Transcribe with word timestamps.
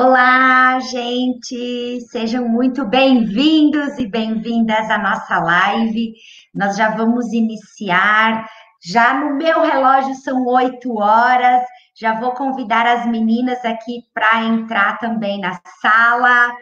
Olá, 0.00 0.78
gente! 0.78 2.00
Sejam 2.02 2.48
muito 2.48 2.84
bem-vindos 2.84 3.98
e 3.98 4.06
bem-vindas 4.06 4.88
à 4.88 4.96
nossa 4.96 5.40
live. 5.40 6.12
Nós 6.54 6.76
já 6.76 6.90
vamos 6.90 7.32
iniciar. 7.32 8.48
Já 8.80 9.12
no 9.14 9.34
meu 9.34 9.60
relógio 9.60 10.14
são 10.14 10.46
oito 10.46 10.96
horas. 11.00 11.64
Já 11.96 12.14
vou 12.20 12.30
convidar 12.30 12.86
as 12.86 13.06
meninas 13.06 13.64
aqui 13.64 14.04
para 14.14 14.44
entrar 14.44 15.00
também 15.00 15.40
na 15.40 15.58
sala. 15.80 16.56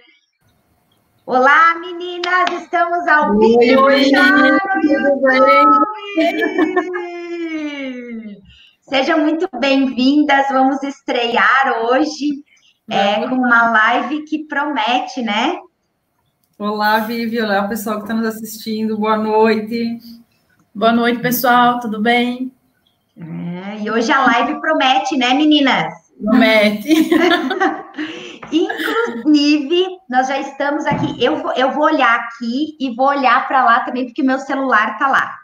Olá, 1.26 1.74
meninas! 1.78 2.62
Estamos 2.62 3.06
ao 3.06 3.36
vivo 3.38 3.82
oi, 3.82 4.04
já 4.04 4.32
no 4.32 4.58
Sejam 8.80 9.18
muito 9.18 9.46
bem-vindas. 9.60 10.46
Vamos 10.48 10.82
estrear 10.82 11.84
hoje 11.84 12.45
é, 12.88 13.28
com 13.28 13.34
uma 13.34 13.70
live 13.70 14.22
que 14.24 14.44
promete, 14.44 15.22
né? 15.22 15.58
Olá, 16.58 17.00
Vivi. 17.00 17.40
Olá, 17.40 17.66
pessoal 17.66 17.96
que 17.96 18.02
está 18.02 18.14
nos 18.14 18.26
assistindo. 18.26 18.96
Boa 18.96 19.16
noite. 19.16 19.98
Boa 20.74 20.92
noite, 20.92 21.20
pessoal. 21.20 21.80
Tudo 21.80 22.00
bem? 22.00 22.52
É, 23.16 23.82
e 23.82 23.90
hoje 23.90 24.12
a 24.12 24.24
live 24.24 24.60
promete, 24.60 25.16
né, 25.16 25.34
meninas? 25.34 25.92
Promete. 26.22 26.88
Inclusive, 28.52 29.86
nós 30.08 30.28
já 30.28 30.38
estamos 30.38 30.86
aqui. 30.86 31.22
Eu 31.22 31.42
vou, 31.42 31.52
eu 31.54 31.72
vou 31.72 31.84
olhar 31.84 32.14
aqui 32.20 32.76
e 32.80 32.94
vou 32.94 33.08
olhar 33.08 33.46
para 33.48 33.64
lá 33.64 33.80
também, 33.80 34.06
porque 34.06 34.22
meu 34.22 34.38
celular 34.38 34.92
está 34.92 35.08
lá. 35.08 35.36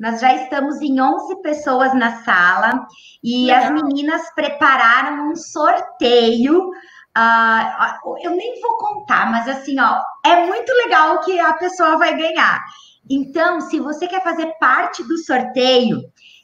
Nós 0.00 0.20
já 0.20 0.34
estamos 0.34 0.80
em 0.80 1.00
11 1.00 1.42
pessoas 1.42 1.94
na 1.94 2.24
sala 2.24 2.86
e 3.22 3.46
Legal. 3.46 3.62
as 3.62 3.70
meninas 3.70 4.34
prepararam 4.34 5.30
um 5.30 5.36
sorteio 5.36 6.70
Uh, 7.18 8.18
eu 8.22 8.30
nem 8.30 8.60
vou 8.60 8.76
contar, 8.76 9.30
mas 9.32 9.48
assim, 9.48 9.78
ó, 9.80 10.00
é 10.24 10.46
muito 10.46 10.72
legal 10.84 11.16
o 11.16 11.20
que 11.20 11.38
a 11.40 11.54
pessoa 11.54 11.98
vai 11.98 12.16
ganhar. 12.16 12.64
Então, 13.10 13.60
se 13.60 13.80
você 13.80 14.06
quer 14.06 14.22
fazer 14.22 14.54
parte 14.60 15.02
do 15.02 15.18
sorteio, 15.18 16.00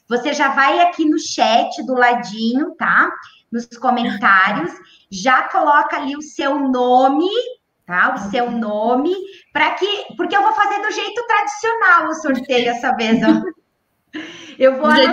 você 0.09 0.33
já 0.33 0.49
vai 0.49 0.79
aqui 0.79 1.05
no 1.05 1.17
chat 1.17 1.81
do 1.85 1.93
ladinho, 1.93 2.75
tá? 2.75 3.09
Nos 3.49 3.65
comentários, 3.79 4.73
já 5.09 5.43
coloca 5.43 5.95
ali 5.95 6.17
o 6.17 6.21
seu 6.21 6.59
nome, 6.59 7.29
tá? 7.87 8.13
O 8.13 8.29
seu 8.29 8.51
nome, 8.51 9.15
para 9.51 9.71
que, 9.71 9.87
porque 10.15 10.35
eu 10.35 10.43
vou 10.43 10.53
fazer 10.53 10.79
do 10.81 10.91
jeito 10.91 11.25
tradicional 11.25 12.09
o 12.09 12.13
sorteio 12.13 12.69
essa 12.69 12.91
vez, 12.95 13.19
ó. 13.23 13.41
Eu 14.59 14.77
vou 14.77 14.87
raiz. 14.87 15.07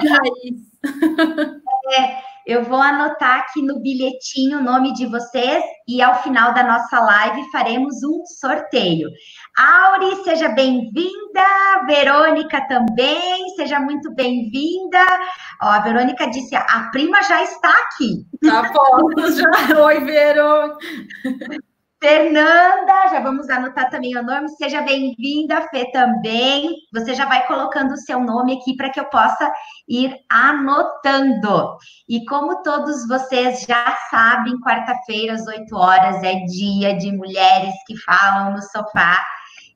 É, 1.99 2.17
eu 2.47 2.65
vou 2.65 2.81
anotar 2.81 3.41
aqui 3.41 3.61
no 3.61 3.79
bilhetinho 3.83 4.59
o 4.59 4.63
nome 4.63 4.95
de 4.95 5.05
vocês 5.05 5.63
e 5.87 6.01
ao 6.01 6.23
final 6.23 6.55
da 6.55 6.63
nossa 6.63 6.99
live 6.99 7.51
faremos 7.51 8.03
um 8.03 8.25
sorteio. 8.25 9.11
Auri, 9.55 10.17
seja 10.25 10.49
bem-vinda. 10.49 11.43
Verônica 11.87 12.67
também, 12.69 13.51
seja 13.57 13.79
muito 13.81 14.15
bem-vinda. 14.15 15.05
Ó, 15.63 15.69
a 15.69 15.81
Verônica 15.81 16.27
disse: 16.31 16.57
a 16.57 16.89
prima 16.91 17.23
já 17.23 17.43
está 17.43 17.69
aqui. 17.69 18.25
Tá 18.43 18.63
bom, 18.73 19.11
já. 19.31 19.85
Oi, 19.85 20.01
Verônica. 20.01 20.79
Fernanda, 22.05 23.09
já 23.11 23.21
vamos 23.21 23.49
anotar 23.49 23.89
também 23.89 24.15
o 24.15 24.23
nome. 24.23 24.47
Seja 24.59 24.83
bem-vinda, 24.83 25.67
Fê 25.71 25.91
também. 25.91 26.75
Você 26.93 27.15
já 27.15 27.25
vai 27.25 27.47
colocando 27.47 27.93
o 27.93 27.97
seu 27.97 28.21
nome 28.21 28.59
aqui 28.59 28.77
para 28.77 28.91
que 28.91 29.01
eu 29.01 29.07
possa 29.07 29.51
ir 29.89 30.15
anotando. 30.29 31.79
E 32.07 32.23
como 32.27 32.63
todos 32.63 33.09
vocês 33.09 33.63
já 33.63 33.97
sabem, 34.11 34.61
quarta-feira, 34.61 35.33
às 35.33 35.47
8 35.47 35.75
horas, 35.75 36.23
é 36.23 36.41
dia 36.41 36.95
de 36.95 37.11
mulheres 37.11 37.73
que 37.87 37.97
falam 38.03 38.53
no 38.53 38.61
sofá. 38.61 39.25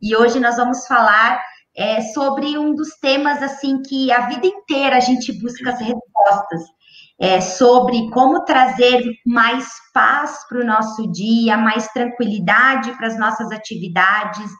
E 0.02 0.14
hoje 0.14 0.38
nós 0.38 0.58
vamos 0.58 0.86
falar 0.86 1.40
é, 1.74 2.02
sobre 2.12 2.58
um 2.58 2.74
dos 2.74 2.90
temas 3.00 3.42
assim 3.42 3.80
que 3.80 4.12
a 4.12 4.26
vida 4.26 4.46
inteira 4.46 4.98
a 4.98 5.00
gente 5.00 5.32
busca 5.40 5.70
as 5.70 5.80
respostas 5.80 6.77
é, 7.20 7.40
sobre 7.40 8.08
como 8.10 8.44
trazer 8.44 9.02
mais 9.26 9.66
paz 9.92 10.46
para 10.48 10.60
o 10.60 10.66
nosso 10.66 11.10
dia, 11.10 11.56
mais 11.56 11.88
tranquilidade 11.88 12.96
para 12.96 13.08
as 13.08 13.18
nossas 13.18 13.50
atividades, 13.50 14.50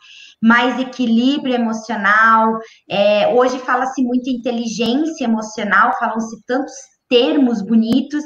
mais 0.42 0.78
equilíbrio 0.78 1.54
emocional. 1.54 2.58
É, 2.90 3.28
hoje 3.34 3.58
fala-se 3.60 4.02
muito 4.02 4.28
inteligência 4.28 5.24
emocional, 5.24 5.96
falam-se 5.98 6.44
tantos 6.46 6.72
termos 7.08 7.62
bonitos, 7.62 8.24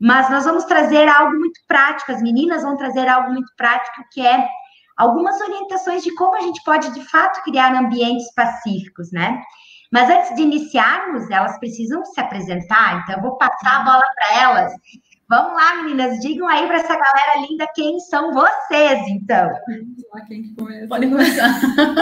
mas 0.00 0.30
nós 0.30 0.44
vamos 0.44 0.64
trazer 0.64 1.06
algo 1.08 1.38
muito 1.38 1.60
prático, 1.68 2.10
as 2.10 2.22
meninas 2.22 2.62
vão 2.62 2.76
trazer 2.76 3.06
algo 3.06 3.32
muito 3.32 3.52
prático, 3.56 4.02
que 4.12 4.26
é 4.26 4.48
algumas 4.96 5.40
orientações 5.40 6.02
de 6.02 6.14
como 6.14 6.36
a 6.36 6.40
gente 6.40 6.62
pode, 6.64 6.92
de 6.92 7.02
fato, 7.08 7.42
criar 7.44 7.74
ambientes 7.74 8.32
pacíficos, 8.34 9.10
né? 9.12 9.40
Mas 9.90 10.08
antes 10.08 10.36
de 10.36 10.42
iniciarmos, 10.42 11.28
elas 11.30 11.58
precisam 11.58 12.04
se 12.04 12.20
apresentar, 12.20 13.02
então 13.02 13.16
eu 13.16 13.22
vou 13.22 13.36
passar 13.36 13.80
a 13.80 13.84
bola 13.84 14.04
para 14.14 14.40
elas. 14.40 14.72
Vamos 15.28 15.52
lá, 15.54 15.82
meninas, 15.82 16.18
digam 16.18 16.48
aí 16.48 16.66
para 16.66 16.76
essa 16.76 16.88
galera 16.88 17.46
linda 17.48 17.66
quem 17.74 18.00
são 18.00 18.32
vocês, 18.32 18.98
então. 19.08 19.48
Vamos 19.68 20.04
lá, 20.12 20.20
quem 20.22 20.42
que 20.42 20.54
começa? 20.54 20.88
Pode 20.88 21.08
começar. 21.08 21.60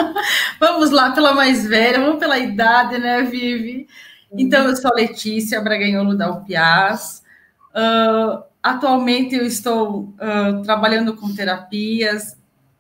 vamos 0.58 0.90
lá, 0.90 1.12
pela 1.12 1.34
mais 1.34 1.66
velha, 1.66 2.00
vamos 2.00 2.18
pela 2.18 2.38
idade, 2.38 2.98
né, 2.98 3.22
Vivi? 3.22 3.86
Então, 4.32 4.66
eu 4.66 4.76
sou 4.76 4.90
a 4.90 4.94
Letícia 4.94 5.60
Braganholo 5.60 6.16
da 6.16 6.30
UPIAS. 6.30 7.22
Uh, 7.70 8.42
atualmente, 8.62 9.34
eu 9.34 9.44
estou 9.44 10.14
uh, 10.20 10.62
trabalhando 10.62 11.14
com 11.16 11.34
terapias. 11.34 12.36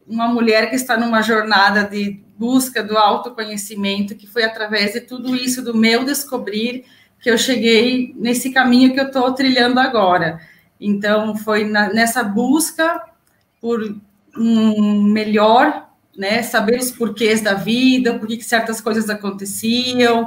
Uma 0.06 0.28
mulher 0.28 0.68
que 0.70 0.76
está 0.76 0.96
numa 0.96 1.22
jornada 1.22 1.84
de 1.84 2.22
busca 2.38 2.82
do 2.82 2.96
autoconhecimento, 2.96 4.14
que 4.14 4.26
foi 4.26 4.44
através 4.44 4.92
de 4.92 5.00
tudo 5.00 5.34
isso, 5.34 5.62
do 5.62 5.76
meu 5.76 6.04
descobrir, 6.04 6.84
que 7.20 7.28
eu 7.28 7.36
cheguei 7.36 8.14
nesse 8.16 8.50
caminho 8.50 8.94
que 8.94 9.00
eu 9.00 9.06
estou 9.06 9.32
trilhando 9.32 9.80
agora. 9.80 10.40
Então, 10.80 11.36
foi 11.36 11.64
na, 11.64 11.92
nessa 11.92 12.22
busca 12.22 13.02
por 13.60 13.96
um 14.36 15.02
melhor, 15.02 15.88
né, 16.16 16.42
saber 16.42 16.78
os 16.78 16.92
porquês 16.92 17.40
da 17.40 17.54
vida, 17.54 18.18
por 18.18 18.28
que 18.28 18.40
certas 18.42 18.80
coisas 18.80 19.10
aconteciam, 19.10 20.26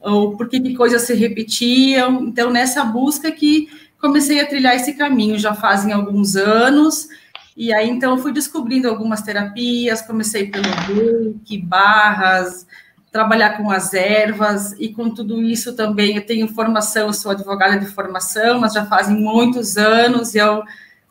ou 0.00 0.36
por 0.36 0.48
que 0.48 0.74
coisas 0.74 1.02
se 1.02 1.14
repetiam. 1.14 2.24
Então, 2.24 2.50
nessa 2.50 2.84
busca 2.84 3.30
que 3.30 3.68
comecei 4.00 4.40
a 4.40 4.46
trilhar 4.46 4.74
esse 4.74 4.94
caminho, 4.94 5.38
já 5.38 5.54
fazem 5.54 5.92
alguns 5.92 6.36
anos, 6.36 7.06
e 7.56 7.72
aí, 7.72 7.88
então, 7.88 8.18
fui 8.18 8.32
descobrindo 8.32 8.88
algumas 8.88 9.22
terapias, 9.22 10.02
comecei 10.02 10.46
pelo 10.46 10.64
reiki, 10.64 11.58
barras, 11.58 12.66
trabalhar 13.10 13.56
com 13.56 13.70
as 13.70 13.92
ervas, 13.92 14.72
e 14.78 14.88
com 14.88 15.10
tudo 15.10 15.42
isso 15.42 15.74
também 15.74 16.16
eu 16.16 16.24
tenho 16.24 16.48
formação, 16.48 17.08
eu 17.08 17.12
sou 17.12 17.32
advogada 17.32 17.78
de 17.78 17.86
formação, 17.86 18.60
mas 18.60 18.72
já 18.72 18.86
fazem 18.86 19.16
muitos 19.16 19.76
anos, 19.76 20.34
eu 20.34 20.62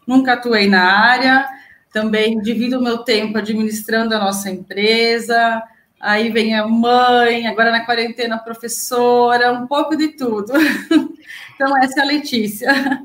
nunca 0.07 0.33
atuei 0.33 0.67
na 0.67 0.81
área, 0.81 1.45
também 1.91 2.39
divido 2.39 2.79
o 2.79 2.83
meu 2.83 2.99
tempo 2.99 3.37
administrando 3.37 4.15
a 4.15 4.19
nossa 4.19 4.49
empresa, 4.49 5.61
aí 5.99 6.29
vem 6.29 6.55
a 6.55 6.65
mãe, 6.65 7.47
agora 7.47 7.71
na 7.71 7.85
quarentena 7.85 8.37
professora, 8.37 9.51
um 9.51 9.67
pouco 9.67 9.95
de 9.95 10.09
tudo. 10.09 10.53
Então, 11.61 11.77
essa 11.83 11.99
é 11.99 12.03
a 12.03 12.05
Letícia. 12.05 13.03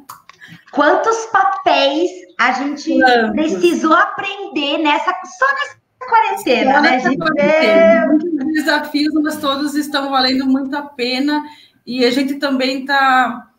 Quantos 0.71 1.27
papéis 1.33 2.09
a 2.39 2.53
gente 2.53 2.99
precisou 3.33 3.93
aprender 3.93 4.79
nessa 4.79 5.13
só 5.39 5.47
nessa 5.55 5.77
quarentena, 5.99 6.75
só 6.75 6.81
né? 6.81 7.17
Quarentena. 7.17 8.07
Muitos 8.07 8.53
desafios, 8.53 9.15
mas 9.23 9.37
todos 9.37 9.75
estão 9.75 10.11
valendo 10.11 10.47
muito 10.47 10.75
a 10.77 10.83
pena. 10.83 11.43
E 11.87 12.05
a 12.05 12.11
gente 12.11 12.35
também 12.37 12.81
está. 12.81 13.51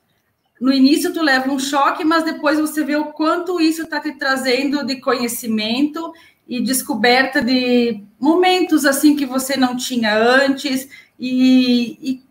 No 0.59 0.71
início, 0.71 1.13
tu 1.13 1.21
leva 1.21 1.51
um 1.51 1.59
choque, 1.59 2.03
mas 2.05 2.23
depois 2.23 2.59
você 2.59 2.83
vê 2.83 2.95
o 2.95 3.11
quanto 3.11 3.59
isso 3.59 3.83
está 3.83 3.99
te 3.99 4.13
trazendo 4.13 4.85
de 4.85 5.01
conhecimento 5.01 6.13
e 6.47 6.61
descoberta 6.61 7.41
de 7.41 8.01
momentos 8.19 8.85
assim 8.85 9.15
que 9.15 9.25
você 9.25 9.57
não 9.57 9.75
tinha 9.75 10.15
antes 10.15 10.87
e, 11.19 11.97
e 12.01 12.23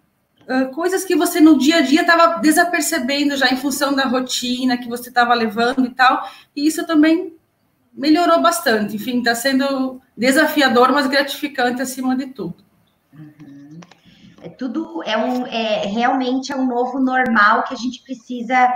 coisas 0.74 1.04
que 1.04 1.16
você 1.16 1.40
no 1.40 1.58
dia 1.58 1.76
a 1.76 1.80
dia 1.80 2.02
estava 2.02 2.38
desapercebendo 2.40 3.36
já 3.36 3.48
em 3.48 3.56
função 3.56 3.94
da 3.94 4.04
rotina 4.04 4.76
que 4.76 4.88
você 4.88 5.08
estava 5.08 5.34
levando 5.34 5.86
e 5.86 5.90
tal, 5.90 6.28
e 6.54 6.66
isso 6.66 6.86
também 6.86 7.34
melhorou 7.92 8.42
bastante. 8.42 8.96
Enfim, 8.96 9.18
está 9.18 9.34
sendo 9.34 10.00
desafiador, 10.16 10.92
mas 10.92 11.06
gratificante 11.06 11.80
acima 11.80 12.16
de 12.16 12.26
tudo. 12.26 12.56
Uhum. 13.12 13.80
É 14.42 14.48
tudo 14.50 15.02
é 15.06 15.16
um 15.16 15.46
é 15.46 15.86
realmente 15.86 16.52
é 16.52 16.56
um 16.56 16.66
novo 16.66 17.00
normal 17.00 17.62
que 17.62 17.72
a 17.72 17.76
gente 17.78 18.02
precisa 18.02 18.74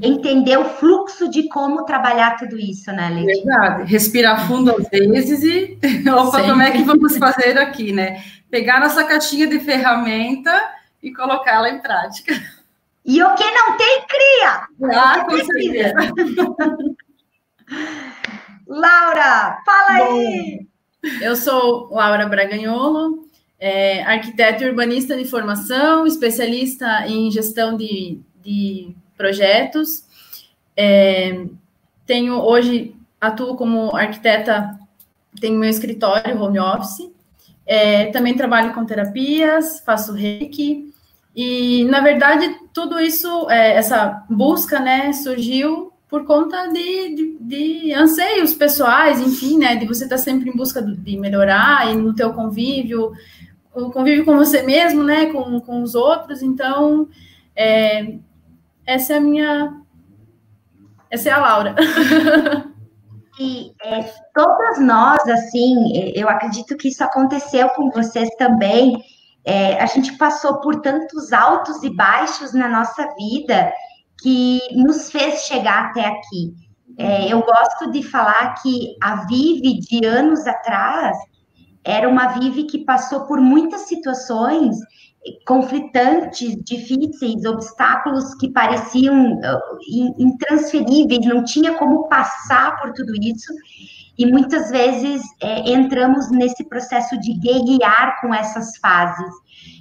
entender 0.00 0.56
o 0.56 0.64
fluxo 0.64 1.28
de 1.28 1.46
como 1.48 1.84
trabalhar 1.84 2.38
tudo 2.38 2.58
isso, 2.58 2.90
né, 2.90 3.10
Letícia? 3.10 3.44
Verdade. 3.44 3.90
Respirar 3.90 4.48
fundo 4.48 4.74
às 4.74 4.88
vezes 4.88 5.42
e 5.42 5.78
opa, 6.08 6.38
Sempre. 6.38 6.50
como 6.50 6.62
é 6.62 6.70
que 6.70 6.82
vamos 6.84 7.18
fazer 7.18 7.58
aqui, 7.58 7.92
né? 7.92 8.22
Pegar 8.50 8.80
nossa 8.80 9.04
caixinha 9.04 9.46
de 9.46 9.60
ferramenta 9.60 10.50
e 11.02 11.12
colocá-la 11.12 11.70
em 11.70 11.80
prática. 11.80 12.34
E 13.04 13.22
o 13.22 13.34
que 13.34 13.50
não 13.50 13.76
tem, 13.76 14.02
cria! 14.06 14.68
Ah, 14.94 15.24
com 15.24 15.36
certeza. 15.36 15.94
Laura, 18.66 19.58
fala 19.64 19.98
Bom, 19.98 20.18
aí! 20.18 20.66
Eu 21.22 21.34
sou 21.34 21.88
Laura 21.90 22.26
Braganholo, 22.26 23.26
é, 23.58 24.02
arquiteto 24.02 24.62
e 24.62 24.68
urbanista 24.68 25.16
de 25.16 25.24
formação, 25.24 26.06
especialista 26.06 27.06
em 27.06 27.30
gestão 27.30 27.76
de, 27.76 28.20
de 28.42 28.94
projetos. 29.16 30.04
É, 30.76 31.46
tenho 32.06 32.34
hoje 32.34 32.94
atuo 33.20 33.56
como 33.56 33.94
arquiteta, 33.94 34.78
tenho 35.40 35.58
meu 35.58 35.68
escritório 35.68 36.40
home 36.40 36.58
office. 36.58 37.10
É, 37.66 38.06
também 38.06 38.36
trabalho 38.36 38.72
com 38.72 38.84
terapias, 38.84 39.80
faço 39.80 40.12
reiki. 40.12 40.89
E, 41.34 41.84
na 41.84 42.00
verdade, 42.00 42.58
tudo 42.72 42.98
isso, 42.98 43.48
é, 43.50 43.74
essa 43.74 44.24
busca, 44.28 44.80
né, 44.80 45.12
surgiu 45.12 45.92
por 46.08 46.24
conta 46.24 46.66
de, 46.68 47.14
de, 47.14 47.38
de, 47.40 47.94
anseios 47.94 48.52
pessoais, 48.52 49.20
enfim, 49.20 49.58
né, 49.58 49.76
de 49.76 49.86
você 49.86 50.04
estar 50.04 50.16
tá 50.16 50.22
sempre 50.22 50.50
em 50.50 50.56
busca 50.56 50.82
de 50.82 51.16
melhorar 51.16 51.88
e 51.88 51.94
no 51.94 52.14
teu 52.14 52.32
convívio, 52.32 53.12
o 53.72 53.90
convívio 53.90 54.24
com 54.24 54.36
você 54.36 54.62
mesmo, 54.62 55.04
né, 55.04 55.26
com, 55.26 55.60
com 55.60 55.82
os 55.82 55.94
outros. 55.94 56.42
Então, 56.42 57.08
é, 57.54 58.16
essa 58.84 59.14
é 59.14 59.16
a 59.18 59.20
minha, 59.20 59.80
essa 61.10 61.28
é 61.28 61.32
a 61.32 61.38
Laura. 61.38 61.76
E 63.42 63.72
é, 63.82 64.02
todas 64.34 64.78
nós, 64.82 65.26
assim, 65.26 66.12
eu 66.14 66.28
acredito 66.28 66.76
que 66.76 66.88
isso 66.88 67.02
aconteceu 67.02 67.70
com 67.70 67.90
vocês 67.90 68.28
também. 68.36 69.02
É, 69.44 69.82
a 69.82 69.86
gente 69.86 70.16
passou 70.18 70.60
por 70.60 70.80
tantos 70.80 71.32
altos 71.32 71.82
e 71.82 71.94
baixos 71.94 72.52
na 72.52 72.68
nossa 72.68 73.08
vida 73.16 73.72
que 74.20 74.60
nos 74.74 75.10
fez 75.10 75.42
chegar 75.42 75.86
até 75.86 76.04
aqui. 76.04 76.54
É, 76.98 77.32
eu 77.32 77.40
gosto 77.40 77.90
de 77.90 78.02
falar 78.02 78.54
que 78.62 78.96
a 79.02 79.24
Vive 79.26 79.80
de 79.80 80.04
anos 80.04 80.46
atrás 80.46 81.16
era 81.84 82.08
uma 82.08 82.28
Vive 82.28 82.64
que 82.64 82.84
passou 82.84 83.26
por 83.26 83.40
muitas 83.40 83.82
situações 83.82 84.76
conflitantes, 85.46 86.56
difíceis, 86.64 87.44
obstáculos 87.44 88.34
que 88.36 88.50
pareciam 88.50 89.34
uh, 89.34 90.18
intransferíveis, 90.18 91.26
não 91.26 91.44
tinha 91.44 91.74
como 91.74 92.08
passar 92.08 92.80
por 92.80 92.92
tudo 92.92 93.12
isso. 93.20 93.52
E 94.20 94.26
muitas 94.26 94.68
vezes 94.68 95.22
é, 95.40 95.70
entramos 95.70 96.30
nesse 96.30 96.62
processo 96.68 97.18
de 97.18 97.32
guerrear 97.38 98.20
com 98.20 98.34
essas 98.34 98.76
fases, 98.76 99.34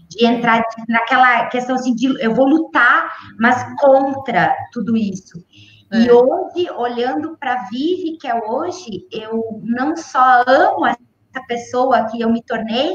de 0.08 0.26
entrar 0.26 0.64
naquela 0.88 1.48
questão 1.48 1.76
assim 1.76 1.94
de 1.94 2.08
eu 2.24 2.34
vou 2.34 2.48
lutar, 2.48 3.12
mas 3.38 3.62
contra 3.78 4.56
tudo 4.72 4.96
isso. 4.96 5.44
É. 5.92 6.04
E 6.04 6.10
hoje, 6.10 6.72
olhando 6.78 7.36
para 7.38 7.56
a 7.56 7.64
Vive, 7.70 8.18
que 8.18 8.30
é 8.30 8.34
hoje, 8.34 9.06
eu 9.12 9.60
não 9.62 9.98
só 9.98 10.46
amo 10.48 10.86
essa 10.88 11.46
pessoa 11.46 12.06
que 12.06 12.22
eu 12.22 12.32
me 12.32 12.42
tornei, 12.42 12.92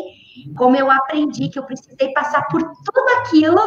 como 0.56 0.76
eu 0.76 0.90
aprendi 0.90 1.50
que 1.50 1.58
eu 1.58 1.66
precisei 1.66 2.10
passar 2.14 2.48
por 2.48 2.62
tudo 2.62 3.18
aquilo 3.18 3.60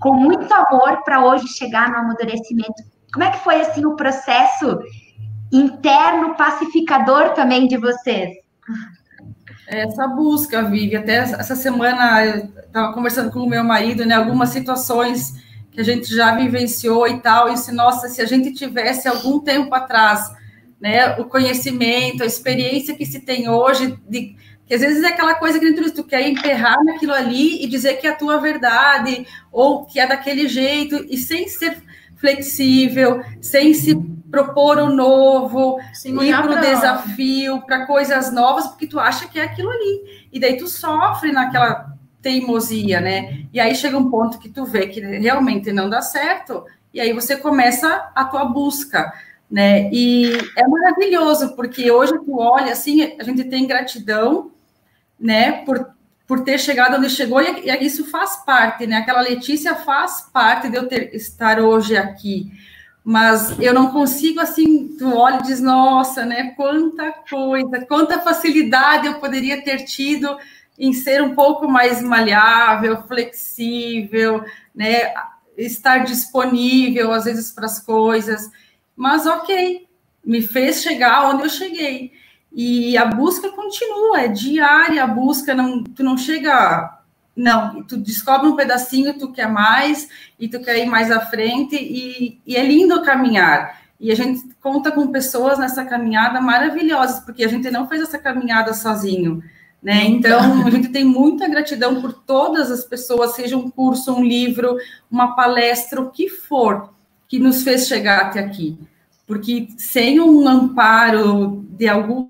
com 0.00 0.14
muito 0.14 0.52
amor 0.52 1.04
para 1.04 1.24
hoje 1.24 1.46
chegar 1.46 1.92
no 1.92 1.98
amadurecimento. 1.98 2.82
Como 3.12 3.24
é 3.24 3.30
que 3.30 3.38
foi 3.38 3.60
assim 3.60 3.86
o 3.86 3.94
processo 3.94 4.80
interno 5.52 6.34
pacificador 6.36 7.30
também 7.34 7.66
de 7.66 7.76
vocês? 7.76 8.30
Essa 9.66 10.06
busca, 10.08 10.64
Vivi, 10.64 10.96
até 10.96 11.16
essa 11.16 11.54
semana 11.54 12.24
eu 12.24 12.44
estava 12.66 12.92
conversando 12.92 13.30
com 13.30 13.40
o 13.40 13.48
meu 13.48 13.62
marido, 13.62 14.04
né, 14.04 14.14
algumas 14.16 14.48
situações 14.48 15.34
que 15.70 15.80
a 15.80 15.84
gente 15.84 16.12
já 16.12 16.34
vivenciou 16.34 17.06
e 17.06 17.20
tal, 17.20 17.52
e 17.52 17.56
se, 17.56 17.72
nossa, 17.72 18.08
se 18.08 18.20
a 18.20 18.26
gente 18.26 18.52
tivesse 18.52 19.06
algum 19.06 19.38
tempo 19.38 19.72
atrás, 19.72 20.28
né, 20.80 21.16
o 21.18 21.24
conhecimento, 21.24 22.24
a 22.24 22.26
experiência 22.26 22.96
que 22.96 23.06
se 23.06 23.20
tem 23.20 23.48
hoje 23.48 23.96
de 24.08 24.36
que 24.66 24.74
às 24.74 24.80
vezes 24.82 25.02
é 25.02 25.08
aquela 25.08 25.34
coisa 25.34 25.58
que 25.58 25.90
tu 25.90 26.04
quer 26.04 26.28
emperrar 26.28 26.76
naquilo 26.84 27.12
ali 27.12 27.60
e 27.60 27.66
dizer 27.66 27.94
que 27.94 28.06
é 28.06 28.10
a 28.10 28.14
tua 28.14 28.38
verdade, 28.38 29.26
ou 29.50 29.84
que 29.84 29.98
é 29.98 30.06
daquele 30.06 30.46
jeito, 30.46 31.04
e 31.10 31.16
sem 31.16 31.48
ser 31.48 31.82
flexível, 32.16 33.20
sem 33.40 33.74
se 33.74 33.96
propor 34.30 34.78
o 34.78 34.94
novo, 34.94 35.78
Sim, 35.92 36.20
ir 36.22 36.36
para 36.36 36.52
o 36.52 36.60
desafio, 36.60 37.62
para 37.62 37.86
coisas 37.86 38.32
novas, 38.32 38.66
porque 38.68 38.86
tu 38.86 38.98
acha 38.98 39.28
que 39.28 39.38
é 39.38 39.44
aquilo 39.44 39.70
ali. 39.70 40.26
E 40.32 40.38
daí 40.38 40.56
tu 40.56 40.66
sofre 40.66 41.32
naquela 41.32 41.94
teimosia, 42.22 43.00
né? 43.00 43.44
E 43.52 43.58
aí 43.58 43.74
chega 43.74 43.98
um 43.98 44.10
ponto 44.10 44.38
que 44.38 44.48
tu 44.48 44.64
vê 44.64 44.86
que 44.86 45.00
realmente 45.00 45.72
não 45.72 45.88
dá 45.88 46.02
certo, 46.02 46.64
e 46.92 47.00
aí 47.00 47.12
você 47.12 47.36
começa 47.36 48.10
a 48.14 48.24
tua 48.24 48.44
busca 48.44 49.12
né? 49.50 49.90
E 49.92 50.32
é 50.56 50.66
maravilhoso, 50.66 51.56
porque 51.56 51.90
hoje 51.90 52.12
tu 52.24 52.38
olha 52.38 52.72
assim, 52.72 53.16
a 53.18 53.24
gente 53.24 53.42
tem 53.44 53.66
gratidão 53.66 54.52
né, 55.18 55.64
por, 55.64 55.90
por 56.26 56.44
ter 56.44 56.58
chegado 56.58 56.96
onde 56.96 57.10
chegou, 57.10 57.42
e, 57.42 57.68
e 57.68 57.84
isso 57.84 58.08
faz 58.08 58.36
parte, 58.46 58.86
né? 58.86 58.98
Aquela 58.98 59.20
Letícia 59.20 59.74
faz 59.74 60.30
parte 60.32 60.68
de 60.68 60.76
eu 60.76 60.86
ter, 60.86 61.14
estar 61.14 61.58
hoje 61.58 61.96
aqui. 61.96 62.52
Mas 63.02 63.58
eu 63.58 63.72
não 63.72 63.90
consigo, 63.90 64.40
assim, 64.40 64.94
tu 64.98 65.14
olha 65.14 65.38
e 65.38 65.42
diz, 65.42 65.60
nossa, 65.60 66.24
né? 66.24 66.52
Quanta 66.56 67.12
coisa, 67.28 67.84
quanta 67.86 68.20
facilidade 68.20 69.06
eu 69.06 69.14
poderia 69.14 69.62
ter 69.62 69.84
tido 69.84 70.36
em 70.78 70.92
ser 70.92 71.22
um 71.22 71.34
pouco 71.34 71.68
mais 71.68 72.02
maleável, 72.02 73.02
flexível, 73.06 74.44
né? 74.74 75.12
Estar 75.56 76.04
disponível, 76.04 77.12
às 77.12 77.24
vezes, 77.24 77.50
para 77.50 77.66
as 77.66 77.78
coisas. 77.78 78.50
Mas, 78.96 79.26
ok, 79.26 79.86
me 80.24 80.42
fez 80.42 80.82
chegar 80.82 81.28
onde 81.30 81.44
eu 81.44 81.48
cheguei. 81.48 82.12
E 82.52 82.96
a 82.98 83.04
busca 83.04 83.50
continua, 83.50 84.22
é 84.22 84.28
diária 84.28 85.04
a 85.04 85.06
busca, 85.06 85.54
não, 85.54 85.84
tu 85.84 86.02
não 86.02 86.18
chega. 86.18 86.99
Não, 87.34 87.82
tu 87.84 87.96
descobre 87.96 88.48
um 88.48 88.56
pedacinho, 88.56 89.18
tu 89.18 89.32
quer 89.32 89.48
mais, 89.48 90.08
e 90.38 90.48
tu 90.48 90.60
quer 90.60 90.78
ir 90.78 90.86
mais 90.86 91.10
à 91.10 91.20
frente, 91.20 91.76
e, 91.76 92.40
e 92.46 92.56
é 92.56 92.64
lindo 92.64 93.02
caminhar. 93.02 93.80
E 93.98 94.10
a 94.10 94.14
gente 94.14 94.42
conta 94.60 94.90
com 94.90 95.06
pessoas 95.08 95.58
nessa 95.58 95.84
caminhada 95.84 96.40
maravilhosas, 96.40 97.20
porque 97.20 97.44
a 97.44 97.48
gente 97.48 97.70
não 97.70 97.86
fez 97.86 98.02
essa 98.02 98.18
caminhada 98.18 98.72
sozinho. 98.72 99.42
Né? 99.82 100.04
Então, 100.04 100.66
a 100.66 100.70
gente 100.70 100.88
tem 100.88 101.04
muita 101.04 101.48
gratidão 101.48 102.00
por 102.00 102.12
todas 102.12 102.70
as 102.70 102.84
pessoas, 102.84 103.34
seja 103.34 103.56
um 103.56 103.70
curso, 103.70 104.14
um 104.14 104.24
livro, 104.24 104.76
uma 105.10 105.34
palestra, 105.34 106.00
o 106.00 106.10
que 106.10 106.28
for, 106.28 106.92
que 107.28 107.38
nos 107.38 107.62
fez 107.62 107.86
chegar 107.86 108.22
até 108.22 108.40
aqui. 108.40 108.78
Porque 109.26 109.68
sem 109.76 110.20
um 110.20 110.46
amparo 110.46 111.64
de 111.70 111.88
algum 111.88 112.28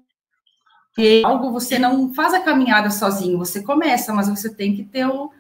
algo 1.25 1.53
você 1.53 1.79
não 1.79 2.13
faz 2.13 2.35
a 2.35 2.41
caminhada 2.41 2.91
sozinho, 2.91 3.39
você 3.39 3.63
começa, 3.63 4.13
mas 4.13 4.29
você 4.29 4.53
tem 4.53 4.75
que 4.75 4.85
ter 4.85 5.07
o, 5.07 5.31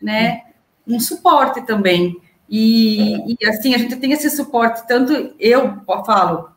né, 0.00 0.42
um 0.86 1.00
suporte 1.00 1.62
também. 1.62 2.16
E, 2.48 3.34
e, 3.34 3.46
assim, 3.46 3.74
a 3.74 3.78
gente 3.78 3.96
tem 3.96 4.12
esse 4.12 4.30
suporte, 4.30 4.86
tanto 4.86 5.34
eu 5.38 5.82
falo, 6.06 6.50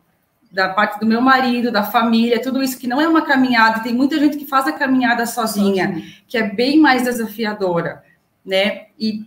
da 0.52 0.70
parte 0.70 1.00
do 1.00 1.06
meu 1.06 1.22
marido, 1.22 1.72
da 1.72 1.84
família, 1.84 2.42
tudo 2.42 2.62
isso 2.62 2.78
que 2.78 2.88
não 2.88 3.00
é 3.00 3.08
uma 3.08 3.22
caminhada, 3.22 3.82
tem 3.82 3.94
muita 3.94 4.20
gente 4.20 4.38
que 4.38 4.46
faz 4.46 4.68
a 4.68 4.74
caminhada 4.74 5.26
sozinha, 5.26 6.02
que 6.28 6.38
é 6.38 6.44
bem 6.44 6.78
mais 6.78 7.04
desafiadora, 7.04 8.04
né? 8.46 8.88
E 9.00 9.26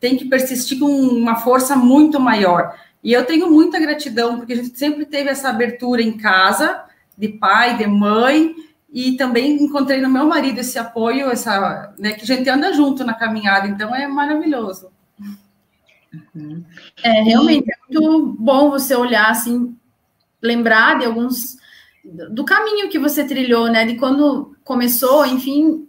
tem 0.00 0.16
que 0.16 0.24
persistir 0.26 0.78
com 0.78 0.86
uma 0.86 1.36
força 1.36 1.76
muito 1.76 2.18
maior. 2.18 2.74
E 3.02 3.12
eu 3.12 3.24
tenho 3.26 3.50
muita 3.50 3.78
gratidão, 3.78 4.38
porque 4.38 4.54
a 4.54 4.56
gente 4.56 4.78
sempre 4.78 5.04
teve 5.04 5.28
essa 5.28 5.50
abertura 5.50 6.00
em 6.00 6.16
casa, 6.16 6.82
de 7.16 7.28
pai, 7.28 7.76
de 7.76 7.86
mãe, 7.86 8.54
e 8.92 9.16
também 9.16 9.62
encontrei 9.62 10.00
no 10.00 10.08
meu 10.08 10.26
marido 10.26 10.60
esse 10.60 10.78
apoio, 10.78 11.28
essa, 11.28 11.92
né, 11.98 12.12
que 12.12 12.22
a 12.22 12.26
gente 12.26 12.48
anda 12.48 12.72
junto 12.72 13.04
na 13.04 13.14
caminhada, 13.14 13.66
então 13.66 13.94
é 13.94 14.06
maravilhoso. 14.06 14.90
Uhum. 16.34 16.64
É, 17.02 17.22
realmente 17.22 17.66
é 17.70 17.76
muito 17.88 18.36
bom 18.38 18.70
você 18.70 18.94
olhar 18.94 19.30
assim, 19.30 19.76
lembrar 20.40 20.98
de 20.98 21.06
alguns 21.06 21.56
do 22.30 22.44
caminho 22.44 22.88
que 22.88 22.98
você 22.98 23.24
trilhou, 23.24 23.68
né, 23.68 23.84
de 23.84 23.96
quando 23.96 24.54
começou, 24.62 25.26
enfim, 25.26 25.88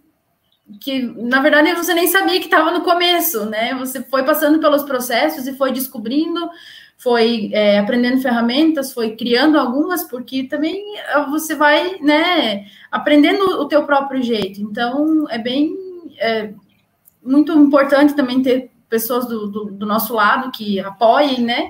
que 0.79 1.03
na 1.03 1.41
verdade 1.41 1.73
você 1.73 1.93
nem 1.93 2.07
sabia 2.07 2.39
que 2.39 2.45
estava 2.45 2.71
no 2.71 2.81
começo, 2.81 3.45
né? 3.45 3.75
Você 3.75 4.01
foi 4.01 4.23
passando 4.23 4.59
pelos 4.59 4.83
processos 4.83 5.45
e 5.45 5.55
foi 5.55 5.71
descobrindo 5.71 6.49
foi 6.97 7.49
é, 7.53 7.79
aprendendo 7.79 8.21
ferramentas, 8.21 8.93
foi 8.93 9.15
criando 9.15 9.59
algumas, 9.59 10.03
porque 10.03 10.43
também 10.43 10.97
é, 10.99 11.25
você 11.25 11.55
vai, 11.55 11.99
né, 11.99 12.65
aprendendo 12.91 13.43
o 13.61 13.67
teu 13.67 13.85
próprio 13.85 14.23
jeito. 14.23 14.61
Então, 14.61 15.29
é 15.29 15.37
bem, 15.37 15.75
é, 16.17 16.53
muito 17.23 17.51
importante 17.51 18.15
também 18.15 18.41
ter 18.41 18.71
pessoas 18.89 19.27
do, 19.27 19.47
do, 19.47 19.65
do 19.71 19.85
nosso 19.85 20.13
lado 20.13 20.51
que 20.51 20.79
apoiem, 20.79 21.41
né, 21.41 21.69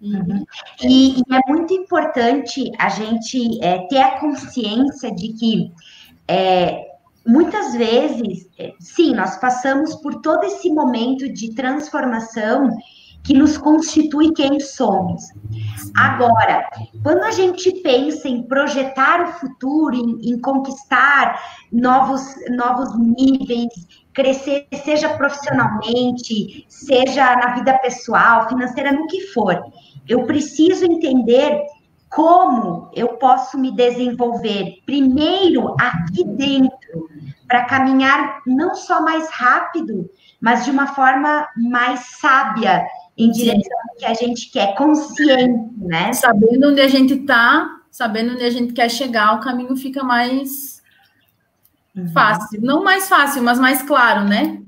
Uhum. 0.00 0.44
E, 0.82 1.18
e, 1.18 1.22
é 1.34 1.50
muito 1.50 1.72
importante 1.72 2.70
a 2.78 2.90
gente 2.90 3.58
é, 3.64 3.78
ter 3.88 3.98
a 3.98 4.20
consciência 4.20 5.10
de 5.10 5.32
que 5.32 5.72
é, 6.28 6.96
muitas 7.26 7.74
vezes, 7.74 8.48
é, 8.58 8.74
sim, 8.78 9.14
nós 9.14 9.36
passamos 9.36 9.94
por 9.96 10.20
todo 10.20 10.44
esse 10.44 10.70
momento 10.70 11.28
de 11.32 11.54
transformação 11.54 12.70
que 13.26 13.34
nos 13.34 13.58
constitui 13.58 14.32
quem 14.32 14.60
somos. 14.60 15.24
Agora, 15.96 16.68
quando 17.02 17.24
a 17.24 17.32
gente 17.32 17.72
pensa 17.82 18.28
em 18.28 18.44
projetar 18.44 19.24
o 19.24 19.32
futuro, 19.32 19.96
em, 19.96 20.30
em 20.30 20.40
conquistar 20.40 21.42
novos, 21.72 22.22
novos 22.50 22.96
níveis, 22.96 23.72
crescer, 24.14 24.68
seja 24.84 25.08
profissionalmente, 25.08 26.64
seja 26.68 27.34
na 27.34 27.54
vida 27.54 27.76
pessoal, 27.78 28.48
financeira, 28.48 28.92
no 28.92 29.08
que 29.08 29.20
for, 29.32 29.60
eu 30.08 30.24
preciso 30.24 30.84
entender 30.84 31.62
como 32.08 32.88
eu 32.94 33.08
posso 33.14 33.58
me 33.58 33.72
desenvolver 33.72 34.76
primeiro 34.86 35.74
aqui 35.80 36.24
dentro, 36.24 37.10
para 37.48 37.64
caminhar 37.64 38.40
não 38.46 38.74
só 38.74 39.02
mais 39.02 39.28
rápido, 39.30 40.08
mas 40.40 40.64
de 40.64 40.70
uma 40.70 40.86
forma 40.88 41.46
mais 41.56 42.00
sábia 42.20 42.86
em 43.16 43.30
direção 43.30 43.78
ao 43.88 43.96
que 43.96 44.04
a 44.04 44.14
gente 44.14 44.50
quer, 44.50 44.74
consciente, 44.74 45.70
né? 45.78 46.12
Sabendo 46.12 46.68
onde 46.68 46.80
a 46.80 46.88
gente 46.88 47.14
está, 47.14 47.80
sabendo 47.90 48.34
onde 48.34 48.44
a 48.44 48.50
gente 48.50 48.74
quer 48.74 48.90
chegar, 48.90 49.34
o 49.34 49.40
caminho 49.40 49.74
fica 49.76 50.04
mais 50.04 50.82
uhum. 51.96 52.08
fácil. 52.12 52.60
Não 52.60 52.84
mais 52.84 53.08
fácil, 53.08 53.42
mas 53.42 53.58
mais 53.58 53.82
claro, 53.82 54.24
né? 54.24 54.62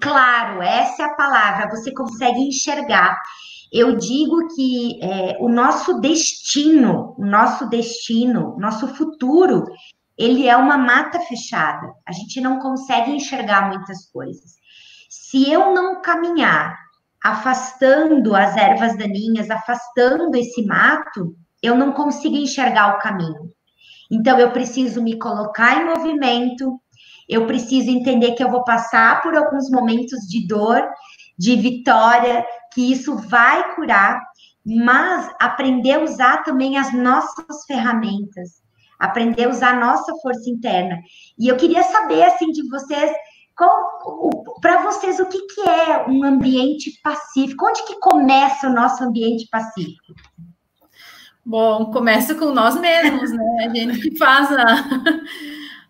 Claro, 0.00 0.62
essa 0.62 1.02
é 1.02 1.06
a 1.06 1.14
palavra. 1.14 1.70
Você 1.70 1.92
consegue 1.92 2.40
enxergar. 2.40 3.20
Eu 3.70 3.96
digo 3.96 4.48
que 4.54 4.98
é, 5.02 5.36
o 5.40 5.48
nosso 5.48 6.00
destino, 6.00 7.14
o 7.18 7.24
nosso 7.24 7.68
destino, 7.68 8.56
nosso 8.58 8.86
futuro, 8.88 9.64
ele 10.16 10.46
é 10.46 10.56
uma 10.56 10.78
mata 10.78 11.18
fechada. 11.20 11.92
A 12.06 12.12
gente 12.12 12.40
não 12.40 12.60
consegue 12.60 13.10
enxergar 13.10 13.68
muitas 13.68 14.06
coisas. 14.10 14.56
Se 15.10 15.50
eu 15.50 15.74
não 15.74 16.00
caminhar 16.00 16.76
afastando 17.22 18.34
as 18.34 18.56
ervas 18.56 18.96
daninhas, 18.96 19.50
afastando 19.50 20.36
esse 20.36 20.64
mato, 20.64 21.36
eu 21.62 21.76
não 21.76 21.92
consigo 21.92 22.36
enxergar 22.36 22.96
o 22.96 22.98
caminho. 22.98 23.50
Então, 24.10 24.38
eu 24.38 24.50
preciso 24.50 25.02
me 25.02 25.18
colocar 25.18 25.80
em 25.80 25.86
movimento, 25.86 26.78
eu 27.28 27.46
preciso 27.46 27.90
entender 27.90 28.32
que 28.32 28.42
eu 28.42 28.50
vou 28.50 28.64
passar 28.64 29.22
por 29.22 29.34
alguns 29.34 29.70
momentos 29.70 30.20
de 30.28 30.46
dor, 30.46 30.82
de 31.38 31.56
vitória, 31.56 32.44
que 32.74 32.92
isso 32.92 33.16
vai 33.16 33.74
curar, 33.74 34.20
mas 34.64 35.30
aprender 35.40 35.92
a 35.92 36.02
usar 36.02 36.42
também 36.44 36.76
as 36.76 36.92
nossas 36.92 37.64
ferramentas, 37.66 38.62
aprender 38.98 39.44
a 39.44 39.48
usar 39.48 39.76
a 39.76 39.80
nossa 39.80 40.12
força 40.20 40.50
interna. 40.50 40.98
E 41.38 41.48
eu 41.48 41.56
queria 41.56 41.82
saber, 41.84 42.24
assim, 42.24 42.50
de 42.50 42.68
vocês, 42.68 43.10
para 44.60 44.82
vocês, 44.82 45.18
o 45.20 45.26
que, 45.26 45.40
que 45.46 45.60
é 45.60 46.06
um 46.08 46.24
ambiente 46.24 46.98
pacífico? 47.02 47.66
Onde 47.66 47.84
que 47.86 47.98
começa 48.00 48.68
o 48.68 48.72
nosso 48.72 49.02
ambiente 49.04 49.46
pacífico? 49.50 50.14
Bom, 51.44 51.86
começa 51.86 52.34
com 52.34 52.52
nós 52.52 52.78
mesmos, 52.80 53.32
né? 53.32 53.66
A 53.66 53.74
gente 53.74 54.00
que 54.00 54.16
faz 54.16 54.50
a, 54.52 54.84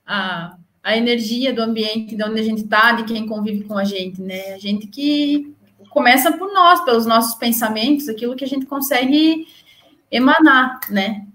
a, 0.07 0.57
a 0.83 0.97
energia 0.97 1.53
do 1.53 1.63
ambiente, 1.63 2.17
de 2.17 2.25
onde 2.25 2.41
a 2.41 2.43
gente 2.43 2.63
está, 2.63 2.93
de 2.93 3.05
quem 3.05 3.27
convive 3.27 3.65
com 3.65 3.77
a 3.77 3.85
gente, 3.85 4.21
né? 4.21 4.55
A 4.55 4.59
gente 4.59 4.87
que 4.87 5.55
começa 5.91 6.33
por 6.33 6.53
nós, 6.53 6.83
pelos 6.85 7.05
nossos 7.05 7.35
pensamentos, 7.35 8.09
aquilo 8.09 8.35
que 8.35 8.45
a 8.45 8.49
gente 8.49 8.65
consegue 8.65 9.47
emanar, 10.11 10.81
né? 10.89 11.27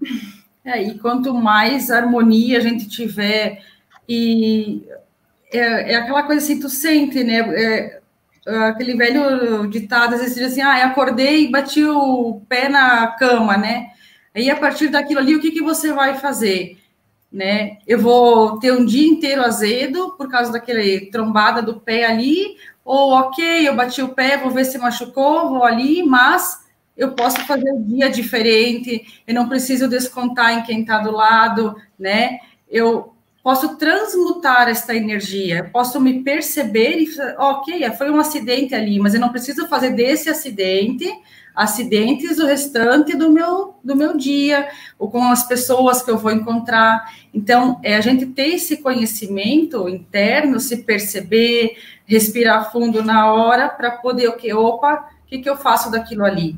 É, 0.64 0.82
e 0.82 0.98
quanto 0.98 1.32
mais 1.32 1.90
harmonia 1.90 2.58
a 2.58 2.60
gente 2.60 2.88
tiver 2.88 3.62
e 4.08 4.82
é, 5.52 5.92
é 5.92 5.96
aquela 5.96 6.22
coisa 6.22 6.44
assim, 6.44 6.60
tu 6.60 6.68
sente, 6.68 7.22
né? 7.24 7.38
É, 7.38 8.00
aquele 8.68 8.94
velho 8.94 9.66
ditado, 9.68 10.14
às 10.14 10.20
vezes 10.20 10.36
diz 10.36 10.52
assim, 10.52 10.62
ah, 10.62 10.86
acordei 10.86 11.44
e 11.44 11.50
bati 11.50 11.84
o 11.84 12.42
pé 12.48 12.68
na 12.68 13.06
cama, 13.08 13.56
né? 13.56 13.90
Aí, 14.34 14.50
a 14.50 14.56
partir 14.56 14.88
daquilo 14.88 15.20
ali, 15.20 15.34
o 15.34 15.40
que, 15.40 15.50
que 15.50 15.62
você 15.62 15.92
vai 15.92 16.16
fazer? 16.18 16.78
Né? 17.30 17.78
Eu 17.86 17.98
vou 17.98 18.58
ter 18.58 18.72
um 18.72 18.86
dia 18.86 19.06
inteiro 19.06 19.42
azedo 19.42 20.14
por 20.16 20.30
causa 20.30 20.50
daquele 20.50 21.10
trombada 21.10 21.60
do 21.60 21.80
pé 21.80 22.06
ali, 22.06 22.56
ou 22.84 23.12
ok, 23.12 23.68
eu 23.68 23.76
bati 23.76 24.00
o 24.00 24.14
pé, 24.14 24.38
vou 24.38 24.50
ver 24.50 24.64
se 24.64 24.78
machucou, 24.78 25.50
vou 25.50 25.64
ali, 25.64 26.02
mas 26.02 26.66
eu 26.96 27.12
posso 27.12 27.38
fazer 27.46 27.70
o 27.70 27.82
dia 27.82 28.08
diferente, 28.08 29.22
eu 29.26 29.34
não 29.34 29.48
preciso 29.48 29.88
descontar 29.88 30.52
em 30.52 30.62
quem 30.62 30.80
está 30.80 30.98
do 30.98 31.10
lado, 31.10 31.76
né? 31.98 32.38
Eu 32.68 33.14
posso 33.48 33.76
transmutar 33.76 34.68
esta 34.68 34.94
energia, 34.94 35.70
posso 35.72 35.98
me 35.98 36.22
perceber 36.22 36.98
e, 36.98 37.08
ok, 37.38 37.90
foi 37.92 38.10
um 38.10 38.20
acidente 38.20 38.74
ali, 38.74 39.00
mas 39.00 39.14
eu 39.14 39.20
não 39.20 39.30
preciso 39.30 39.66
fazer 39.68 39.92
desse 39.94 40.28
acidente 40.28 41.10
acidentes 41.56 42.38
o 42.38 42.44
restante 42.44 43.16
do 43.16 43.32
meu, 43.32 43.74
do 43.82 43.96
meu 43.96 44.18
dia, 44.18 44.68
ou 44.98 45.10
com 45.10 45.22
as 45.30 45.48
pessoas 45.48 46.02
que 46.02 46.10
eu 46.10 46.18
vou 46.18 46.30
encontrar. 46.30 47.10
Então, 47.32 47.80
é 47.82 47.96
a 47.96 48.02
gente 48.02 48.26
ter 48.26 48.48
esse 48.48 48.76
conhecimento 48.82 49.88
interno, 49.88 50.60
se 50.60 50.84
perceber, 50.84 51.78
respirar 52.04 52.70
fundo 52.70 53.02
na 53.02 53.32
hora, 53.32 53.70
para 53.70 53.92
poder, 53.92 54.28
o 54.28 54.36
que? 54.36 54.52
Opa, 54.52 55.08
o 55.24 55.26
que, 55.26 55.38
que 55.38 55.48
eu 55.48 55.56
faço 55.56 55.90
daquilo 55.90 56.26
ali? 56.26 56.54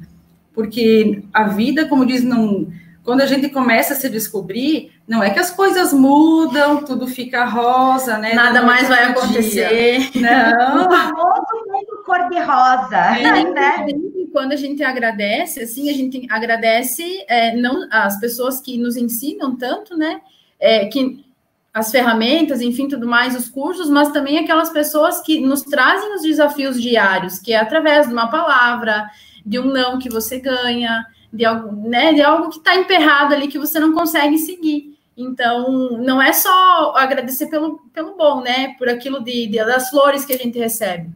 Porque 0.53 1.23
a 1.33 1.45
vida, 1.45 1.87
como 1.87 2.05
diz, 2.05 2.25
não 2.25 2.67
quando 3.05 3.23
a 3.23 3.27
gente 3.27 3.49
começa 3.49 3.95
a 3.95 3.97
se 3.97 4.09
descobrir, 4.09 4.93
não 5.09 5.23
é 5.23 5.31
que 5.31 5.39
as 5.39 5.51
coisas 5.51 5.93
mudam, 5.93 6.85
tudo 6.85 7.07
fica 7.07 7.45
rosa, 7.45 8.19
né? 8.19 8.35
Nada 8.35 8.63
mais 8.63 8.89
vai 8.89 9.05
acontecer. 9.05 10.11
Não. 10.15 10.87
O 10.87 10.91
famoso 10.91 11.65
mundo 11.67 12.03
cor-de-rosa, 12.05 12.97
é, 12.97 13.45
né? 13.51 13.87
Quando 14.33 14.53
a 14.53 14.57
gente 14.57 14.83
agradece, 14.83 15.63
assim, 15.63 15.91
a 15.91 15.93
gente 15.93 16.27
agradece 16.31 17.25
é, 17.27 17.57
não 17.57 17.89
as 17.91 18.21
pessoas 18.21 18.61
que 18.61 18.79
nos 18.79 18.97
ensinam 18.97 19.57
tanto, 19.57 19.97
né? 19.97 20.21
É, 20.59 20.87
que 20.87 21.25
as 21.73 21.91
ferramentas, 21.91 22.61
enfim, 22.61 22.89
tudo 22.89 23.07
mais, 23.07 23.35
os 23.35 23.49
cursos, 23.49 23.89
mas 23.89 24.11
também 24.11 24.39
aquelas 24.39 24.71
pessoas 24.71 25.21
que 25.21 25.41
nos 25.41 25.63
trazem 25.63 26.15
os 26.15 26.23
desafios 26.23 26.81
diários, 26.81 27.39
que 27.39 27.53
é 27.53 27.57
através 27.57 28.07
de 28.07 28.13
uma 28.13 28.29
palavra, 28.29 29.09
de 29.47 29.59
um 29.59 29.65
não 29.65 29.99
que 29.99 30.11
você 30.11 30.39
ganha, 30.39 31.05
de 31.33 31.45
algo, 31.45 31.89
né, 31.89 32.13
de 32.13 32.23
algo 32.23 32.51
que 32.51 32.59
está 32.59 32.77
emperrado 32.77 33.35
ali 33.35 33.49
que 33.49 33.59
você 33.59 33.79
não 33.79 33.93
consegue 33.93 34.39
seguir. 34.39 34.99
Então, 35.17 35.99
não 35.99 36.21
é 36.21 36.33
só 36.33 36.95
agradecer 36.97 37.49
pelo, 37.49 37.79
pelo 37.93 38.17
bom, 38.17 38.41
né? 38.41 38.75
Por 38.79 38.89
aquilo 38.89 39.23
de, 39.23 39.47
de 39.47 39.59
das 39.59 39.91
flores 39.91 40.25
que 40.25 40.33
a 40.33 40.39
gente 40.39 40.59
recebe. 40.59 41.11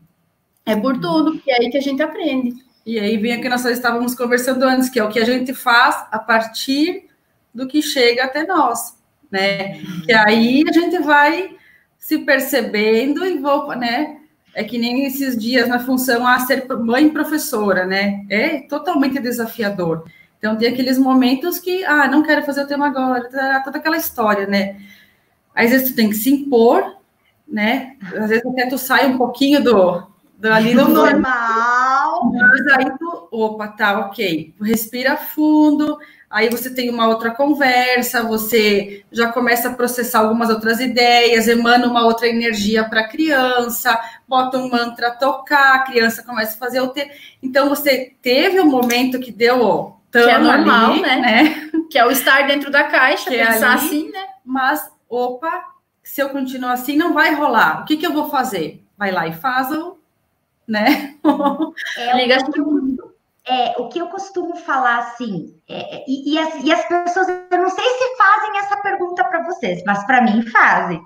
É 0.66 0.76
por 0.76 0.98
tudo, 1.00 1.38
que 1.38 1.50
é 1.50 1.60
aí 1.60 1.70
que 1.70 1.78
a 1.78 1.80
gente 1.80 2.02
aprende. 2.02 2.54
E 2.84 2.98
aí 2.98 3.16
vem 3.16 3.38
o 3.38 3.40
que 3.40 3.48
nós 3.48 3.64
estávamos 3.64 4.14
conversando 4.14 4.62
antes, 4.64 4.90
que 4.90 4.98
é 4.98 5.04
o 5.04 5.08
que 5.08 5.18
a 5.18 5.24
gente 5.24 5.54
faz 5.54 6.06
a 6.10 6.18
partir 6.18 7.06
do 7.54 7.66
que 7.66 7.80
chega 7.80 8.24
até 8.24 8.46
nós, 8.46 8.98
né? 9.30 9.80
Que 10.04 10.12
aí 10.12 10.64
a 10.68 10.72
gente 10.72 10.98
vai 10.98 11.56
se 11.98 12.18
percebendo 12.18 13.24
e 13.24 13.38
vou, 13.38 13.74
né? 13.74 14.18
É 14.54 14.62
que 14.62 14.78
nem 14.78 15.04
esses 15.04 15.36
dias 15.36 15.68
na 15.68 15.80
função 15.80 16.26
a 16.26 16.38
ser 16.40 16.66
mãe 16.78 17.10
professora, 17.10 17.84
né? 17.86 18.24
É 18.30 18.60
totalmente 18.60 19.18
desafiador. 19.18 20.04
Então, 20.38 20.56
tem 20.56 20.68
aqueles 20.68 20.98
momentos 20.98 21.58
que, 21.58 21.84
ah, 21.84 22.06
não 22.06 22.22
quero 22.22 22.44
fazer 22.44 22.62
o 22.62 22.66
tema 22.66 22.86
agora, 22.86 23.28
tá, 23.28 23.62
toda 23.64 23.78
aquela 23.78 23.96
história, 23.96 24.46
né? 24.46 24.76
Às 25.54 25.70
vezes 25.70 25.90
tu 25.90 25.96
tem 25.96 26.10
que 26.10 26.16
se 26.16 26.30
impor, 26.30 26.98
né? 27.48 27.96
Às 28.14 28.28
vezes 28.28 28.46
até 28.46 28.66
tu 28.66 28.76
sai 28.76 29.06
um 29.06 29.16
pouquinho 29.16 29.62
do, 29.62 30.02
do 30.36 30.52
ali 30.52 30.74
do 30.74 30.86
normal. 30.88 32.30
Mas 32.32 32.66
aí 32.68 32.98
tu, 32.98 33.28
opa, 33.30 33.68
tá, 33.68 34.00
ok. 34.00 34.54
Respira 34.60 35.16
fundo, 35.16 35.98
aí 36.34 36.50
você 36.50 36.68
tem 36.68 36.90
uma 36.90 37.06
outra 37.06 37.30
conversa, 37.30 38.24
você 38.24 39.04
já 39.12 39.30
começa 39.30 39.68
a 39.68 39.72
processar 39.72 40.18
algumas 40.18 40.50
outras 40.50 40.80
ideias, 40.80 41.46
emana 41.46 41.86
uma 41.86 42.04
outra 42.04 42.26
energia 42.26 42.82
para 42.82 43.02
a 43.02 43.08
criança, 43.08 43.96
bota 44.26 44.58
um 44.58 44.68
mantra 44.68 45.12
tocar, 45.12 45.76
a 45.76 45.84
criança 45.84 46.24
começa 46.24 46.56
a 46.56 46.58
fazer 46.58 46.80
o 46.80 46.88
te... 46.88 47.08
Então 47.40 47.68
você 47.68 48.16
teve 48.20 48.60
um 48.60 48.68
momento 48.68 49.20
que 49.20 49.30
deu 49.30 49.94
que 50.10 50.18
é 50.18 50.36
normal, 50.36 50.92
ali, 50.92 51.02
né? 51.02 51.20
né? 51.20 51.70
Que 51.88 51.98
é 51.98 52.04
o 52.04 52.10
estar 52.10 52.48
dentro 52.48 52.68
da 52.68 52.82
caixa, 52.82 53.30
que 53.30 53.36
é 53.36 53.46
pensar 53.46 53.66
é 53.66 53.70
ali, 53.70 53.86
assim, 53.86 54.10
né? 54.10 54.26
Mas, 54.44 54.90
opa, 55.08 55.62
se 56.02 56.20
eu 56.20 56.30
continuar 56.30 56.72
assim, 56.72 56.96
não 56.96 57.14
vai 57.14 57.32
rolar. 57.32 57.82
O 57.82 57.84
que, 57.84 57.96
que 57.96 58.06
eu 58.06 58.12
vou 58.12 58.28
fazer? 58.28 58.82
Vai 58.98 59.12
lá 59.12 59.28
e 59.28 59.32
faz 59.32 59.70
o, 59.70 59.98
né? 60.66 61.14
É, 61.96 62.16
Liga 62.16 62.38
é, 63.46 63.74
o 63.78 63.88
que 63.88 63.98
eu 63.98 64.08
costumo 64.08 64.56
falar 64.56 64.98
assim, 64.98 65.60
é, 65.68 65.96
é, 65.96 66.04
e, 66.08 66.32
e, 66.32 66.38
as, 66.38 66.64
e, 66.64 66.72
as, 66.72 66.86
pessoas, 66.86 67.28
eu 67.28 67.58
não 67.58 67.68
sei 67.68 67.84
se 67.84 68.16
fazem 68.16 68.58
essa 68.58 68.76
pergunta 68.78 69.22
para 69.24 69.44
vocês, 69.44 69.82
mas 69.84 70.04
para 70.06 70.22
mim 70.22 70.42
fazem. 70.50 71.00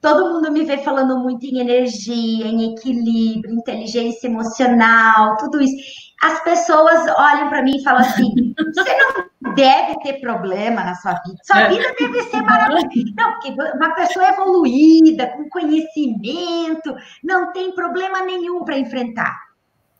Todo 0.00 0.32
mundo 0.32 0.52
me 0.52 0.64
vê 0.64 0.78
falando 0.78 1.18
muito 1.18 1.44
em 1.44 1.58
energia, 1.58 2.46
em 2.46 2.72
equilíbrio, 2.72 3.54
inteligência 3.54 4.26
emocional, 4.26 5.36
tudo 5.36 5.60
isso. 5.60 5.74
As 6.22 6.42
pessoas 6.44 7.06
olham 7.18 7.48
para 7.48 7.62
mim 7.62 7.76
e 7.76 7.82
falam 7.82 8.00
assim: 8.00 8.54
você 8.74 8.96
não 8.98 9.54
deve 9.54 9.98
ter 10.00 10.20
problema 10.20 10.84
na 10.84 10.94
sua 10.94 11.12
vida, 11.26 11.38
sua 11.42 11.62
é. 11.62 11.68
vida 11.68 11.94
deve 11.98 12.22
ser 12.24 12.42
maravilhosa. 12.42 12.88
Não, 13.16 13.32
porque 13.32 13.50
uma 13.50 13.94
pessoa 13.94 14.28
evoluída, 14.28 15.26
com 15.28 15.48
conhecimento, 15.48 16.94
não 17.22 17.52
tem 17.52 17.74
problema 17.74 18.22
nenhum 18.22 18.64
para 18.64 18.78
enfrentar 18.78 19.45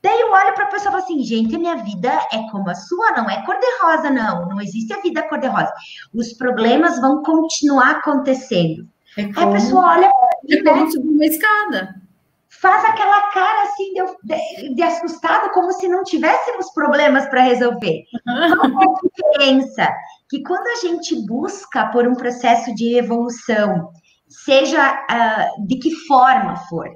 Daí 0.07 0.21
eu 0.21 0.31
olho 0.31 0.55
para 0.55 0.67
a 0.67 0.69
pessoa 0.69 0.91
e 0.91 0.93
falo 0.93 1.03
assim, 1.03 1.25
gente, 1.25 1.59
minha 1.59 1.75
vida 1.75 2.13
é 2.33 2.49
como 2.53 2.71
a 2.71 2.75
sua, 2.77 3.11
não 3.11 3.29
é 3.29 3.45
cor-de-rosa, 3.45 4.09
não. 4.09 4.49
Não 4.49 4.61
existe 4.61 4.93
a 4.93 5.01
vida 5.01 5.21
cor-de-rosa. 5.25 5.73
Os 6.15 6.33
problemas 6.35 7.01
vão 7.01 7.25
continuar 7.25 7.97
acontecendo. 7.97 8.87
É 9.19 9.25
como... 9.25 9.39
Aí 9.41 9.45
a 9.45 9.53
pessoa 9.53 9.85
olha. 9.85 10.11
É 10.49 10.63
como 10.63 10.89
subir 10.93 11.09
uma 11.09 11.27
escada 11.27 12.07
faz 12.49 12.85
aquela 12.85 13.31
cara 13.33 13.65
assim 13.65 13.93
de, 13.93 14.03
de, 14.25 14.75
de 14.75 14.83
assustado, 14.83 15.51
como 15.53 15.73
se 15.73 15.89
não 15.89 16.03
tivéssemos 16.05 16.73
problemas 16.73 17.27
para 17.27 17.43
resolver. 17.43 18.05
Qual 18.25 18.83
é 18.83 18.87
a 18.87 19.01
diferença? 19.03 19.89
Que 20.29 20.43
quando 20.43 20.67
a 20.67 20.87
gente 20.87 21.27
busca 21.27 21.87
por 21.89 22.07
um 22.09 22.15
processo 22.15 22.75
de 22.75 22.97
evolução, 22.97 23.91
seja 24.29 24.95
uh, 24.95 25.67
de 25.67 25.77
que 25.77 25.95
forma 26.07 26.57
for, 26.69 26.89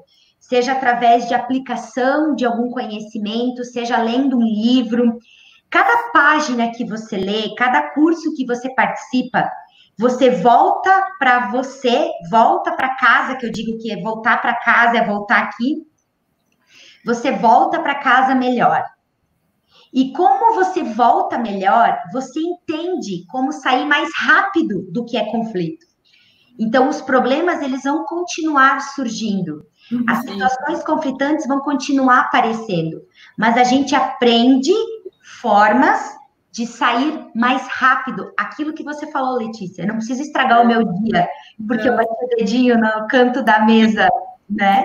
seja 0.51 0.73
através 0.73 1.29
de 1.29 1.35
aplicação 1.35 2.35
de 2.35 2.45
algum 2.45 2.71
conhecimento, 2.71 3.63
seja 3.63 3.97
lendo 4.03 4.37
um 4.37 4.43
livro, 4.43 5.17
cada 5.71 6.11
página 6.11 6.73
que 6.73 6.85
você 6.85 7.17
lê, 7.17 7.55
cada 7.55 7.95
curso 7.95 8.35
que 8.35 8.45
você 8.45 8.69
participa, 8.75 9.49
você 9.97 10.29
volta 10.29 10.91
para 11.21 11.53
você, 11.53 12.11
volta 12.29 12.73
para 12.73 12.97
casa, 12.97 13.37
que 13.37 13.47
eu 13.47 13.53
digo 13.53 13.79
que 13.79 13.93
é 13.93 14.03
voltar 14.03 14.43
para 14.43 14.57
casa 14.57 14.99
é 14.99 15.07
voltar 15.07 15.39
aqui. 15.39 15.87
Você 17.05 17.31
volta 17.31 17.79
para 17.79 18.01
casa 18.01 18.35
melhor. 18.35 18.85
E 19.93 20.13
como 20.13 20.57
você 20.57 20.83
volta 20.83 21.39
melhor, 21.39 21.97
você 22.13 22.41
entende 22.41 23.25
como 23.29 23.53
sair 23.53 23.87
mais 23.87 24.11
rápido 24.17 24.91
do 24.91 25.05
que 25.05 25.17
é 25.17 25.31
conflito. 25.31 25.87
Então, 26.59 26.89
os 26.89 27.01
problemas 27.01 27.63
eles 27.63 27.85
vão 27.85 28.05
continuar 28.05 28.81
surgindo. 28.81 29.65
As 30.07 30.21
situações 30.21 30.85
conflitantes 30.85 31.47
vão 31.47 31.61
continuar 31.61 32.21
aparecendo, 32.21 33.03
mas 33.37 33.57
a 33.57 33.65
gente 33.65 33.95
aprende 33.95 34.73
formas 35.41 36.19
de 36.53 36.67
sair 36.67 37.27
mais 37.35 37.67
rápido. 37.69 38.33
Aquilo 38.37 38.73
que 38.73 38.83
você 38.83 39.11
falou, 39.11 39.39
Letícia, 39.39 39.83
eu 39.83 39.89
não 39.89 39.97
preciso 39.97 40.23
estragar 40.23 40.63
o 40.63 40.67
meu 40.67 40.85
dia, 41.03 41.29
porque 41.67 41.89
eu 41.89 41.97
bati 41.97 42.09
o 42.09 42.37
dedinho 42.37 42.79
no 42.79 43.07
canto 43.09 43.43
da 43.43 43.65
mesa, 43.65 44.09
né? 44.49 44.85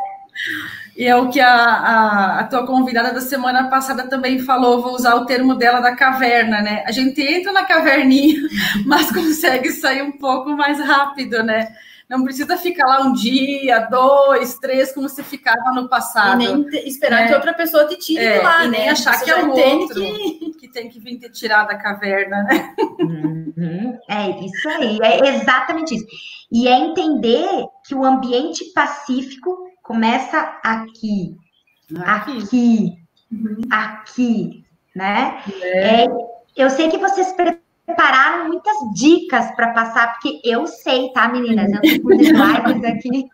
E 0.95 1.05
é 1.05 1.15
o 1.15 1.29
que 1.29 1.41
a, 1.41 1.53
a, 1.53 2.39
a, 2.39 2.43
tua 2.45 2.65
convidada 2.65 3.13
da 3.13 3.19
semana 3.19 3.69
passada 3.69 4.07
também 4.07 4.39
falou, 4.39 4.81
vou 4.81 4.95
usar 4.95 5.15
o 5.15 5.25
termo 5.25 5.53
dela 5.53 5.81
da 5.81 5.95
caverna, 5.95 6.61
né? 6.61 6.83
A 6.87 6.91
gente 6.91 7.21
entra 7.21 7.51
na 7.51 7.65
caverninha, 7.65 8.41
mas 8.85 9.11
consegue 9.11 9.71
sair 9.71 10.01
um 10.03 10.13
pouco 10.13 10.51
mais 10.51 10.79
rápido, 10.79 11.43
né? 11.43 11.75
Não 12.09 12.23
precisa 12.23 12.55
ficar 12.57 12.85
lá 12.85 13.01
um 13.01 13.13
dia, 13.13 13.79
dois, 13.89 14.57
três, 14.59 14.93
como 14.93 15.09
se 15.09 15.23
ficava 15.23 15.71
no 15.73 15.89
passado. 15.89 16.41
E 16.41 16.47
nem 16.47 16.87
esperar 16.87 17.23
é. 17.23 17.27
que 17.27 17.33
outra 17.33 17.53
pessoa 17.53 17.87
te 17.87 17.97
tire 17.97 18.23
é, 18.23 18.41
lá, 18.41 18.65
e 18.65 18.69
né? 18.69 18.77
nem 18.77 18.89
achar 18.89 19.19
que 19.23 19.31
é 19.31 19.43
o 19.43 19.49
outro 19.49 20.01
que... 20.01 20.51
que... 20.59 20.67
tem 20.67 20.89
que 20.89 20.99
vir 20.99 21.17
te 21.17 21.29
tirar 21.29 21.65
da 21.65 21.75
caverna, 21.75 22.43
né? 22.43 22.75
Uhum. 22.99 23.97
É 24.09 24.29
isso 24.45 24.69
aí, 24.69 24.99
é 25.01 25.35
exatamente 25.35 25.95
isso. 25.95 26.05
E 26.51 26.67
é 26.67 26.77
entender 26.77 27.47
que 27.87 27.95
o 27.95 28.05
ambiente 28.05 28.65
pacífico 28.73 29.57
começa 29.81 30.59
aqui, 30.63 31.35
aqui, 32.03 32.37
aqui, 32.37 32.93
uhum. 33.31 33.57
aqui 33.71 34.65
né? 34.95 35.43
É. 35.61 36.05
é 36.05 36.07
eu 36.55 36.69
sei 36.69 36.89
que 36.89 36.97
vocês 36.97 37.33
prepararam 37.85 38.47
muitas 38.47 38.75
dicas 38.93 39.53
para 39.55 39.73
passar, 39.73 40.13
porque 40.13 40.41
eu 40.43 40.65
sei, 40.65 41.11
tá, 41.13 41.27
meninas? 41.27 41.71
Eu 41.71 41.81
estou 41.83 42.11
com 42.11 42.13
slides 42.15 42.83
aqui, 42.83 43.29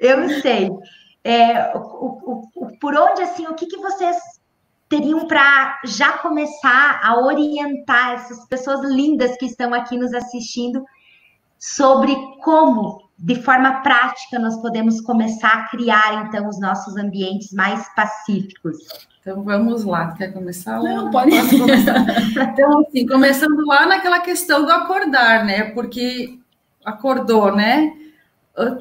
eu 0.00 0.28
sei. 0.40 0.70
É, 1.22 1.76
o, 1.76 1.78
o, 1.78 2.50
o, 2.54 2.78
por 2.78 2.94
onde, 2.94 3.22
assim, 3.22 3.46
o 3.46 3.54
que, 3.54 3.66
que 3.66 3.78
vocês 3.78 4.16
teriam 4.88 5.26
para 5.26 5.80
já 5.84 6.18
começar 6.18 7.00
a 7.02 7.18
orientar 7.18 8.12
essas 8.12 8.46
pessoas 8.46 8.80
lindas 8.84 9.36
que 9.36 9.46
estão 9.46 9.72
aqui 9.72 9.96
nos 9.96 10.12
assistindo 10.12 10.84
sobre 11.58 12.14
como, 12.42 13.08
de 13.18 13.40
forma 13.42 13.80
prática, 13.82 14.38
nós 14.38 14.60
podemos 14.60 15.00
começar 15.00 15.52
a 15.52 15.68
criar, 15.68 16.26
então, 16.26 16.46
os 16.48 16.60
nossos 16.60 16.96
ambientes 16.96 17.52
mais 17.52 17.88
pacíficos? 17.94 18.76
Então 19.24 19.42
vamos 19.42 19.84
lá, 19.84 20.12
quer 20.12 20.34
começar? 20.34 20.78
Não, 20.82 21.10
pode 21.10 21.30
começar. 21.58 22.04
então, 22.52 22.80
assim, 22.80 23.06
começando 23.06 23.66
lá 23.66 23.86
naquela 23.86 24.20
questão 24.20 24.66
do 24.66 24.70
acordar, 24.70 25.46
né? 25.46 25.70
Porque 25.70 26.38
acordou, 26.84 27.56
né? 27.56 27.94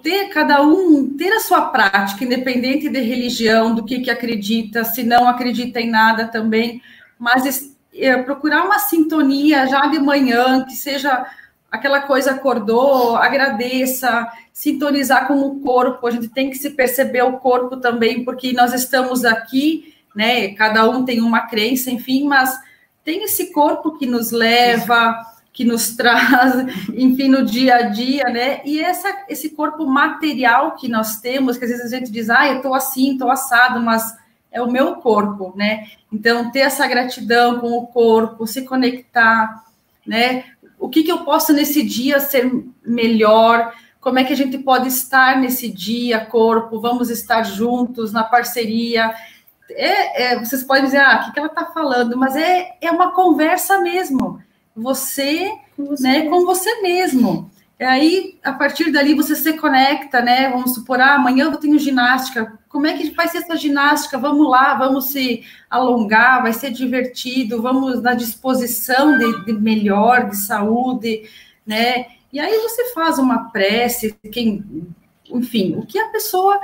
Ter 0.02 0.28
cada 0.28 0.62
um 0.62 1.16
ter 1.18 1.32
a 1.32 1.40
sua 1.40 1.62
prática, 1.68 2.26
independente 2.26 2.90
de 2.90 3.00
religião, 3.00 3.74
do 3.74 3.86
que, 3.86 4.02
que 4.02 4.12
acredita, 4.12 4.84
se 4.84 5.02
não 5.02 5.30
acredita 5.30 5.80
em 5.80 5.90
nada 5.90 6.28
também, 6.28 6.82
mas 7.18 7.74
é, 7.96 8.18
procurar 8.18 8.66
uma 8.66 8.80
sintonia 8.80 9.66
já 9.66 9.88
de 9.88 9.98
manhã, 9.98 10.66
que 10.66 10.76
seja 10.76 11.26
aquela 11.72 12.02
coisa 12.02 12.32
acordou, 12.32 13.16
agradeça, 13.16 14.28
sintonizar 14.52 15.26
com 15.26 15.40
o 15.40 15.62
corpo, 15.62 16.06
a 16.06 16.12
gente 16.12 16.28
tem 16.28 16.50
que 16.50 16.58
se 16.58 16.72
perceber 16.72 17.22
o 17.22 17.38
corpo 17.38 17.78
também, 17.78 18.26
porque 18.26 18.52
nós 18.52 18.74
estamos 18.74 19.24
aqui 19.24 19.93
né? 20.16 20.50
Cada 20.54 20.90
um 20.90 21.04
tem 21.04 21.22
uma 21.22 21.42
crença, 21.42 21.90
enfim, 21.90 22.28
mas 22.28 22.58
tem 23.04 23.24
esse 23.24 23.52
corpo 23.52 23.98
que 23.98 24.06
nos 24.06 24.32
leva, 24.32 25.20
que 25.52 25.64
nos 25.64 25.92
traz, 25.98 26.54
enfim, 26.94 27.30
no 27.30 27.46
dia 27.46 27.76
a 27.76 27.82
dia, 27.84 28.26
né? 28.26 28.62
E 28.66 28.80
essa, 28.80 29.26
esse 29.28 29.50
corpo 29.50 29.86
material 29.86 30.76
que 30.76 30.88
nós 30.88 31.20
temos, 31.20 31.58
que 31.58 31.66
às 31.66 31.72
vezes 31.72 31.94
a 31.94 31.98
gente 31.98 32.12
diz, 32.12 32.30
ah, 32.30 32.48
eu 32.48 32.62
tô 32.62 32.74
assim, 32.74 33.18
tô 33.18 33.30
assado, 33.30 33.80
mas 33.82 34.16
é 34.52 34.62
o 34.62 34.72
meu 34.72 34.96
corpo, 34.98 35.54
né? 35.56 35.88
Então, 36.12 36.52
ter 36.52 36.60
essa 36.60 36.88
gratidão 36.88 37.60
com 37.60 37.72
o 37.78 37.88
corpo, 37.88 38.46
se 38.46 38.64
conectar, 38.64 39.64
né? 40.06 40.46
O 40.80 40.90
que, 40.90 41.04
que 41.04 41.12
eu 41.12 41.20
posso 41.20 41.54
nesse 41.54 41.82
dia 41.82 42.20
ser 42.20 42.52
melhor? 42.86 43.74
Como 44.00 44.20
é 44.20 44.24
que 44.24 44.34
a 44.34 44.36
gente 44.36 44.58
pode 44.58 44.90
estar 44.90 45.40
nesse 45.40 45.70
dia, 45.70 46.26
corpo? 46.26 46.80
Vamos 46.80 47.10
estar 47.10 47.42
juntos 47.44 48.12
na 48.12 48.24
parceria 48.24 49.14
é, 49.70 50.24
é, 50.24 50.40
vocês 50.40 50.64
podem 50.64 50.86
dizer, 50.86 51.00
ah, 51.00 51.20
o 51.22 51.26
que, 51.26 51.34
que 51.34 51.40
ela 51.40 51.48
está 51.48 51.66
falando, 51.66 52.18
mas 52.18 52.36
é, 52.36 52.76
é 52.82 52.92
uma 52.92 53.12
conversa 53.12 53.80
mesmo. 53.80 54.42
Você, 54.76 55.52
com 55.76 55.86
você, 55.86 56.04
né, 56.04 56.30
com 56.30 56.46
você 56.46 56.82
mesmo. 56.82 57.52
E 57.80 57.84
aí, 57.84 58.40
a 58.44 58.54
partir 58.54 58.92
dali, 58.92 59.14
você 59.14 59.36
se 59.36 59.54
conecta, 59.54 60.22
né? 60.22 60.50
Vamos 60.50 60.74
supor, 60.74 61.02
ah, 61.02 61.16
amanhã 61.16 61.46
eu 61.46 61.58
tenho 61.58 61.78
ginástica. 61.78 62.58
Como 62.70 62.88
é 62.88 62.94
que 62.94 63.12
vai 63.12 63.28
ser 63.28 63.40
essa 63.40 63.58
ginástica? 63.58 64.18
Vamos 64.18 64.50
lá, 64.50 64.76
vamos 64.76 65.08
se 65.08 65.44
alongar, 65.70 66.42
vai 66.42 66.54
ser 66.54 66.72
divertido, 66.72 67.62
vamos 67.62 68.02
na 68.02 68.14
disposição 68.14 69.18
de, 69.18 69.46
de 69.46 69.54
melhor, 69.54 70.30
de 70.30 70.38
saúde, 70.38 71.30
né? 71.66 72.06
E 72.32 72.40
aí 72.40 72.58
você 72.60 72.94
faz 72.94 73.20
uma 73.20 73.52
prece, 73.52 74.16
quem, 74.32 74.64
enfim, 75.30 75.76
o 75.76 75.86
que 75.86 76.00
a 76.00 76.10
pessoa 76.10 76.60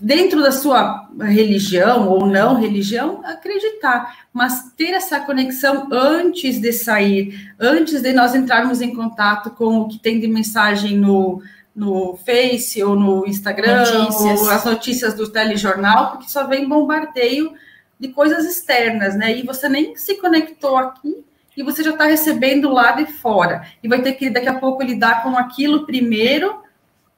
dentro 0.00 0.42
da 0.42 0.52
sua 0.52 1.08
religião 1.20 2.08
ou 2.08 2.26
não 2.26 2.60
religião, 2.60 3.22
acreditar, 3.24 4.26
mas 4.32 4.72
ter 4.76 4.90
essa 4.90 5.20
conexão 5.20 5.88
antes 5.90 6.60
de 6.60 6.72
sair, 6.72 7.52
antes 7.58 8.02
de 8.02 8.12
nós 8.12 8.34
entrarmos 8.34 8.80
em 8.80 8.94
contato 8.94 9.50
com 9.50 9.80
o 9.80 9.88
que 9.88 9.98
tem 9.98 10.20
de 10.20 10.28
mensagem 10.28 10.96
no, 10.96 11.42
no 11.74 12.16
Face 12.24 12.82
ou 12.82 12.94
no 12.94 13.26
Instagram, 13.26 13.78
notícias. 13.78 14.40
ou 14.40 14.50
as 14.50 14.64
notícias 14.64 15.14
do 15.14 15.28
telejornal, 15.28 16.12
porque 16.12 16.28
só 16.28 16.46
vem 16.46 16.68
bombardeio 16.68 17.52
de 17.98 18.08
coisas 18.08 18.44
externas, 18.44 19.16
né? 19.16 19.38
E 19.38 19.42
você 19.42 19.68
nem 19.68 19.96
se 19.96 20.16
conectou 20.16 20.76
aqui 20.76 21.24
e 21.56 21.62
você 21.62 21.82
já 21.82 21.90
está 21.90 22.04
recebendo 22.04 22.70
lá 22.70 22.92
de 22.92 23.06
fora. 23.06 23.66
E 23.82 23.88
vai 23.88 24.02
ter 24.02 24.12
que 24.12 24.28
daqui 24.28 24.48
a 24.48 24.58
pouco 24.58 24.82
lidar 24.82 25.22
com 25.22 25.36
aquilo 25.36 25.86
primeiro 25.86 26.65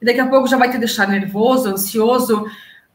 e 0.01 0.05
daqui 0.05 0.19
a 0.19 0.27
pouco 0.27 0.47
já 0.47 0.57
vai 0.57 0.71
te 0.71 0.77
deixar 0.77 1.07
nervoso, 1.07 1.69
ansioso, 1.69 2.45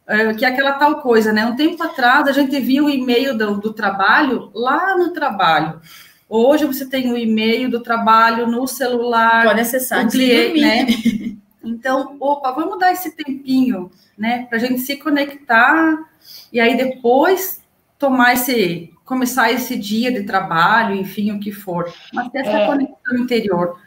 é, 0.07 0.35
que 0.35 0.45
é 0.45 0.49
aquela 0.49 0.73
tal 0.73 1.01
coisa, 1.01 1.33
né? 1.33 1.47
Um 1.47 1.57
tempo 1.57 1.83
atrás 1.83 2.29
a 2.29 2.33
gente 2.33 2.59
viu 2.61 2.87
o 2.87 2.91
e-mail 2.91 3.37
do, 3.37 3.59
do 3.59 3.73
trabalho 3.73 4.51
lá 4.55 4.97
no 4.97 5.13
trabalho. 5.13 5.81
Hoje 6.29 6.65
você 6.65 6.87
tem 6.87 7.13
o 7.13 7.17
e-mail 7.17 7.71
do 7.71 7.81
trabalho 7.81 8.47
no 8.47 8.67
celular. 8.67 9.45
Pode 9.45 9.61
acessar, 9.61 10.09
cliente, 10.09 10.61
né? 10.61 11.37
Então, 11.63 12.17
opa, 12.21 12.53
vamos 12.53 12.79
dar 12.79 12.93
esse 12.93 13.17
tempinho, 13.17 13.91
né? 14.19 14.45
Para 14.47 14.59
a 14.59 14.61
gente 14.61 14.81
se 14.81 14.97
conectar 14.97 15.99
e 16.53 16.61
aí 16.61 16.77
depois 16.77 17.63
tomar 17.99 18.35
esse, 18.35 18.93
começar 19.05 19.51
esse 19.51 19.77
dia 19.77 20.13
de 20.13 20.25
trabalho, 20.25 20.95
enfim, 20.95 21.33
o 21.33 21.41
que 21.41 21.51
for. 21.51 21.91
Mas 22.13 22.29
ter 22.31 22.41
essa 22.41 22.51
é. 22.51 22.67
conexão 22.67 23.17
interior. 23.17 23.79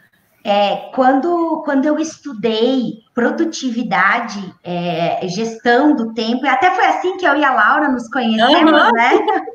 É, 0.44 0.90
quando, 0.94 1.62
quando 1.64 1.84
eu 1.84 1.98
estudei 1.98 3.02
produtividade, 3.14 4.54
é, 4.62 5.26
gestão 5.28 5.94
do 5.94 6.14
tempo, 6.14 6.46
e 6.46 6.48
até 6.48 6.70
foi 6.70 6.86
assim 6.86 7.16
que 7.16 7.26
eu 7.26 7.36
e 7.36 7.44
a 7.44 7.52
Laura 7.52 7.88
nos 7.88 8.08
conhecemos, 8.08 8.72
uhum. 8.72 8.92
né? 8.92 9.10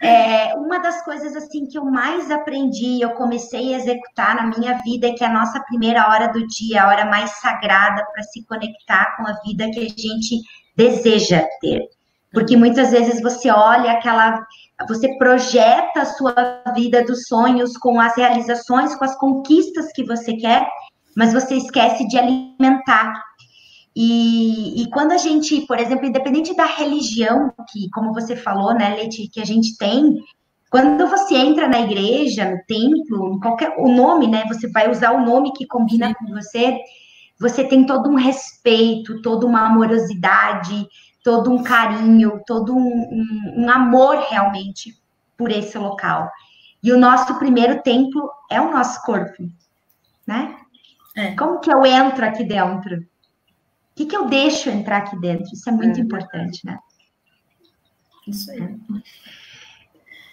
É, 0.00 0.54
uma 0.54 0.78
das 0.78 1.04
coisas 1.04 1.34
assim 1.34 1.66
que 1.66 1.76
eu 1.76 1.84
mais 1.84 2.30
aprendi, 2.30 3.02
eu 3.02 3.10
comecei 3.10 3.74
a 3.74 3.78
executar 3.78 4.36
na 4.36 4.46
minha 4.46 4.78
vida, 4.84 5.08
é 5.08 5.12
que 5.12 5.24
a 5.24 5.32
nossa 5.32 5.58
primeira 5.64 6.08
hora 6.08 6.28
do 6.28 6.46
dia, 6.46 6.84
a 6.84 6.88
hora 6.88 7.04
mais 7.04 7.30
sagrada 7.40 8.06
para 8.12 8.22
se 8.22 8.46
conectar 8.46 9.16
com 9.16 9.26
a 9.26 9.32
vida 9.44 9.68
que 9.72 9.80
a 9.80 9.88
gente 9.88 10.40
deseja 10.76 11.44
ter. 11.60 11.88
Porque 12.32 12.56
muitas 12.56 12.90
vezes 12.90 13.20
você 13.20 13.50
olha 13.50 13.92
aquela. 13.92 14.46
Você 14.86 15.16
projeta 15.18 16.02
a 16.02 16.04
sua 16.04 16.57
vida 16.72 17.04
dos 17.04 17.26
sonhos 17.26 17.76
com 17.76 18.00
as 18.00 18.16
realizações, 18.16 18.94
com 18.94 19.04
as 19.04 19.16
conquistas 19.16 19.92
que 19.92 20.04
você 20.04 20.34
quer, 20.36 20.68
mas 21.16 21.32
você 21.32 21.56
esquece 21.56 22.06
de 22.06 22.18
alimentar. 22.18 23.12
E, 23.94 24.82
e 24.82 24.90
quando 24.90 25.12
a 25.12 25.18
gente, 25.18 25.66
por 25.66 25.80
exemplo, 25.80 26.06
independente 26.06 26.54
da 26.54 26.66
religião, 26.66 27.52
que, 27.70 27.90
como 27.90 28.14
você 28.14 28.36
falou, 28.36 28.72
né, 28.72 28.94
Leti, 28.94 29.28
que 29.28 29.40
a 29.40 29.44
gente 29.44 29.76
tem, 29.76 30.22
quando 30.70 31.06
você 31.06 31.34
entra 31.34 31.66
na 31.68 31.80
igreja, 31.80 32.50
no 32.50 32.58
templo, 32.66 33.40
qualquer 33.40 33.74
o 33.78 33.88
nome, 33.88 34.28
né? 34.28 34.44
Você 34.48 34.68
vai 34.70 34.90
usar 34.90 35.12
o 35.12 35.24
nome 35.24 35.52
que 35.52 35.66
combina 35.66 36.08
Sim. 36.08 36.14
com 36.14 36.34
você. 36.34 36.78
Você 37.40 37.64
tem 37.64 37.86
todo 37.86 38.10
um 38.10 38.16
respeito, 38.16 39.22
toda 39.22 39.46
uma 39.46 39.66
amorosidade, 39.66 40.86
todo 41.24 41.50
um 41.50 41.62
carinho, 41.62 42.40
todo 42.46 42.74
um, 42.74 42.78
um, 42.78 43.64
um 43.64 43.70
amor 43.70 44.18
realmente 44.28 44.94
por 45.36 45.50
esse 45.50 45.78
local. 45.78 46.28
E 46.82 46.92
o 46.92 46.98
nosso 46.98 47.38
primeiro 47.38 47.82
templo 47.82 48.30
é 48.50 48.60
o 48.60 48.70
nosso 48.70 49.02
corpo, 49.02 49.48
né? 50.26 50.56
É. 51.16 51.34
Como 51.34 51.60
que 51.60 51.72
eu 51.72 51.84
entro 51.84 52.24
aqui 52.24 52.44
dentro? 52.44 52.96
O 52.96 53.04
que, 53.96 54.06
que 54.06 54.16
eu 54.16 54.26
deixo 54.26 54.70
entrar 54.70 54.98
aqui 54.98 55.18
dentro? 55.18 55.52
Isso 55.52 55.68
é 55.68 55.72
muito 55.72 55.98
é. 55.98 56.02
importante, 56.02 56.64
né? 56.64 56.78
Isso 58.26 58.50
aí. 58.50 58.76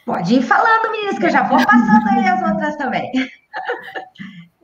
Pode 0.06 0.36
ir 0.36 0.44
falando, 0.44 0.92
meninas, 0.92 1.18
que 1.18 1.26
eu 1.26 1.32
já 1.32 1.44
vou 1.48 1.58
passando 1.58 2.08
aí 2.10 2.28
as 2.28 2.52
outras 2.52 2.76
também. 2.78 3.12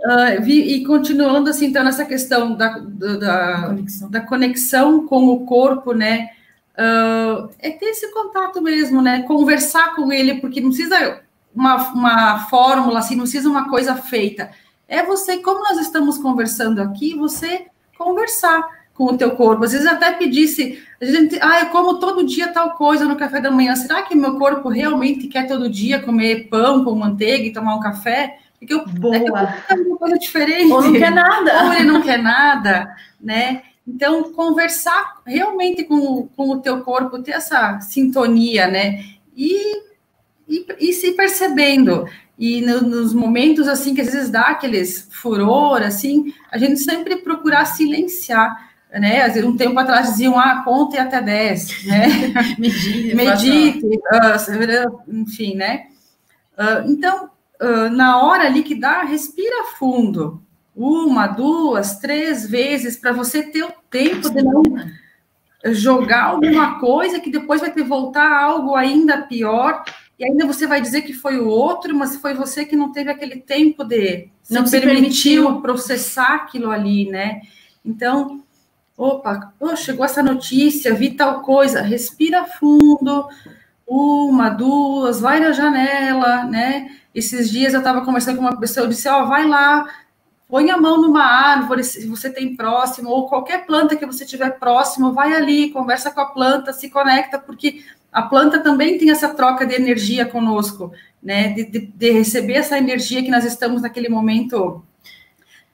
Uh, 0.03 0.43
e 0.49 0.83
continuando 0.83 1.51
assim, 1.51 1.67
então, 1.67 1.83
nessa 1.83 2.03
questão 2.03 2.55
da, 2.55 2.69
da, 2.79 3.67
conexão. 3.67 4.09
da 4.09 4.21
conexão 4.21 5.05
com 5.05 5.27
o 5.27 5.45
corpo, 5.45 5.93
né? 5.93 6.31
Uh, 6.73 7.51
é 7.59 7.69
ter 7.69 7.85
esse 7.85 8.11
contato 8.11 8.59
mesmo, 8.63 8.99
né? 8.99 9.21
Conversar 9.23 9.95
com 9.95 10.11
ele, 10.11 10.41
porque 10.41 10.59
não 10.59 10.69
precisa 10.69 11.21
uma, 11.55 11.91
uma 11.93 12.39
fórmula, 12.47 12.99
assim, 12.99 13.15
não 13.15 13.23
precisa 13.23 13.49
uma 13.49 13.69
coisa 13.69 13.95
feita. 13.95 14.51
É 14.87 15.03
você, 15.03 15.37
como 15.37 15.63
nós 15.63 15.79
estamos 15.79 16.17
conversando 16.17 16.81
aqui, 16.81 17.15
você 17.15 17.67
conversar 17.97 18.67
com 18.93 19.05
o 19.05 19.17
teu 19.17 19.31
corpo. 19.31 19.63
Às 19.63 19.71
vezes 19.71 19.87
até 19.87 20.11
pedisse, 20.11 20.81
a 21.01 21.05
gente, 21.05 21.37
ah, 21.41 21.61
eu 21.61 21.67
como 21.67 21.99
todo 21.99 22.25
dia 22.25 22.49
tal 22.49 22.71
coisa 22.71 23.05
no 23.05 23.15
café 23.15 23.39
da 23.39 23.49
manhã. 23.49 23.75
Será 23.75 24.01
que 24.03 24.15
meu 24.15 24.37
corpo 24.37 24.69
realmente 24.69 25.27
quer 25.27 25.47
todo 25.47 25.69
dia 25.69 26.01
comer 26.01 26.49
pão 26.49 26.83
com 26.83 26.93
manteiga 26.95 27.45
e 27.45 27.53
tomar 27.53 27.75
um 27.75 27.79
café? 27.79 28.37
Porque 28.59 28.73
eu, 28.73 28.85
Boa. 28.85 29.55
É 29.69 29.73
uma 29.73 29.97
coisa 29.97 30.19
diferente. 30.19 30.71
Ou 30.71 30.83
não 30.83 30.93
quer 30.93 31.11
nada. 31.11 31.63
Ou 31.65 31.73
ele 31.73 31.91
não 31.91 32.01
quer 32.01 32.21
nada, 32.21 32.95
né? 33.19 33.63
Então, 33.87 34.31
conversar 34.33 35.21
realmente 35.25 35.83
com, 35.83 36.27
com 36.35 36.49
o 36.51 36.59
teu 36.59 36.81
corpo, 36.81 37.23
ter 37.23 37.31
essa 37.31 37.79
sintonia, 37.79 38.67
né? 38.67 39.03
E, 39.35 39.81
e, 40.51 40.89
e 40.89 40.93
se 40.93 41.13
percebendo. 41.13 42.05
E 42.37 42.61
no, 42.61 42.81
nos 42.81 43.13
momentos, 43.13 43.67
assim, 43.67 43.95
que 43.95 44.01
às 44.01 44.11
vezes 44.11 44.29
dá 44.29 44.41
aqueles 44.41 45.07
furor, 45.11 45.81
assim, 45.81 46.33
a 46.51 46.57
gente 46.57 46.79
sempre 46.79 47.17
procurar 47.17 47.65
silenciar 47.65 48.71
né? 48.99 49.25
Um 49.45 49.55
tempo 49.55 49.79
atrás 49.79 50.09
diziam, 50.09 50.37
ah, 50.37 50.63
conte 50.65 50.97
até 50.97 51.21
10, 51.21 51.85
né? 51.85 52.07
Medite, 52.59 53.15
Medite 53.15 53.85
uh, 53.85 55.01
enfim, 55.07 55.55
né? 55.55 55.87
Uh, 56.57 56.91
então, 56.91 57.29
uh, 57.61 57.89
na 57.89 58.21
hora 58.21 58.45
ali 58.45 58.63
que 58.63 58.75
dá, 58.75 59.03
respira 59.03 59.65
fundo. 59.77 60.41
Uma, 60.75 61.27
duas, 61.27 61.99
três 61.99 62.49
vezes, 62.49 62.97
para 62.97 63.11
você 63.11 63.43
ter 63.43 63.63
o 63.63 63.73
tempo 63.89 64.29
de 64.29 64.41
não 64.41 64.63
jogar 65.65 66.23
alguma 66.23 66.79
coisa 66.79 67.19
que 67.19 67.29
depois 67.29 67.61
vai 67.61 67.71
ter 67.71 67.83
voltar 67.83 68.41
algo 68.41 68.75
ainda 68.75 69.21
pior, 69.21 69.83
e 70.21 70.23
ainda 70.23 70.45
você 70.45 70.67
vai 70.67 70.79
dizer 70.79 71.01
que 71.01 71.13
foi 71.13 71.39
o 71.39 71.47
outro, 71.47 71.95
mas 71.95 72.15
foi 72.17 72.35
você 72.35 72.63
que 72.63 72.75
não 72.75 72.91
teve 72.91 73.09
aquele 73.09 73.37
tempo 73.37 73.83
de 73.83 74.29
não 74.51 74.67
se 74.67 74.79
permitiu, 74.79 75.45
permitiu 75.45 75.61
processar 75.63 76.35
aquilo 76.35 76.69
ali, 76.69 77.09
né? 77.09 77.41
Então, 77.83 78.43
opa, 78.95 79.51
oh, 79.59 79.75
chegou 79.75 80.05
essa 80.05 80.21
notícia, 80.21 80.93
vi 80.93 81.15
tal 81.15 81.41
coisa, 81.41 81.81
respira 81.81 82.45
fundo, 82.45 83.27
uma, 83.87 84.49
duas, 84.49 85.19
vai 85.19 85.39
na 85.39 85.53
janela, 85.53 86.43
né? 86.43 86.99
Esses 87.15 87.49
dias 87.49 87.73
eu 87.73 87.79
estava 87.79 88.05
conversando 88.05 88.35
com 88.35 88.43
uma 88.43 88.59
pessoa, 88.59 88.85
eu 88.85 88.89
disse, 88.89 89.09
ó, 89.09 89.23
oh, 89.23 89.27
vai 89.27 89.47
lá, 89.47 89.87
põe 90.47 90.69
a 90.69 90.77
mão 90.77 91.01
numa 91.01 91.23
árvore, 91.23 91.83
se 91.83 92.05
você 92.07 92.29
tem 92.29 92.55
próximo, 92.55 93.09
ou 93.09 93.27
qualquer 93.27 93.65
planta 93.65 93.95
que 93.95 94.05
você 94.05 94.23
tiver 94.23 94.51
próximo, 94.59 95.13
vai 95.13 95.33
ali, 95.33 95.71
conversa 95.71 96.11
com 96.11 96.21
a 96.21 96.27
planta, 96.27 96.71
se 96.71 96.91
conecta, 96.91 97.39
porque 97.39 97.83
a 98.11 98.21
planta 98.23 98.59
também 98.59 98.97
tem 98.97 99.09
essa 99.09 99.29
troca 99.29 99.65
de 99.65 99.73
energia 99.73 100.25
conosco, 100.25 100.91
né? 101.21 101.49
De, 101.49 101.65
de, 101.65 101.79
de 101.79 102.11
receber 102.11 102.53
essa 102.53 102.77
energia 102.77 103.23
que 103.23 103.31
nós 103.31 103.45
estamos 103.45 103.81
naquele 103.81 104.09
momento 104.09 104.83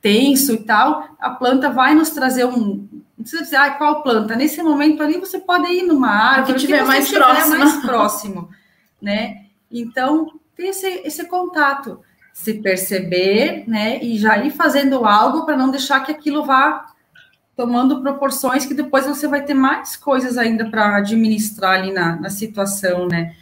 tenso 0.02 0.54
e 0.54 0.60
tal, 0.60 1.10
a 1.20 1.32
planta 1.32 1.70
vai 1.70 1.96
nos 1.96 2.12
trazer 2.12 2.46
um, 2.46 2.88
não 3.18 3.24
precisa 3.24 3.44
dizer, 3.44 3.56
ah, 3.56 3.72
qual 3.72 4.04
planta? 4.04 4.36
Nesse 4.36 4.62
momento 4.62 5.02
ali, 5.02 5.20
você 5.20 5.40
pode 5.40 5.68
ir 5.72 5.82
numa 5.82 6.10
árvore 6.10 6.54
que 6.54 6.60
tiver 6.60 6.84
mais 6.84 7.10
próximo. 7.12 7.58
mais 7.58 7.76
próximo, 7.82 8.50
né? 9.02 9.46
Então, 9.72 10.40
ter 10.56 10.68
esse, 10.68 10.88
esse 11.04 11.26
contato, 11.26 12.00
se 12.32 12.54
perceber, 12.54 13.64
né? 13.68 14.00
E 14.04 14.20
já 14.20 14.38
ir 14.38 14.52
fazendo 14.52 15.04
algo 15.04 15.46
para 15.46 15.58
não 15.58 15.72
deixar 15.72 16.02
que 16.02 16.12
aquilo 16.12 16.46
vá 16.46 16.86
tomando 17.58 18.02
proporções 18.02 18.68
que 18.68 18.76
depois 18.76 19.08
você 19.08 19.28
vai 19.28 19.44
ter 19.44 19.56
mais 19.56 19.96
coisas 19.96 20.38
ainda 20.38 20.70
para 20.70 20.98
administrar 20.98 21.80
ali 21.80 21.92
na, 21.92 22.16
na 22.16 22.30
situação, 22.30 23.08
né? 23.08 23.36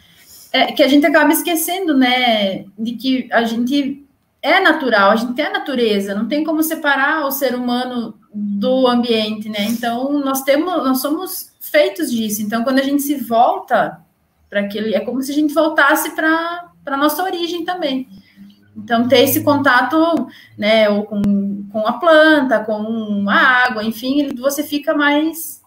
É 0.50 0.72
que 0.72 0.82
a 0.82 0.88
gente 0.88 1.04
acaba 1.04 1.30
esquecendo, 1.30 1.94
né, 1.94 2.64
de 2.78 2.92
que 2.92 3.28
a 3.30 3.44
gente 3.44 4.02
é 4.40 4.58
natural, 4.58 5.10
a 5.10 5.16
gente 5.16 5.38
é 5.38 5.52
natureza, 5.52 6.14
não 6.14 6.26
tem 6.26 6.42
como 6.44 6.62
separar 6.62 7.26
o 7.26 7.30
ser 7.30 7.54
humano 7.54 8.18
do 8.32 8.86
ambiente, 8.86 9.50
né? 9.50 9.66
Então 9.66 10.18
nós 10.20 10.42
temos, 10.42 10.72
nós 10.82 11.00
somos 11.00 11.52
feitos 11.60 12.10
disso. 12.10 12.40
Então 12.40 12.64
quando 12.64 12.78
a 12.78 12.82
gente 12.82 13.02
se 13.02 13.16
volta 13.16 14.00
para 14.48 14.60
aquele, 14.60 14.94
é 14.94 15.00
como 15.00 15.22
se 15.22 15.30
a 15.30 15.34
gente 15.34 15.52
voltasse 15.52 16.14
para 16.14 16.70
para 16.82 16.96
nossa 16.96 17.24
origem 17.24 17.64
também. 17.64 18.08
Então 18.76 19.08
ter 19.08 19.20
esse 19.20 19.42
contato, 19.42 20.28
né, 20.56 20.88
ou 20.90 21.04
com, 21.04 21.22
com 21.72 21.86
a 21.86 21.94
planta, 21.94 22.64
com 22.64 23.24
a 23.28 23.66
água, 23.66 23.82
enfim, 23.82 24.34
você 24.36 24.62
fica 24.62 24.94
mais 24.94 25.62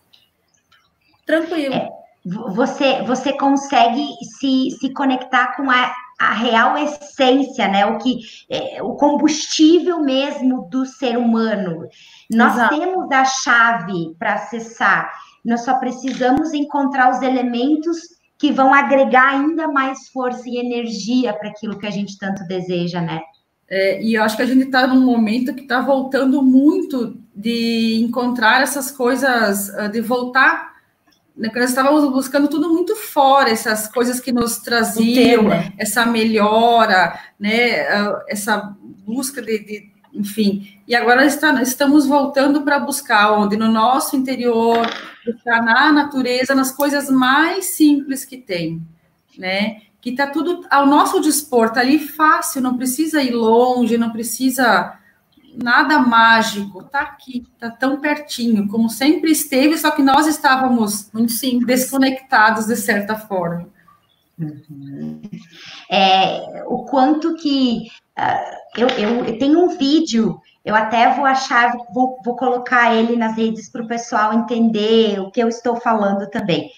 tranquilo. 1.26 1.74
É, 1.74 1.90
você 2.26 3.02
você 3.04 3.34
consegue 3.34 4.06
se, 4.40 4.72
se 4.80 4.94
conectar 4.94 5.56
com 5.56 5.70
a 5.72 5.92
a 6.20 6.34
real 6.34 6.78
essência, 6.78 7.66
né? 7.70 7.86
O 7.86 7.98
que 7.98 8.20
é, 8.50 8.84
o 8.84 8.96
combustível 8.96 10.02
mesmo 10.02 10.68
do 10.70 10.86
ser 10.86 11.18
humano. 11.18 11.88
Nós 12.30 12.56
Exato. 12.56 12.78
temos 12.78 13.10
a 13.10 13.24
chave 13.24 14.14
para 14.20 14.34
acessar. 14.34 15.10
Nós 15.46 15.64
só 15.64 15.80
precisamos 15.80 16.54
encontrar 16.54 17.10
os 17.10 17.22
elementos 17.22 18.19
que 18.40 18.52
vão 18.52 18.74
agregar 18.74 19.36
ainda 19.36 19.68
mais 19.68 20.08
força 20.08 20.44
e 20.48 20.58
energia 20.58 21.34
para 21.34 21.50
aquilo 21.50 21.78
que 21.78 21.86
a 21.86 21.92
gente 21.92 22.18
tanto 22.18 22.48
deseja, 22.48 23.02
né? 23.02 23.22
É, 23.70 24.02
e 24.02 24.16
eu 24.16 24.24
acho 24.24 24.36
que 24.36 24.42
a 24.42 24.48
gente 24.48 24.64
está 24.64 24.88
num 24.88 25.06
momento 25.06 25.54
que 25.54 25.62
está 25.62 25.82
voltando 25.82 26.42
muito 26.42 27.18
de 27.36 28.00
encontrar 28.02 28.64
essas 28.64 28.90
coisas, 28.90 29.70
ah, 29.76 29.88
de 29.88 30.02
voltar 30.02 30.70
né, 31.40 31.50
nós 31.56 31.70
estávamos 31.70 32.12
buscando 32.12 32.50
tudo 32.50 32.70
muito 32.70 32.98
fora, 32.98 33.50
essas 33.50 33.88
coisas 33.88 34.20
que 34.20 34.32
nos 34.32 34.58
traziam, 34.58 35.46
essa 35.78 36.06
melhora, 36.06 37.18
né, 37.40 37.86
essa 38.28 38.76
busca 39.06 39.42
de, 39.42 39.60
de 39.60 39.89
enfim. 40.14 40.80
E 40.88 40.96
agora 40.96 41.26
está, 41.26 41.62
estamos 41.62 42.06
voltando 42.06 42.62
para 42.62 42.80
buscar 42.80 43.32
onde? 43.32 43.56
No 43.56 43.72
nosso 43.72 44.16
interior, 44.16 44.88
buscar 45.26 45.62
na 45.62 45.92
natureza, 45.92 46.56
nas 46.56 46.72
coisas 46.72 47.10
mais 47.10 47.66
simples 47.66 48.26
que 48.26 48.38
tem, 48.38 48.82
né? 49.38 49.82
Que 50.02 50.12
está 50.12 50.28
tudo 50.28 50.66
ao 50.70 50.86
nosso 50.86 51.20
dispor, 51.20 51.68
está 51.68 51.82
ali 51.82 52.00
fácil, 52.00 52.62
não 52.62 52.78
precisa 52.78 53.22
ir 53.22 53.32
longe, 53.32 53.98
não 53.98 54.12
precisa 54.12 54.98
nada 55.56 56.00
mágico, 56.00 56.84
tá 56.84 57.02
aqui, 57.02 57.46
tá 57.60 57.70
tão 57.70 58.00
pertinho, 58.00 58.68
como 58.68 58.90
sempre 58.90 59.32
esteve, 59.32 59.78
só 59.78 59.92
que 59.92 60.02
nós 60.02 60.28
estávamos 60.28 61.10
muito 61.12 61.34
desconectados 61.66 62.68
de 62.68 62.76
certa 62.76 63.16
forma. 63.16 63.68
Uhum. 64.40 65.22
É, 65.92 66.64
o 66.66 66.86
quanto 66.86 67.36
que 67.36 67.88
eu, 68.78 68.88
eu, 68.90 69.26
eu, 69.26 69.40
tenho 69.40 69.60
um 69.60 69.78
vídeo, 69.78 70.40
eu 70.64 70.76
até 70.76 71.14
vou 71.14 71.26
achar, 71.26 71.72
vou, 71.94 72.18
vou 72.24 72.36
colocar 72.36 72.94
ele 72.94 73.16
nas 73.16 73.36
redes 73.36 73.70
para 73.70 73.84
o 73.84 73.88
pessoal 73.88 74.34
entender 74.34 75.20
o 75.20 75.32
que 75.32 75.42
eu 75.42 75.48
estou 75.48 75.76
falando 75.76 76.30
também. 76.30 76.70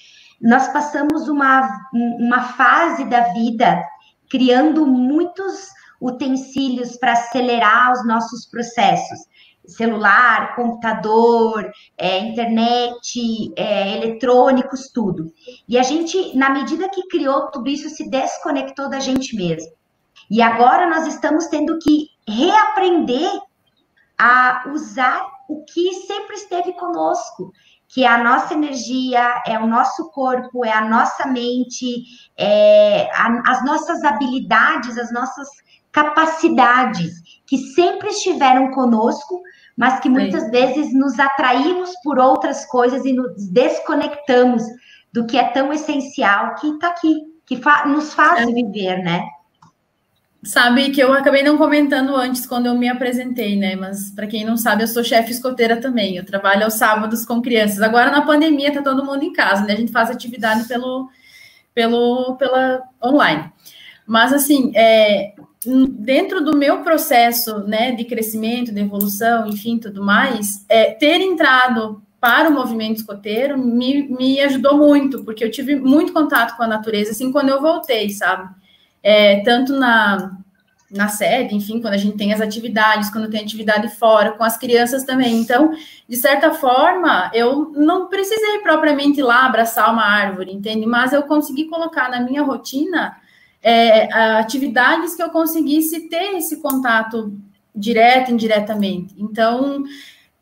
Nós 0.41 0.67
passamos 0.69 1.27
uma, 1.27 1.69
uma 1.93 2.41
fase 2.41 3.05
da 3.05 3.33
vida 3.33 3.81
criando 4.29 4.87
muitos 4.87 5.69
utensílios 6.01 6.97
para 6.97 7.13
acelerar 7.13 7.91
os 7.91 8.07
nossos 8.07 8.45
processos. 8.45 9.29
celular, 9.67 10.55
computador, 10.55 11.71
é, 11.95 12.17
internet, 12.17 13.53
é, 13.55 13.95
eletrônicos, 13.95 14.89
tudo. 14.91 15.31
E 15.69 15.77
a 15.77 15.83
gente, 15.83 16.35
na 16.35 16.49
medida 16.49 16.89
que 16.89 17.07
criou 17.07 17.51
tudo 17.51 17.69
isso, 17.69 17.87
se 17.89 18.09
desconectou 18.09 18.89
da 18.89 18.99
gente 18.99 19.35
mesmo. 19.35 19.71
E 20.31 20.41
agora 20.41 20.89
nós 20.89 21.05
estamos 21.07 21.47
tendo 21.47 21.77
que 21.79 22.07
reaprender 22.25 23.29
a 24.17 24.63
usar 24.73 25.29
o 25.49 25.65
que 25.65 25.93
sempre 25.93 26.37
esteve 26.37 26.71
conosco, 26.71 27.51
que 27.89 28.05
é 28.05 28.07
a 28.07 28.23
nossa 28.23 28.53
energia, 28.53 29.43
é 29.45 29.59
o 29.59 29.67
nosso 29.67 30.09
corpo, 30.11 30.63
é 30.63 30.71
a 30.71 30.87
nossa 30.87 31.27
mente, 31.27 32.05
é 32.37 33.09
a, 33.13 33.51
as 33.51 33.65
nossas 33.65 34.05
habilidades, 34.05 34.97
as 34.97 35.11
nossas 35.11 35.49
capacidades, 35.91 37.11
que 37.45 37.57
sempre 37.57 38.07
estiveram 38.07 38.71
conosco, 38.71 39.41
mas 39.75 39.99
que 39.99 40.07
muitas 40.07 40.43
Sim. 40.43 40.51
vezes 40.51 40.93
nos 40.93 41.19
atraímos 41.19 41.91
por 42.05 42.17
outras 42.17 42.65
coisas 42.67 43.03
e 43.03 43.11
nos 43.11 43.49
desconectamos 43.49 44.63
do 45.11 45.25
que 45.25 45.37
é 45.37 45.49
tão 45.49 45.73
essencial 45.73 46.55
que 46.55 46.69
está 46.69 46.87
aqui, 46.87 47.17
que 47.45 47.57
fa 47.57 47.85
nos 47.85 48.13
faz 48.13 48.47
é. 48.47 48.53
viver, 48.53 49.03
né? 49.03 49.27
Sabe 50.43 50.89
que 50.89 50.99
eu 50.99 51.13
acabei 51.13 51.43
não 51.43 51.55
comentando 51.55 52.15
antes 52.15 52.47
quando 52.47 52.65
eu 52.65 52.75
me 52.75 52.89
apresentei, 52.89 53.55
né? 53.55 53.75
Mas 53.75 54.09
para 54.09 54.25
quem 54.25 54.43
não 54.43 54.57
sabe, 54.57 54.83
eu 54.83 54.87
sou 54.87 55.03
chefe 55.03 55.31
escoteira 55.31 55.79
também. 55.79 56.17
Eu 56.17 56.25
trabalho 56.25 56.63
aos 56.63 56.73
sábados 56.73 57.23
com 57.23 57.41
crianças. 57.41 57.79
Agora 57.81 58.09
na 58.09 58.23
pandemia 58.23 58.73
tá 58.73 58.81
todo 58.81 59.05
mundo 59.05 59.23
em 59.23 59.33
casa, 59.33 59.63
né? 59.65 59.73
A 59.73 59.75
gente 59.75 59.91
faz 59.91 60.09
atividade 60.09 60.67
pelo 60.67 61.09
pelo 61.75 62.35
pela 62.37 62.81
online. 63.03 63.51
Mas 64.07 64.33
assim, 64.33 64.71
é, 64.75 65.33
dentro 65.89 66.43
do 66.43 66.57
meu 66.57 66.81
processo, 66.81 67.59
né, 67.59 67.91
de 67.91 68.03
crescimento, 68.05 68.73
de 68.73 68.81
evolução, 68.81 69.45
enfim, 69.47 69.77
tudo 69.77 70.03
mais, 70.03 70.65
é, 70.67 70.91
ter 70.91 71.21
entrado 71.21 72.01
para 72.19 72.49
o 72.49 72.53
movimento 72.53 72.97
escoteiro 72.97 73.57
me, 73.57 74.07
me 74.09 74.39
ajudou 74.41 74.77
muito, 74.77 75.23
porque 75.23 75.43
eu 75.43 75.51
tive 75.51 75.75
muito 75.75 76.13
contato 76.13 76.57
com 76.57 76.63
a 76.63 76.67
natureza, 76.67 77.11
assim, 77.11 77.31
quando 77.31 77.49
eu 77.49 77.61
voltei, 77.61 78.09
sabe? 78.09 78.49
É, 79.03 79.41
tanto 79.41 79.73
na, 79.73 80.37
na 80.91 81.07
sede, 81.07 81.55
enfim, 81.55 81.79
quando 81.79 81.93
a 81.93 81.97
gente 81.97 82.17
tem 82.17 82.33
as 82.33 82.41
atividades, 82.41 83.09
quando 83.09 83.29
tem 83.29 83.41
atividade 83.41 83.87
fora, 83.95 84.31
com 84.31 84.43
as 84.43 84.57
crianças 84.57 85.03
também. 85.03 85.37
Então, 85.37 85.71
de 86.07 86.17
certa 86.17 86.53
forma, 86.53 87.31
eu 87.33 87.71
não 87.71 88.07
precisei 88.07 88.59
propriamente 88.59 89.19
ir 89.19 89.23
lá 89.23 89.45
abraçar 89.45 89.91
uma 89.91 90.05
árvore, 90.05 90.51
entende? 90.51 90.85
Mas 90.85 91.13
eu 91.13 91.23
consegui 91.23 91.65
colocar 91.65 92.09
na 92.09 92.19
minha 92.19 92.43
rotina 92.43 93.17
é, 93.63 94.11
atividades 94.39 95.15
que 95.15 95.23
eu 95.23 95.29
conseguisse 95.29 96.09
ter 96.09 96.35
esse 96.35 96.61
contato 96.61 97.33
direto, 97.73 98.31
indiretamente. 98.31 99.15
Então, 99.17 99.83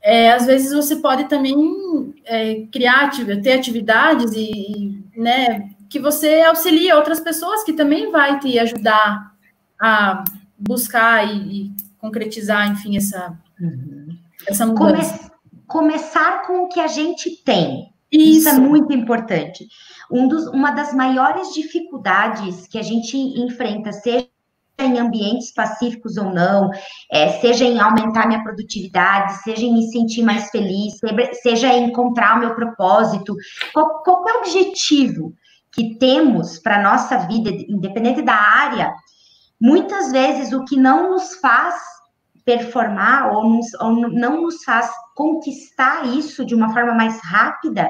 é, 0.01 0.31
às 0.31 0.45
vezes 0.45 0.73
você 0.73 0.95
pode 0.95 1.25
também 1.25 2.13
é, 2.25 2.63
criar, 2.71 3.11
ter 3.43 3.53
atividades 3.53 4.31
e, 4.33 5.03
né, 5.15 5.69
que 5.89 5.99
você 5.99 6.41
auxilia 6.41 6.95
outras 6.95 7.19
pessoas 7.19 7.63
que 7.63 7.73
também 7.73 8.11
vai 8.11 8.39
te 8.39 8.59
ajudar 8.59 9.33
a 9.81 10.23
buscar 10.57 11.25
e, 11.25 11.65
e 11.65 11.71
concretizar, 11.97 12.69
enfim, 12.71 12.97
essa, 12.97 13.37
uhum. 13.59 14.17
essa 14.47 14.65
mudança. 14.65 15.17
Come 15.17 15.29
começar 15.69 16.47
com 16.47 16.63
o 16.63 16.67
que 16.67 16.79
a 16.79 16.87
gente 16.87 17.43
tem. 17.43 17.93
Isso, 18.11 18.39
Isso 18.39 18.49
é 18.49 18.53
muito 18.53 18.91
importante. 18.91 19.67
Um 20.11 20.27
dos, 20.27 20.47
uma 20.47 20.71
das 20.71 20.93
maiores 20.95 21.53
dificuldades 21.53 22.65
que 22.67 22.79
a 22.79 22.81
gente 22.81 23.15
enfrenta, 23.15 23.91
seja 23.91 24.27
em 24.79 24.97
ambientes 24.97 25.53
pacíficos 25.53 26.17
ou 26.17 26.33
não, 26.33 26.71
é, 27.11 27.39
seja 27.39 27.65
em 27.65 27.79
aumentar 27.79 28.27
minha 28.27 28.41
produtividade, 28.41 29.43
seja 29.43 29.63
em 29.63 29.73
me 29.73 29.91
sentir 29.91 30.23
mais 30.23 30.49
feliz, 30.49 30.97
seja 31.43 31.67
em 31.67 31.89
encontrar 31.89 32.37
o 32.37 32.39
meu 32.39 32.55
propósito, 32.55 33.35
qual, 33.73 34.01
qualquer 34.01 34.37
objetivo 34.37 35.33
que 35.73 35.97
temos 35.97 36.59
para 36.59 36.81
nossa 36.81 37.17
vida, 37.19 37.49
independente 37.49 38.21
da 38.21 38.33
área, 38.33 38.93
muitas 39.59 40.11
vezes 40.11 40.51
o 40.53 40.63
que 40.65 40.77
não 40.77 41.11
nos 41.11 41.35
faz 41.35 41.75
performar 42.45 43.31
ou, 43.33 43.47
nos, 43.47 43.73
ou 43.75 43.91
não 44.09 44.41
nos 44.41 44.63
faz 44.63 44.89
conquistar 45.15 46.07
isso 46.07 46.45
de 46.45 46.55
uma 46.55 46.73
forma 46.73 46.93
mais 46.93 47.19
rápida 47.23 47.87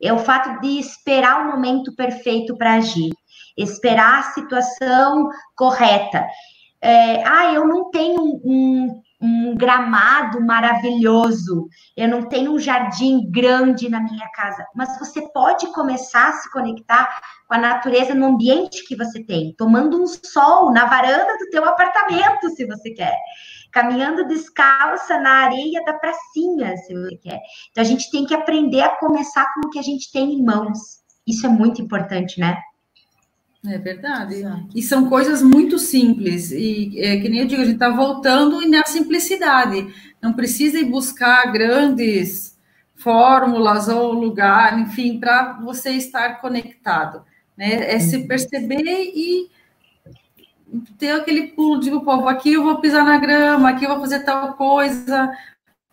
é 0.00 0.12
o 0.12 0.18
fato 0.18 0.60
de 0.60 0.78
esperar 0.78 1.42
o 1.42 1.50
momento 1.52 1.94
perfeito 1.94 2.56
para 2.56 2.74
agir, 2.74 3.10
esperar 3.56 4.20
a 4.20 4.32
situação 4.32 5.28
correta. 5.56 6.24
É, 6.80 7.22
ah, 7.24 7.52
eu 7.52 7.66
não 7.66 7.90
tenho 7.90 8.40
um, 8.44 9.02
um 9.20 9.56
gramado 9.56 10.40
maravilhoso, 10.40 11.68
eu 11.96 12.08
não 12.08 12.28
tenho 12.28 12.52
um 12.52 12.58
jardim 12.58 13.28
grande 13.30 13.88
na 13.88 14.00
minha 14.00 14.28
casa, 14.30 14.64
mas 14.74 14.98
você 14.98 15.22
pode 15.32 15.66
começar 15.72 16.28
a 16.28 16.32
se 16.32 16.50
conectar 16.52 17.20
com 17.48 17.54
a 17.54 17.58
natureza 17.58 18.14
no 18.14 18.26
ambiente 18.26 18.86
que 18.86 18.96
você 18.96 19.24
tem, 19.24 19.54
tomando 19.56 20.00
um 20.00 20.06
sol 20.06 20.72
na 20.72 20.84
varanda 20.84 21.36
do 21.38 21.50
teu 21.50 21.64
apartamento, 21.64 22.48
se 22.50 22.64
você 22.64 22.90
quer, 22.90 23.16
caminhando 23.72 24.28
descalça 24.28 25.18
na 25.18 25.44
areia 25.44 25.82
da 25.84 25.94
pracinha, 25.94 26.76
se 26.76 26.94
você 26.94 27.16
quer. 27.16 27.40
Então 27.70 27.82
a 27.82 27.86
gente 27.86 28.10
tem 28.10 28.24
que 28.24 28.34
aprender 28.34 28.82
a 28.82 28.96
começar 28.96 29.46
com 29.54 29.66
o 29.66 29.70
que 29.70 29.78
a 29.78 29.82
gente 29.82 30.12
tem 30.12 30.34
em 30.34 30.44
mãos. 30.44 30.78
Isso 31.26 31.44
é 31.44 31.48
muito 31.48 31.82
importante, 31.82 32.38
né? 32.38 32.56
É 33.66 33.76
verdade. 33.76 34.36
Exato. 34.36 34.68
E 34.74 34.82
são 34.82 35.08
coisas 35.08 35.42
muito 35.42 35.78
simples. 35.78 36.52
E 36.52 36.98
é, 37.00 37.18
que 37.18 37.28
nem 37.28 37.40
eu 37.40 37.46
digo, 37.46 37.62
a 37.62 37.64
gente 37.64 37.74
está 37.74 37.90
voltando 37.90 38.66
na 38.68 38.84
simplicidade. 38.84 39.92
Não 40.22 40.32
precisa 40.32 40.78
ir 40.78 40.84
buscar 40.84 41.50
grandes 41.52 42.56
fórmulas 42.94 43.88
ou 43.88 44.12
lugar, 44.12 44.78
enfim, 44.78 45.18
para 45.18 45.54
você 45.60 45.90
estar 45.90 46.40
conectado. 46.40 47.22
Né? 47.56 47.94
É 47.94 47.98
se 47.98 48.16
uhum. 48.16 48.26
perceber 48.26 48.82
e 48.84 49.50
ter 50.98 51.12
aquele 51.12 51.48
pulo, 51.48 51.80
digo, 51.80 52.04
povo, 52.04 52.28
aqui 52.28 52.52
eu 52.52 52.62
vou 52.62 52.80
pisar 52.80 53.04
na 53.04 53.16
grama, 53.18 53.70
aqui 53.70 53.84
eu 53.84 53.90
vou 53.90 54.00
fazer 54.00 54.20
tal 54.20 54.54
coisa, 54.54 55.32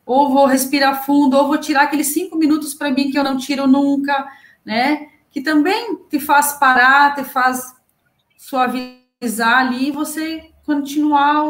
ou 0.06 0.34
vou 0.34 0.46
respirar 0.46 1.06
fundo, 1.06 1.38
ou 1.38 1.48
vou 1.48 1.58
tirar 1.58 1.84
aqueles 1.84 2.08
cinco 2.08 2.38
minutos 2.38 2.74
para 2.74 2.92
mim 2.92 3.10
que 3.10 3.18
eu 3.18 3.24
não 3.24 3.38
tiro 3.38 3.68
nunca, 3.68 4.28
né? 4.66 5.08
Que 5.36 5.42
também 5.42 5.98
te 6.10 6.18
faz 6.18 6.54
parar, 6.54 7.14
te 7.14 7.26
faz 7.26 7.76
suavizar 8.38 9.68
ali 9.68 9.90
e 9.90 9.92
você 9.92 10.50
continuar 10.66 11.44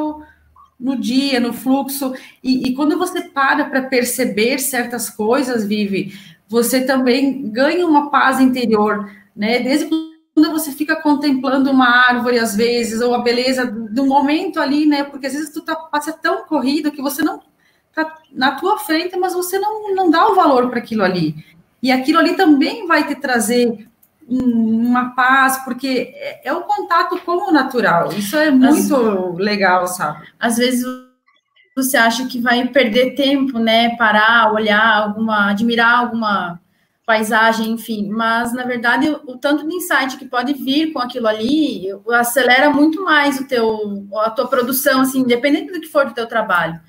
no 0.80 0.98
dia, 0.98 1.40
no 1.40 1.54
fluxo. 1.54 2.16
E, 2.44 2.68
e 2.68 2.74
quando 2.74 2.98
você 2.98 3.22
para 3.22 3.66
para 3.66 3.84
perceber 3.84 4.58
certas 4.58 5.08
coisas, 5.08 5.64
Vive, 5.68 6.18
você 6.50 6.84
também 6.84 7.48
ganha 7.52 7.86
uma 7.86 8.10
paz 8.10 8.40
interior, 8.40 9.08
né? 9.36 9.60
Desde 9.60 9.86
quando 9.86 10.50
você 10.50 10.72
fica 10.72 10.96
contemplando 10.96 11.70
uma 11.70 12.08
árvore, 12.10 12.40
às 12.40 12.56
vezes, 12.56 13.02
ou 13.02 13.14
a 13.14 13.22
beleza 13.22 13.68
do 13.68 14.08
momento 14.08 14.60
ali, 14.60 14.88
né? 14.88 15.04
Porque 15.04 15.28
às 15.28 15.34
vezes 15.34 15.54
tu 15.54 15.62
tá, 15.62 15.76
passa 15.76 16.12
tão 16.12 16.44
corrido 16.48 16.92
que 16.92 17.04
você 17.04 17.22
não 17.22 17.40
tá 17.94 18.18
na 18.32 18.56
tua 18.56 18.80
frente, 18.80 19.16
mas 19.16 19.36
você 19.36 19.60
não, 19.60 19.94
não 19.94 20.10
dá 20.10 20.28
o 20.28 20.34
valor 20.34 20.72
para 20.72 20.80
aquilo 20.80 21.04
ali. 21.04 21.36
E 21.86 21.92
aquilo 21.92 22.18
ali 22.18 22.36
também 22.36 22.88
vai 22.88 23.06
te 23.08 23.14
trazer 23.14 23.88
uma 24.28 25.12
paz, 25.12 25.64
porque 25.64 26.16
é, 26.16 26.48
é 26.50 26.52
o 26.52 26.62
contato 26.62 27.16
com 27.20 27.50
o 27.50 27.52
natural. 27.52 28.12
Isso 28.12 28.36
é 28.36 28.50
muito 28.50 29.34
legal, 29.34 29.86
sabe? 29.86 30.26
Às 30.40 30.58
vezes 30.58 30.84
você 31.76 31.96
acha 31.96 32.26
que 32.26 32.42
vai 32.42 32.68
perder 32.70 33.14
tempo, 33.14 33.60
né? 33.60 33.96
Parar, 33.98 34.52
olhar 34.52 34.98
alguma, 34.98 35.52
admirar 35.52 36.00
alguma 36.00 36.60
paisagem, 37.06 37.74
enfim. 37.74 38.10
Mas 38.10 38.52
na 38.52 38.64
verdade, 38.64 39.08
o, 39.08 39.34
o 39.34 39.38
tanto 39.38 39.68
de 39.68 39.76
insight 39.76 40.18
que 40.18 40.26
pode 40.26 40.54
vir 40.54 40.92
com 40.92 40.98
aquilo 40.98 41.28
ali 41.28 41.90
acelera 42.14 42.72
muito 42.72 43.04
mais 43.04 43.40
o 43.40 43.48
teu, 43.48 44.08
a 44.24 44.32
tua 44.32 44.48
produção, 44.48 45.02
assim, 45.02 45.20
independente 45.20 45.72
do 45.72 45.80
que 45.80 45.88
for 45.88 46.08
do 46.08 46.16
teu 46.16 46.26
trabalho. 46.26 46.82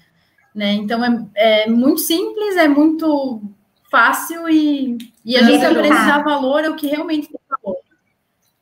Né? 0.55 0.73
Então 0.73 1.05
é, 1.05 1.65
é 1.67 1.69
muito 1.69 2.01
simples, 2.01 2.57
é 2.57 2.67
muito 2.67 3.43
fácil 3.91 4.49
e, 4.49 4.99
e 5.25 5.37
a 5.37 5.43
gente 5.43 5.65
aprende 5.65 5.97
a 5.97 6.23
valor 6.23 6.65
é 6.65 6.69
o 6.69 6.77
que 6.77 6.87
realmente 6.87 7.29
tem 7.29 7.41
valor. 7.49 7.77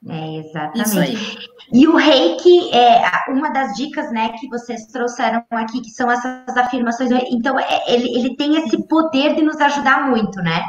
É, 0.08 0.36
exatamente. 0.38 1.54
E 1.72 1.88
o 1.88 1.96
reiki 1.96 2.70
é 2.74 3.02
uma 3.28 3.50
das 3.50 3.74
dicas, 3.74 4.12
né, 4.12 4.30
que 4.38 4.48
vocês 4.48 4.86
trouxeram 4.86 5.42
aqui, 5.50 5.80
que 5.80 5.90
são 5.90 6.10
essas 6.10 6.56
afirmações. 6.56 7.10
Então, 7.30 7.58
é, 7.58 7.92
ele, 7.92 8.16
ele 8.16 8.36
tem 8.36 8.56
esse 8.56 8.86
poder 8.86 9.34
de 9.34 9.42
nos 9.42 9.56
ajudar 9.56 10.08
muito, 10.08 10.40
né? 10.42 10.62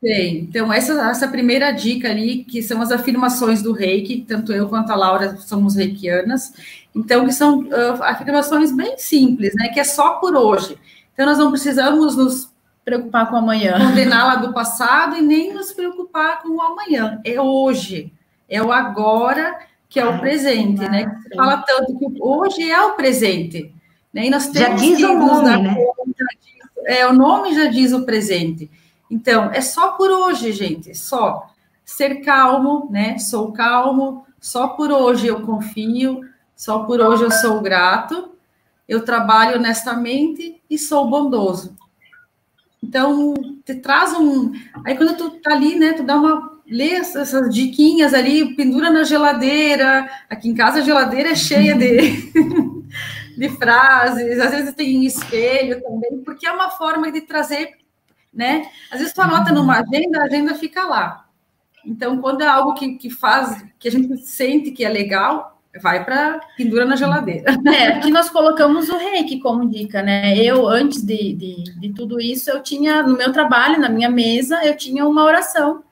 Tem. 0.00 0.38
Então, 0.40 0.72
essa, 0.72 0.92
essa 1.10 1.28
primeira 1.28 1.72
dica 1.72 2.08
ali, 2.08 2.44
que 2.44 2.62
são 2.62 2.80
as 2.80 2.92
afirmações 2.92 3.62
do 3.62 3.72
reiki, 3.72 4.24
tanto 4.26 4.52
eu 4.52 4.68
quanto 4.68 4.90
a 4.90 4.96
Laura 4.96 5.36
somos 5.38 5.74
reikianas. 5.74 6.52
Então, 6.94 7.26
que 7.26 7.32
são 7.32 7.60
uh, 7.60 8.02
afirmações 8.02 8.70
bem 8.70 8.96
simples, 8.96 9.54
né, 9.54 9.68
que 9.68 9.80
é 9.80 9.84
só 9.84 10.14
por 10.14 10.36
hoje. 10.36 10.78
Então, 11.12 11.26
nós 11.26 11.38
não 11.38 11.50
precisamos 11.50 12.16
nos 12.16 12.53
preocupar 12.84 13.30
com 13.30 13.36
amanhã. 13.36 13.78
Condená-la 13.78 14.36
do 14.36 14.52
passado 14.52 15.16
e 15.16 15.22
nem 15.22 15.52
nos 15.52 15.72
preocupar 15.72 16.42
com 16.42 16.56
o 16.56 16.62
amanhã. 16.62 17.20
É 17.24 17.40
hoje, 17.40 18.12
é 18.48 18.62
o 18.62 18.70
agora 18.70 19.58
que 19.88 20.00
é 20.00 20.04
o 20.04 20.18
presente, 20.18 20.80
né? 20.88 21.20
Você 21.22 21.36
fala 21.36 21.58
tanto 21.58 21.96
que 21.96 22.06
hoje 22.20 22.68
é 22.68 22.82
o 22.82 22.94
presente. 22.94 23.72
Né? 24.12 24.26
E 24.26 24.30
nós 24.30 24.48
temos 24.48 24.68
já 24.68 24.74
diz 24.74 25.02
o 25.02 25.14
nome, 25.14 25.62
né? 25.62 25.76
é, 26.84 27.06
o 27.06 27.12
nome 27.12 27.54
já 27.54 27.66
diz 27.66 27.92
o 27.92 28.04
presente. 28.04 28.70
Então, 29.10 29.50
é 29.52 29.60
só 29.60 29.92
por 29.92 30.10
hoje, 30.10 30.52
gente, 30.52 30.94
só 30.96 31.48
ser 31.84 32.16
calmo, 32.22 32.88
né? 32.90 33.18
Sou 33.18 33.52
calmo, 33.52 34.26
só 34.40 34.68
por 34.68 34.90
hoje 34.90 35.26
eu 35.26 35.42
confio, 35.42 36.22
só 36.56 36.80
por 36.80 37.00
hoje 37.00 37.22
eu 37.22 37.30
sou 37.30 37.60
grato, 37.60 38.30
eu 38.88 39.04
trabalho 39.04 39.58
honestamente 39.58 40.60
e 40.68 40.78
sou 40.78 41.08
bondoso. 41.08 41.76
Então, 42.84 43.32
te 43.64 43.74
traz 43.76 44.12
um. 44.12 44.52
Aí, 44.84 44.94
quando 44.94 45.16
tu 45.16 45.30
tá 45.40 45.52
ali, 45.52 45.78
né, 45.78 45.94
tu 45.94 46.02
dá 46.02 46.16
uma. 46.16 46.52
Lê 46.66 46.92
essas 46.92 47.52
diquinhas 47.54 48.14
ali, 48.14 48.54
pendura 48.54 48.90
na 48.90 49.04
geladeira. 49.04 50.08
Aqui 50.30 50.48
em 50.48 50.54
casa 50.54 50.78
a 50.78 50.82
geladeira 50.82 51.30
é 51.30 51.34
cheia 51.34 51.74
de, 51.74 52.32
de 53.36 53.48
frases, 53.50 54.40
às 54.40 54.50
vezes 54.50 54.74
tem 54.74 55.04
espelho 55.04 55.82
também, 55.82 56.22
porque 56.24 56.46
é 56.46 56.52
uma 56.52 56.70
forma 56.70 57.12
de 57.12 57.20
trazer, 57.20 57.74
né? 58.32 58.66
Às 58.90 58.98
vezes 58.98 59.12
tu 59.12 59.20
anota 59.20 59.52
numa 59.52 59.80
agenda, 59.80 60.20
a 60.20 60.24
agenda 60.24 60.54
fica 60.54 60.84
lá. 60.84 61.26
Então, 61.84 62.18
quando 62.18 62.42
é 62.42 62.46
algo 62.46 62.72
que, 62.72 62.94
que 62.96 63.10
faz, 63.10 63.62
que 63.78 63.88
a 63.88 63.90
gente 63.90 64.16
sente 64.26 64.70
que 64.70 64.86
é 64.86 64.88
legal, 64.88 65.53
vai 65.80 66.04
para 66.04 66.40
pendura 66.56 66.84
na 66.84 66.96
geladeira. 66.96 67.54
É, 67.74 67.88
aqui 67.88 68.10
nós 68.10 68.30
colocamos 68.30 68.88
o 68.88 68.96
reiki 68.96 69.40
como 69.40 69.68
dica, 69.68 70.02
né? 70.02 70.36
Eu, 70.36 70.68
antes 70.68 71.02
de, 71.02 71.34
de, 71.34 71.64
de, 71.80 71.92
tudo 71.92 72.20
isso, 72.20 72.50
eu 72.50 72.62
tinha, 72.62 73.02
no 73.02 73.16
meu 73.16 73.32
trabalho, 73.32 73.80
na 73.80 73.88
minha 73.88 74.08
mesa, 74.08 74.64
eu 74.64 74.76
tinha 74.76 75.04
uma 75.06 75.24
oração, 75.24 75.82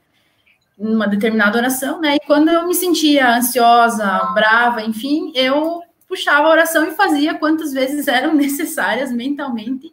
uma 0.77 1.07
determinada 1.07 1.57
oração, 1.57 1.99
né? 1.99 2.15
E 2.15 2.19
quando 2.25 2.49
eu 2.49 2.65
me 2.65 2.73
sentia 2.73 3.35
ansiosa, 3.35 4.05
brava, 4.33 4.81
enfim, 4.81 5.33
eu 5.35 5.81
puxava 6.07 6.47
a 6.47 6.51
oração 6.51 6.87
e 6.87 6.91
fazia 6.91 7.33
quantas 7.33 7.73
vezes 7.73 8.07
eram 8.07 8.33
necessárias 8.33 9.11
mentalmente 9.11 9.91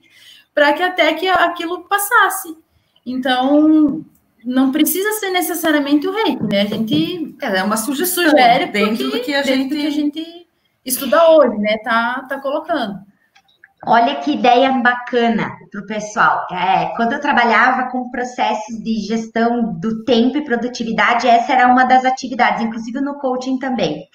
para 0.55 0.72
que 0.72 0.83
até 0.83 1.14
que 1.14 1.29
aquilo 1.29 1.85
passasse. 1.85 2.57
Então, 3.05 4.05
não 4.44 4.72
precisa 4.72 5.12
ser 5.12 5.31
necessariamente 5.31 6.07
o 6.07 6.12
reiki, 6.12 6.42
né? 6.44 6.62
A 6.62 6.66
gente 6.66 7.37
é, 7.40 7.59
é 7.59 7.62
uma 7.62 7.76
sugestão 7.76 8.24
sugere 8.24 8.66
dentro 8.66 9.11
do 9.11 9.20
que 9.20 9.35
a 9.35 9.42
gente 9.42 9.74
que 9.74 9.87
a 9.87 9.90
gente 9.90 10.46
estuda 10.85 11.31
hoje, 11.31 11.59
né? 11.59 11.79
Tá, 11.79 12.26
tá 12.29 12.40
colocando. 12.40 12.98
Olha 13.87 14.16
que 14.16 14.33
ideia 14.33 14.72
bacana 14.72 15.57
para 15.70 15.81
o 15.81 15.87
pessoal. 15.87 16.46
É, 16.53 16.94
quando 16.96 17.14
eu 17.14 17.20
trabalhava 17.20 17.90
com 17.90 18.11
processos 18.11 18.79
de 18.83 19.00
gestão 19.00 19.72
do 19.81 20.05
tempo 20.05 20.37
e 20.37 20.44
produtividade, 20.44 21.26
essa 21.26 21.53
era 21.53 21.66
uma 21.66 21.85
das 21.85 22.05
atividades, 22.05 22.62
inclusive 22.62 23.00
no 23.00 23.18
coaching 23.18 23.59
também. 23.59 24.07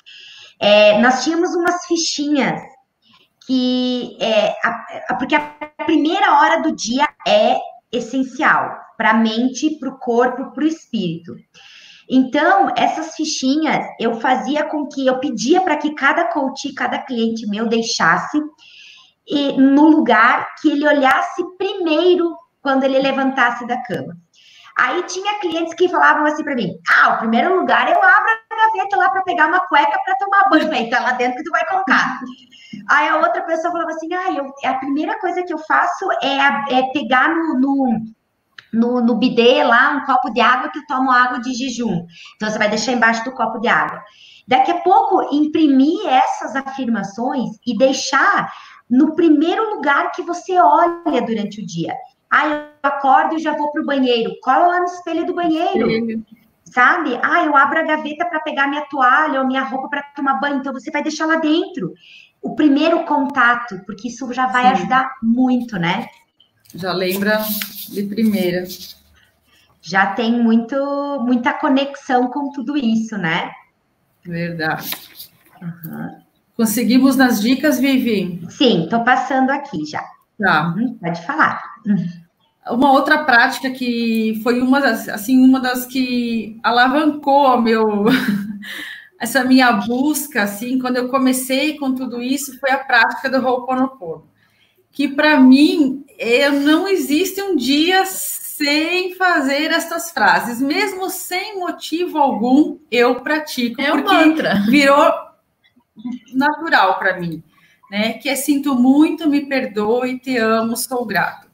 É, 0.59 0.99
nós 0.99 1.23
tínhamos 1.23 1.55
umas 1.55 1.85
fichinhas 1.87 2.61
que 3.47 4.17
é, 4.21 4.49
a, 4.63 4.85
a, 5.09 5.15
porque 5.15 5.35
a 5.35 5.41
primeira 5.85 6.39
hora 6.39 6.61
do 6.61 6.75
dia 6.75 7.07
é 7.27 7.57
essencial 7.91 8.84
para 8.97 9.11
a 9.11 9.13
mente, 9.15 9.77
para 9.79 9.89
o 9.89 9.97
corpo, 9.97 10.51
para 10.51 10.63
o 10.63 10.67
espírito. 10.67 11.35
Então, 12.09 12.71
essas 12.77 13.15
fichinhas 13.15 13.85
eu 13.99 14.19
fazia 14.19 14.63
com 14.63 14.87
que 14.87 15.07
eu 15.07 15.19
pedia 15.19 15.61
para 15.61 15.77
que 15.77 15.95
cada 15.95 16.25
coach, 16.25 16.73
cada 16.73 16.99
cliente 16.99 17.47
meu 17.47 17.67
deixasse 17.67 18.39
e, 19.27 19.53
no 19.53 19.89
lugar 19.89 20.53
que 20.61 20.69
ele 20.69 20.87
olhasse 20.87 21.43
primeiro 21.57 22.35
quando 22.61 22.83
ele 22.83 22.99
levantasse 22.99 23.65
da 23.65 23.81
cama. 23.83 24.15
Aí 24.77 25.03
tinha 25.03 25.39
clientes 25.39 25.73
que 25.73 25.87
falavam 25.87 26.25
assim 26.25 26.43
para 26.43 26.55
mim: 26.55 26.73
ah, 26.91 27.13
o 27.13 27.17
primeiro 27.19 27.55
lugar 27.55 27.87
eu 27.87 27.95
abro 27.95 28.29
a 28.51 28.67
gaveta 28.67 28.97
lá 28.97 29.09
para 29.09 29.23
pegar 29.23 29.47
uma 29.47 29.61
cueca 29.67 29.97
para 30.03 30.15
tomar 30.15 30.49
banho. 30.49 30.71
Aí 30.71 30.89
tá 30.89 30.99
lá 30.99 31.11
dentro 31.13 31.37
que 31.37 31.43
tu 31.43 31.51
vai 31.51 31.65
colocar. 31.65 32.19
Aí 32.89 33.07
a 33.07 33.17
outra 33.17 33.41
pessoa 33.43 33.71
falava 33.71 33.91
assim: 33.91 34.13
ah, 34.13 34.31
eu, 34.33 34.53
a 34.69 34.73
primeira 34.75 35.17
coisa 35.19 35.43
que 35.43 35.53
eu 35.53 35.57
faço 35.59 36.11
é, 36.21 36.77
é 36.77 36.83
pegar 36.91 37.29
no, 37.29 37.59
no 37.59 37.99
no, 38.75 39.01
no 39.01 39.15
bidê 39.15 39.63
lá 39.63 39.91
um 39.91 40.05
copo 40.05 40.29
de 40.31 40.41
água 40.41 40.69
que 40.69 40.79
eu 40.79 40.85
tomo 40.87 41.09
água 41.09 41.39
de 41.39 41.53
jejum. 41.53 42.05
Então 42.35 42.49
você 42.49 42.57
vai 42.57 42.69
deixar 42.69 42.91
embaixo 42.91 43.23
do 43.23 43.31
copo 43.31 43.59
de 43.59 43.67
água. 43.67 44.01
Daqui 44.47 44.71
a 44.71 44.81
pouco, 44.81 45.35
imprimir 45.35 46.05
essas 46.07 46.55
afirmações 46.55 47.49
e 47.65 47.75
deixar 47.77 48.51
no 48.89 49.15
primeiro 49.15 49.75
lugar 49.75 50.11
que 50.11 50.21
você 50.21 50.59
olha 50.59 51.21
durante 51.25 51.61
o 51.61 51.65
dia. 51.65 51.95
Ah, 52.31 52.47
eu 52.47 52.65
acordo 52.83 53.35
e 53.35 53.39
já 53.39 53.55
vou 53.55 53.71
para 53.71 53.81
o 53.81 53.85
banheiro. 53.85 54.31
Cola 54.43 54.67
lá 54.67 54.79
no 54.79 54.85
espelho 54.85 55.25
do 55.25 55.33
banheiro. 55.33 55.89
Sim. 55.89 56.25
Sabe? 56.65 57.17
Ah, 57.23 57.43
eu 57.45 57.55
abro 57.55 57.79
a 57.79 57.83
gaveta 57.83 58.25
para 58.25 58.39
pegar 58.41 58.67
minha 58.67 58.85
toalha 58.87 59.39
ou 59.39 59.47
minha 59.47 59.63
roupa 59.63 59.87
para 59.87 60.03
tomar 60.15 60.39
banho. 60.39 60.57
Então 60.57 60.73
você 60.73 60.91
vai 60.91 61.01
deixar 61.01 61.25
lá 61.25 61.37
dentro. 61.37 61.93
O 62.41 62.55
primeiro 62.55 63.05
contato, 63.05 63.79
porque 63.85 64.09
isso 64.09 64.31
já 64.33 64.47
vai 64.47 64.63
Sim. 64.63 64.71
ajudar 64.73 65.09
muito, 65.23 65.79
né? 65.79 66.07
Já 66.75 66.91
lembra 66.91 67.41
de 67.89 68.03
primeira. 68.03 68.65
Já 69.81 70.07
tem 70.07 70.31
muito, 70.31 70.75
muita 71.25 71.53
conexão 71.53 72.27
com 72.27 72.51
tudo 72.51 72.77
isso, 72.77 73.17
né? 73.17 73.51
Verdade. 74.25 74.91
Uhum. 75.61 76.17
Conseguimos 76.57 77.15
nas 77.15 77.41
dicas, 77.41 77.79
Vivi? 77.79 78.45
Sim, 78.49 78.83
estou 78.83 79.03
passando 79.03 79.51
aqui 79.51 79.85
já. 79.85 80.03
Tá. 80.39 80.73
Uhum, 80.75 80.95
pode 80.95 81.21
falar. 81.25 81.63
Uma 82.69 82.91
outra 82.91 83.23
prática 83.23 83.69
que 83.69 84.39
foi 84.43 84.61
uma 84.61 84.81
das, 84.81 85.07
assim, 85.07 85.37
uma 85.37 85.59
das 85.59 85.85
que 85.85 86.59
alavancou 86.63 87.61
meu 87.61 88.05
essa 89.19 89.43
minha 89.43 89.71
busca, 89.71 90.43
assim, 90.43 90.79
quando 90.79 90.97
eu 90.97 91.09
comecei 91.09 91.77
com 91.77 91.93
tudo 91.93 92.21
isso, 92.21 92.59
foi 92.59 92.71
a 92.71 92.79
prática 92.79 93.29
do 93.29 93.45
Ho'oponopono 93.45 94.35
que 94.95 95.09
para 95.09 95.37
mim 95.39 96.04
eu 96.17 96.53
não 96.53 96.87
existe 96.87 97.41
um 97.41 97.55
dia 97.55 98.05
sem 98.05 99.15
fazer 99.15 99.71
essas 99.71 100.11
frases, 100.11 100.61
mesmo 100.61 101.09
sem 101.09 101.59
motivo 101.59 102.17
algum, 102.17 102.77
eu 102.89 103.21
pratico 103.21 103.81
é 103.81 103.91
porque 103.91 104.13
mantra. 104.13 104.63
virou 104.69 105.13
natural 106.33 106.97
para 106.97 107.19
mim, 107.19 107.43
né? 107.91 108.13
Que 108.13 108.29
é 108.29 108.35
sinto 108.35 108.75
muito, 108.75 109.29
me 109.29 109.45
perdoe, 109.45 110.19
te 110.19 110.37
amo, 110.37 110.77
sou 110.77 111.05
grato. 111.05 111.47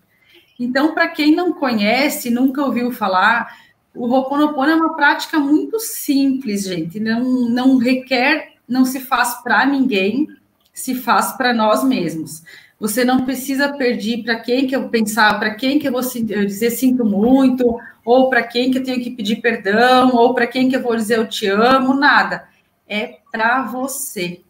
Então, 0.60 0.94
para 0.94 1.08
quem 1.08 1.36
não 1.36 1.54
conhece, 1.54 2.30
nunca 2.30 2.64
ouviu 2.64 2.92
falar, 2.92 3.52
o 3.96 4.08
Ho'oponopono 4.08 4.72
é 4.72 4.76
uma 4.76 4.96
prática 4.96 5.40
muito 5.40 5.80
simples, 5.80 6.64
gente. 6.66 7.00
Não, 7.00 7.50
não 7.50 7.78
requer, 7.78 8.54
não 8.68 8.86
se 8.86 9.00
faz 9.00 9.42
para 9.42 9.66
ninguém, 9.66 10.28
se 10.72 10.94
faz 10.94 11.32
para 11.32 11.52
nós 11.52 11.84
mesmos. 11.84 12.44
Você 12.82 13.06
não 13.06 13.24
precisa 13.24 13.70
pedir 13.74 14.24
para 14.24 14.40
quem 14.40 14.66
que 14.66 14.76
eu 14.76 14.90
pensar, 14.90 15.38
para 15.38 15.54
quem 15.54 15.78
que 15.78 15.88
eu 15.88 15.92
vou 15.92 16.02
dizer 16.02 16.72
sinto 16.72 17.06
muito, 17.06 17.80
ou 18.04 18.28
para 18.28 18.42
quem 18.42 18.72
que 18.72 18.80
eu 18.80 18.84
tenho 18.84 19.00
que 19.00 19.12
pedir 19.12 19.36
perdão, 19.36 20.16
ou 20.16 20.34
para 20.34 20.48
quem 20.48 20.68
que 20.68 20.76
eu 20.76 20.82
vou 20.82 20.96
dizer 20.96 21.20
eu 21.20 21.28
te 21.28 21.46
amo, 21.46 21.94
nada. 21.94 22.46
É 22.90 23.20
para 23.32 23.62
você. 23.62 24.42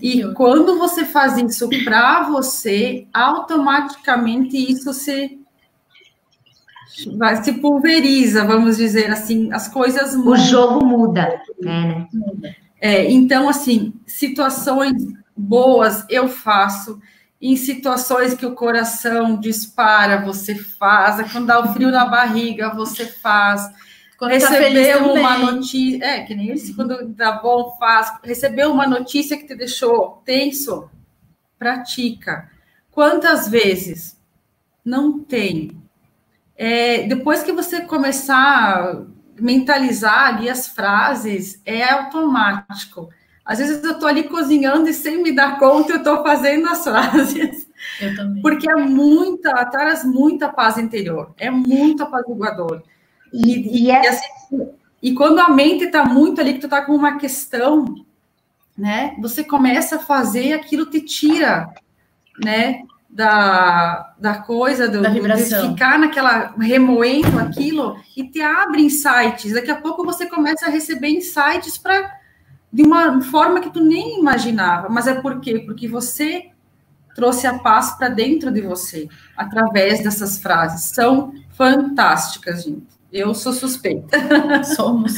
E 0.00 0.24
quando 0.32 0.78
você 0.78 1.04
faz 1.04 1.36
isso 1.36 1.68
para 1.84 2.22
você, 2.22 3.06
automaticamente 3.12 4.56
isso 4.56 4.94
se 4.94 5.38
vai, 7.18 7.44
se 7.44 7.52
pulveriza, 7.52 8.46
vamos 8.46 8.78
dizer 8.78 9.10
assim, 9.10 9.52
as 9.52 9.68
coisas 9.68 10.16
mudam. 10.16 10.32
O 10.32 10.36
jogo 10.36 10.86
muda, 10.86 11.42
né? 11.60 12.08
É, 12.80 13.10
então, 13.10 13.50
assim, 13.50 13.92
situações 14.06 14.94
boas 15.36 16.06
eu 16.08 16.26
faço, 16.26 17.00
em 17.44 17.56
situações 17.56 18.32
que 18.32 18.46
o 18.46 18.54
coração 18.54 19.38
dispara, 19.38 20.24
você 20.24 20.54
faz. 20.54 21.30
Quando 21.30 21.46
dá 21.46 21.60
o 21.60 21.74
frio 21.74 21.90
na 21.90 22.06
barriga, 22.06 22.74
você 22.74 23.04
faz. 23.04 23.70
Quando 24.16 24.30
tá 24.30 24.48
recebeu 24.48 25.12
tá 25.12 25.20
uma 25.20 25.38
notícia, 25.38 26.02
é 26.02 26.22
que 26.22 26.34
nem 26.34 26.50
isso, 26.50 26.74
quando 26.74 27.06
dá 27.08 27.32
bom, 27.32 27.76
faz. 27.78 28.10
Recebeu 28.22 28.72
uma 28.72 28.86
notícia 28.86 29.36
que 29.36 29.46
te 29.46 29.54
deixou 29.54 30.22
tenso, 30.24 30.88
pratica. 31.58 32.50
Quantas 32.90 33.46
vezes? 33.46 34.18
Não 34.82 35.18
tem. 35.18 35.76
É, 36.56 37.06
depois 37.06 37.42
que 37.42 37.52
você 37.52 37.82
começar 37.82 38.36
a 38.38 39.02
mentalizar 39.38 40.28
ali 40.28 40.48
as 40.48 40.68
frases, 40.68 41.60
é 41.66 41.84
automático. 41.84 43.10
Às 43.44 43.58
vezes 43.58 43.84
eu 43.84 43.92
estou 43.92 44.08
ali 44.08 44.24
cozinhando 44.24 44.88
e 44.88 44.94
sem 44.94 45.22
me 45.22 45.30
dar 45.30 45.58
conta 45.58 45.92
eu 45.92 45.98
estou 45.98 46.22
fazendo 46.22 46.66
as 46.68 46.82
frases. 46.82 47.68
Eu 48.00 48.16
também. 48.16 48.40
Porque 48.40 48.70
é 48.70 48.74
muita, 48.74 49.64
traz 49.66 50.04
muita 50.04 50.48
paz 50.48 50.78
interior, 50.78 51.34
é 51.36 51.50
muito 51.50 52.02
apaziguador. 52.02 52.82
E, 53.32 53.52
e, 53.52 53.84
e, 53.84 53.90
é... 53.90 54.08
assim, 54.08 54.26
e 55.02 55.12
quando 55.12 55.38
a 55.40 55.50
mente 55.50 55.84
está 55.84 56.04
muito 56.04 56.40
ali, 56.40 56.54
que 56.54 56.60
tu 56.60 56.66
está 56.66 56.80
com 56.82 56.94
uma 56.94 57.18
questão, 57.18 57.84
né? 58.76 59.14
Você 59.20 59.44
começa 59.44 59.96
a 59.96 60.00
fazer 60.00 60.54
aquilo 60.54 60.86
te 60.86 61.00
tira, 61.02 61.68
né? 62.42 62.82
Da, 63.10 64.12
da 64.18 64.38
coisa, 64.38 64.88
do, 64.88 65.00
da 65.00 65.10
vibração. 65.10 65.62
de 65.62 65.68
ficar 65.68 65.98
naquela, 65.98 66.52
remoendo 66.58 67.38
aquilo 67.38 67.96
e 68.16 68.26
te 68.28 68.40
abre 68.40 68.82
insights. 68.82 69.52
Daqui 69.52 69.70
a 69.70 69.80
pouco 69.80 70.04
você 70.04 70.26
começa 70.26 70.66
a 70.66 70.70
receber 70.70 71.10
insights 71.10 71.78
para 71.78 72.23
de 72.74 72.82
uma 72.82 73.22
forma 73.22 73.60
que 73.60 73.70
tu 73.70 73.80
nem 73.80 74.18
imaginava. 74.18 74.88
Mas 74.88 75.06
é 75.06 75.14
por 75.14 75.40
quê? 75.40 75.60
Porque 75.60 75.86
você 75.86 76.50
trouxe 77.14 77.46
a 77.46 77.56
paz 77.56 77.96
para 77.96 78.08
dentro 78.08 78.50
de 78.50 78.60
você, 78.60 79.08
através 79.36 80.02
dessas 80.02 80.40
frases. 80.40 80.86
São 80.86 81.32
fantásticas, 81.50 82.64
gente. 82.64 82.88
Eu 83.12 83.32
sou 83.32 83.52
suspeita. 83.52 84.18
Somos. 84.74 85.12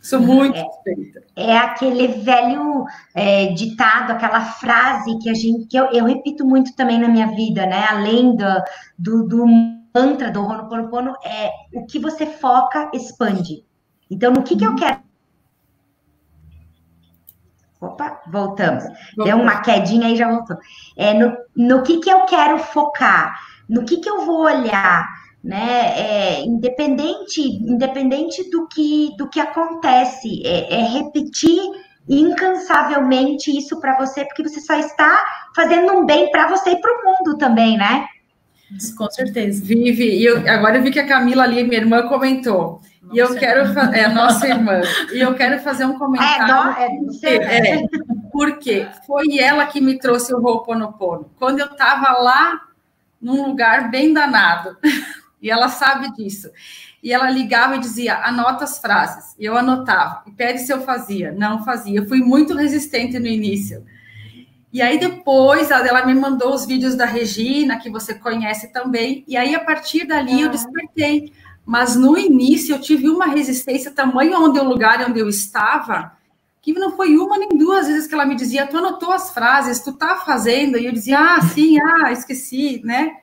Sou 0.00 0.20
muito 0.20 0.56
é, 0.56 0.64
suspeita. 0.64 1.24
É 1.34 1.58
aquele 1.58 2.06
velho 2.22 2.84
é, 3.12 3.46
ditado, 3.54 4.12
aquela 4.12 4.44
frase 4.44 5.18
que 5.18 5.28
a 5.28 5.34
gente, 5.34 5.66
que 5.66 5.76
eu, 5.76 5.86
eu, 5.86 6.04
repito 6.04 6.46
muito 6.46 6.76
também 6.76 7.00
na 7.00 7.08
minha 7.08 7.26
vida, 7.34 7.66
né? 7.66 7.86
Além 7.90 8.36
do, 8.36 8.62
do, 8.96 9.26
do 9.26 9.46
mantra 9.92 10.30
do 10.30 10.40
Ho'oponopono, 10.42 11.12
é 11.24 11.50
o 11.74 11.86
que 11.86 11.98
você 11.98 12.24
foca 12.24 12.88
expande. 12.94 13.64
Então, 14.08 14.32
no 14.32 14.44
que, 14.44 14.54
que 14.54 14.64
eu 14.64 14.76
quero 14.76 15.00
Opa, 17.82 18.22
voltamos. 18.28 18.84
Deu 19.16 19.36
uma 19.36 19.60
quedinha 19.60 20.08
e 20.08 20.16
já 20.16 20.30
voltou. 20.30 20.56
É, 20.96 21.12
no, 21.12 21.36
no 21.56 21.82
que, 21.82 21.98
que 21.98 22.08
eu 22.08 22.24
quero 22.26 22.58
focar, 22.58 23.34
no 23.68 23.84
que, 23.84 23.96
que 23.96 24.08
eu 24.08 24.24
vou 24.24 24.44
olhar, 24.44 25.04
né? 25.42 25.98
É, 25.98 26.44
independente, 26.44 27.40
independente 27.40 28.48
do 28.50 28.68
que, 28.68 29.16
do 29.16 29.28
que 29.28 29.40
acontece, 29.40 30.46
é, 30.46 30.80
é 30.80 30.84
repetir 30.84 31.60
incansavelmente 32.08 33.56
isso 33.56 33.80
para 33.80 33.98
você, 33.98 34.24
porque 34.24 34.44
você 34.44 34.60
só 34.60 34.74
está 34.74 35.24
fazendo 35.54 35.92
um 35.92 36.06
bem 36.06 36.30
para 36.30 36.48
você 36.48 36.70
e 36.70 36.80
para 36.80 36.92
o 36.92 37.04
mundo 37.04 37.36
também, 37.36 37.76
né? 37.76 38.06
Com 38.96 39.10
certeza. 39.10 39.64
Vive, 39.64 40.04
e 40.04 40.24
eu, 40.24 40.38
agora 40.48 40.76
eu 40.76 40.82
vi 40.82 40.90
que 40.90 41.00
a 41.00 41.06
Camila 41.06 41.44
ali, 41.44 41.62
minha 41.64 41.80
irmã, 41.80 42.08
comentou. 42.08 42.80
Nossa, 43.02 43.14
e 43.14 43.18
eu 43.18 43.34
quero 43.34 43.74
fazer, 43.74 43.98
é 43.98 44.08
nossa 44.08 44.48
irmã, 44.48 44.80
e 45.12 45.20
eu 45.20 45.34
quero 45.34 45.60
fazer 45.60 45.84
um 45.84 45.98
comentário. 45.98 46.44
É, 46.44 46.46
não, 46.46 47.12
é, 47.24 47.80
é, 47.80 47.82
porque 48.30 48.86
foi 49.06 49.38
ela 49.38 49.66
que 49.66 49.80
me 49.80 49.98
trouxe 49.98 50.32
o 50.32 50.38
Ho'oponopono. 50.38 51.30
Quando 51.38 51.60
eu 51.60 51.66
estava 51.66 52.12
lá 52.18 52.60
num 53.20 53.46
lugar 53.46 53.90
bem 53.90 54.12
danado, 54.12 54.76
e 55.42 55.50
ela 55.50 55.68
sabe 55.68 56.12
disso. 56.14 56.50
E 57.02 57.12
ela 57.12 57.28
ligava 57.28 57.76
e 57.76 57.80
dizia: 57.80 58.18
anota 58.18 58.64
as 58.64 58.78
frases. 58.78 59.34
E 59.38 59.44
eu 59.44 59.56
anotava. 59.58 60.22
E 60.26 60.30
pede 60.30 60.60
se 60.60 60.72
eu 60.72 60.82
fazia. 60.82 61.32
Não 61.32 61.64
fazia. 61.64 61.98
Eu 61.98 62.08
fui 62.08 62.20
muito 62.20 62.54
resistente 62.54 63.18
no 63.18 63.26
início. 63.26 63.84
E 64.72 64.80
aí 64.80 64.98
depois 64.98 65.70
ela 65.70 66.06
me 66.06 66.14
mandou 66.14 66.54
os 66.54 66.64
vídeos 66.64 66.94
da 66.94 67.04
Regina, 67.04 67.78
que 67.78 67.90
você 67.90 68.14
conhece 68.14 68.72
também. 68.72 69.22
E 69.28 69.36
aí 69.36 69.54
a 69.54 69.60
partir 69.60 70.06
dali 70.06 70.40
eu 70.40 70.48
despertei. 70.48 71.32
Mas 71.64 71.94
no 71.94 72.16
início 72.18 72.74
eu 72.74 72.80
tive 72.80 73.08
uma 73.08 73.26
resistência 73.26 73.90
tamanho 73.90 74.42
onde 74.42 74.58
o 74.58 74.64
lugar 74.64 75.04
onde 75.08 75.20
eu 75.20 75.28
estava, 75.28 76.12
que 76.60 76.72
não 76.72 76.96
foi 76.96 77.16
uma 77.16 77.38
nem 77.38 77.50
duas 77.50 77.86
vezes 77.86 78.06
que 78.06 78.14
ela 78.14 78.26
me 78.26 78.34
dizia: 78.34 78.66
"Tu 78.66 78.76
anotou 78.78 79.12
as 79.12 79.30
frases, 79.30 79.80
tu 79.80 79.92
tá 79.92 80.16
fazendo?" 80.16 80.78
E 80.78 80.86
eu 80.86 80.92
dizia: 80.92 81.18
"Ah, 81.20 81.40
sim, 81.42 81.76
ah, 82.02 82.10
esqueci", 82.10 82.80
né? 82.84 83.16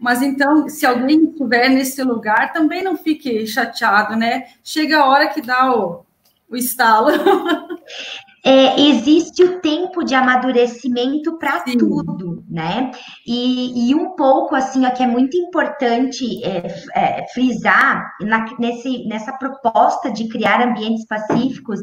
Mas 0.00 0.22
então, 0.22 0.68
se 0.68 0.84
alguém 0.86 1.24
estiver 1.24 1.68
nesse 1.68 2.02
lugar, 2.02 2.52
também 2.52 2.82
não 2.82 2.96
fique 2.96 3.46
chateado, 3.46 4.16
né? 4.16 4.48
Chega 4.62 5.00
a 5.00 5.06
hora 5.06 5.28
que 5.28 5.40
dá 5.40 5.72
o, 5.72 6.04
o 6.48 6.56
estalo. 6.56 7.10
É, 8.46 8.78
existe 8.78 9.42
o 9.42 9.58
tempo 9.60 10.04
de 10.04 10.14
amadurecimento 10.14 11.38
para 11.38 11.60
tudo, 11.60 12.44
né? 12.46 12.90
E, 13.26 13.88
e, 13.88 13.94
um 13.94 14.14
pouco 14.14 14.54
assim, 14.54 14.84
ó, 14.84 14.90
que 14.90 15.02
é 15.02 15.06
muito 15.06 15.34
importante 15.34 16.44
é, 16.44 16.66
é, 16.94 17.26
frisar 17.32 18.04
na, 18.20 18.44
nesse, 18.58 19.06
nessa 19.06 19.32
proposta 19.32 20.10
de 20.10 20.28
criar 20.28 20.60
ambientes 20.60 21.06
pacíficos, 21.06 21.80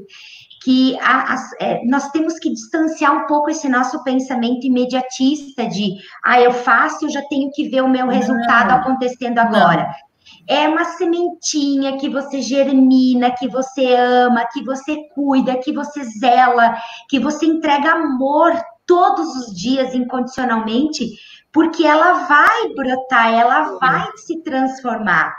que 0.64 0.96
a, 1.02 1.34
a, 1.34 1.50
é, 1.60 1.84
nós 1.86 2.12
temos 2.12 2.38
que 2.38 2.52
distanciar 2.52 3.12
um 3.12 3.26
pouco 3.26 3.50
esse 3.50 3.68
nosso 3.68 4.04
pensamento 4.04 4.64
imediatista 4.64 5.66
de 5.66 5.96
ah, 6.24 6.40
eu 6.40 6.52
faço, 6.52 7.06
eu 7.06 7.10
já 7.10 7.24
tenho 7.24 7.50
que 7.52 7.70
ver 7.70 7.82
o 7.82 7.90
meu 7.90 8.08
resultado 8.08 8.72
acontecendo 8.72 9.40
agora. 9.40 9.84
Não 9.86 10.11
é 10.48 10.68
uma 10.68 10.86
sementinha 10.86 11.98
que 11.98 12.10
você 12.10 12.42
germina, 12.42 13.32
que 13.32 13.48
você 13.48 13.96
ama, 13.96 14.46
que 14.52 14.64
você 14.64 15.08
cuida, 15.14 15.58
que 15.60 15.72
você 15.74 16.04
zela, 16.04 16.76
que 17.10 17.20
você 17.20 17.46
entrega 17.46 17.92
amor 17.94 18.54
todos 18.86 19.36
os 19.36 19.56
dias 19.56 19.94
incondicionalmente, 19.94 21.10
porque 21.52 21.86
ela 21.86 22.26
vai 22.26 22.74
brotar, 22.76 23.34
ela 23.34 23.78
vai 23.78 24.10
se 24.18 24.42
transformar. 24.44 25.34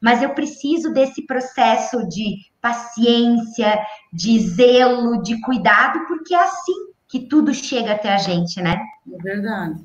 Mas 0.00 0.22
eu 0.22 0.30
preciso 0.30 0.92
desse 0.92 1.26
processo 1.26 2.06
de 2.08 2.36
paciência, 2.60 3.80
de 4.12 4.38
zelo, 4.40 5.22
de 5.22 5.40
cuidado, 5.40 6.06
porque 6.06 6.34
é 6.34 6.42
assim 6.42 6.92
que 7.08 7.20
tudo 7.20 7.52
chega 7.52 7.92
até 7.92 8.12
a 8.12 8.18
gente, 8.18 8.60
né? 8.60 8.80
É 9.12 9.22
verdade. 9.22 9.84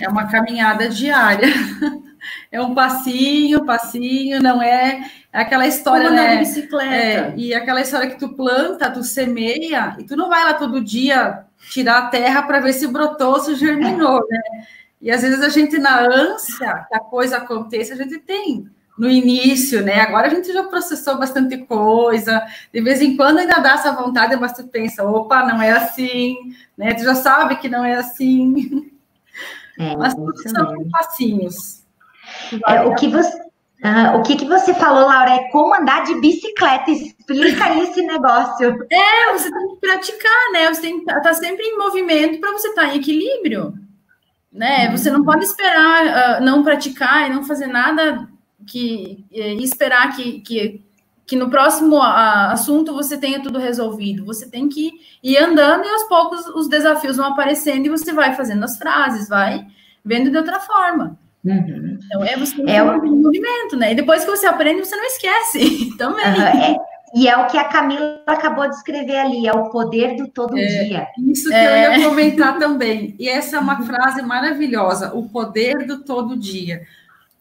É 0.00 0.08
uma 0.08 0.26
caminhada 0.28 0.88
diária. 0.88 1.48
é 2.50 2.60
um 2.60 2.74
passinho, 2.74 3.64
passinho, 3.64 4.40
não 4.42 4.62
é, 4.62 5.00
é 5.32 5.40
aquela 5.40 5.66
história, 5.66 6.08
Como 6.08 6.16
né? 6.16 6.36
bicicleta. 6.38 6.94
É, 6.94 7.34
e 7.36 7.54
aquela 7.54 7.80
história 7.80 8.10
que 8.10 8.18
tu 8.18 8.30
planta, 8.30 8.90
tu 8.90 9.02
semeia, 9.02 9.96
e 9.98 10.04
tu 10.04 10.16
não 10.16 10.28
vai 10.28 10.44
lá 10.44 10.54
todo 10.54 10.82
dia 10.82 11.44
tirar 11.70 11.98
a 11.98 12.06
terra 12.08 12.42
para 12.42 12.60
ver 12.60 12.72
se 12.72 12.86
brotou, 12.86 13.40
se 13.40 13.54
germinou, 13.54 14.20
né? 14.28 14.40
E 15.00 15.10
às 15.10 15.22
vezes 15.22 15.40
a 15.42 15.48
gente, 15.48 15.78
na 15.78 16.00
ânsia 16.00 16.86
que 16.88 16.94
a 16.94 17.00
coisa 17.00 17.38
aconteça, 17.38 17.94
a 17.94 17.96
gente 17.96 18.18
tem 18.18 18.68
no 18.96 19.08
início, 19.08 19.82
né? 19.82 20.00
Agora 20.00 20.26
a 20.26 20.30
gente 20.30 20.52
já 20.52 20.62
processou 20.64 21.18
bastante 21.18 21.56
coisa, 21.58 22.42
de 22.72 22.80
vez 22.80 23.00
em 23.00 23.16
quando 23.16 23.38
ainda 23.38 23.58
dá 23.58 23.72
essa 23.72 23.92
vontade, 23.92 24.36
mas 24.36 24.52
tu 24.52 24.64
pensa, 24.64 25.02
opa, 25.04 25.44
não 25.46 25.60
é 25.60 25.72
assim, 25.72 26.36
né? 26.76 26.94
Tu 26.94 27.02
já 27.02 27.14
sabe 27.14 27.56
que 27.56 27.68
não 27.68 27.84
é 27.84 27.94
assim. 27.94 28.90
É, 29.78 29.96
mas 29.96 30.14
tudo 30.14 30.36
são 30.48 30.88
passinhos. 30.90 31.81
É, 32.66 32.82
o 32.82 32.94
que 32.94 33.08
você, 33.08 33.36
uh, 33.84 34.18
o 34.18 34.22
que, 34.22 34.36
que 34.36 34.44
você 34.44 34.74
falou, 34.74 35.06
Laura, 35.06 35.30
é 35.30 35.48
como 35.50 35.74
andar 35.74 36.04
de 36.04 36.20
bicicleta. 36.20 36.90
Explica 36.90 37.74
esse 37.78 38.02
negócio. 38.02 38.86
É, 38.90 39.32
você 39.32 39.50
tem 39.50 39.68
que 39.68 39.80
praticar, 39.80 40.52
né? 40.52 40.72
Você 40.72 40.80
tem 40.82 40.94
que 40.96 41.00
estar 41.00 41.20
tá 41.20 41.34
sempre 41.34 41.64
em 41.64 41.78
movimento 41.78 42.40
para 42.40 42.52
você 42.52 42.68
estar 42.68 42.82
tá 42.82 42.94
em 42.94 42.98
equilíbrio. 42.98 43.74
Né? 44.52 44.86
Uhum. 44.86 44.96
Você 44.96 45.10
não 45.10 45.24
pode 45.24 45.44
esperar 45.44 46.40
uh, 46.40 46.44
não 46.44 46.62
praticar 46.62 47.26
e 47.26 47.32
não 47.32 47.42
fazer 47.42 47.66
nada 47.66 48.28
que 48.66 49.24
e 49.30 49.64
esperar 49.64 50.14
que, 50.14 50.40
que, 50.40 50.82
que 51.26 51.36
no 51.36 51.50
próximo 51.50 51.96
uh, 51.96 52.50
assunto 52.52 52.92
você 52.92 53.16
tenha 53.16 53.42
tudo 53.42 53.58
resolvido. 53.58 54.24
Você 54.26 54.48
tem 54.48 54.68
que 54.68 54.92
ir 55.22 55.38
andando 55.38 55.84
e 55.84 55.88
aos 55.88 56.04
poucos 56.04 56.46
os 56.48 56.68
desafios 56.68 57.16
vão 57.16 57.26
aparecendo 57.26 57.86
e 57.86 57.90
você 57.90 58.12
vai 58.12 58.34
fazendo 58.34 58.64
as 58.64 58.76
frases, 58.76 59.28
vai 59.28 59.66
vendo 60.04 60.30
de 60.30 60.36
outra 60.36 60.60
forma. 60.60 61.18
Uhum. 61.44 61.98
Então 62.04 62.24
é 62.24 62.36
você 62.36 62.62
é 62.68 62.82
o 62.82 63.02
movimento, 63.04 63.76
né? 63.76 63.92
E 63.92 63.94
depois 63.96 64.24
que 64.24 64.30
você 64.30 64.46
aprende, 64.46 64.84
você 64.84 64.94
não 64.94 65.04
esquece 65.04 65.94
também. 65.98 66.24
Uhum, 66.24 66.42
é. 66.42 66.76
E 67.14 67.28
é 67.28 67.36
o 67.36 67.46
que 67.46 67.58
a 67.58 67.64
Camila 67.64 68.22
acabou 68.26 68.66
de 68.68 68.74
escrever 68.74 69.16
ali, 69.16 69.46
é 69.46 69.52
o 69.52 69.68
poder 69.68 70.16
do 70.16 70.28
todo 70.28 70.56
é, 70.56 70.64
dia. 70.64 71.08
Isso 71.18 71.48
que 71.48 71.54
é. 71.54 71.86
eu 71.86 72.00
ia 72.00 72.08
comentar 72.08 72.58
também. 72.58 73.14
E 73.18 73.28
essa 73.28 73.56
é 73.56 73.60
uma 73.60 73.78
uhum. 73.78 73.86
frase 73.86 74.22
maravilhosa, 74.22 75.12
o 75.14 75.28
poder 75.28 75.86
do 75.86 76.02
todo 76.04 76.36
dia. 76.36 76.86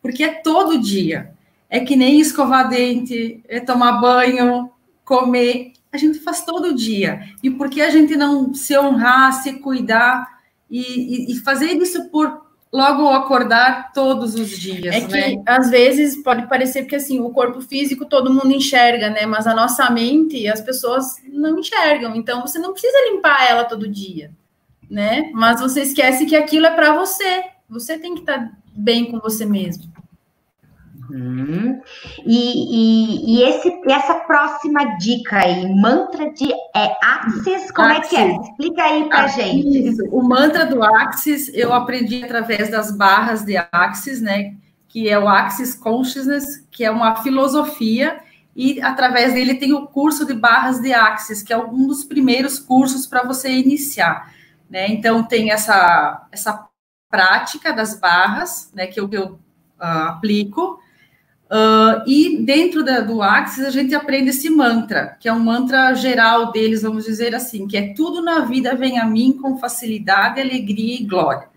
Porque 0.01 0.23
é 0.23 0.33
todo 0.33 0.79
dia. 0.79 1.31
É 1.69 1.79
que 1.79 1.95
nem 1.95 2.19
escovar 2.19 2.67
dente, 2.67 3.41
é 3.47 3.61
tomar 3.61 4.01
banho, 4.01 4.69
comer. 5.05 5.71
A 5.93 5.97
gente 5.97 6.19
faz 6.19 6.43
todo 6.43 6.75
dia. 6.75 7.21
E 7.41 7.49
por 7.49 7.69
que 7.69 7.81
a 7.81 7.89
gente 7.89 8.17
não 8.17 8.53
se 8.53 8.77
honrar, 8.77 9.31
se 9.41 9.53
cuidar 9.53 10.27
e, 10.69 10.81
e, 10.81 11.31
e 11.31 11.35
fazer 11.39 11.67
isso 11.67 12.09
por 12.09 12.50
logo 12.71 13.09
acordar 13.09 13.91
todos 13.91 14.35
os 14.35 14.49
dias. 14.49 14.95
É 14.95 15.01
né? 15.01 15.35
que 15.35 15.41
às 15.45 15.69
vezes 15.69 16.21
pode 16.23 16.47
parecer 16.47 16.85
que 16.85 16.95
assim 16.95 17.19
o 17.19 17.29
corpo 17.31 17.61
físico 17.61 18.05
todo 18.05 18.33
mundo 18.33 18.51
enxerga, 18.51 19.09
né? 19.09 19.25
Mas 19.25 19.45
a 19.45 19.53
nossa 19.53 19.89
mente 19.89 20.47
as 20.47 20.61
pessoas 20.61 21.15
não 21.27 21.59
enxergam. 21.59 22.15
Então 22.15 22.41
você 22.41 22.57
não 22.57 22.71
precisa 22.71 22.97
limpar 23.11 23.49
ela 23.49 23.65
todo 23.65 23.89
dia, 23.89 24.31
né? 24.89 25.29
Mas 25.33 25.59
você 25.59 25.81
esquece 25.81 26.25
que 26.25 26.35
aquilo 26.35 26.65
é 26.65 26.71
para 26.71 26.93
você. 26.93 27.43
Você 27.69 27.97
tem 27.97 28.13
que 28.13 28.21
estar 28.21 28.51
bem 28.73 29.11
com 29.11 29.19
você 29.19 29.45
mesmo. 29.45 29.91
Uhum. 31.13 31.81
E, 32.25 33.35
e, 33.35 33.35
e 33.35 33.43
esse, 33.43 33.81
essa 33.87 34.15
próxima 34.15 34.97
dica 34.97 35.39
aí, 35.39 35.67
mantra 35.75 36.31
de 36.31 36.51
é, 36.75 36.97
Axis, 37.03 37.71
como 37.71 37.89
Axis. 37.89 38.13
é 38.13 38.15
que 38.15 38.15
é? 38.15 38.35
Explica 38.37 38.83
aí 38.83 39.09
pra 39.09 39.25
Axis. 39.25 39.43
gente. 39.43 40.09
O 40.09 40.21
mantra 40.21 40.65
do 40.65 40.81
Axis 40.81 41.51
eu 41.53 41.73
aprendi 41.73 42.23
através 42.23 42.69
das 42.69 42.95
barras 42.95 43.43
de 43.43 43.57
Axis, 43.71 44.21
né? 44.21 44.55
Que 44.87 45.09
é 45.09 45.19
o 45.19 45.27
Axis 45.27 45.75
Consciousness, 45.75 46.65
que 46.71 46.85
é 46.85 46.91
uma 46.91 47.17
filosofia, 47.17 48.19
e 48.55 48.81
através 48.81 49.33
dele 49.33 49.55
tem 49.55 49.73
o 49.73 49.87
curso 49.87 50.25
de 50.25 50.33
barras 50.33 50.79
de 50.79 50.93
Axis, 50.93 51.43
que 51.43 51.53
é 51.53 51.57
um 51.57 51.87
dos 51.87 52.03
primeiros 52.03 52.59
cursos 52.59 53.05
para 53.05 53.23
você 53.23 53.49
iniciar. 53.49 54.33
Né? 54.69 54.87
Então 54.87 55.23
tem 55.23 55.51
essa, 55.51 56.27
essa 56.31 56.67
prática 57.09 57.73
das 57.73 57.99
barras, 57.99 58.71
né? 58.73 58.87
Que 58.87 58.99
eu, 58.99 59.09
eu 59.11 59.25
uh, 59.79 60.07
aplico 60.07 60.79
Uh, 61.51 62.07
e 62.07 62.37
dentro 62.43 62.81
da, 62.81 63.01
do 63.01 63.21
Axis 63.21 63.65
a 63.65 63.69
gente 63.69 63.93
aprende 63.93 64.29
esse 64.29 64.49
mantra, 64.49 65.17
que 65.19 65.27
é 65.27 65.33
um 65.33 65.39
mantra 65.39 65.93
geral 65.93 66.49
deles, 66.49 66.81
vamos 66.81 67.03
dizer 67.03 67.35
assim, 67.35 67.67
que 67.67 67.75
é 67.75 67.93
tudo 67.93 68.21
na 68.21 68.45
vida 68.45 68.73
vem 68.73 68.97
a 68.97 69.05
mim 69.05 69.33
com 69.33 69.57
facilidade, 69.57 70.39
alegria 70.39 71.01
e 71.01 71.03
glória. 71.03 71.49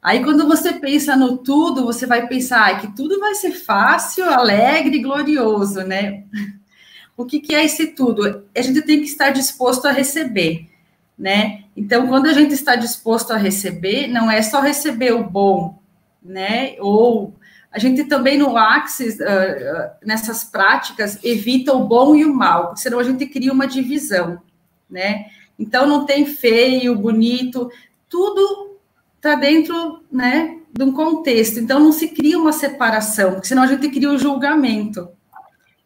Aí 0.00 0.22
quando 0.22 0.46
você 0.46 0.74
pensa 0.74 1.16
no 1.16 1.38
tudo, 1.38 1.84
você 1.84 2.06
vai 2.06 2.28
pensar 2.28 2.70
ah, 2.70 2.78
que 2.78 2.94
tudo 2.94 3.18
vai 3.18 3.34
ser 3.34 3.50
fácil, 3.50 4.30
alegre 4.30 4.98
e 4.98 5.02
glorioso, 5.02 5.80
né? 5.80 6.22
O 7.16 7.24
que, 7.24 7.40
que 7.40 7.52
é 7.52 7.64
esse 7.64 7.88
tudo? 7.88 8.44
A 8.54 8.62
gente 8.62 8.82
tem 8.82 9.00
que 9.00 9.06
estar 9.06 9.30
disposto 9.30 9.86
a 9.86 9.90
receber, 9.90 10.68
né? 11.18 11.64
Então, 11.76 12.06
quando 12.06 12.26
a 12.26 12.32
gente 12.32 12.54
está 12.54 12.76
disposto 12.76 13.32
a 13.32 13.36
receber, 13.36 14.06
não 14.06 14.30
é 14.30 14.40
só 14.42 14.60
receber 14.60 15.14
o 15.14 15.24
bom, 15.24 15.78
né? 16.22 16.76
Ou 16.78 17.34
a 17.76 17.78
gente 17.78 18.04
também 18.04 18.38
no 18.38 18.56
Axis, 18.56 19.20
uh, 19.20 19.22
uh, 19.22 19.90
nessas 20.02 20.44
práticas, 20.44 21.22
evita 21.22 21.74
o 21.74 21.86
bom 21.86 22.16
e 22.16 22.24
o 22.24 22.32
mal, 22.32 22.68
porque 22.68 22.80
senão 22.80 22.98
a 22.98 23.04
gente 23.04 23.26
cria 23.26 23.52
uma 23.52 23.66
divisão, 23.66 24.40
né? 24.88 25.26
Então, 25.58 25.86
não 25.86 26.06
tem 26.06 26.24
feio, 26.24 26.96
bonito, 26.96 27.70
tudo 28.08 28.78
está 29.16 29.34
dentro, 29.34 30.02
né, 30.10 30.58
de 30.72 30.84
um 30.84 30.90
contexto. 30.90 31.60
Então, 31.60 31.78
não 31.78 31.92
se 31.92 32.08
cria 32.08 32.38
uma 32.38 32.50
separação, 32.50 33.32
porque 33.32 33.48
senão 33.48 33.64
a 33.64 33.66
gente 33.66 33.90
cria 33.90 34.10
o 34.10 34.16
julgamento. 34.16 35.10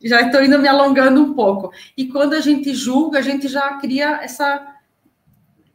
Já 0.00 0.20
estou 0.22 0.44
indo 0.44 0.60
me 0.60 0.68
alongando 0.68 1.20
um 1.20 1.34
pouco. 1.34 1.72
E 1.96 2.06
quando 2.06 2.34
a 2.34 2.40
gente 2.40 2.72
julga, 2.72 3.18
a 3.18 3.22
gente 3.22 3.48
já 3.48 3.74
cria 3.78 4.20
essa 4.22 4.76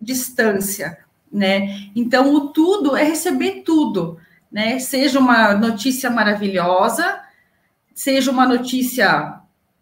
distância, 0.02 0.98
né? 1.30 1.90
Então, 1.94 2.34
o 2.34 2.48
tudo 2.54 2.96
é 2.96 3.04
receber 3.04 3.64
tudo 3.66 4.18
né? 4.56 4.80
Seja 4.80 5.20
uma 5.20 5.54
notícia 5.54 6.10
maravilhosa, 6.10 7.20
seja 7.94 8.32
uma 8.32 8.48
notícia 8.48 9.42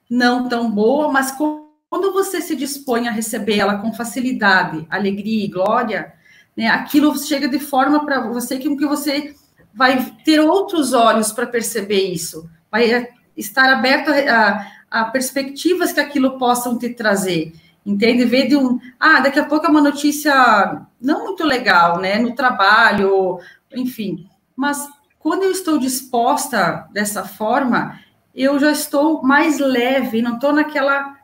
não 0.09 0.49
tão 0.49 0.71
boa, 0.71 1.11
mas 1.11 1.31
quando 1.31 2.11
você 2.11 2.41
se 2.41 2.55
dispõe 2.55 3.07
a 3.07 3.11
receber 3.11 3.59
ela 3.59 3.77
com 3.77 3.93
facilidade, 3.93 4.87
alegria 4.89 5.45
e 5.45 5.47
glória, 5.47 6.11
né? 6.57 6.69
Aquilo 6.69 7.15
chega 7.15 7.47
de 7.47 7.59
forma 7.59 8.03
para 8.03 8.21
você 8.21 8.57
que, 8.57 8.75
que 8.75 8.87
você 8.87 9.35
vai 9.71 10.11
ter 10.25 10.39
outros 10.39 10.91
olhos 10.91 11.31
para 11.31 11.45
perceber 11.45 12.07
isso, 12.07 12.49
vai 12.71 13.09
estar 13.37 13.71
aberto 13.71 14.09
a, 14.09 14.71
a, 14.89 15.05
perspectivas 15.05 15.93
que 15.93 15.99
aquilo 15.99 16.39
possam 16.39 16.79
te 16.79 16.89
trazer 16.89 17.53
entende? 17.85 18.23
Ver 18.23 18.47
de 18.47 18.55
um, 18.55 18.79
ah, 18.99 19.19
daqui 19.19 19.37
a 19.37 19.45
pouco 19.45 19.65
é 19.65 19.69
uma 19.69 19.81
notícia 19.81 20.81
não 21.01 21.25
muito 21.25 21.43
legal, 21.43 21.99
né, 21.99 22.17
no 22.17 22.33
trabalho, 22.33 23.39
enfim, 23.75 24.25
mas 24.55 24.87
quando 25.19 25.43
eu 25.43 25.51
estou 25.51 25.77
disposta 25.77 26.87
dessa 26.91 27.23
forma, 27.23 27.99
eu 28.35 28.59
já 28.59 28.71
estou 28.71 29.23
mais 29.23 29.59
leve, 29.59 30.21
não 30.21 30.35
estou 30.35 30.51
naquela 30.51 31.17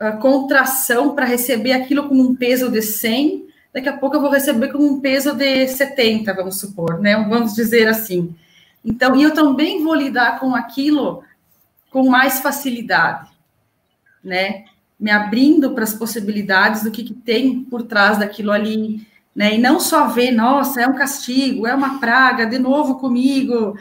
uh, 0.00 0.18
contração 0.20 1.14
para 1.14 1.24
receber 1.24 1.72
aquilo 1.72 2.08
com 2.08 2.14
um 2.14 2.34
peso 2.34 2.70
de 2.70 2.80
100, 2.80 3.46
daqui 3.72 3.88
a 3.88 3.96
pouco 3.96 4.16
eu 4.16 4.20
vou 4.20 4.30
receber 4.30 4.68
com 4.68 4.78
um 4.78 5.00
peso 5.00 5.34
de 5.34 5.66
70, 5.66 6.32
vamos 6.32 6.60
supor, 6.60 7.00
né? 7.00 7.16
Vamos 7.28 7.54
dizer 7.54 7.88
assim. 7.88 8.34
Então, 8.84 9.16
e 9.16 9.22
eu 9.22 9.32
também 9.32 9.82
vou 9.82 9.94
lidar 9.94 10.38
com 10.38 10.54
aquilo 10.54 11.24
com 11.90 12.08
mais 12.08 12.40
facilidade, 12.40 13.30
né? 14.22 14.64
Me 14.98 15.10
abrindo 15.10 15.74
para 15.74 15.84
as 15.84 15.94
possibilidades 15.94 16.82
do 16.82 16.90
que, 16.90 17.02
que 17.02 17.14
tem 17.14 17.64
por 17.64 17.82
trás 17.82 18.18
daquilo 18.18 18.52
ali, 18.52 19.06
né? 19.34 19.54
E 19.54 19.58
não 19.58 19.80
só 19.80 20.06
ver, 20.06 20.30
nossa, 20.30 20.80
é 20.80 20.86
um 20.86 20.94
castigo, 20.94 21.66
é 21.66 21.74
uma 21.74 21.98
praga, 21.98 22.46
de 22.46 22.58
novo 22.58 22.98
comigo. 22.98 23.76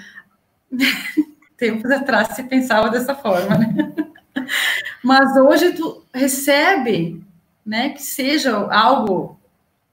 Tempos 1.57 1.91
atrás 1.91 2.29
se 2.29 2.43
pensava 2.43 2.89
dessa 2.89 3.13
forma, 3.13 3.57
né? 3.57 3.93
Mas 5.03 5.35
hoje 5.37 5.73
tu 5.73 6.03
recebe, 6.13 7.21
né, 7.65 7.89
que 7.89 8.01
seja 8.01 8.55
algo 8.71 9.37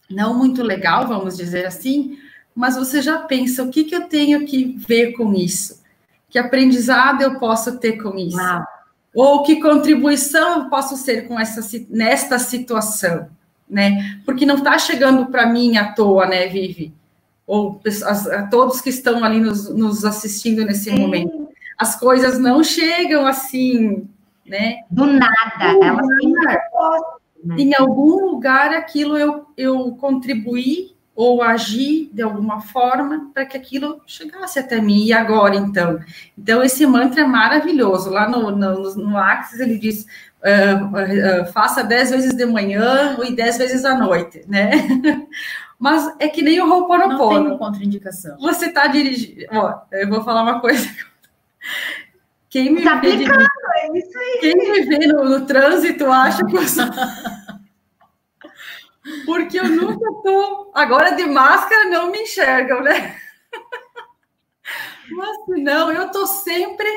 não 0.09 0.37
muito 0.37 0.63
legal, 0.63 1.07
vamos 1.07 1.37
dizer 1.37 1.67
assim, 1.67 2.19
mas 2.55 2.77
você 2.77 3.01
já 3.01 3.19
pensa 3.19 3.63
o 3.63 3.71
que, 3.71 3.85
que 3.85 3.95
eu 3.95 4.09
tenho 4.09 4.45
que 4.45 4.77
ver 4.87 5.13
com 5.13 5.33
isso? 5.35 5.81
Que 6.29 6.39
aprendizado 6.39 7.23
eu 7.23 7.39
posso 7.39 7.79
ter 7.79 8.03
com 8.03 8.17
isso? 8.17 8.37
Uau. 8.37 8.65
Ou 9.15 9.43
que 9.43 9.61
contribuição 9.61 10.65
eu 10.65 10.71
posso 10.71 10.97
ser 10.97 11.27
com 11.27 11.39
essa 11.39 11.61
nesta 11.89 12.39
situação? 12.39 13.29
Né? 13.71 14.21
Porque 14.25 14.45
não 14.45 14.57
está 14.57 14.77
chegando 14.79 15.27
para 15.27 15.47
mim 15.47 15.77
à 15.77 15.93
toa, 15.93 16.27
né, 16.27 16.49
Vivi? 16.49 16.93
Ou 17.47 17.81
a, 18.05 18.39
a 18.39 18.47
todos 18.49 18.81
que 18.81 18.91
estão 18.91 19.25
ali 19.25 19.41
nos, 19.41 19.69
nos 19.75 20.05
assistindo 20.05 20.65
nesse 20.65 20.91
Sim. 20.91 20.99
momento. 20.99 21.49
As 21.79 21.99
coisas 21.99 22.39
não 22.39 22.63
chegam 22.63 23.27
assim, 23.27 24.07
né? 24.45 24.83
Do 24.91 25.07
nada, 25.07 25.73
Do 25.73 25.85
elas. 25.85 26.07
Né? 27.43 27.57
Em 27.57 27.75
algum 27.75 28.27
lugar 28.27 28.75
aquilo 28.75 29.17
eu, 29.17 29.47
eu 29.57 29.93
contribuí 29.93 30.95
ou 31.15 31.43
agi 31.43 32.09
de 32.13 32.23
alguma 32.23 32.61
forma 32.61 33.31
para 33.35 33.45
que 33.45 33.57
aquilo 33.57 34.01
chegasse 34.07 34.59
até 34.59 34.81
mim. 34.81 35.05
E 35.05 35.13
agora, 35.13 35.57
então? 35.57 36.01
Então, 36.39 36.63
esse 36.63 36.87
mantra 36.87 37.23
é 37.23 37.27
maravilhoso. 37.27 38.11
Lá 38.11 38.29
no, 38.29 38.51
no, 38.51 38.95
no 38.95 39.19
Axis, 39.19 39.61
ele 39.61 39.79
diz: 39.79 40.07
uh, 40.41 41.43
uh, 41.43 41.53
faça 41.53 41.85
dez 41.85 42.11
vezes 42.11 42.35
de 42.35 42.47
manhã 42.47 43.19
e 43.25 43.35
dez 43.35 43.59
vezes 43.59 43.85
à 43.85 43.97
noite, 43.97 44.45
né? 44.49 44.71
Mas 45.79 46.15
é 46.19 46.29
que 46.29 46.43
nem 46.43 46.61
o 46.61 46.71
Ho'oponopono. 46.71 47.41
Não 47.41 47.51
tem 47.51 47.59
contraindicação. 47.59 48.37
Você 48.39 48.67
está 48.67 48.87
dirigindo... 48.87 49.47
Ó, 49.51 49.81
eu 49.91 50.11
vou 50.11 50.23
falar 50.23 50.43
uma 50.43 50.61
coisa. 50.61 50.87
Quem 52.51 52.71
me 52.71 52.83
tá 52.83 52.97
vê, 52.97 53.17
de... 53.17 53.25
é 53.25 53.99
isso 53.99 54.19
aí. 54.19 54.39
Quem 54.41 54.57
me 54.57 54.83
vê 54.85 55.07
no, 55.07 55.25
no 55.25 55.47
trânsito 55.47 56.11
acha 56.11 56.45
que 56.45 56.55
eu 56.55 56.69
sou... 56.69 56.85
Porque 59.25 59.59
eu 59.59 59.69
nunca 59.69 60.07
tô... 60.23 60.71
Agora 60.75 61.11
de 61.11 61.25
máscara 61.27 61.89
não 61.89 62.11
me 62.11 62.23
enxergam, 62.23 62.83
né? 62.83 63.17
Mas 65.11 65.37
não, 65.63 65.91
eu 65.91 66.11
tô 66.11 66.27
sempre 66.27 66.89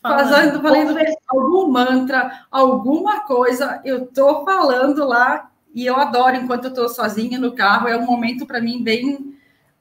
fazendo, 0.00 0.62
falando 0.62 0.98
algum 1.28 1.70
mantra, 1.70 2.46
alguma 2.50 3.20
coisa, 3.20 3.80
eu 3.84 4.06
tô 4.06 4.44
falando 4.44 5.04
lá 5.04 5.50
e 5.74 5.84
eu 5.84 5.96
adoro 5.96 6.36
enquanto 6.36 6.66
eu 6.66 6.74
tô 6.74 6.88
sozinha 6.88 7.38
no 7.38 7.54
carro, 7.54 7.88
é 7.88 7.96
um 7.96 8.06
momento 8.06 8.46
para 8.46 8.60
mim 8.60 8.82
bem 8.82 9.36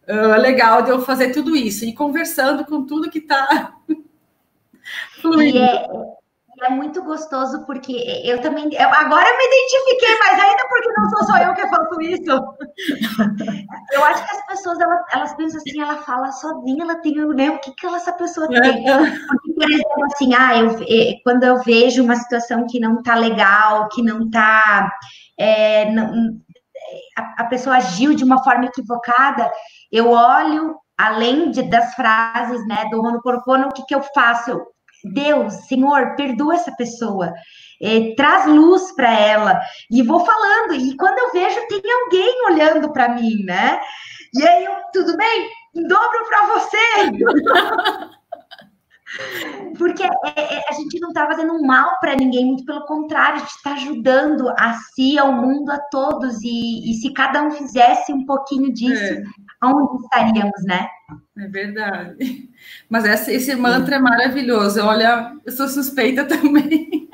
uh, 0.08 0.42
legal 0.42 0.82
de 0.82 0.90
eu 0.90 1.02
fazer 1.02 1.32
tudo 1.32 1.56
isso 1.56 1.86
e 1.86 1.94
conversando 1.94 2.66
com 2.66 2.86
tudo 2.86 3.10
que 3.10 3.22
tá 3.22 3.74
fluindo. 5.22 5.58
E 5.58 5.62
é, 5.62 5.88
é 6.64 6.70
muito 6.70 7.04
gostoso 7.04 7.66
porque 7.66 7.94
eu 8.24 8.42
também. 8.42 8.70
Eu, 8.74 8.90
agora 8.90 9.28
eu 9.28 9.38
me 9.38 9.44
identifiquei, 9.46 10.18
mas 10.20 10.40
ainda 10.40 10.68
porque 10.68 10.94
não 10.98 11.10
sou 11.10 11.24
só 11.26 11.38
eu 11.38 11.54
que 11.54 11.68
faço 11.68 12.02
isso. 12.02 12.58
Eu 13.94 14.04
acho 14.04 14.26
que 14.26 14.36
as 14.36 14.46
pessoas 14.48 14.80
elas, 14.80 15.00
elas 15.14 15.34
pensam 15.36 15.60
assim, 15.60 15.82
ela 15.82 15.98
fala 15.98 16.32
sozinha, 16.32 16.84
ela 16.84 16.96
tem 16.96 17.16
né, 17.16 17.50
o 17.50 17.60
que, 17.60 17.74
que 17.74 17.86
ela, 17.86 17.98
essa 17.98 18.12
pessoa 18.12 18.48
tem. 18.48 18.84
Porque, 18.84 19.54
por 19.54 19.72
exemplo, 19.72 20.06
assim, 20.06 20.34
ah, 20.36 20.58
eu, 20.58 20.76
quando 21.24 21.44
eu 21.44 21.62
vejo 21.64 22.04
uma 22.04 22.16
situação 22.16 22.68
que 22.68 22.80
não 22.80 23.02
tá 23.02 23.16
legal, 23.16 23.88
que 23.90 24.02
não 24.04 24.30
tá. 24.30 24.92
É, 25.40 25.90
não, 25.92 26.12
a, 27.18 27.44
a 27.44 27.46
pessoa 27.46 27.78
agiu 27.78 28.14
de 28.14 28.24
uma 28.24 28.44
forma 28.44 28.66
equivocada, 28.66 29.50
eu 29.92 30.12
olho 30.12 30.76
além 30.98 31.52
de, 31.52 31.62
das 31.64 31.94
frases, 31.94 32.68
né, 32.68 32.88
do 32.90 33.00
Honoponopono, 33.00 33.68
o 33.68 33.72
que 33.72 33.86
que 33.86 33.96
eu 33.96 34.02
faço? 34.14 34.52
Eu 34.52 34.66
Deus, 35.04 35.54
Senhor, 35.68 36.16
perdoa 36.16 36.56
essa 36.56 36.72
pessoa, 36.76 37.34
é, 37.82 38.14
traz 38.16 38.46
luz 38.48 38.94
para 38.96 39.12
ela. 39.12 39.60
E 39.92 40.02
vou 40.02 40.20
falando, 40.20 40.76
e 40.76 40.96
quando 40.98 41.18
eu 41.18 41.32
vejo, 41.32 41.68
tem 41.68 41.82
alguém 42.04 42.46
olhando 42.46 42.92
para 42.92 43.10
mim, 43.10 43.44
né? 43.44 43.80
E 44.34 44.48
aí 44.48 44.66
eu, 44.66 44.74
tudo 44.94 45.16
bem? 45.18 45.50
Em 45.76 45.88
dobro 45.88 46.26
para 46.28 46.48
você! 46.54 48.08
Porque 49.78 50.04
é, 50.04 50.10
é, 50.36 50.64
a 50.70 50.74
gente 50.74 51.00
não 51.00 51.10
está 51.10 51.26
fazendo 51.26 51.62
mal 51.62 51.98
para 52.00 52.16
ninguém, 52.16 52.46
muito 52.46 52.66
pelo 52.66 52.86
contrário, 52.86 53.36
a 53.36 53.40
gente 53.40 53.56
está 53.56 53.74
ajudando 53.74 54.50
a 54.50 54.74
si, 54.94 55.18
ao 55.18 55.32
mundo, 55.32 55.72
a 55.72 55.80
todos. 55.92 56.42
E, 56.44 56.92
e 56.92 56.94
se 56.96 57.14
cada 57.14 57.42
um 57.42 57.52
fizesse 57.52 58.12
um 58.12 58.26
pouquinho 58.26 58.74
disso, 58.74 59.14
é. 59.14 59.24
onde 59.64 60.04
estaríamos, 60.04 60.64
né? 60.66 60.88
É 61.38 61.48
verdade. 61.48 62.50
Mas 62.90 63.06
esse, 63.06 63.34
esse 63.34 63.56
mantra 63.56 63.96
é 63.96 64.00
maravilhoso. 64.00 64.82
Olha, 64.84 65.34
eu 65.46 65.52
sou 65.52 65.68
suspeita 65.68 66.26
também. 66.28 67.08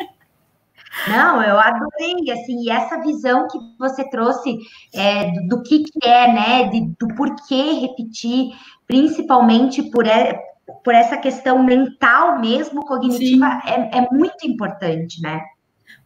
Não, 1.08 1.44
eu 1.44 1.60
adorei, 1.60 2.32
assim, 2.32 2.64
e 2.64 2.70
essa 2.70 3.02
visão 3.02 3.48
que 3.48 3.58
você 3.78 4.08
trouxe 4.10 4.58
é, 4.94 5.32
do, 5.32 5.48
do 5.48 5.64
que, 5.64 5.84
que 5.84 6.08
é, 6.08 6.32
né, 6.32 6.70
de, 6.70 6.82
do 7.00 7.08
porquê 7.16 7.74
repetir, 7.82 8.52
principalmente 8.88 9.84
por, 9.84 10.08
é, 10.08 10.40
por 10.84 10.94
essa 10.94 11.18
questão 11.18 11.64
mental 11.64 12.40
mesmo, 12.40 12.86
cognitiva, 12.86 13.62
é, 13.66 13.98
é, 13.98 14.08
muito 14.12 14.48
importante, 14.48 15.22
né? 15.22 15.42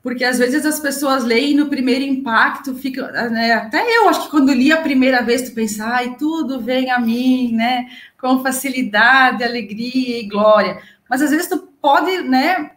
Porque 0.02 0.24
às 0.24 0.38
vezes 0.38 0.66
as 0.66 0.80
pessoas 0.80 1.24
leem 1.24 1.56
no 1.56 1.68
primeiro 1.68 2.04
impacto, 2.04 2.76
fica, 2.76 3.12
né, 3.30 3.54
até 3.54 3.84
eu 3.98 4.08
acho 4.08 4.24
que 4.24 4.32
quando 4.32 4.54
li 4.54 4.72
a 4.72 4.82
primeira 4.82 5.22
vez, 5.22 5.50
tu 5.50 5.56
pensa, 5.56 5.86
ai, 5.86 6.16
tudo 6.18 6.62
vem 6.62 6.90
a 6.92 7.00
mim, 7.00 7.54
né, 7.54 7.88
com 8.20 8.42
facilidade, 8.42 9.44
alegria 9.44 10.22
e 10.22 10.28
glória. 10.28 10.82
mas 11.10 11.22
às 11.22 11.32
vezes 11.32 11.48
tu 11.48 11.60
pode, 11.82 12.22
né, 12.22 12.72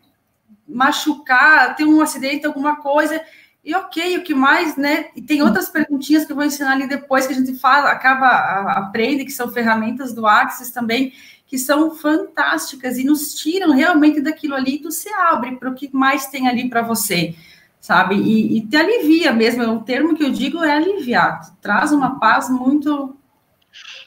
machucar, 0.66 1.76
ter 1.76 1.84
um 1.84 2.00
acidente, 2.00 2.46
alguma 2.46 2.76
coisa, 2.76 3.20
e 3.62 3.74
ok, 3.74 4.16
o 4.18 4.22
que 4.22 4.34
mais, 4.34 4.76
né? 4.76 5.08
E 5.14 5.20
tem 5.20 5.42
outras 5.42 5.68
perguntinhas 5.68 6.24
que 6.24 6.32
eu 6.32 6.36
vou 6.36 6.44
ensinar 6.44 6.72
ali 6.72 6.86
depois 6.86 7.26
que 7.26 7.34
a 7.34 7.36
gente 7.36 7.58
fala, 7.58 7.90
acaba, 7.90 8.72
aprende, 8.72 9.24
que 9.24 9.30
são 9.30 9.52
ferramentas 9.52 10.14
do 10.14 10.26
Axis 10.26 10.70
também, 10.70 11.12
que 11.50 11.58
são 11.58 11.96
fantásticas 11.96 12.96
e 12.96 13.02
nos 13.02 13.34
tiram 13.34 13.72
realmente 13.72 14.20
daquilo 14.20 14.54
ali, 14.54 14.78
tu 14.78 14.92
se 14.92 15.08
abre 15.12 15.56
para 15.56 15.68
o 15.68 15.74
que 15.74 15.90
mais 15.92 16.26
tem 16.26 16.46
ali 16.46 16.70
para 16.70 16.80
você, 16.80 17.34
sabe? 17.80 18.14
E, 18.14 18.58
e, 18.58 18.60
te 18.68 18.76
alivia 18.76 19.32
mesmo, 19.32 19.64
o 19.64 19.80
termo 19.80 20.14
que 20.14 20.22
eu 20.22 20.30
digo 20.30 20.62
é 20.62 20.70
aliviar, 20.70 21.40
traz 21.60 21.90
uma 21.90 22.20
paz 22.20 22.48
muito 22.48 23.16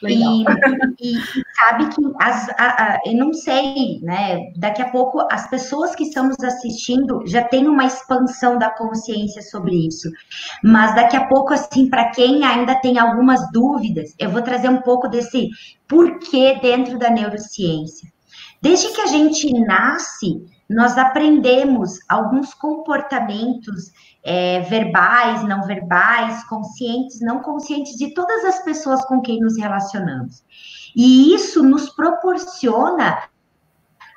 e, 0.02 0.14
e, 0.14 1.43
sabe 1.54 1.88
que 1.88 2.02
as, 2.20 2.48
a, 2.50 2.54
a, 2.66 3.00
eu 3.06 3.14
não 3.14 3.32
sei, 3.32 4.00
né? 4.02 4.52
Daqui 4.56 4.82
a 4.82 4.90
pouco 4.90 5.26
as 5.30 5.48
pessoas 5.48 5.94
que 5.94 6.04
estamos 6.04 6.36
assistindo 6.42 7.22
já 7.26 7.42
têm 7.42 7.66
uma 7.68 7.84
expansão 7.84 8.58
da 8.58 8.70
consciência 8.70 9.42
sobre 9.42 9.86
isso. 9.86 10.08
Mas 10.62 10.94
daqui 10.94 11.16
a 11.16 11.26
pouco, 11.26 11.52
assim, 11.52 11.88
para 11.88 12.10
quem 12.10 12.44
ainda 12.44 12.80
tem 12.80 12.98
algumas 12.98 13.40
dúvidas, 13.52 14.14
eu 14.18 14.30
vou 14.30 14.42
trazer 14.42 14.68
um 14.68 14.82
pouco 14.82 15.08
desse 15.08 15.48
porquê 15.88 16.58
dentro 16.60 16.98
da 16.98 17.10
neurociência. 17.10 18.08
Desde 18.60 18.88
que 18.92 19.00
a 19.00 19.06
gente 19.06 19.52
nasce, 19.66 20.42
nós 20.68 20.96
aprendemos 20.96 21.98
alguns 22.08 22.54
comportamentos 22.54 23.92
é, 24.24 24.60
verbais, 24.60 25.44
não 25.44 25.66
verbais, 25.66 26.42
conscientes, 26.44 27.20
não 27.20 27.40
conscientes 27.40 27.96
de 27.96 28.14
todas 28.14 28.44
as 28.44 28.64
pessoas 28.64 29.04
com 29.04 29.20
quem 29.20 29.40
nos 29.40 29.58
relacionamos. 29.58 30.42
E 30.96 31.34
isso 31.34 31.62
nos 31.62 31.90
proporciona 31.90 33.28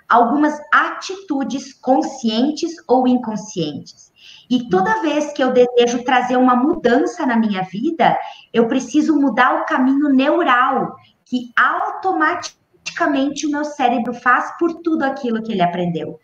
algumas 0.07 0.57
atitudes 0.71 1.73
conscientes 1.73 2.75
ou 2.87 3.07
inconscientes. 3.07 4.07
E 4.49 4.69
toda 4.69 5.01
vez 5.01 5.33
que 5.33 5.43
eu 5.43 5.51
desejo 5.51 6.03
trazer 6.05 6.37
uma 6.37 6.55
mudança 6.55 7.25
na 7.25 7.35
minha 7.35 7.63
vida, 7.63 8.17
eu 8.53 8.67
preciso 8.67 9.19
mudar 9.19 9.61
o 9.61 9.65
caminho 9.65 10.07
neural, 10.09 10.95
que 11.25 11.51
automaticamente 11.57 12.56
automaticamente 12.87 13.45
o 13.45 13.51
meu 13.51 13.65
cérebro 13.65 14.13
faz 14.13 14.57
por 14.57 14.81
tudo 14.81 15.03
aquilo 15.03 15.41
que 15.41 15.51
ele 15.51 15.61
aprendeu. 15.61 16.19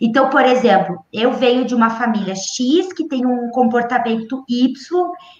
Então, 0.00 0.30
por 0.30 0.44
exemplo, 0.44 1.04
eu 1.12 1.32
venho 1.32 1.64
de 1.64 1.74
uma 1.74 1.90
família 1.90 2.34
X 2.34 2.92
que 2.92 3.08
tem 3.08 3.26
um 3.26 3.50
comportamento 3.50 4.44
Y 4.48 4.72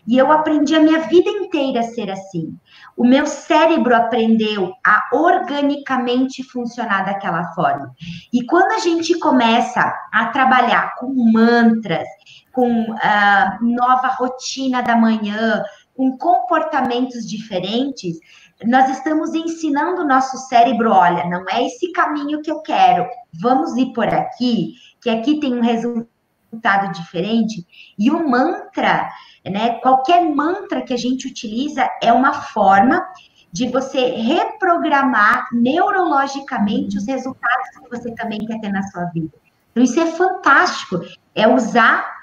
e 0.06 0.18
eu 0.18 0.32
aprendi 0.32 0.74
a 0.74 0.80
minha 0.80 1.00
vida 1.00 1.30
inteira 1.30 1.80
a 1.80 1.84
ser 1.84 2.10
assim. 2.10 2.56
O 2.96 3.04
meu 3.04 3.26
cérebro 3.26 3.94
aprendeu 3.94 4.72
a 4.84 5.08
organicamente 5.12 6.42
funcionar 6.42 7.04
daquela 7.04 7.44
forma. 7.54 7.92
E 8.32 8.44
quando 8.46 8.72
a 8.72 8.78
gente 8.80 9.16
começa 9.20 9.92
a 10.12 10.26
trabalhar 10.26 10.96
com 10.96 11.14
mantras, 11.32 12.08
com 12.52 12.92
a 13.00 13.58
nova 13.60 14.08
rotina 14.08 14.82
da 14.82 14.96
manhã, 14.96 15.62
com 15.94 16.16
comportamentos 16.16 17.28
diferentes, 17.28 18.18
nós 18.64 18.90
estamos 18.90 19.34
ensinando 19.34 20.02
o 20.02 20.06
nosso 20.06 20.36
cérebro, 20.48 20.90
olha, 20.90 21.24
não 21.26 21.44
é 21.48 21.64
esse 21.64 21.92
caminho 21.92 22.42
que 22.42 22.50
eu 22.50 22.60
quero, 22.60 23.06
vamos 23.40 23.76
ir 23.76 23.92
por 23.92 24.08
aqui, 24.08 24.74
que 25.00 25.08
aqui 25.08 25.38
tem 25.38 25.54
um 25.54 25.62
resultado 25.62 26.92
diferente. 26.92 27.64
E 27.96 28.10
o 28.10 28.28
mantra, 28.28 29.08
né, 29.44 29.78
qualquer 29.80 30.22
mantra 30.34 30.82
que 30.82 30.92
a 30.92 30.96
gente 30.96 31.28
utiliza 31.28 31.88
é 32.02 32.12
uma 32.12 32.32
forma 32.32 33.06
de 33.52 33.68
você 33.68 34.00
reprogramar 34.10 35.46
neurologicamente 35.52 36.98
os 36.98 37.06
resultados 37.06 37.68
que 37.80 37.88
você 37.88 38.14
também 38.14 38.40
quer 38.40 38.60
ter 38.60 38.70
na 38.70 38.82
sua 38.88 39.04
vida. 39.06 39.32
Então, 39.70 39.82
isso 39.82 40.00
é 40.00 40.06
fantástico. 40.06 41.00
É 41.34 41.46
usar 41.46 42.18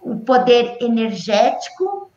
o 0.00 0.20
poder 0.20 0.78
energético 0.80 2.11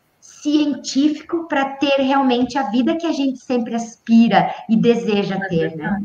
científico 0.46 1.48
para 1.48 1.66
ter 1.66 2.00
realmente 2.02 2.56
a 2.56 2.70
vida 2.70 2.96
que 2.96 3.08
a 3.08 3.12
gente 3.12 3.40
sempre 3.40 3.74
aspira 3.74 4.54
e 4.70 4.78
deseja 4.78 5.36
é 5.36 5.48
ter, 5.48 5.76
né? 5.76 6.04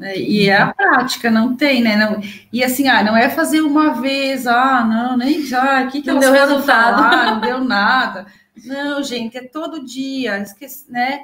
É, 0.00 0.16
e 0.16 0.48
é 0.48 0.56
a 0.56 0.72
prática, 0.72 1.28
não 1.28 1.56
tem, 1.56 1.82
né? 1.82 1.96
Não, 1.96 2.20
e 2.52 2.62
assim, 2.62 2.86
ah, 2.86 3.02
não 3.02 3.16
é 3.16 3.28
fazer 3.28 3.60
uma 3.62 4.00
vez, 4.00 4.46
ah, 4.46 4.84
não, 4.84 5.16
nem 5.16 5.42
já, 5.42 5.82
o 5.82 5.88
que, 5.88 6.02
que 6.02 6.06
não 6.06 6.20
deu 6.20 6.32
resultado, 6.32 7.02
falar, 7.02 7.26
não 7.34 7.40
deu 7.40 7.64
nada. 7.64 8.26
Não, 8.64 9.02
gente, 9.02 9.36
é 9.36 9.42
todo 9.42 9.84
dia, 9.84 10.38
esqueci, 10.38 10.84
né? 10.88 11.22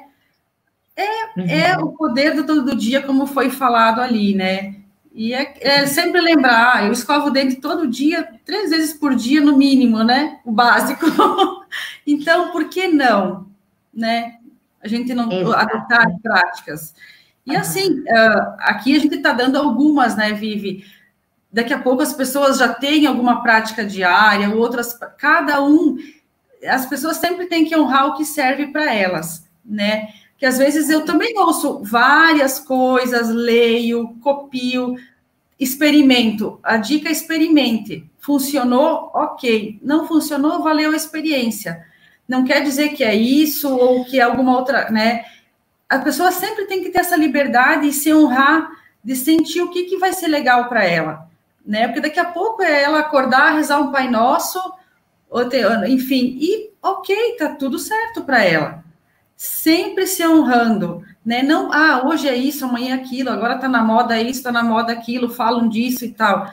É, 0.93 1.39
uhum. 1.39 1.47
é 1.47 1.77
o 1.77 1.87
poder 1.93 2.35
do 2.35 2.45
todo 2.45 2.75
dia, 2.75 3.01
como 3.01 3.25
foi 3.25 3.49
falado 3.49 4.01
ali, 4.01 4.35
né? 4.35 4.75
E 5.13 5.33
é, 5.33 5.53
é, 5.61 5.85
sempre 5.85 6.19
lembrar, 6.19 6.85
eu 6.85 6.91
escovo 6.91 7.27
o 7.27 7.31
dente 7.31 7.55
todo 7.55 7.87
dia, 7.87 8.27
três 8.43 8.69
vezes 8.69 8.93
por 8.93 9.15
dia 9.15 9.39
no 9.39 9.57
mínimo, 9.57 10.03
né? 10.03 10.39
O 10.43 10.51
básico. 10.51 11.05
então, 12.05 12.51
por 12.51 12.69
que 12.69 12.87
não, 12.87 13.47
né? 13.93 14.37
A 14.81 14.87
gente 14.87 15.13
não 15.13 15.29
adotar 15.53 16.19
práticas. 16.21 16.93
E 17.45 17.55
assim, 17.55 18.01
uh, 18.01 18.55
aqui 18.59 18.95
a 18.95 18.99
gente 18.99 19.15
está 19.15 19.31
dando 19.31 19.57
algumas, 19.57 20.15
né, 20.15 20.33
Vivi? 20.33 20.85
Daqui 21.51 21.73
a 21.73 21.81
pouco 21.81 22.01
as 22.01 22.13
pessoas 22.13 22.57
já 22.57 22.73
têm 22.73 23.05
alguma 23.05 23.41
prática 23.41 23.85
diária, 23.85 24.53
outras, 24.53 24.97
cada 25.17 25.63
um, 25.63 25.97
as 26.67 26.85
pessoas 26.85 27.17
sempre 27.17 27.45
têm 27.45 27.65
que 27.65 27.75
honrar 27.75 28.07
o 28.07 28.15
que 28.15 28.25
serve 28.25 28.67
para 28.67 28.93
elas, 28.93 29.47
né? 29.63 30.09
que 30.37 30.45
às 30.45 30.57
vezes 30.57 30.89
eu 30.89 31.05
também 31.05 31.37
ouço 31.37 31.81
várias 31.83 32.59
coisas, 32.59 33.29
leio, 33.29 34.15
copio, 34.21 34.95
experimento. 35.59 36.59
A 36.63 36.77
dica 36.77 37.09
é 37.09 37.11
experimente. 37.11 38.09
Funcionou? 38.19 39.11
Ok. 39.13 39.79
Não 39.81 40.07
funcionou? 40.07 40.61
Valeu 40.61 40.91
a 40.91 40.95
experiência. 40.95 41.85
Não 42.27 42.43
quer 42.43 42.61
dizer 42.63 42.89
que 42.89 43.03
é 43.03 43.13
isso 43.13 43.75
ou 43.75 44.05
que 44.05 44.19
é 44.19 44.23
alguma 44.23 44.57
outra, 44.57 44.89
né? 44.89 45.25
A 45.87 45.99
pessoa 45.99 46.31
sempre 46.31 46.65
tem 46.65 46.81
que 46.81 46.89
ter 46.89 46.99
essa 46.99 47.15
liberdade 47.15 47.87
e 47.87 47.93
se 47.93 48.13
honrar 48.13 48.69
de 49.03 49.15
sentir 49.15 49.61
o 49.61 49.69
que, 49.69 49.83
que 49.83 49.97
vai 49.97 50.13
ser 50.13 50.27
legal 50.27 50.67
para 50.67 50.83
ela, 50.83 51.29
né? 51.63 51.87
Porque 51.87 52.01
daqui 52.01 52.19
a 52.19 52.25
pouco 52.25 52.63
é 52.63 52.81
ela 52.81 52.99
acordar, 52.99 53.53
rezar 53.53 53.79
um 53.79 53.91
Pai 53.91 54.09
Nosso, 54.09 54.59
ter, 55.51 55.87
enfim, 55.87 56.37
e 56.41 56.71
ok, 56.81 57.35
tá 57.37 57.49
tudo 57.49 57.77
certo 57.77 58.23
para 58.23 58.43
ela 58.43 58.84
sempre 59.35 60.07
se 60.07 60.25
honrando, 60.25 61.03
né? 61.25 61.41
Não, 61.43 61.71
ah, 61.73 62.03
hoje 62.05 62.27
é 62.27 62.35
isso, 62.35 62.65
amanhã 62.65 62.95
é 62.95 62.99
aquilo, 62.99 63.29
agora 63.29 63.57
tá 63.57 63.67
na 63.67 63.83
moda 63.83 64.19
isso, 64.19 64.43
tá 64.43 64.51
na 64.51 64.63
moda 64.63 64.93
aquilo, 64.93 65.29
falam 65.29 65.67
disso 65.67 66.05
e 66.05 66.09
tal. 66.09 66.51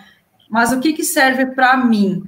Mas 0.51 0.73
o 0.73 0.81
que 0.81 0.93
que 0.93 1.05
serve 1.05 1.47
para 1.47 1.77
mim, 1.77 2.25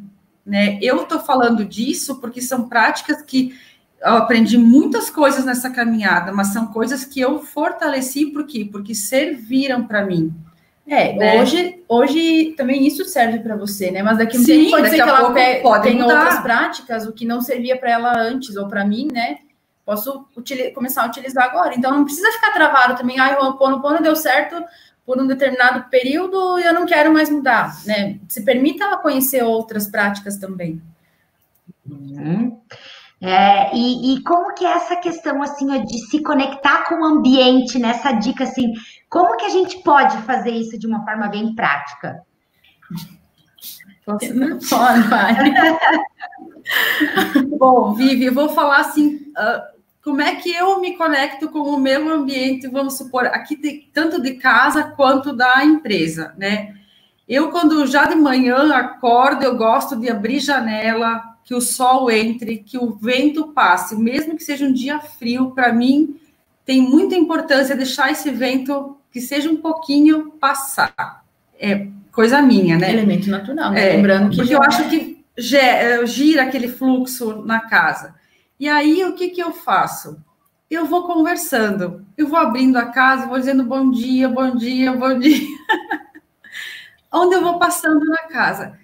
né? 0.47 0.79
Eu 0.81 1.05
tô 1.05 1.19
falando 1.21 1.65
disso 1.65 2.21
porque 2.21 2.41
são 2.41 2.69
práticas 2.69 3.23
que 3.23 3.55
eu 4.01 4.17
aprendi 4.17 4.59
muitas 4.59 5.09
coisas 5.09 5.45
nessa 5.45 5.71
caminhada, 5.71 6.31
mas 6.31 6.49
são 6.49 6.67
coisas 6.67 7.05
que 7.05 7.21
eu 7.21 7.41
fortaleci 7.41 8.27
por 8.27 8.47
quê? 8.47 8.69
Porque 8.71 8.95
serviram 8.95 9.85
para 9.85 10.05
mim. 10.05 10.33
É, 10.87 11.15
né? 11.15 11.41
hoje, 11.41 11.83
hoje 11.89 12.55
também 12.59 12.87
isso 12.87 13.07
serve 13.07 13.39
para 13.39 13.57
você, 13.57 13.91
né? 13.91 14.03
Mas 14.03 14.19
daqui 14.19 14.37
a 14.37 14.41
um 14.41 14.45
Sim, 14.45 14.65
tempo 14.65 14.71
pode 14.73 14.91
ser 14.91 14.97
que 14.97 15.01
ela 15.01 15.81
tem 15.81 15.97
mudar. 15.99 16.19
outras 16.19 16.41
práticas, 16.41 17.07
o 17.07 17.13
que 17.13 17.25
não 17.25 17.41
servia 17.41 17.79
para 17.79 17.91
ela 17.91 18.19
antes 18.19 18.55
ou 18.57 18.69
para 18.69 18.85
mim, 18.85 19.09
né? 19.11 19.39
Posso 19.85 20.27
começar 20.75 21.03
a 21.03 21.07
utilizar 21.07 21.45
agora. 21.45 21.75
Então 21.75 21.91
não 21.91 22.05
precisa 22.05 22.31
ficar 22.33 22.53
travado 22.53 22.97
também, 22.97 23.19
ah, 23.19 23.39
o 23.41 23.45
Ho'oponopono 23.45 24.03
deu 24.03 24.17
certo 24.17 24.63
por 25.05 25.21
um 25.21 25.27
determinado 25.27 25.89
período 25.91 26.59
e 26.59 26.65
eu 26.65 26.73
não 26.73 26.87
quero 26.87 27.13
mais 27.13 27.29
mudar, 27.29 27.75
né? 27.85 28.19
Se 28.29 28.43
permita 28.43 28.97
conhecer 28.99 29.43
outras 29.43 29.87
práticas 29.87 30.39
também. 30.39 30.81
Uhum. 31.89 32.59
É, 33.21 33.75
e, 33.75 34.15
e, 34.15 34.23
como 34.23 34.55
que 34.55 34.65
é 34.67 34.73
essa 34.73 34.97
questão 34.97 35.43
assim 35.43 35.67
de 35.85 35.99
se 36.11 36.23
conectar 36.23 36.85
com 36.89 36.97
o 36.97 37.05
ambiente 37.05 37.79
nessa 37.79 38.13
dica 38.13 38.45
assim, 38.45 38.73
como 39.09 39.37
que 39.37 39.47
a 39.47 39.51
gente 39.51 39.83
pode 39.83 40.17
fazer 40.23 40.51
isso 40.51 40.79
de 40.79 40.87
uma 40.87 41.05
forma 41.05 41.29
bem 41.29 41.55
prática? 41.55 42.23
Posso? 44.05 44.27
Pode, 44.69 45.01
vai. 45.09 45.35
Bom, 47.59 47.95
Vivi, 47.95 48.27
eu 48.27 48.35
vou 48.35 48.51
falar 48.51 48.81
assim, 48.81 49.17
uh, 49.39 49.74
como 50.05 50.21
é 50.21 50.37
que 50.37 50.55
eu 50.55 50.79
me 50.81 50.97
conecto 50.97 51.49
com 51.49 51.61
o 51.61 51.81
meu 51.81 52.11
ambiente, 52.11 52.69
vamos 52.69 52.99
supor, 52.99 53.25
aqui 53.27 53.57
de, 53.57 53.89
tanto 53.91 54.21
de 54.21 54.35
casa 54.35 54.85
quanto 54.85 55.33
da 55.33 55.65
empresa, 55.65 56.35
né? 56.37 56.75
Eu, 57.27 57.51
quando 57.51 57.87
já 57.87 58.05
de 58.05 58.15
manhã 58.15 58.71
acordo, 58.75 59.43
eu 59.43 59.57
gosto 59.57 59.97
de 59.97 60.11
abrir 60.11 60.41
janela, 60.41 61.23
que 61.43 61.55
o 61.55 61.61
sol 61.61 62.11
entre, 62.11 62.59
que 62.59 62.77
o 62.77 62.95
vento 62.95 63.49
passe, 63.49 63.97
mesmo 63.97 64.37
que 64.37 64.45
seja 64.45 64.67
um 64.67 64.73
dia 64.73 65.01
frio, 65.01 65.53
para 65.53 65.73
mim 65.73 66.21
tem 66.67 66.83
muita 66.83 67.15
importância 67.15 67.75
deixar 67.75 68.11
esse 68.13 68.31
vento 68.31 68.99
que 69.11 69.23
seja 69.23 69.51
um 69.51 69.57
pouquinho 69.57 70.33
passar. 70.33 71.25
É 71.59 71.87
coisa 72.13 72.43
minha, 72.43 72.77
né? 72.77 72.93
Elemento 72.93 73.31
natural, 73.31 73.71
né? 73.71 73.93
É, 73.93 73.97
Lembrando 73.97 74.31
que. 74.31 74.37
Porque 74.37 74.55
eu 74.55 74.63
acho 74.63 74.89
que 74.91 75.25
gira 76.07 76.43
aquele 76.43 76.69
fluxo 76.69 77.43
na 77.45 77.61
casa. 77.61 78.15
E 78.65 78.69
aí, 78.71 79.05
o 79.05 79.13
que, 79.13 79.29
que 79.29 79.43
eu 79.43 79.53
faço? 79.53 80.25
Eu 80.71 80.87
vou 80.87 81.07
conversando, 81.07 82.03
eu 82.17 82.27
vou 82.27 82.39
abrindo 82.39 82.79
a 82.79 82.87
casa, 82.87 83.27
vou 83.27 83.39
dizendo 83.39 83.63
bom 83.63 83.91
dia, 83.91 84.27
bom 84.27 84.57
dia, 84.57 84.91
bom 84.91 85.19
dia. 85.19 85.47
onde 87.13 87.35
eu 87.35 87.43
vou 87.43 87.59
passando 87.59 88.03
na 88.07 88.23
casa. 88.23 88.79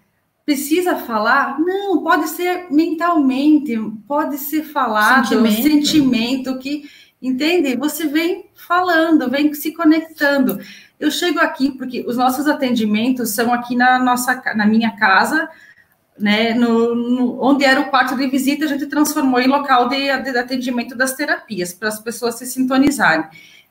Precisa 0.45 0.97
falar? 0.97 1.59
Não, 1.59 2.03
pode 2.03 2.29
ser 2.29 2.71
mentalmente, 2.71 3.75
pode 4.07 4.37
ser 4.37 4.65
falado, 4.65 5.29
sentimento, 5.29 5.63
sentimento 5.63 6.59
que, 6.59 6.85
entende? 7.23 7.75
Você 7.75 8.07
vem 8.07 8.51
falando, 8.55 9.31
vem 9.31 9.55
se 9.55 9.73
conectando. 9.73 10.61
Eu 10.99 11.11
chego 11.11 11.39
aqui 11.39 11.71
porque 11.71 12.05
os 12.07 12.19
nossos 12.19 12.47
atendimentos 12.47 13.31
são 13.31 13.51
aqui 13.51 13.75
na 13.75 13.99
nossa, 13.99 14.43
na 14.55 14.67
minha 14.67 14.95
casa, 14.99 15.49
né, 16.19 16.53
no, 16.55 16.95
no, 16.95 17.43
onde 17.43 17.65
era 17.65 17.81
o 17.81 17.89
quarto 17.89 18.17
de 18.17 18.27
visita, 18.27 18.65
a 18.65 18.69
gente 18.69 18.87
transformou 18.87 19.41
em 19.41 19.47
local 19.47 19.89
de, 19.89 19.97
de 20.23 20.39
atendimento 20.39 20.95
das 20.95 21.15
terapias, 21.15 21.73
para 21.73 21.89
as 21.89 22.01
pessoas 22.01 22.37
se 22.37 22.47
sintonizarem. 22.47 23.25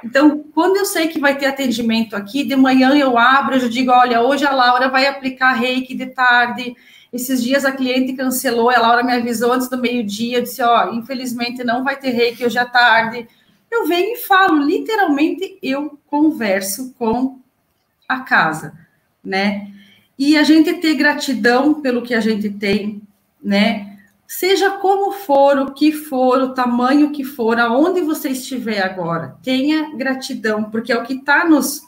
Então, 0.04 0.44
quando 0.54 0.78
eu 0.78 0.86
sei 0.86 1.10
que 1.10 1.20
vai 1.20 1.38
ter 1.38 1.46
atendimento 1.46 2.16
aqui, 2.16 2.44
de 2.44 2.56
manhã 2.56 2.96
eu 2.96 3.18
abro, 3.18 3.56
eu 3.56 3.70
digo, 3.70 3.92
olha, 3.92 4.22
hoje 4.22 4.46
a 4.46 4.52
Laura 4.52 4.88
vai 4.88 5.06
aplicar 5.06 5.54
reiki 5.54 5.94
de 5.94 6.08
tarde. 6.08 6.76
Esses 7.12 7.44
dias 7.44 7.66
a 7.66 7.72
cliente 7.72 8.14
cancelou, 8.14 8.70
a 8.70 8.80
Laura 8.80 9.04
me 9.04 9.14
avisou 9.14 9.52
antes 9.52 9.70
do 9.70 9.78
meio-dia, 9.78 10.42
disse, 10.42 10.62
ó, 10.62 10.94
infelizmente 10.94 11.64
não 11.64 11.84
vai 11.84 11.98
ter 11.98 12.12
reiki 12.12 12.46
hoje 12.46 12.58
à 12.58 12.66
tarde. 12.66 13.28
Eu 13.70 13.88
venho 13.88 14.14
e 14.14 14.18
falo, 14.18 14.58
literalmente 14.58 15.60
eu 15.62 16.00
converso 16.08 16.94
com 16.98 17.40
a 18.08 18.22
casa, 18.22 18.74
né? 19.24 19.68
E 20.20 20.36
a 20.36 20.44
gente 20.44 20.74
ter 20.74 20.96
gratidão 20.96 21.76
pelo 21.76 22.02
que 22.02 22.14
a 22.14 22.20
gente 22.20 22.50
tem, 22.50 23.02
né? 23.42 23.98
Seja 24.28 24.72
como 24.72 25.14
for, 25.14 25.58
o 25.58 25.72
que 25.72 25.94
for, 25.94 26.42
o 26.42 26.54
tamanho 26.54 27.12
que 27.12 27.24
for, 27.24 27.58
aonde 27.58 28.02
você 28.02 28.32
estiver 28.32 28.84
agora, 28.84 29.38
tenha 29.42 29.96
gratidão, 29.96 30.66
porque 30.66 30.92
é 30.92 30.98
o 30.98 31.06
que 31.06 31.14
está 31.14 31.48
nos, 31.48 31.88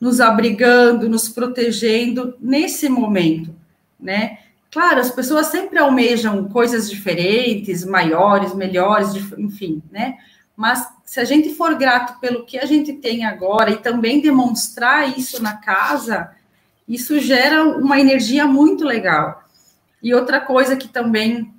nos 0.00 0.20
abrigando, 0.20 1.08
nos 1.08 1.28
protegendo 1.28 2.36
nesse 2.40 2.88
momento, 2.88 3.52
né? 3.98 4.38
Claro, 4.70 5.00
as 5.00 5.10
pessoas 5.10 5.48
sempre 5.48 5.80
almejam 5.80 6.48
coisas 6.48 6.88
diferentes, 6.88 7.84
maiores, 7.84 8.54
melhores, 8.54 9.14
enfim, 9.36 9.82
né? 9.90 10.16
Mas 10.56 10.88
se 11.04 11.18
a 11.18 11.24
gente 11.24 11.52
for 11.54 11.74
grato 11.74 12.20
pelo 12.20 12.44
que 12.44 12.56
a 12.56 12.66
gente 12.66 12.92
tem 12.92 13.24
agora 13.24 13.72
e 13.72 13.78
também 13.78 14.20
demonstrar 14.20 15.18
isso 15.18 15.42
na 15.42 15.56
casa, 15.56 16.30
isso 16.88 17.18
gera 17.18 17.64
uma 17.64 17.98
energia 17.98 18.46
muito 18.46 18.84
legal. 18.84 19.42
E 20.02 20.14
outra 20.14 20.40
coisa 20.40 20.76
que 20.76 20.88
também 20.88 21.52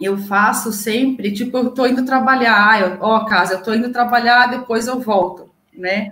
eu 0.00 0.16
faço 0.18 0.72
sempre, 0.72 1.32
tipo, 1.32 1.56
eu 1.56 1.70
tô 1.70 1.86
indo 1.86 2.04
trabalhar, 2.04 2.98
ó, 3.00 3.16
oh, 3.16 3.24
casa, 3.26 3.54
eu 3.54 3.62
tô 3.62 3.72
indo 3.74 3.92
trabalhar, 3.92 4.46
depois 4.46 4.86
eu 4.86 5.00
volto, 5.00 5.50
né? 5.72 6.10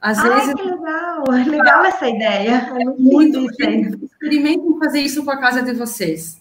Às 0.00 0.18
Ai, 0.18 0.30
vezes. 0.30 0.54
que 0.54 0.62
legal! 0.62 1.24
Legal 1.46 1.84
essa 1.84 2.08
ideia. 2.08 2.70
É 2.78 2.84
muito, 2.84 3.40
muito 3.40 4.04
Experimentem 4.04 4.78
fazer 4.78 5.00
isso 5.00 5.24
com 5.24 5.30
a 5.30 5.40
casa 5.40 5.62
de 5.62 5.72
vocês. 5.72 6.40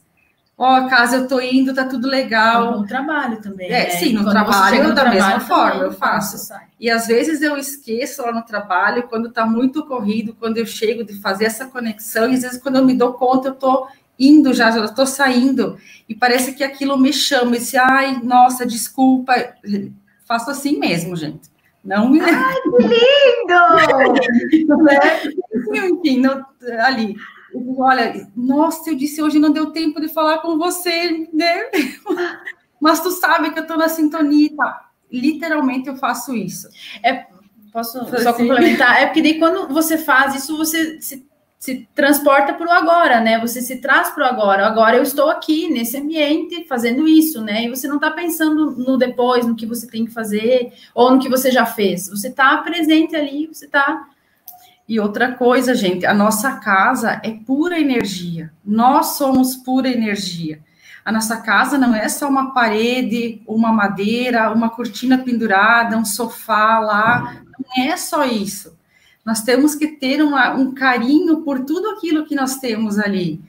Ó, 0.57 0.79
oh, 0.79 0.87
casa, 0.87 1.17
eu 1.17 1.27
tô 1.27 1.41
indo, 1.41 1.73
tá 1.73 1.83
tudo 1.83 2.07
legal. 2.07 2.79
No 2.79 2.87
trabalho 2.87 3.41
também. 3.41 3.67
É, 3.67 3.83
né? 3.83 3.89
sim, 3.89 4.13
no 4.13 4.29
trabalho, 4.29 4.83
no 4.83 4.89
da 4.89 5.01
trabalho, 5.01 5.13
mesma 5.13 5.39
forma, 5.41 5.83
eu 5.83 5.91
faço. 5.91 6.53
E 6.79 6.89
às 6.89 7.07
vezes 7.07 7.41
eu 7.41 7.57
esqueço 7.57 8.21
lá 8.21 8.31
no 8.31 8.41
trabalho, 8.41 9.03
quando 9.03 9.29
tá 9.29 9.45
muito 9.45 9.85
corrido, 9.85 10.33
quando 10.39 10.57
eu 10.57 10.65
chego 10.65 11.03
de 11.03 11.19
fazer 11.19 11.45
essa 11.45 11.65
conexão, 11.65 12.29
e 12.29 12.35
às 12.35 12.41
vezes 12.41 12.61
quando 12.61 12.77
eu 12.77 12.85
me 12.85 12.93
dou 12.93 13.13
conta, 13.13 13.49
eu 13.49 13.53
tô 13.53 13.87
indo 14.17 14.53
já, 14.53 14.71
já 14.71 14.85
estou 14.85 15.05
saindo, 15.05 15.77
e 16.07 16.15
parece 16.15 16.53
que 16.53 16.63
aquilo 16.63 16.97
me 16.97 17.11
chama, 17.11 17.57
e 17.57 17.59
se, 17.59 17.77
ai, 17.77 18.21
nossa, 18.23 18.65
desculpa, 18.65 19.33
faço 20.25 20.49
assim 20.49 20.79
mesmo, 20.79 21.17
gente. 21.17 21.53
Não 21.83 22.09
me... 22.09 22.21
Ai, 22.21 22.55
que 22.61 22.69
lindo! 22.87 23.53
né? 24.83 24.99
Enfim, 25.85 26.21
não, 26.21 26.45
ali. 26.79 27.17
Olha, 27.77 28.27
nossa, 28.35 28.89
eu 28.89 28.95
disse 28.95 29.21
hoje 29.21 29.39
não 29.39 29.51
deu 29.51 29.71
tempo 29.71 30.01
de 30.01 30.07
falar 30.07 30.39
com 30.39 30.57
você, 30.57 31.27
né? 31.33 31.69
Mas 32.79 32.99
tu 33.01 33.11
sabe 33.11 33.51
que 33.51 33.59
eu 33.59 33.63
estou 33.63 33.77
na 33.77 33.87
sintonia, 33.87 34.55
tá? 34.55 34.89
Literalmente 35.11 35.87
eu 35.87 35.95
faço 35.95 36.35
isso. 36.35 36.67
É, 37.01 37.25
posso 37.71 37.99
só 38.21 38.33
complementar? 38.33 39.01
É 39.01 39.05
porque 39.05 39.21
daí 39.21 39.39
quando 39.39 39.73
você 39.73 39.97
faz 39.97 40.35
isso, 40.35 40.57
você 40.57 40.99
se 41.01 41.25
se 41.65 41.87
transporta 41.95 42.53
para 42.53 42.67
o 42.67 42.71
agora, 42.71 43.21
né? 43.21 43.39
Você 43.39 43.59
se 43.59 43.77
traz 43.77 44.11
para 44.11 44.23
o 44.23 44.27
agora. 44.27 44.67
Agora 44.67 44.97
eu 44.97 45.01
estou 45.01 45.31
aqui 45.31 45.67
nesse 45.67 45.97
ambiente 45.97 46.63
fazendo 46.67 47.07
isso, 47.07 47.41
né? 47.41 47.63
E 47.63 47.69
você 47.69 47.87
não 47.87 47.95
está 47.95 48.11
pensando 48.11 48.71
no 48.71 48.97
depois, 48.97 49.47
no 49.47 49.55
que 49.55 49.65
você 49.65 49.87
tem 49.87 50.05
que 50.05 50.11
fazer 50.11 50.71
ou 50.93 51.09
no 51.09 51.19
que 51.19 51.27
você 51.27 51.49
já 51.49 51.65
fez. 51.65 52.07
Você 52.07 52.27
está 52.27 52.55
presente 52.59 53.15
ali, 53.15 53.47
você 53.47 53.65
está. 53.65 54.07
E 54.87 54.99
outra 54.99 55.31
coisa, 55.33 55.73
gente, 55.73 56.05
a 56.05 56.13
nossa 56.13 56.53
casa 56.57 57.19
é 57.23 57.31
pura 57.31 57.79
energia. 57.79 58.51
Nós 58.63 59.17
somos 59.17 59.55
pura 59.55 59.89
energia. 59.89 60.59
A 61.03 61.11
nossa 61.11 61.37
casa 61.37 61.77
não 61.77 61.93
é 61.95 62.07
só 62.09 62.27
uma 62.27 62.53
parede, 62.53 63.41
uma 63.47 63.71
madeira, 63.71 64.51
uma 64.51 64.69
cortina 64.69 65.17
pendurada, 65.17 65.97
um 65.97 66.05
sofá 66.05 66.79
lá. 66.79 67.41
Não 67.57 67.83
é 67.83 67.97
só 67.97 68.25
isso 68.25 68.75
nós 69.25 69.41
temos 69.41 69.73
que 69.73 69.87
ter 69.87 70.21
uma, 70.21 70.53
um 70.53 70.71
carinho 70.71 71.41
por 71.41 71.65
tudo 71.65 71.89
aquilo 71.89 72.27
que 72.27 72.35
nós 72.35 72.57
temos 72.57 72.99
ali, 72.99 73.41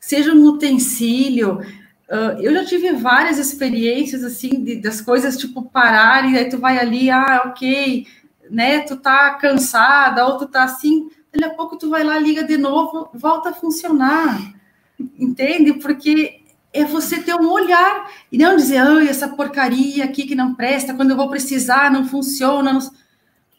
seja 0.00 0.32
um 0.32 0.42
utensílio. 0.46 1.60
Uh, 2.08 2.40
eu 2.40 2.54
já 2.54 2.64
tive 2.64 2.92
várias 2.92 3.36
experiências 3.36 4.24
assim 4.24 4.64
de, 4.64 4.76
das 4.76 5.02
coisas 5.02 5.36
tipo 5.36 5.62
pararem, 5.62 6.34
aí 6.34 6.48
tu 6.48 6.56
vai 6.56 6.78
ali, 6.78 7.10
ah, 7.10 7.42
ok, 7.44 8.06
né? 8.50 8.80
Tu 8.80 8.96
tá 8.96 9.34
cansada, 9.34 10.26
ou 10.26 10.38
tu 10.38 10.46
tá 10.46 10.64
assim, 10.64 11.08
daqui 11.32 11.44
a 11.44 11.54
pouco 11.54 11.76
tu 11.76 11.90
vai 11.90 12.02
lá, 12.04 12.18
liga 12.18 12.42
de 12.44 12.56
novo, 12.56 13.08
volta 13.14 13.50
a 13.50 13.54
funcionar, 13.54 14.40
entende? 15.18 15.74
Porque 15.74 16.40
é 16.72 16.84
você 16.84 17.20
ter 17.20 17.34
um 17.34 17.50
olhar 17.50 18.10
e 18.30 18.38
não 18.38 18.56
dizer, 18.56 18.78
ai, 18.78 19.08
essa 19.08 19.28
porcaria 19.28 20.04
aqui 20.04 20.26
que 20.26 20.34
não 20.34 20.54
presta, 20.54 20.94
quando 20.94 21.10
eu 21.10 21.16
vou 21.16 21.28
precisar, 21.28 21.90
não 21.90 22.06
funciona. 22.06 22.72
Não... 22.72 22.80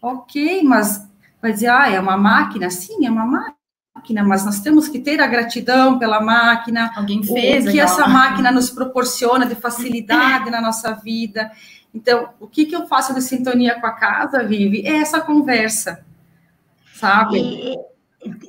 Ok, 0.02 0.62
mas 0.64 1.08
vai 1.42 1.52
dizer, 1.54 1.70
ah, 1.70 1.90
é 1.90 2.00
uma 2.00 2.18
máquina? 2.18 2.70
Sim, 2.70 3.06
é 3.06 3.10
uma 3.10 3.26
máquina, 3.26 4.24
mas 4.24 4.46
nós 4.46 4.60
temos 4.60 4.88
que 4.88 5.00
ter 5.00 5.20
a 5.20 5.28
gratidão 5.28 5.98
pela 5.98 6.22
máquina. 6.22 6.92
Alguém 6.96 7.24
fez. 7.24 7.66
O 7.66 7.72
que 7.72 7.80
essa 7.80 8.08
máquina 8.08 8.52
nos 8.52 8.70
proporciona 8.70 9.46
de 9.46 9.56
facilidade 9.56 10.50
na 10.50 10.62
nossa 10.62 10.94
vida. 10.94 11.52
Então, 11.94 12.30
o 12.40 12.48
que, 12.48 12.66
que 12.66 12.76
eu 12.76 12.88
faço 12.88 13.14
de 13.14 13.22
sintonia 13.22 13.80
com 13.80 13.88
a 13.88 13.94
casa, 13.94 14.44
Vivi? 14.44 14.86
É 14.86 14.98
essa 14.98 15.22
conversa, 15.22 16.06
sabe? 16.94 17.40
E, 17.40 17.76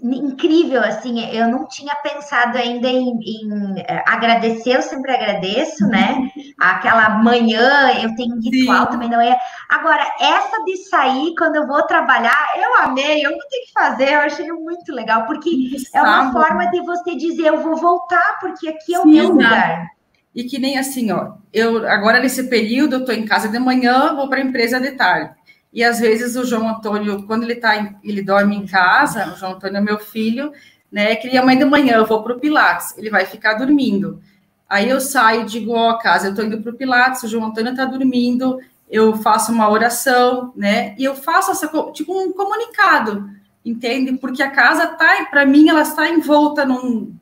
incrível, 0.03 0.82
assim, 0.82 1.24
eu 1.30 1.47
não 1.49 1.66
tinha 1.66 1.95
pensado 1.97 2.59
ainda 2.59 2.88
em, 2.88 3.09
em, 3.20 3.80
é, 3.80 4.03
agradecer, 4.07 4.76
eu 4.76 4.82
sempre 4.82 5.12
agradeço, 5.12 5.86
né? 5.86 6.30
Aquela 6.59 7.11
manhã, 7.11 7.93
eu 8.03 8.14
tenho 8.16 8.34
um 8.34 8.41
ritual 8.41 8.86
Sim. 8.86 8.91
também 8.91 9.09
não 9.09 9.20
é. 9.20 9.38
Agora, 9.68 10.05
essa 10.20 10.64
de 10.64 10.76
sair 10.88 11.34
quando 11.36 11.57
eu 11.57 11.66
vou 11.66 11.82
trabalhar, 11.84 12.36
eu 12.57 12.82
amei, 12.82 13.24
eu 13.24 13.30
não 13.30 13.49
tenho 13.49 13.66
que 13.66 13.72
fazer, 13.72 14.12
eu 14.12 14.20
achei 14.20 14.51
muito 14.51 14.93
legal, 14.93 15.24
porque 15.26 15.51
é 15.95 16.03
uma 16.03 16.32
forma 16.32 16.68
de 16.70 16.80
você 16.80 17.14
dizer, 17.14 17.49
eu 17.49 17.62
vou 17.62 17.76
voltar, 17.76 18.38
porque 18.41 18.68
aqui 18.68 18.95
é 18.95 18.99
o 18.99 19.05
Sim, 19.05 19.11
meu 19.11 19.28
lugar. 19.28 19.86
E 20.35 20.45
que 20.45 20.59
nem 20.59 20.78
assim, 20.78 21.11
ó, 21.11 21.33
eu 21.53 21.89
agora 21.89 22.20
nesse 22.20 22.45
período 22.45 22.97
eu 22.97 23.05
tô 23.05 23.12
em 23.12 23.24
casa 23.24 23.49
de 23.49 23.59
manhã, 23.59 24.14
vou 24.14 24.28
para 24.28 24.39
a 24.39 24.45
empresa 24.45 24.81
de 24.81 24.93
tarde. 24.93 25.31
E 25.72 25.85
às 25.85 26.01
vezes 26.01 26.37
o 26.37 26.45
João 26.45 26.68
Antônio, 26.68 27.24
quando 27.26 27.45
ele 27.45 27.57
tá, 27.57 27.95
ele 28.03 28.22
dorme 28.22 28.57
em 28.57 28.66
casa, 28.66 29.33
o 29.33 29.37
João 29.37 29.53
Antônio 29.53 29.76
é 29.76 29.81
meu 29.81 29.99
filho, 29.99 30.53
né? 30.91 31.14
Que 31.16 31.28
ele 31.28 31.39
amanhã 31.39 31.59
de 31.59 31.64
manhã 31.64 31.97
eu 31.97 32.07
vou 32.07 32.22
para 32.22 32.35
o 32.35 32.41
Pilates, 32.41 32.97
ele 32.97 33.11
vai 33.11 33.24
ficar 33.26 33.55
dormindo. 33.55 34.20
Aí 34.68 34.89
eu 34.89 35.01
saio, 35.01 35.45
digo, 35.45 35.72
ó, 35.72 35.95
casa, 35.99 36.28
eu 36.28 36.31
estou 36.31 36.45
indo 36.45 36.61
para 36.61 36.70
o 36.70 36.76
Pilates, 36.76 37.24
o 37.24 37.28
João 37.28 37.47
Antônio 37.47 37.72
está 37.72 37.85
dormindo, 37.85 38.61
eu 38.89 39.16
faço 39.16 39.53
uma 39.53 39.68
oração, 39.68 40.53
né? 40.57 40.95
E 40.97 41.05
eu 41.05 41.14
faço 41.14 41.51
essa 41.53 41.68
tipo 41.93 42.16
um 42.16 42.33
comunicado, 42.33 43.31
entende? 43.64 44.12
Porque 44.16 44.43
a 44.43 44.51
casa 44.51 44.87
tá, 44.87 45.26
para 45.31 45.45
mim, 45.47 45.68
ela 45.68 45.83
está 45.83 46.09
envolta 46.09 46.64
num, 46.64 47.12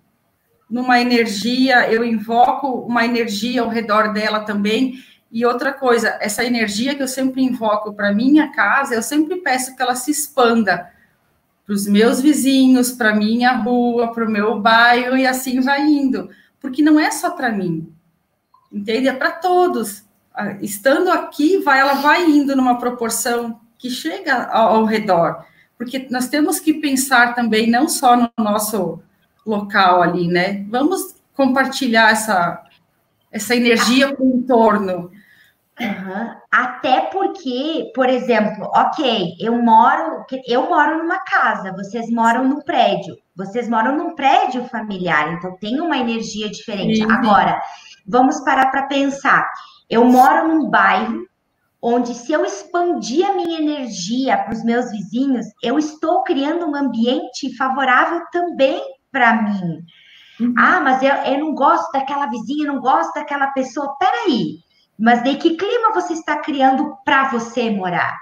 numa 0.68 1.00
energia, 1.00 1.90
eu 1.90 2.04
invoco 2.04 2.68
uma 2.68 3.04
energia 3.04 3.62
ao 3.62 3.68
redor 3.68 4.12
dela 4.12 4.40
também, 4.40 5.02
e 5.30 5.44
outra 5.44 5.72
coisa, 5.72 6.16
essa 6.20 6.44
energia 6.44 6.94
que 6.94 7.02
eu 7.02 7.08
sempre 7.08 7.42
invoco 7.42 7.92
para 7.92 8.12
minha 8.12 8.50
casa, 8.52 8.94
eu 8.94 9.02
sempre 9.02 9.36
peço 9.36 9.76
que 9.76 9.82
ela 9.82 9.94
se 9.94 10.10
expanda 10.10 10.90
para 11.66 11.74
os 11.74 11.86
meus 11.86 12.20
vizinhos, 12.20 12.92
para 12.92 13.14
minha 13.14 13.52
rua, 13.52 14.12
para 14.12 14.24
o 14.24 14.30
meu 14.30 14.58
bairro 14.58 15.16
e 15.18 15.26
assim 15.26 15.60
vai 15.60 15.82
indo, 15.82 16.30
porque 16.60 16.80
não 16.80 16.98
é 16.98 17.10
só 17.10 17.30
para 17.30 17.52
mim, 17.52 17.92
entende? 18.72 19.08
É 19.08 19.12
para 19.12 19.32
todos. 19.32 20.02
Estando 20.62 21.10
aqui, 21.10 21.58
vai, 21.58 21.80
ela 21.80 21.94
vai 21.94 22.24
indo 22.24 22.56
numa 22.56 22.78
proporção 22.78 23.60
que 23.76 23.90
chega 23.90 24.44
ao, 24.44 24.76
ao 24.76 24.84
redor, 24.84 25.44
porque 25.76 26.08
nós 26.10 26.28
temos 26.28 26.58
que 26.58 26.72
pensar 26.72 27.34
também 27.34 27.68
não 27.68 27.86
só 27.86 28.16
no 28.16 28.30
nosso 28.38 29.02
local 29.46 30.02
ali, 30.02 30.28
né? 30.28 30.64
Vamos 30.68 31.16
compartilhar 31.34 32.10
essa 32.10 32.64
essa 33.30 33.54
energia 33.54 34.14
para 34.14 34.24
o 34.24 34.36
entorno. 34.36 35.10
Uhum. 35.80 36.34
Até 36.50 37.02
porque, 37.02 37.92
por 37.94 38.08
exemplo, 38.08 38.68
ok, 38.74 39.36
eu 39.38 39.62
moro, 39.62 40.24
eu 40.46 40.68
moro 40.68 40.98
numa 40.98 41.20
casa, 41.20 41.72
vocês 41.72 42.10
moram 42.10 42.48
num 42.48 42.60
prédio, 42.62 43.16
vocês 43.36 43.68
moram 43.68 43.96
num 43.96 44.14
prédio 44.16 44.64
familiar, 44.64 45.34
então 45.34 45.56
tem 45.60 45.80
uma 45.80 45.96
energia 45.96 46.50
diferente. 46.50 47.00
Agora, 47.04 47.60
vamos 48.06 48.40
parar 48.40 48.72
para 48.72 48.86
pensar. 48.86 49.48
Eu 49.88 50.04
moro 50.04 50.48
num 50.48 50.68
bairro 50.68 51.28
onde, 51.80 52.12
se 52.12 52.32
eu 52.32 52.44
expandir 52.44 53.24
a 53.24 53.34
minha 53.34 53.60
energia 53.60 54.36
para 54.36 54.54
os 54.54 54.64
meus 54.64 54.90
vizinhos, 54.90 55.46
eu 55.62 55.78
estou 55.78 56.24
criando 56.24 56.66
um 56.66 56.74
ambiente 56.74 57.56
favorável 57.56 58.20
também 58.32 58.82
para 59.10 59.42
mim. 59.42 59.84
Uhum. 60.40 60.54
Ah, 60.56 60.80
mas 60.80 61.02
eu, 61.02 61.12
eu 61.12 61.38
não 61.38 61.54
gosto 61.54 61.90
daquela 61.92 62.26
vizinha, 62.26 62.66
não 62.66 62.80
gosto 62.80 63.12
daquela 63.14 63.48
pessoa. 63.48 63.96
Peraí, 63.98 64.58
mas 64.98 65.22
de 65.22 65.36
que 65.36 65.56
clima 65.56 65.92
você 65.92 66.12
está 66.12 66.38
criando 66.38 66.96
para 67.04 67.28
você 67.30 67.70
morar? 67.70 68.16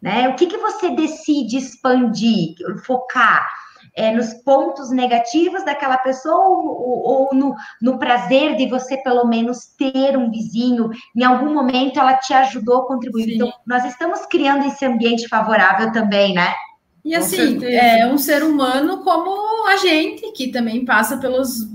Né? 0.00 0.28
O 0.28 0.34
que, 0.34 0.46
que 0.46 0.58
você 0.58 0.90
decide 0.90 1.56
expandir, 1.56 2.54
focar? 2.84 3.46
É, 3.96 4.14
nos 4.14 4.32
pontos 4.44 4.90
negativos 4.92 5.64
daquela 5.64 5.98
pessoa 5.98 6.48
ou, 6.48 7.02
ou 7.02 7.34
no, 7.34 7.56
no, 7.82 7.98
prazer 7.98 8.54
de 8.54 8.68
você, 8.68 8.96
pelo 8.98 9.26
menos, 9.26 9.66
ter 9.76 10.16
um 10.16 10.30
vizinho, 10.30 10.90
em 11.16 11.24
algum 11.24 11.52
momento 11.52 11.98
ela 11.98 12.16
te 12.16 12.32
ajudou, 12.32 12.86
contribuiu. 12.86 13.24
Sim. 13.24 13.34
Então, 13.34 13.52
nós 13.66 13.84
estamos 13.84 14.24
criando 14.26 14.64
esse 14.64 14.84
ambiente 14.84 15.26
favorável 15.26 15.90
também, 15.90 16.32
né? 16.32 16.54
E 17.04 17.14
assim, 17.14 17.64
é 17.64 18.06
um 18.06 18.18
ser 18.18 18.42
humano 18.42 18.98
como 19.02 19.66
a 19.68 19.76
gente, 19.76 20.32
que 20.32 20.48
também 20.48 20.84
passa 20.84 21.16
pelos, 21.16 21.68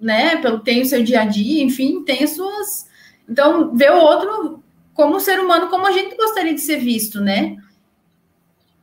né, 0.00 0.36
pelo, 0.36 0.58
tem 0.58 0.82
o 0.82 0.86
seu 0.86 1.02
dia 1.02 1.22
a 1.22 1.24
dia, 1.24 1.62
enfim, 1.62 2.02
tem 2.02 2.24
as 2.24 2.30
suas 2.30 2.90
então, 3.28 3.74
ver 3.74 3.92
o 3.92 4.00
outro 4.00 4.62
como 4.94 5.16
um 5.16 5.20
ser 5.20 5.40
humano, 5.40 5.68
como 5.68 5.86
a 5.86 5.92
gente 5.92 6.16
gostaria 6.16 6.54
de 6.54 6.60
ser 6.60 6.78
visto, 6.78 7.20
né? 7.20 7.56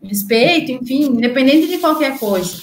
Respeito, 0.01 0.71
enfim, 0.71 1.03
independente 1.03 1.67
de 1.67 1.77
qualquer 1.77 2.17
coisa. 2.17 2.59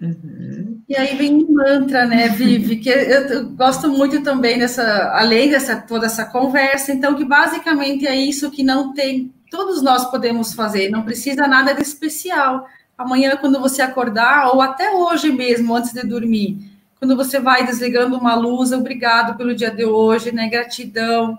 Uhum. 0.00 0.80
E 0.88 0.96
aí 0.96 1.16
vem 1.16 1.42
o 1.42 1.52
mantra, 1.52 2.06
né, 2.06 2.28
Vivi? 2.28 2.76
Que 2.76 2.88
eu 2.88 3.50
gosto 3.50 3.88
muito 3.88 4.22
também 4.22 4.58
dessa, 4.58 5.10
além 5.14 5.50
dessa 5.50 5.76
toda 5.76 6.06
essa 6.06 6.24
conversa, 6.24 6.92
então 6.92 7.14
que 7.14 7.24
basicamente 7.24 8.06
é 8.06 8.16
isso 8.16 8.50
que 8.50 8.62
não 8.62 8.94
tem, 8.94 9.32
todos 9.54 9.80
nós 9.80 10.10
podemos 10.10 10.52
fazer, 10.52 10.90
não 10.90 11.04
precisa 11.04 11.46
nada 11.46 11.72
de 11.72 11.80
especial. 11.80 12.68
Amanhã, 12.98 13.36
quando 13.36 13.60
você 13.60 13.82
acordar, 13.82 14.48
ou 14.52 14.60
até 14.60 14.90
hoje 14.90 15.30
mesmo, 15.30 15.76
antes 15.76 15.92
de 15.92 16.02
dormir, 16.02 16.58
quando 16.98 17.16
você 17.16 17.38
vai 17.38 17.64
desligando 17.64 18.18
uma 18.18 18.34
luz, 18.34 18.72
obrigado 18.72 19.36
pelo 19.36 19.54
dia 19.54 19.70
de 19.70 19.84
hoje, 19.84 20.32
né? 20.32 20.48
Gratidão. 20.48 21.38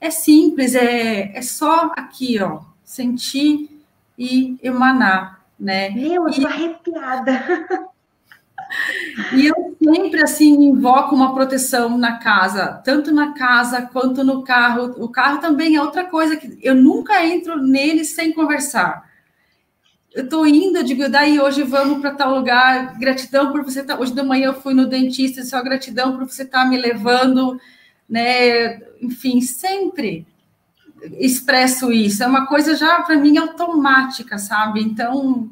É 0.00 0.10
simples, 0.10 0.74
é, 0.74 1.30
é 1.36 1.40
só 1.40 1.92
aqui, 1.96 2.42
ó, 2.42 2.62
sentir 2.84 3.70
e 4.18 4.58
emanar, 4.60 5.40
né? 5.58 5.90
Meu, 5.90 6.26
eu 6.26 6.34
tô 6.34 6.40
e, 6.40 6.46
arrepiada. 6.46 7.44
E 9.34 9.46
eu 9.46 9.76
sempre, 9.82 10.22
assim, 10.22 10.52
invoco 10.64 11.14
uma 11.14 11.34
proteção 11.34 11.96
na 11.98 12.18
casa, 12.18 12.80
tanto 12.84 13.12
na 13.12 13.32
casa 13.34 13.82
quanto 13.82 14.24
no 14.24 14.42
carro. 14.42 14.94
O 14.98 15.08
carro 15.08 15.38
também 15.38 15.76
é 15.76 15.82
outra 15.82 16.04
coisa 16.04 16.36
que 16.36 16.58
eu 16.62 16.74
nunca 16.74 17.24
entro 17.26 17.60
nele 17.62 18.04
sem 18.04 18.32
conversar 18.32 19.10
eu 20.14 20.28
tô 20.28 20.44
indo, 20.44 20.76
eu 20.76 20.82
digo, 20.82 21.08
daí 21.08 21.40
hoje 21.40 21.62
vamos 21.62 22.00
para 22.00 22.14
tal 22.14 22.34
lugar, 22.34 22.98
gratidão 22.98 23.50
por 23.50 23.62
você 23.62 23.80
estar. 23.80 23.96
Tá, 23.96 24.02
hoje 24.02 24.12
de 24.12 24.22
manhã 24.22 24.48
eu 24.48 24.60
fui 24.60 24.74
no 24.74 24.86
dentista, 24.86 25.42
só 25.44 25.62
gratidão 25.62 26.16
por 26.16 26.28
você 26.28 26.42
estar 26.42 26.64
tá 26.64 26.68
me 26.68 26.76
levando, 26.76 27.58
né? 28.08 28.80
Enfim, 29.00 29.40
sempre 29.40 30.26
expresso 31.18 31.90
isso. 31.90 32.22
É 32.22 32.26
uma 32.26 32.46
coisa 32.46 32.76
já 32.76 33.00
para 33.00 33.16
mim 33.16 33.38
automática, 33.38 34.38
sabe? 34.38 34.82
Então, 34.82 35.50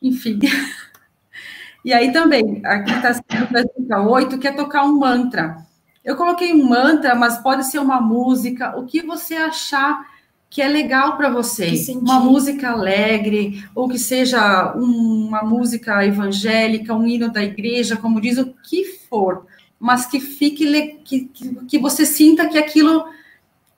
enfim. 0.00 0.38
E 1.88 1.92
aí 1.94 2.12
também, 2.12 2.60
aqui 2.66 2.92
está 2.92 3.14
sendo 3.14 3.94
a 3.94 4.02
8, 4.02 4.38
que 4.38 4.46
é 4.46 4.52
tocar 4.52 4.84
um 4.84 4.98
mantra. 4.98 5.56
Eu 6.04 6.16
coloquei 6.16 6.52
um 6.52 6.68
mantra, 6.68 7.14
mas 7.14 7.38
pode 7.38 7.64
ser 7.64 7.78
uma 7.78 7.98
música, 7.98 8.78
o 8.78 8.84
que 8.84 9.00
você 9.00 9.36
achar 9.36 10.06
que 10.50 10.60
é 10.60 10.68
legal 10.68 11.16
para 11.16 11.30
você, 11.30 11.72
uma 11.94 12.20
música 12.20 12.72
alegre, 12.72 13.64
ou 13.74 13.88
que 13.88 13.98
seja 13.98 14.74
uma 14.74 15.42
música 15.42 16.04
evangélica, 16.04 16.92
um 16.92 17.06
hino 17.06 17.32
da 17.32 17.42
igreja, 17.42 17.96
como 17.96 18.20
diz 18.20 18.36
o 18.36 18.52
que 18.62 18.84
for, 19.08 19.46
mas 19.80 20.04
que 20.04 20.20
fique 20.20 20.92
que, 21.06 21.30
que, 21.66 21.78
você 21.78 22.04
sinta 22.04 22.48
que 22.48 22.58
aquilo 22.58 23.02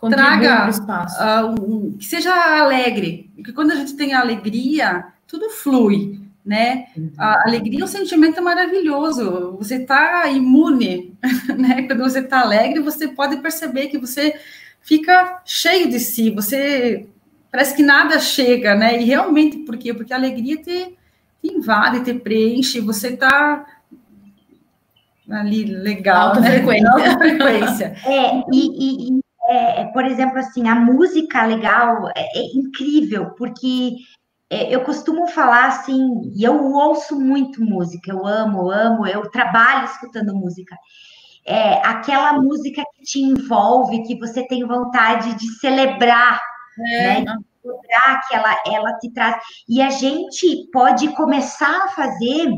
traga 0.00 0.68
uh, 0.68 1.62
um, 1.62 1.96
que 1.96 2.06
seja 2.06 2.34
alegre, 2.60 3.30
porque 3.36 3.52
quando 3.52 3.70
a 3.70 3.76
gente 3.76 3.94
tem 3.94 4.14
alegria, 4.14 5.06
tudo 5.28 5.48
flui, 5.48 6.20
né? 6.44 6.86
Uhum. 6.96 7.12
A 7.18 7.46
alegria 7.46 7.80
é 7.80 7.84
um 7.84 7.88
sentimento 7.88 8.42
maravilhoso. 8.42 9.56
Você 9.58 9.76
está 9.76 10.28
imune, 10.28 11.14
né? 11.56 11.82
Quando 11.82 12.02
você 12.02 12.20
está 12.20 12.40
alegre, 12.40 12.80
você 12.80 13.08
pode 13.08 13.36
perceber 13.38 13.88
que 13.88 13.98
você 13.98 14.38
fica 14.80 15.42
cheio 15.44 15.88
de 15.88 16.00
si, 16.00 16.30
você 16.30 17.06
parece 17.50 17.74
que 17.76 17.82
nada 17.82 18.18
chega, 18.18 18.74
né? 18.74 19.00
E 19.00 19.04
realmente, 19.04 19.58
por 19.58 19.76
quê? 19.76 19.92
Porque 19.92 20.12
a 20.12 20.16
alegria 20.16 20.56
te, 20.56 20.96
te 21.42 21.54
invade, 21.54 22.04
te 22.04 22.14
preenche, 22.14 22.80
você 22.80 23.16
tá 23.16 23.66
ali 25.30 25.64
legal, 25.64 26.28
Alta 26.28 26.40
né? 26.40 26.50
frequência. 26.50 26.90
Alta 26.90 27.18
frequência. 27.18 27.96
É, 28.06 28.42
e, 28.52 29.16
e, 29.16 29.20
é, 29.48 29.84
por 29.86 30.04
exemplo, 30.04 30.38
assim, 30.38 30.68
a 30.68 30.74
música 30.74 31.44
legal 31.44 32.08
é, 32.16 32.38
é 32.38 32.44
incrível, 32.54 33.30
porque 33.30 33.96
é, 34.50 34.74
eu 34.74 34.82
costumo 34.82 35.28
falar 35.28 35.68
assim, 35.68 36.22
e 36.34 36.42
eu 36.42 36.72
ouço 36.72 37.18
muito 37.18 37.62
música, 37.62 38.10
eu 38.10 38.26
amo, 38.26 38.70
amo, 38.70 39.06
eu 39.06 39.30
trabalho 39.30 39.84
escutando 39.84 40.34
música 40.34 40.76
é, 41.46 41.84
aquela 41.86 42.34
música 42.34 42.82
que 42.94 43.02
te 43.02 43.20
envolve, 43.20 44.04
que 44.04 44.18
você 44.18 44.46
tem 44.46 44.66
vontade 44.66 45.34
de 45.34 45.48
celebrar, 45.58 46.40
é. 46.92 47.20
né? 47.22 47.36
Celebrar 47.62 48.20
que 48.26 48.34
ela, 48.34 48.56
ela 48.66 48.98
te 48.98 49.12
traz. 49.12 49.36
E 49.68 49.82
a 49.82 49.90
gente 49.90 50.70
pode 50.72 51.08
começar 51.14 51.84
a 51.84 51.88
fazer 51.88 52.52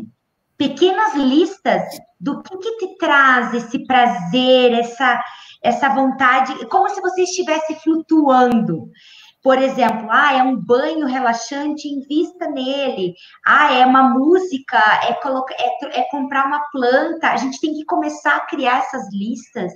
pequenas 0.57 1.15
listas 1.15 1.83
do 2.21 2.43
que, 2.43 2.57
que 2.57 2.77
te 2.79 2.99
traz 2.99 3.53
esse 3.55 3.85
prazer, 3.87 4.73
essa, 4.75 5.21
essa 5.63 5.89
vontade, 5.89 6.67
como 6.67 6.89
se 6.89 7.01
você 7.01 7.23
estivesse 7.23 7.75
flutuando. 7.77 8.91
Por 9.43 9.59
exemplo, 9.59 10.07
ah, 10.09 10.35
é 10.35 10.43
um 10.43 10.57
banho 10.57 11.05
relaxante, 11.05 11.89
invista 11.89 12.49
nele. 12.49 13.15
Ah, 13.45 13.73
é 13.75 13.85
uma 13.85 14.11
música, 14.11 14.79
é, 15.09 15.15
colocar, 15.15 15.55
é, 15.59 16.01
é 16.01 16.03
comprar 16.11 16.47
uma 16.47 16.61
planta. 16.71 17.29
A 17.29 17.37
gente 17.37 17.61
tem 17.61 17.75
que 17.75 17.85
começar 17.85 18.37
a 18.37 18.47
criar 18.47 18.79
essas 18.79 19.13
listas 19.13 19.73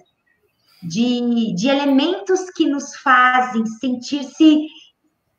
de, 0.82 1.52
de 1.54 1.68
elementos 1.68 2.48
que 2.50 2.64
nos 2.66 2.94
fazem 2.96 3.66
sentir-se 3.66 4.66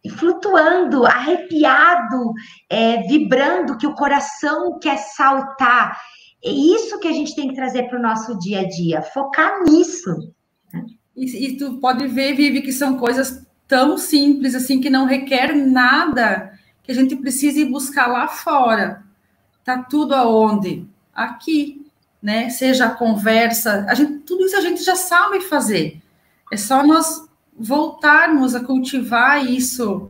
flutuando, 0.09 1.05
arrepiado, 1.05 2.33
é, 2.69 3.03
vibrando, 3.03 3.77
que 3.77 3.87
o 3.87 3.95
coração 3.95 4.77
quer 4.79 4.97
saltar. 4.97 5.97
É 6.43 6.49
isso 6.49 6.99
que 6.99 7.07
a 7.07 7.13
gente 7.13 7.33
tem 7.33 7.47
que 7.47 7.55
trazer 7.55 7.83
para 7.83 7.97
o 7.97 8.01
nosso 8.01 8.37
dia 8.39 8.61
a 8.61 8.67
dia, 8.67 9.01
focar 9.01 9.63
nisso. 9.63 10.33
E, 11.15 11.47
e 11.47 11.57
tu 11.57 11.79
pode 11.79 12.07
ver, 12.07 12.35
Vivi, 12.35 12.61
que 12.61 12.71
são 12.71 12.97
coisas 12.97 13.46
tão 13.67 13.97
simples 13.97 14.55
assim 14.55 14.79
que 14.79 14.89
não 14.89 15.05
requer 15.05 15.55
nada 15.55 16.57
que 16.83 16.91
a 16.91 16.95
gente 16.95 17.15
precise 17.15 17.65
buscar 17.65 18.07
lá 18.07 18.27
fora. 18.27 19.03
Tá 19.63 19.83
tudo 19.83 20.15
aonde? 20.15 20.87
Aqui, 21.13 21.85
né? 22.21 22.49
Seja 22.49 22.85
a 22.85 22.95
conversa, 22.95 23.85
a 23.89 23.93
gente, 23.93 24.19
tudo 24.19 24.45
isso 24.45 24.55
a 24.55 24.61
gente 24.61 24.83
já 24.83 24.95
sabe 24.95 25.41
fazer. 25.41 26.01
É 26.51 26.55
só 26.55 26.85
nós 26.85 27.27
voltarmos 27.57 28.55
a 28.55 28.63
cultivar 28.63 29.45
isso, 29.45 30.09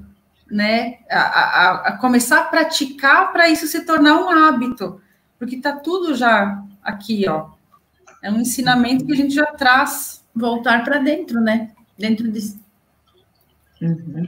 né? 0.51 0.99
A, 1.09 1.19
a, 1.19 1.71
a 1.87 1.97
começar 1.97 2.41
a 2.41 2.43
praticar 2.43 3.31
para 3.31 3.49
isso 3.49 3.65
se 3.65 3.83
tornar 3.85 4.21
um 4.21 4.29
hábito, 4.29 5.01
porque 5.39 5.57
tá 5.57 5.71
tudo 5.71 6.13
já 6.13 6.63
aqui, 6.83 7.27
ó. 7.27 7.49
É 8.21 8.31
um 8.31 8.41
ensinamento 8.41 9.05
que 9.05 9.13
a 9.13 9.15
gente 9.15 9.33
já 9.33 9.45
traz. 9.45 10.17
Voltar 10.35 10.83
para 10.83 10.99
dentro, 10.99 11.41
né? 11.41 11.71
Dentro 11.97 12.31
de, 12.31 12.39
Uhum. 13.81 14.27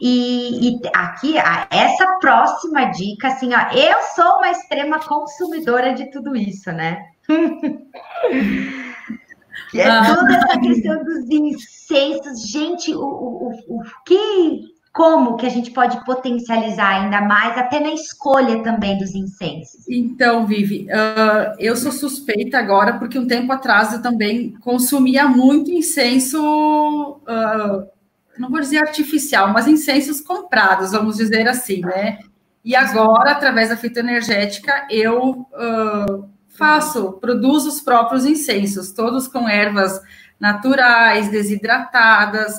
E, 0.00 0.68
e, 0.68 0.80
aqui, 0.94 1.36
essa 1.70 2.18
próxima 2.20 2.86
dica, 2.86 3.28
assim, 3.28 3.50
ó, 3.54 3.70
eu 3.72 3.96
sou 4.14 4.38
uma 4.38 4.50
extrema 4.50 4.98
consumidora 5.00 5.94
de 5.94 6.10
tudo 6.10 6.36
isso, 6.36 6.72
né? 6.72 7.06
é 9.74 9.88
ah. 9.88 10.14
toda 10.14 10.34
essa 10.34 10.58
questão 10.58 11.04
dos 11.04 11.30
incensos. 11.30 12.48
Gente, 12.48 12.92
o, 12.94 13.00
o, 13.00 13.52
o, 13.68 13.82
que 14.04 14.70
como 14.92 15.36
que 15.36 15.46
a 15.46 15.50
gente 15.50 15.70
pode 15.70 16.04
potencializar 16.04 17.00
ainda 17.00 17.20
mais, 17.20 17.56
até 17.56 17.78
na 17.78 17.92
escolha 17.92 18.62
também 18.62 18.98
dos 18.98 19.14
incensos? 19.14 19.88
Então, 19.88 20.46
Vivi, 20.46 20.86
uh, 20.86 21.54
eu 21.58 21.76
sou 21.76 21.92
suspeita 21.92 22.58
agora, 22.58 22.98
porque 22.98 23.18
um 23.18 23.26
tempo 23.26 23.52
atrás 23.52 23.92
eu 23.92 24.02
também 24.02 24.52
consumia 24.60 25.28
muito 25.28 25.70
incenso, 25.70 26.40
uh, 26.42 27.86
não 28.40 28.48
vou 28.48 28.58
dizer 28.58 28.78
artificial, 28.78 29.52
mas 29.52 29.68
incensos 29.68 30.22
comprados, 30.22 30.92
vamos 30.92 31.18
dizer 31.18 31.46
assim, 31.46 31.82
né? 31.82 32.18
E 32.64 32.74
agora, 32.74 33.32
através 33.32 33.68
da 33.68 33.76
fitoenergética, 33.76 34.86
eu 34.90 35.46
uh, 35.52 36.28
faço, 36.48 37.12
produzo 37.20 37.68
os 37.68 37.82
próprios 37.82 38.24
incensos, 38.24 38.92
todos 38.92 39.28
com 39.28 39.46
ervas 39.46 40.00
naturais, 40.38 41.30
desidratadas, 41.30 42.58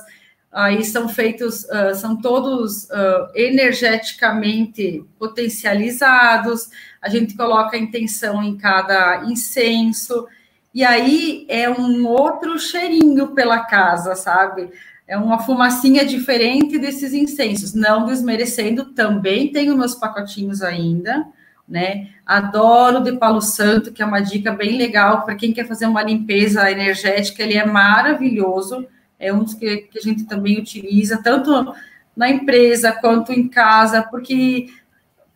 aí 0.52 0.84
são 0.84 1.10
feitos, 1.10 1.64
uh, 1.64 1.96
são 1.96 2.16
todos 2.16 2.84
uh, 2.86 3.32
energeticamente 3.34 5.04
potencializados, 5.18 6.70
a 7.02 7.10
gente 7.10 7.36
coloca 7.36 7.76
a 7.76 7.80
intenção 7.80 8.44
em 8.44 8.56
cada 8.56 9.24
incenso, 9.26 10.28
e 10.74 10.84
aí 10.86 11.46
é 11.50 11.68
um 11.70 12.08
outro 12.08 12.58
cheirinho 12.60 13.30
pela 13.30 13.66
casa, 13.66 14.16
sabe? 14.16 14.70
É 15.12 15.18
uma 15.18 15.40
fumacinha 15.40 16.06
diferente 16.06 16.80
desses 16.80 17.14
incensos, 17.14 17.74
não 17.74 18.06
desmerecendo, 18.06 18.86
também 18.94 19.52
tenho 19.52 19.78
meus 19.78 19.94
pacotinhos 19.94 20.62
ainda, 20.62 21.28
né? 21.68 22.08
Adoro 22.26 23.02
de 23.02 23.12
Palo 23.18 23.42
Santo, 23.42 23.92
que 23.92 24.02
é 24.02 24.06
uma 24.06 24.22
dica 24.22 24.52
bem 24.52 24.78
legal 24.78 25.24
para 25.24 25.36
quem 25.36 25.52
quer 25.52 25.68
fazer 25.68 25.86
uma 25.86 26.02
limpeza 26.02 26.72
energética, 26.72 27.44
ele 27.44 27.58
é 27.58 27.66
maravilhoso 27.66 28.88
é 29.22 29.32
um 29.32 29.44
dos 29.44 29.54
que, 29.54 29.78
que 29.78 30.00
a 30.00 30.02
gente 30.02 30.24
também 30.26 30.60
utiliza, 30.60 31.22
tanto 31.22 31.74
na 32.18 32.28
empresa 32.28 32.92
quanto 32.92 33.32
em 33.32 33.48
casa, 33.48 34.02
porque 34.02 34.68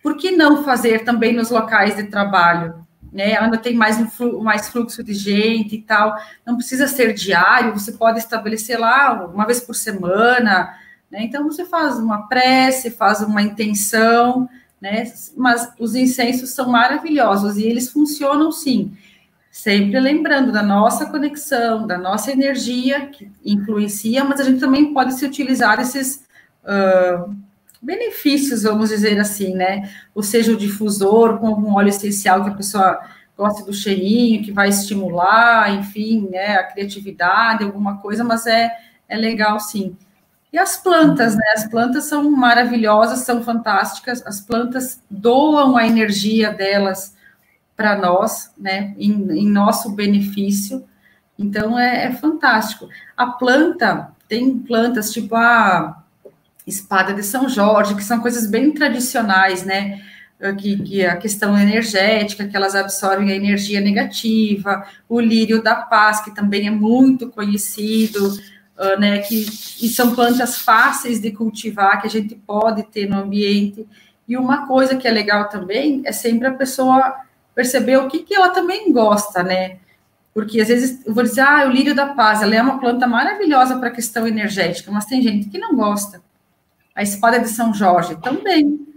por 0.01 0.17
que 0.17 0.31
não 0.31 0.63
fazer 0.63 1.03
também 1.03 1.33
nos 1.33 1.51
locais 1.51 1.95
de 1.95 2.05
trabalho? 2.05 2.84
Né, 3.15 3.37
ainda 3.37 3.57
tem 3.57 3.73
mais, 3.73 3.97
mais 4.41 4.67
fluxo 4.67 5.01
de 5.01 5.13
gente 5.13 5.77
e 5.77 5.81
tal, 5.81 6.13
não 6.45 6.57
precisa 6.57 6.85
ser 6.85 7.13
diário, 7.13 7.71
você 7.71 7.93
pode 7.93 8.19
estabelecer 8.19 8.77
lá 8.77 9.25
uma 9.25 9.45
vez 9.45 9.61
por 9.61 9.73
semana, 9.73 10.77
né, 11.09 11.23
então 11.23 11.45
você 11.45 11.63
faz 11.63 11.97
uma 11.97 12.27
prece, 12.27 12.91
faz 12.91 13.21
uma 13.21 13.41
intenção, 13.41 14.49
né, 14.81 15.09
mas 15.37 15.71
os 15.79 15.95
incensos 15.95 16.49
são 16.49 16.69
maravilhosos 16.69 17.55
e 17.55 17.63
eles 17.63 17.89
funcionam 17.89 18.51
sim, 18.51 18.91
sempre 19.49 19.97
lembrando 19.97 20.51
da 20.51 20.61
nossa 20.61 21.05
conexão, 21.05 21.87
da 21.87 21.97
nossa 21.97 22.33
energia, 22.33 23.05
que 23.05 23.31
influencia, 23.45 24.25
mas 24.25 24.41
a 24.41 24.43
gente 24.43 24.59
também 24.59 24.93
pode 24.93 25.13
se 25.13 25.25
utilizar 25.25 25.77
desses 25.77 26.21
uh, 26.65 27.33
benefícios, 27.85 28.63
vamos 28.63 28.89
dizer 28.89 29.19
assim, 29.19 29.53
né? 29.53 29.89
Ou 30.13 30.23
seja, 30.23 30.51
o 30.51 30.57
difusor 30.57 31.37
com 31.37 31.47
algum 31.47 31.75
óleo 31.75 31.89
essencial 31.89 32.43
que 32.43 32.49
a 32.49 32.55
pessoa 32.55 32.99
gosta 33.37 33.63
do 33.63 33.73
cheirinho, 33.73 34.43
que 34.43 34.51
vai 34.51 34.69
estimular, 34.69 35.71
enfim, 35.73 36.27
né, 36.31 36.55
a 36.55 36.63
criatividade, 36.63 37.63
alguma 37.63 37.97
coisa, 37.97 38.23
mas 38.23 38.47
é, 38.47 38.71
é 39.07 39.17
legal 39.17 39.59
sim. 39.59 39.95
E 40.51 40.57
as 40.57 40.77
plantas, 40.77 41.35
né? 41.35 41.43
As 41.53 41.67
plantas 41.67 42.05
são 42.05 42.31
maravilhosas, 42.31 43.19
são 43.19 43.43
fantásticas, 43.43 44.25
as 44.25 44.39
plantas 44.39 45.03
doam 45.09 45.75
a 45.75 45.85
energia 45.85 46.51
delas 46.51 47.13
para 47.75 47.97
nós, 47.97 48.53
né, 48.57 48.95
em, 48.97 49.11
em, 49.37 49.49
nosso 49.49 49.91
benefício. 49.91 50.85
Então 51.37 51.77
é, 51.77 52.05
é, 52.05 52.11
fantástico. 52.13 52.87
A 53.17 53.27
planta 53.27 54.11
tem 54.29 54.57
plantas 54.57 55.11
tipo 55.11 55.35
a 55.35 56.04
espada 56.65 57.13
de 57.13 57.23
São 57.23 57.47
Jorge, 57.47 57.95
que 57.95 58.03
são 58.03 58.19
coisas 58.19 58.47
bem 58.47 58.71
tradicionais, 58.71 59.63
né? 59.63 60.01
Que, 60.57 60.77
que 60.83 61.05
a 61.05 61.15
questão 61.15 61.57
energética, 61.57 62.45
que 62.45 62.55
elas 62.55 62.75
absorvem 62.75 63.31
a 63.31 63.35
energia 63.35 63.79
negativa, 63.79 64.85
o 65.07 65.19
lírio 65.19 65.63
da 65.63 65.75
paz, 65.75 66.21
que 66.21 66.35
também 66.35 66.67
é 66.67 66.71
muito 66.71 67.29
conhecido, 67.29 68.27
uh, 68.77 68.99
né? 68.99 69.19
Que 69.19 69.45
e 69.81 69.87
são 69.87 70.13
plantas 70.13 70.59
fáceis 70.59 71.21
de 71.21 71.31
cultivar, 71.31 72.01
que 72.01 72.07
a 72.07 72.09
gente 72.09 72.35
pode 72.35 72.83
ter 72.83 73.07
no 73.07 73.17
ambiente. 73.17 73.87
E 74.27 74.35
uma 74.35 74.67
coisa 74.67 74.95
que 74.95 75.07
é 75.07 75.11
legal 75.11 75.47
também 75.49 76.01
é 76.03 76.11
sempre 76.11 76.47
a 76.47 76.53
pessoa 76.53 77.15
perceber 77.53 77.97
o 77.97 78.07
que, 78.07 78.23
que 78.23 78.35
ela 78.35 78.49
também 78.49 78.91
gosta, 78.91 79.41
né? 79.41 79.77
Porque 80.33 80.59
às 80.59 80.67
vezes 80.67 81.05
eu 81.05 81.13
vou 81.13 81.23
dizer, 81.23 81.41
ah, 81.41 81.65
o 81.65 81.71
lírio 81.71 81.95
da 81.95 82.07
paz, 82.07 82.41
ela 82.41 82.53
é 82.53 82.61
uma 82.61 82.77
planta 82.77 83.07
maravilhosa 83.07 83.77
para 83.77 83.87
a 83.87 83.91
questão 83.91 84.27
energética, 84.27 84.91
mas 84.91 85.05
tem 85.05 85.21
gente 85.21 85.47
que 85.47 85.57
não 85.57 85.73
gosta. 85.73 86.21
A 86.95 87.03
espada 87.03 87.39
de 87.39 87.49
São 87.49 87.73
Jorge 87.73 88.15
também, 88.15 88.87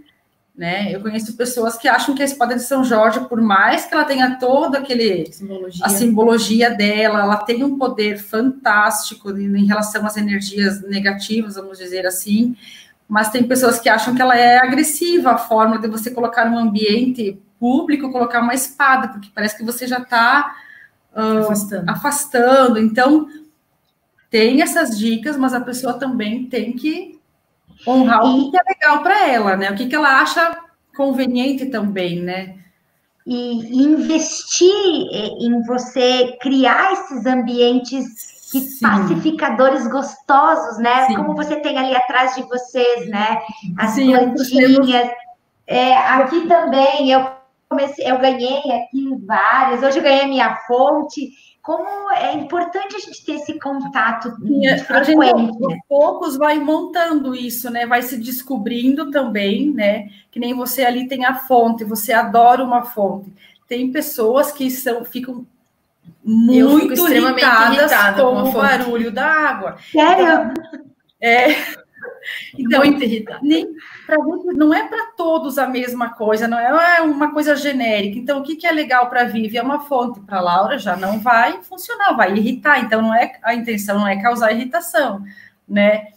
né? 0.55 0.93
Eu 0.93 1.01
conheço 1.01 1.35
pessoas 1.35 1.77
que 1.77 1.87
acham 1.87 2.15
que 2.15 2.21
a 2.21 2.25
espada 2.25 2.55
de 2.55 2.63
São 2.63 2.83
Jorge, 2.83 3.19
por 3.27 3.41
mais 3.41 3.85
que 3.85 3.93
ela 3.93 4.05
tenha 4.05 4.37
todo 4.37 4.75
aquele 4.75 5.31
simbologia. 5.31 5.85
a 5.85 5.89
simbologia 5.89 6.69
dela, 6.69 7.19
ela 7.19 7.37
tem 7.37 7.63
um 7.63 7.77
poder 7.77 8.17
fantástico 8.17 9.29
em 9.31 9.65
relação 9.65 10.05
às 10.05 10.17
energias 10.17 10.81
negativas, 10.81 11.55
vamos 11.55 11.77
dizer 11.77 12.05
assim. 12.05 12.55
Mas 13.07 13.29
tem 13.29 13.43
pessoas 13.43 13.79
que 13.79 13.89
acham 13.89 14.15
que 14.15 14.21
ela 14.21 14.37
é 14.37 14.57
agressiva, 14.57 15.31
a 15.31 15.37
forma 15.37 15.77
de 15.77 15.87
você 15.87 16.11
colocar 16.11 16.49
um 16.49 16.57
ambiente 16.57 17.37
público 17.59 18.11
colocar 18.11 18.41
uma 18.41 18.53
espada, 18.53 19.09
porque 19.09 19.29
parece 19.35 19.57
que 19.57 19.63
você 19.63 19.85
já 19.85 19.99
está 19.99 20.55
uh, 21.13 21.39
afastando. 21.39 21.91
afastando. 21.91 22.79
Então, 22.79 23.27
tem 24.29 24.61
essas 24.61 24.97
dicas, 24.97 25.35
mas 25.35 25.53
a 25.53 25.59
pessoa 25.59 25.93
também 25.93 26.45
tem 26.45 26.73
que 26.73 27.18
honrar 27.87 28.25
e, 28.25 28.41
o 28.41 28.51
que 28.51 28.57
é 28.57 28.61
legal 28.67 29.03
para 29.03 29.27
ela, 29.27 29.55
né? 29.55 29.71
O 29.71 29.75
que, 29.75 29.87
que 29.87 29.95
ela 29.95 30.21
acha 30.21 30.57
conveniente 30.95 31.67
também, 31.67 32.21
né? 32.21 32.55
E 33.25 33.83
investir 33.83 34.71
em 35.11 35.61
você 35.63 36.37
criar 36.41 36.93
esses 36.93 37.25
ambientes 37.25 38.05
Sim. 38.49 38.81
pacificadores 38.81 39.87
gostosos, 39.87 40.79
né? 40.79 41.05
Sim. 41.05 41.15
Como 41.15 41.35
você 41.35 41.57
tem 41.57 41.77
ali 41.77 41.95
atrás 41.95 42.35
de 42.35 42.41
vocês, 42.43 43.07
né? 43.07 43.39
As 43.77 43.91
Sim, 43.91 44.11
plantinhas. 44.11 45.11
É, 45.67 45.95
aqui 45.95 46.47
também 46.47 47.11
eu 47.11 47.29
comecei, 47.69 48.09
eu 48.09 48.17
ganhei 48.17 48.57
aqui 48.71 49.15
várias, 49.25 49.83
hoje 49.83 49.99
eu 49.99 50.03
ganhei 50.03 50.25
minha 50.25 50.55
fonte. 50.65 51.29
Como 51.69 52.11
é 52.13 52.33
importante 52.33 52.95
a 52.95 52.99
gente 52.99 53.23
ter 53.23 53.33
esse 53.33 53.59
contato 53.59 54.35
Sim, 54.37 54.75
frequente. 54.79 54.89
A 54.91 55.03
gente, 55.03 55.63
aos 55.63 55.75
poucos 55.87 56.35
vai 56.35 56.57
montando 56.57 57.35
isso, 57.35 57.69
né? 57.69 57.85
Vai 57.85 58.01
se 58.01 58.17
descobrindo 58.17 59.11
também, 59.11 59.71
né? 59.71 60.09
Que 60.31 60.39
nem 60.39 60.55
você 60.55 60.83
ali 60.83 61.07
tem 61.07 61.25
a 61.25 61.35
fonte, 61.35 61.83
você 61.83 62.11
adora 62.11 62.63
uma 62.63 62.85
fonte. 62.85 63.31
Tem 63.67 63.91
pessoas 63.91 64.51
que 64.51 64.71
são, 64.71 65.05
ficam 65.05 65.45
muito 66.23 67.07
irritadas 67.07 67.91
com, 68.15 68.21
com 68.21 68.49
o 68.49 68.51
barulho 68.51 69.11
da 69.11 69.27
água. 69.27 69.77
Sério? 69.91 70.23
Então, 70.23 70.83
é, 71.21 71.55
então, 72.57 72.79
Muito 72.79 73.03
irritante. 73.03 73.45
Nem, 73.45 73.73
não 74.55 74.73
é 74.73 74.87
para 74.87 75.07
todos 75.17 75.57
a 75.57 75.67
mesma 75.67 76.09
coisa, 76.09 76.47
não 76.47 76.59
é 76.59 77.01
uma 77.01 77.33
coisa 77.33 77.55
genérica. 77.55 78.17
Então, 78.17 78.39
o 78.39 78.43
que, 78.43 78.55
que 78.55 78.67
é 78.67 78.71
legal 78.71 79.09
para 79.09 79.21
a 79.21 79.25
Vivi 79.25 79.57
é 79.57 79.61
uma 79.61 79.81
fonte, 79.81 80.19
para 80.21 80.37
a 80.37 80.41
Laura 80.41 80.77
já 80.77 80.95
não 80.95 81.19
vai 81.19 81.61
funcionar, 81.63 82.13
vai 82.13 82.33
irritar. 82.35 82.83
Então, 82.83 83.01
não 83.01 83.13
é 83.13 83.39
a 83.43 83.53
intenção 83.53 83.99
não 83.99 84.07
é 84.07 84.21
causar 84.21 84.51
irritação, 84.51 85.23
né? 85.67 86.07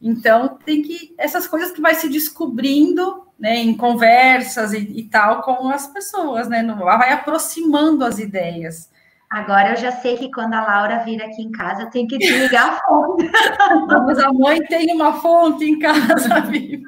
Então, 0.00 0.58
tem 0.64 0.82
que 0.82 1.14
essas 1.18 1.46
coisas 1.46 1.72
que 1.72 1.80
vai 1.80 1.94
se 1.94 2.08
descobrindo, 2.08 3.26
né, 3.38 3.56
em 3.56 3.76
conversas 3.76 4.72
e, 4.72 4.78
e 4.78 5.04
tal 5.04 5.42
com 5.42 5.68
as 5.68 5.86
pessoas, 5.86 6.48
né? 6.48 6.62
Vai 6.78 7.12
aproximando 7.12 8.04
as 8.04 8.18
ideias. 8.18 8.90
Agora 9.30 9.70
eu 9.70 9.76
já 9.76 9.92
sei 9.92 10.16
que 10.16 10.30
quando 10.30 10.54
a 10.54 10.62
Laura 10.62 11.04
vir 11.04 11.22
aqui 11.22 11.42
em 11.42 11.50
casa, 11.50 11.82
eu 11.82 11.90
tenho 11.90 12.08
que 12.08 12.16
desligar 12.16 12.74
a 12.74 12.80
fonte. 12.80 13.30
Mas 14.06 14.18
a 14.18 14.32
mãe 14.32 14.58
tem 14.64 14.94
uma 14.94 15.12
fonte 15.14 15.64
em 15.64 15.78
casa, 15.78 16.40
Vivi. 16.48 16.82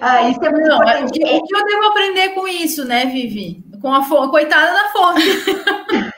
Ah, 0.00 0.28
isso 0.28 0.44
é 0.44 0.50
muito 0.50 0.68
Não, 0.68 0.76
importante. 0.76 1.18
O 1.18 1.44
que, 1.44 1.56
eu 1.56 1.64
devo 1.64 1.84
aprender 1.86 2.28
com 2.30 2.46
isso, 2.46 2.84
né, 2.84 3.06
Vivi? 3.06 3.64
Com 3.80 3.92
a 3.92 4.02
fonte, 4.02 4.30
coitada 4.30 4.72
da 4.72 4.88
fonte. 4.90 5.22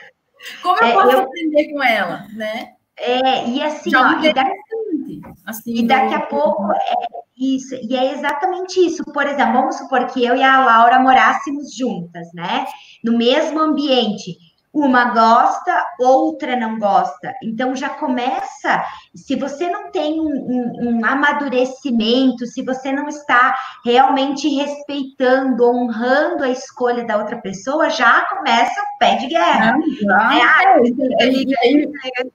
Como 0.61 0.77
eu 0.77 0.87
é, 0.87 0.93
posso 0.93 1.11
eu... 1.11 1.19
aprender 1.19 1.71
com 1.71 1.83
ela, 1.83 2.25
né? 2.33 2.73
É, 2.97 3.47
e 3.49 3.61
assim, 3.61 3.95
ó, 3.95 4.19
e, 4.21 4.33
daqui, 4.33 5.21
assim, 5.45 5.75
e 5.75 5.87
daqui 5.87 6.13
a 6.13 6.21
pouco 6.21 6.71
é 6.71 6.95
isso, 7.37 7.75
e 7.75 7.95
é 7.95 8.13
exatamente 8.13 8.79
isso. 8.79 9.03
Por 9.05 9.25
exemplo, 9.25 9.53
vamos 9.53 9.75
supor 9.75 10.05
que 10.07 10.23
eu 10.23 10.35
e 10.35 10.43
a 10.43 10.63
Laura 10.63 10.99
morássemos 10.99 11.75
juntas, 11.75 12.27
né? 12.33 12.65
No 13.03 13.17
mesmo 13.17 13.59
ambiente 13.59 14.37
uma 14.75 15.05
gosta, 15.05 15.85
outra 15.97 16.57
não 16.57 16.77
gosta. 16.77 17.33
Então 17.41 17.73
já 17.73 17.87
começa, 17.87 18.83
se 19.15 19.37
você 19.37 19.69
não 19.69 19.89
tem 19.89 20.19
um, 20.19 20.25
um, 20.25 20.89
um, 20.89 21.05
amadurecimento, 21.05 22.45
se 22.45 22.61
você 22.61 22.91
não 22.91 23.07
está 23.07 23.55
realmente 23.85 24.49
respeitando, 24.49 25.63
honrando 25.63 26.43
a 26.43 26.49
escolha 26.49 27.05
da 27.05 27.17
outra 27.17 27.37
pessoa, 27.37 27.89
já 27.89 28.25
começa 28.25 28.81
o 28.81 28.99
pé 28.99 29.15
de 29.15 29.27
guerra. 29.27 29.77
Não, 30.01 30.31
é, 30.31 30.41
ah, 30.41 30.81
é, 31.21 31.25
é, 31.25 32.27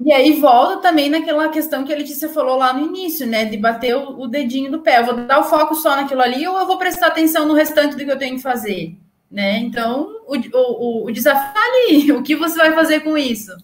E 0.00 0.12
aí 0.14 0.40
volta 0.40 0.80
também 0.80 1.10
naquela 1.10 1.50
questão 1.50 1.84
que 1.84 1.92
a 1.92 1.96
Letícia 1.96 2.30
falou 2.30 2.56
lá 2.56 2.72
no 2.72 2.86
início, 2.86 3.26
né? 3.26 3.44
De 3.44 3.58
bater 3.58 3.94
o, 3.94 4.22
o 4.22 4.26
dedinho 4.26 4.72
do 4.72 4.80
pé. 4.80 5.00
Eu 5.00 5.04
vou 5.04 5.26
dar 5.26 5.40
o 5.40 5.44
foco 5.44 5.74
só 5.74 5.94
naquilo 5.94 6.22
ali 6.22 6.48
ou 6.48 6.58
eu 6.58 6.66
vou 6.66 6.78
prestar 6.78 7.08
atenção 7.08 7.46
no 7.46 7.52
restante 7.52 7.96
do 7.96 8.02
que 8.02 8.10
eu 8.10 8.18
tenho 8.18 8.36
que 8.36 8.42
fazer? 8.42 8.96
Né? 9.30 9.58
Então, 9.58 10.08
o, 10.26 10.36
o, 10.56 11.04
o 11.06 11.12
desafio 11.12 11.54
tá 11.54 11.60
ali. 11.60 12.10
O 12.12 12.22
que 12.22 12.34
você 12.34 12.56
vai 12.56 12.72
fazer 12.72 13.00
com 13.00 13.16
isso? 13.16 13.56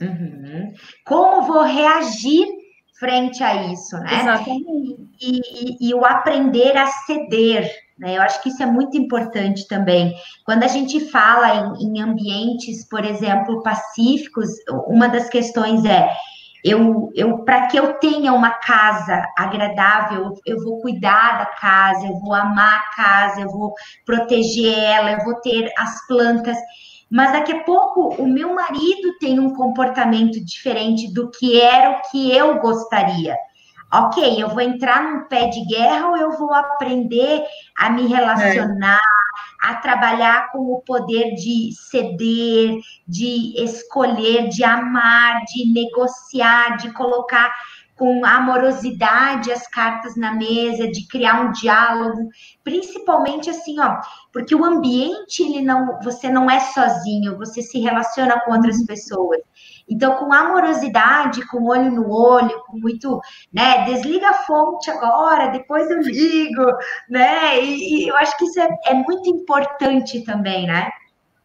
Uhum. 0.00 0.74
Como 1.04 1.46
vou 1.46 1.62
reagir 1.62 2.46
frente 2.98 3.42
a 3.42 3.72
isso, 3.72 3.96
né? 3.98 4.20
Exatamente. 4.20 5.08
E, 5.20 5.40
e, 5.40 5.88
e, 5.88 5.94
o 5.94 6.04
aprender 6.04 6.76
a 6.76 6.86
ceder, 6.86 7.68
né? 7.98 8.16
Eu 8.16 8.22
acho 8.22 8.40
que 8.42 8.48
isso 8.48 8.62
é 8.62 8.66
muito 8.66 8.96
importante 8.96 9.66
também. 9.66 10.14
Quando 10.44 10.62
a 10.62 10.68
gente 10.68 11.00
fala 11.10 11.76
em, 11.80 11.98
em 11.98 12.00
ambientes, 12.00 12.88
por 12.88 13.04
exemplo, 13.04 13.62
pacíficos, 13.62 14.48
uma 14.86 15.08
das 15.08 15.28
questões 15.28 15.84
é 15.84 16.08
eu, 16.64 17.10
eu 17.14 17.44
para 17.44 17.66
que 17.66 17.76
eu 17.76 17.94
tenha 17.94 18.32
uma 18.32 18.50
casa 18.50 19.26
agradável, 19.36 20.34
eu 20.46 20.62
vou 20.62 20.80
cuidar 20.80 21.38
da 21.38 21.46
casa, 21.46 22.06
eu 22.06 22.18
vou 22.20 22.34
amar 22.34 22.80
a 22.80 22.94
casa, 22.94 23.40
eu 23.40 23.48
vou 23.48 23.74
proteger 24.04 24.78
ela, 24.78 25.12
eu 25.12 25.24
vou 25.24 25.34
ter 25.40 25.72
as 25.76 26.06
plantas 26.06 26.56
mas 27.12 27.30
daqui 27.30 27.52
a 27.52 27.62
pouco 27.62 28.14
o 28.14 28.26
meu 28.26 28.54
marido 28.54 29.18
tem 29.20 29.38
um 29.38 29.54
comportamento 29.54 30.42
diferente 30.42 31.12
do 31.12 31.30
que 31.30 31.60
era 31.60 31.90
o 31.90 32.10
que 32.10 32.34
eu 32.34 32.58
gostaria. 32.58 33.36
Ok, 33.92 34.42
eu 34.42 34.48
vou 34.48 34.62
entrar 34.62 35.02
num 35.02 35.28
pé 35.28 35.48
de 35.48 35.62
guerra 35.66 36.08
ou 36.08 36.16
eu 36.16 36.32
vou 36.38 36.54
aprender 36.54 37.44
a 37.76 37.90
me 37.90 38.06
relacionar, 38.06 38.96
é. 38.96 39.11
A 39.62 39.76
trabalhar 39.76 40.50
com 40.50 40.72
o 40.72 40.80
poder 40.80 41.34
de 41.36 41.70
ceder, 41.72 42.78
de 43.06 43.54
escolher, 43.62 44.48
de 44.48 44.64
amar, 44.64 45.44
de 45.44 45.72
negociar, 45.72 46.76
de 46.78 46.92
colocar 46.92 47.52
com 47.94 48.26
amorosidade 48.26 49.52
as 49.52 49.68
cartas 49.68 50.16
na 50.16 50.34
mesa, 50.34 50.90
de 50.90 51.06
criar 51.06 51.42
um 51.42 51.52
diálogo, 51.52 52.28
principalmente 52.64 53.48
assim, 53.48 53.78
ó, 53.78 54.00
porque 54.32 54.56
o 54.56 54.64
ambiente 54.64 55.44
ele 55.44 55.62
não, 55.62 56.00
você 56.02 56.28
não 56.28 56.50
é 56.50 56.58
sozinho, 56.58 57.38
você 57.38 57.62
se 57.62 57.78
relaciona 57.78 58.40
com 58.40 58.50
outras 58.50 58.78
uhum. 58.78 58.86
pessoas. 58.86 59.40
Então, 59.88 60.16
com 60.16 60.32
amorosidade, 60.32 61.46
com 61.48 61.64
olho 61.64 61.90
no 61.90 62.10
olho, 62.10 62.62
com 62.66 62.78
muito, 62.78 63.20
né, 63.52 63.84
desliga 63.84 64.30
a 64.30 64.34
fonte 64.34 64.90
agora, 64.90 65.48
depois 65.48 65.90
eu 65.90 66.00
ligo, 66.00 66.64
né? 67.08 67.62
E, 67.62 68.04
e 68.04 68.08
eu 68.08 68.16
acho 68.16 68.36
que 68.38 68.44
isso 68.44 68.60
é, 68.60 68.68
é 68.86 68.94
muito 68.94 69.28
importante 69.28 70.22
também, 70.24 70.66
né? 70.66 70.88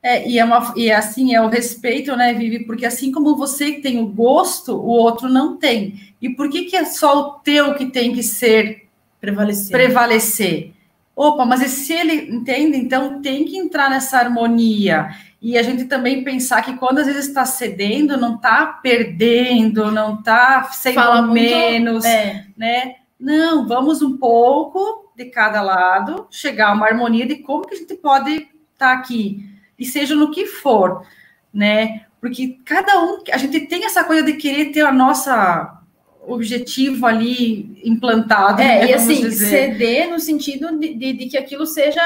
É, 0.01 0.27
e, 0.27 0.39
é 0.39 0.45
uma, 0.45 0.73
e 0.75 0.91
assim, 0.91 1.33
é 1.33 1.41
o 1.41 1.49
respeito, 1.49 2.15
né, 2.15 2.33
Vivi? 2.33 2.65
Porque 2.65 2.85
assim 2.85 3.11
como 3.11 3.35
você 3.35 3.73
tem 3.73 3.99
o 3.99 4.07
gosto, 4.07 4.73
o 4.73 4.87
outro 4.87 5.27
não 5.27 5.57
tem. 5.57 6.13
E 6.21 6.29
por 6.29 6.49
que, 6.49 6.65
que 6.65 6.75
é 6.75 6.85
só 6.85 7.19
o 7.19 7.31
teu 7.39 7.75
que 7.75 7.87
tem 7.87 8.13
que 8.13 8.23
ser 8.23 8.87
prevalecer? 9.19 9.71
prevalecer? 9.71 10.73
Opa, 11.15 11.45
mas 11.45 11.61
e 11.61 11.67
se 11.67 11.93
ele 11.93 12.31
entende? 12.31 12.77
Então 12.77 13.21
tem 13.21 13.43
que 13.43 13.57
entrar 13.57 13.89
nessa 13.89 14.19
harmonia. 14.19 15.09
E 15.41 15.57
a 15.57 15.63
gente 15.63 15.85
também 15.85 16.23
pensar 16.23 16.63
que 16.63 16.75
quando 16.77 16.99
às 16.99 17.05
vezes 17.05 17.27
está 17.27 17.45
cedendo, 17.45 18.17
não 18.17 18.35
está 18.35 18.65
perdendo, 18.81 19.91
não 19.91 20.15
está 20.15 20.63
sendo 20.71 20.95
Fala 20.95 21.21
menos, 21.21 22.03
é. 22.05 22.45
né? 22.57 22.95
Não, 23.19 23.67
vamos 23.67 24.01
um 24.01 24.17
pouco 24.17 25.11
de 25.15 25.25
cada 25.25 25.61
lado, 25.61 26.27
chegar 26.29 26.69
a 26.69 26.73
uma 26.73 26.87
harmonia 26.87 27.25
de 27.25 27.37
como 27.37 27.65
que 27.65 27.75
a 27.75 27.77
gente 27.77 27.95
pode 27.95 28.31
estar 28.31 28.47
tá 28.77 28.93
aqui, 28.93 29.47
e 29.77 29.85
seja 29.85 30.15
no 30.15 30.31
que 30.31 30.45
for, 30.45 31.05
né? 31.53 32.05
Porque 32.19 32.57
cada 32.65 32.99
um, 33.03 33.23
a 33.31 33.37
gente 33.37 33.61
tem 33.61 33.85
essa 33.85 34.03
coisa 34.03 34.23
de 34.23 34.33
querer 34.33 34.71
ter 34.71 34.81
a 34.81 34.91
nossa 34.91 35.77
objetivo 36.27 37.05
ali 37.05 37.79
implantado. 37.83 38.61
É, 38.61 38.79
né, 38.79 38.87
e 38.87 38.93
assim, 38.93 39.21
dizer. 39.21 39.49
ceder 39.49 40.09
no 40.09 40.19
sentido 40.19 40.77
de, 40.77 40.93
de, 40.93 41.13
de, 41.13 41.25
que 41.27 41.37
aquilo 41.37 41.65
seja 41.65 42.01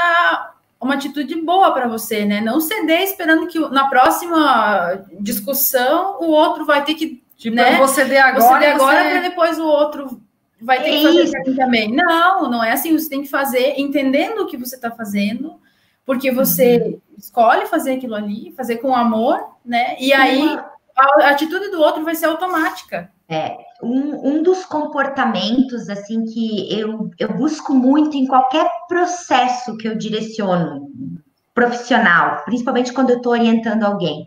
uma 0.81 0.95
atitude 0.95 1.35
boa 1.41 1.71
para 1.71 1.87
você, 1.87 2.25
né? 2.25 2.41
Não 2.41 2.59
ceder 2.59 3.01
esperando 3.01 3.47
que 3.47 3.59
na 3.69 3.87
próxima 3.87 5.05
discussão 5.19 6.17
o 6.19 6.31
outro 6.31 6.65
vai 6.65 6.83
ter 6.83 6.95
que. 6.95 7.21
Tipo, 7.37 7.55
né? 7.55 7.73
eu 7.73 7.77
vou 7.77 7.87
ceder 7.87 8.23
agora. 8.23 8.43
Vou 8.43 8.53
ceder 8.53 8.75
agora 8.75 9.03
você... 9.03 9.09
para 9.09 9.21
depois 9.21 9.59
o 9.59 9.65
outro 9.65 10.21
vai 10.59 10.81
ter 10.81 10.89
é 10.89 10.97
que 10.97 11.03
fazer 11.03 11.37
assim 11.37 11.55
também. 11.55 11.93
Não, 11.93 12.49
não 12.49 12.63
é 12.63 12.71
assim. 12.71 12.97
Você 12.97 13.09
tem 13.09 13.21
que 13.21 13.29
fazer 13.29 13.75
entendendo 13.77 14.39
o 14.39 14.47
que 14.47 14.57
você 14.57 14.75
está 14.75 14.89
fazendo, 14.89 15.59
porque 16.03 16.31
você 16.31 16.77
uhum. 16.77 17.01
escolhe 17.17 17.67
fazer 17.67 17.93
aquilo 17.93 18.15
ali, 18.15 18.51
fazer 18.57 18.77
com 18.77 18.95
amor, 18.95 19.39
né? 19.63 19.95
E 19.99 20.07
Sim. 20.07 20.13
aí 20.13 20.59
a 20.95 21.29
atitude 21.29 21.69
do 21.69 21.79
outro 21.79 22.03
vai 22.03 22.15
ser 22.15 22.25
automática. 22.25 23.11
É, 23.29 23.55
um, 23.81 24.29
um 24.29 24.43
dos 24.43 24.65
comportamentos 24.65 25.89
assim 25.89 26.23
que 26.25 26.71
eu, 26.71 27.09
eu 27.19 27.33
busco 27.33 27.73
muito 27.73 28.15
em 28.15 28.25
qualquer 28.25 28.69
processo 28.87 29.77
que 29.77 29.87
eu 29.87 29.97
direciono 29.97 30.89
profissional, 31.53 32.43
principalmente 32.45 32.93
quando 32.93 33.09
eu 33.09 33.17
estou 33.17 33.33
orientando 33.33 33.83
alguém, 33.83 34.25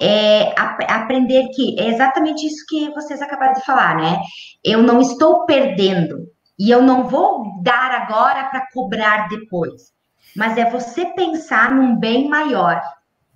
é 0.00 0.52
ap 0.58 0.82
aprender 0.88 1.48
que 1.54 1.78
é 1.78 1.88
exatamente 1.88 2.46
isso 2.46 2.64
que 2.68 2.90
vocês 2.90 3.20
acabaram 3.22 3.54
de 3.54 3.64
falar, 3.64 3.96
né? 3.96 4.20
Eu 4.62 4.82
não 4.82 5.00
estou 5.00 5.44
perdendo 5.46 6.28
e 6.58 6.70
eu 6.70 6.82
não 6.82 7.04
vou 7.04 7.62
dar 7.62 7.90
agora 7.90 8.44
para 8.44 8.66
cobrar 8.72 9.28
depois, 9.28 9.92
mas 10.34 10.56
é 10.56 10.68
você 10.68 11.06
pensar 11.06 11.74
num 11.74 11.96
bem 11.98 12.28
maior. 12.28 12.80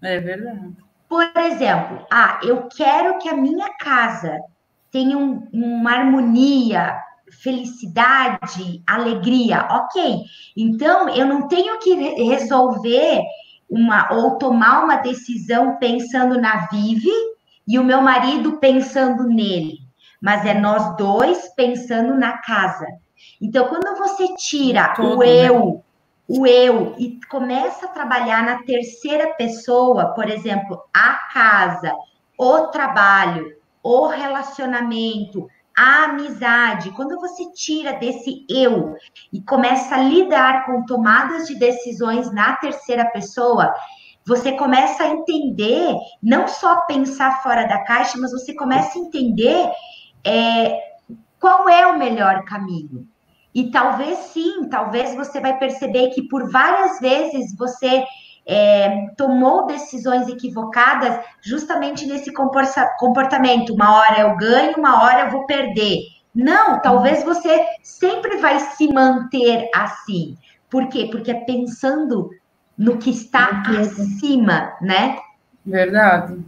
É 0.03 0.19
verdade. 0.21 0.71
Por 1.09 1.31
exemplo, 1.37 2.07
ah, 2.11 2.39
eu 2.43 2.69
quero 2.69 3.19
que 3.19 3.29
a 3.29 3.37
minha 3.37 3.69
casa 3.79 4.39
tenham 4.91 5.49
uma 5.53 5.93
harmonia, 5.93 6.97
felicidade, 7.43 8.83
alegria, 8.87 9.67
ok. 9.71 10.21
Então, 10.57 11.09
eu 11.09 11.27
não 11.27 11.49
tenho 11.49 11.79
que 11.79 11.95
resolver 12.25 13.23
uma 13.69 14.13
ou 14.13 14.37
tomar 14.37 14.85
uma 14.85 14.97
decisão 14.97 15.77
pensando 15.79 16.41
na 16.41 16.67
Vive 16.67 17.13
e 17.67 17.79
o 17.79 17.85
meu 17.85 18.03
marido 18.03 18.59
pensando 18.59 19.29
nele, 19.29 19.79
mas 20.21 20.45
é 20.45 20.55
nós 20.55 20.97
dois 20.97 21.55
pensando 21.55 22.15
na 22.19 22.39
casa. 22.39 22.87
Então, 23.41 23.69
quando 23.69 23.97
você 23.97 24.35
tira 24.35 24.93
Todo, 24.95 25.19
o 25.19 25.23
eu, 25.23 25.67
né? 25.67 25.81
o 26.27 26.47
eu 26.47 26.95
e 26.99 27.21
começa 27.31 27.87
a 27.87 27.91
trabalhar 27.91 28.45
na 28.45 28.63
terceira 28.65 29.35
pessoa, 29.35 30.15
por 30.15 30.29
exemplo, 30.29 30.83
a 30.93 31.15
casa, 31.33 31.93
o 32.37 32.67
trabalho, 32.69 33.60
o 33.83 34.07
relacionamento, 34.07 35.49
a 35.77 36.05
amizade, 36.05 36.91
quando 36.91 37.19
você 37.19 37.51
tira 37.53 37.95
desse 37.95 38.45
eu 38.49 38.95
e 39.33 39.41
começa 39.43 39.95
a 39.95 40.03
lidar 40.03 40.67
com 40.67 40.85
tomadas 40.85 41.47
de 41.47 41.59
decisões 41.59 42.33
na 42.33 42.57
terceira 42.57 43.07
pessoa, 43.07 43.73
você 44.27 44.53
começa 44.53 45.03
a 45.05 45.09
entender, 45.09 45.95
não 46.23 46.47
só 46.47 46.83
pensar 46.83 47.43
fora 47.43 47.67
da 47.67 47.83
caixa, 47.85 48.19
mas 48.19 48.33
você 48.33 48.55
começa 48.55 48.99
a 48.99 49.03
entender 49.03 49.71
é, 50.25 50.79
qual 51.39 51.69
é 51.69 51.87
o 51.87 51.99
melhor 51.99 52.45
caminho. 52.45 53.09
E 53.55 53.71
talvez 53.71 54.19
sim, 54.19 54.69
talvez 54.69 55.15
você 55.15 55.41
vai 55.41 55.59
perceber 55.59 56.11
que 56.11 56.29
por 56.29 56.51
várias 56.51 57.01
vezes 57.01 57.57
você 57.57 58.05
é, 58.51 59.07
tomou 59.17 59.65
decisões 59.65 60.27
equivocadas 60.27 61.25
justamente 61.41 62.05
nesse 62.05 62.33
comportamento. 62.33 63.73
Uma 63.73 63.97
hora 63.97 64.21
eu 64.23 64.37
ganho, 64.37 64.77
uma 64.77 65.05
hora 65.05 65.21
eu 65.21 65.31
vou 65.31 65.47
perder. 65.47 66.01
Não, 66.35 66.83
talvez 66.83 67.23
você 67.23 67.65
sempre 67.81 68.39
vai 68.39 68.59
se 68.59 68.93
manter 68.93 69.71
assim. 69.73 70.37
Por 70.69 70.89
quê? 70.89 71.09
Porque 71.13 71.31
é 71.31 71.45
pensando 71.45 72.31
no 72.77 72.99
que 72.99 73.11
está 73.11 73.63
acima, 73.69 74.73
né? 74.81 75.17
Verdade. 75.65 76.39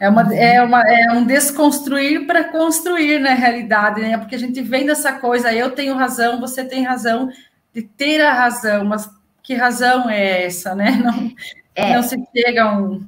É, 0.00 0.08
uma, 0.08 0.34
é, 0.34 0.62
uma, 0.62 0.82
é 0.82 1.12
um 1.12 1.24
desconstruir 1.24 2.26
para 2.26 2.42
construir 2.42 3.20
na 3.20 3.30
né, 3.30 3.34
realidade, 3.34 4.00
né? 4.00 4.18
Porque 4.18 4.34
a 4.34 4.38
gente 4.38 4.60
vem 4.60 4.84
dessa 4.84 5.12
coisa, 5.12 5.54
eu 5.54 5.70
tenho 5.70 5.94
razão, 5.94 6.40
você 6.40 6.64
tem 6.64 6.82
razão, 6.82 7.28
de 7.72 7.82
ter 7.82 8.20
a 8.20 8.32
razão, 8.32 8.84
mas 8.84 9.08
que 9.42 9.54
razão 9.54 10.08
é 10.08 10.44
essa, 10.44 10.74
né? 10.74 10.90
Não, 11.02 11.30
é. 11.74 11.94
não 11.94 12.02
se 12.02 12.16
chega 12.36 12.64
a 12.64 12.78
um. 12.78 13.06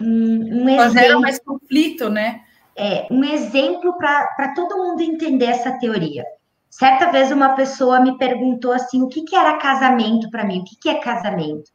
um, 0.00 0.64
um 0.64 0.68
exemplo. 0.68 1.20
mais 1.20 1.38
conflito, 1.38 2.10
né? 2.10 2.40
É, 2.76 3.06
um 3.10 3.22
exemplo 3.22 3.96
para 3.96 4.52
todo 4.54 4.76
mundo 4.76 5.00
entender 5.00 5.46
essa 5.46 5.78
teoria. 5.78 6.24
Certa 6.68 7.10
vez 7.10 7.30
uma 7.30 7.54
pessoa 7.54 8.00
me 8.00 8.18
perguntou 8.18 8.72
assim: 8.72 9.00
o 9.00 9.08
que, 9.08 9.22
que 9.22 9.36
era 9.36 9.58
casamento 9.58 10.28
para 10.28 10.44
mim? 10.44 10.60
O 10.60 10.64
que, 10.64 10.76
que 10.76 10.88
é 10.88 10.98
casamento? 10.98 11.70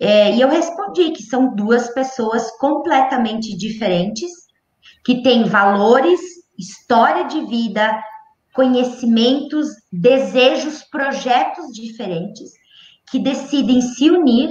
É, 0.00 0.34
e 0.34 0.40
eu 0.40 0.48
respondi 0.48 1.10
que 1.10 1.22
são 1.22 1.54
duas 1.54 1.92
pessoas 1.92 2.50
completamente 2.58 3.56
diferentes, 3.56 4.30
que 5.04 5.22
têm 5.22 5.44
valores, 5.44 6.20
história 6.58 7.24
de 7.24 7.44
vida, 7.46 8.02
conhecimentos, 8.52 9.68
desejos, 9.92 10.82
projetos 10.84 11.72
diferentes, 11.72 12.52
que 13.12 13.18
decidem 13.18 13.82
se 13.82 14.10
unir 14.10 14.50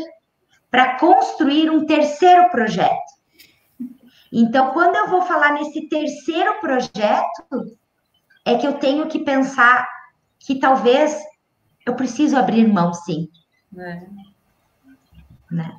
para 0.70 1.00
construir 1.00 1.68
um 1.72 1.84
terceiro 1.84 2.48
projeto. 2.52 3.12
Então, 4.32 4.72
quando 4.72 4.96
eu 4.96 5.10
vou 5.10 5.24
falar 5.24 5.54
nesse 5.54 5.90
terceiro 5.90 6.60
projeto, 6.62 7.76
é 8.46 8.56
que 8.56 8.68
eu 8.68 8.74
tenho 8.74 9.08
que 9.08 9.18
pensar 9.18 9.90
que 10.40 10.60
talvez 10.60 11.20
eu 11.88 11.96
preciso 11.96 12.38
abrir 12.38 12.72
mão, 12.72 12.94
sim. 12.94 13.28
É. 13.76 14.08
Né? 15.50 15.76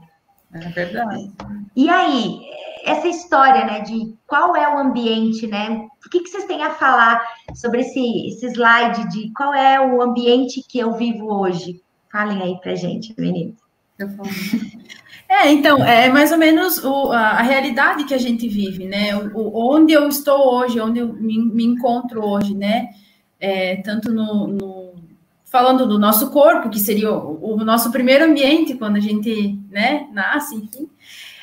É 0.52 0.68
verdade. 0.68 1.32
E 1.76 1.88
aí, 1.88 2.40
essa 2.84 3.06
história, 3.06 3.64
né, 3.64 3.80
de 3.82 4.18
qual 4.26 4.56
é 4.56 4.74
o 4.74 4.78
ambiente, 4.78 5.46
né? 5.46 5.86
O 6.04 6.10
que, 6.10 6.18
que 6.18 6.28
vocês 6.28 6.46
têm 6.46 6.64
a 6.64 6.74
falar 6.74 7.22
sobre 7.54 7.82
esse, 7.82 8.26
esse 8.26 8.46
slide 8.48 9.08
de 9.08 9.32
qual 9.34 9.54
é 9.54 9.80
o 9.80 10.02
ambiente 10.02 10.64
que 10.68 10.80
eu 10.80 10.94
vivo 10.94 11.32
hoje? 11.32 11.80
Falem 12.12 12.42
aí 12.42 12.60
pra 12.60 12.74
gente, 12.74 13.14
meninos. 13.18 13.56
É, 15.28 15.50
então, 15.50 15.82
é 15.82 16.10
mais 16.10 16.30
ou 16.30 16.36
menos 16.36 16.84
o, 16.84 17.10
a, 17.10 17.30
a, 17.30 17.42
realidade 17.42 18.04
que 18.04 18.12
a 18.12 18.18
gente 18.18 18.46
vive, 18.46 18.84
né? 18.84 19.16
O, 19.16 19.72
onde 19.72 19.94
eu 19.94 20.06
estou 20.06 20.56
hoje, 20.56 20.78
onde 20.78 20.98
eu 20.98 21.10
me, 21.10 21.38
me 21.38 21.64
encontro 21.64 22.22
hoje, 22.22 22.54
né? 22.54 22.90
É, 23.40 23.76
tanto 23.76 24.12
no, 24.12 24.46
no, 24.48 24.92
falando 25.46 25.86
do 25.86 25.98
nosso 25.98 26.30
corpo, 26.30 26.68
que 26.68 26.78
seria 26.78 27.10
o, 27.10 27.54
o, 27.54 27.64
nosso 27.64 27.90
primeiro 27.90 28.26
ambiente 28.26 28.74
quando 28.74 28.96
a 28.96 29.00
gente, 29.00 29.58
né, 29.70 30.06
nasce, 30.12 30.54
enfim, 30.54 30.88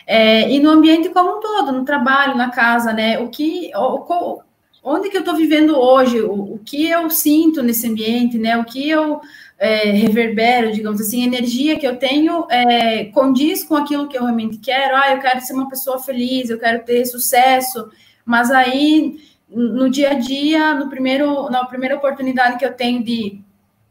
é, 0.05 0.49
e 0.51 0.59
no 0.59 0.69
ambiente 0.69 1.09
como 1.09 1.37
um 1.37 1.39
todo, 1.39 1.71
no 1.71 1.83
trabalho, 1.83 2.37
na 2.37 2.49
casa, 2.49 2.93
né? 2.93 3.17
O 3.19 3.29
que, 3.29 3.71
o, 3.75 4.41
onde 4.83 5.09
que 5.09 5.17
eu 5.17 5.21
estou 5.21 5.35
vivendo 5.35 5.77
hoje? 5.77 6.21
O, 6.21 6.55
o 6.55 6.59
que 6.59 6.89
eu 6.89 7.09
sinto 7.09 7.63
nesse 7.63 7.87
ambiente, 7.87 8.37
né? 8.37 8.57
O 8.57 8.65
que 8.65 8.87
eu 8.87 9.19
é, 9.59 9.91
reverbero, 9.91 10.71
digamos 10.71 11.01
assim, 11.01 11.23
energia 11.23 11.77
que 11.77 11.85
eu 11.85 11.97
tenho 11.97 12.47
é, 12.49 13.05
condiz 13.05 13.61
com 13.63 13.75
aquilo 13.75 14.07
que 14.07 14.17
eu 14.17 14.23
realmente 14.23 14.57
quero. 14.57 14.95
Ah, 14.95 15.11
eu 15.11 15.19
quero 15.19 15.41
ser 15.41 15.53
uma 15.53 15.69
pessoa 15.69 15.99
feliz, 15.99 16.49
eu 16.49 16.57
quero 16.57 16.83
ter 16.85 17.05
sucesso, 17.05 17.91
mas 18.25 18.49
aí 18.49 19.17
no 19.49 19.89
dia 19.89 20.11
a 20.11 20.13
dia, 20.13 20.75
no 20.75 20.89
primeiro, 20.89 21.49
na 21.49 21.65
primeira 21.65 21.97
oportunidade 21.97 22.57
que 22.57 22.65
eu 22.65 22.73
tenho 22.73 23.03
de 23.03 23.41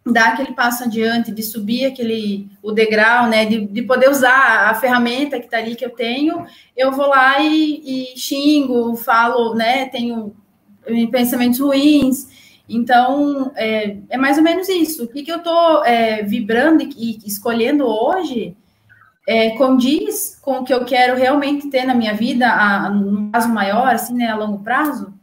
dar 0.07 0.33
aquele 0.33 0.53
passo 0.53 0.85
adiante, 0.85 1.31
de 1.31 1.43
subir 1.43 1.85
aquele 1.85 2.49
o 2.63 2.73
degrau, 2.73 3.29
né, 3.29 3.45
de, 3.45 3.67
de 3.67 3.83
poder 3.83 4.09
usar 4.09 4.71
a 4.71 4.75
ferramenta 4.75 5.39
que 5.39 5.45
está 5.45 5.59
ali 5.59 5.77
que 5.77 5.85
eu 5.85 5.91
tenho, 5.91 6.47
eu 6.75 6.93
vou 6.93 7.09
lá 7.09 7.41
e, 7.41 8.15
e 8.15 8.19
xingo, 8.19 8.97
falo, 8.97 9.55
né, 9.55 9.87
tenho 9.87 10.35
pensamentos 11.11 11.61
ruins, 11.61 12.27
então, 12.69 13.51
é, 13.57 13.97
é, 14.11 14.19
mais 14.19 14.37
ou 14.37 14.45
menos 14.45 14.69
isso. 14.69 15.05
O 15.05 15.09
que, 15.09 15.23
que 15.23 15.33
eu 15.33 15.39
estou 15.39 15.85
é, 15.85 16.23
vibrando 16.23 16.83
e, 16.83 16.91
e, 16.97 17.27
escolhendo 17.27 17.87
hoje 17.87 18.55
é, 19.27 19.51
condiz 19.51 20.39
com 20.43 20.59
o 20.59 20.65
que 20.65 20.75
eu 20.75 20.85
quero 20.85 21.17
realmente 21.17 21.71
ter 21.71 21.85
na 21.85 21.95
minha 21.95 22.13
vida, 22.13 22.51
a, 22.51 22.91
no 22.91 23.31
prazo 23.31 23.49
maior, 23.49 23.95
assim, 23.95 24.15
né, 24.15 24.29
a 24.29 24.37
longo 24.37 24.63
prazo? 24.63 25.15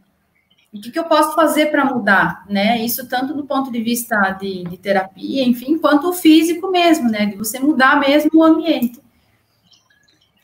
O 0.74 0.80
que, 0.80 0.90
que 0.90 0.98
eu 0.98 1.04
posso 1.04 1.34
fazer 1.34 1.66
para 1.66 1.84
mudar, 1.84 2.44
né? 2.50 2.84
Isso 2.84 3.08
tanto 3.08 3.32
do 3.32 3.44
ponto 3.44 3.70
de 3.70 3.80
vista 3.80 4.32
de, 4.32 4.64
de, 4.64 4.76
terapia, 4.76 5.42
enfim, 5.44 5.78
quanto 5.78 6.08
o 6.08 6.12
físico 6.12 6.70
mesmo, 6.70 7.08
né? 7.08 7.26
De 7.26 7.36
você 7.36 7.58
mudar 7.58 7.98
mesmo 7.98 8.30
o 8.34 8.44
ambiente. 8.44 9.00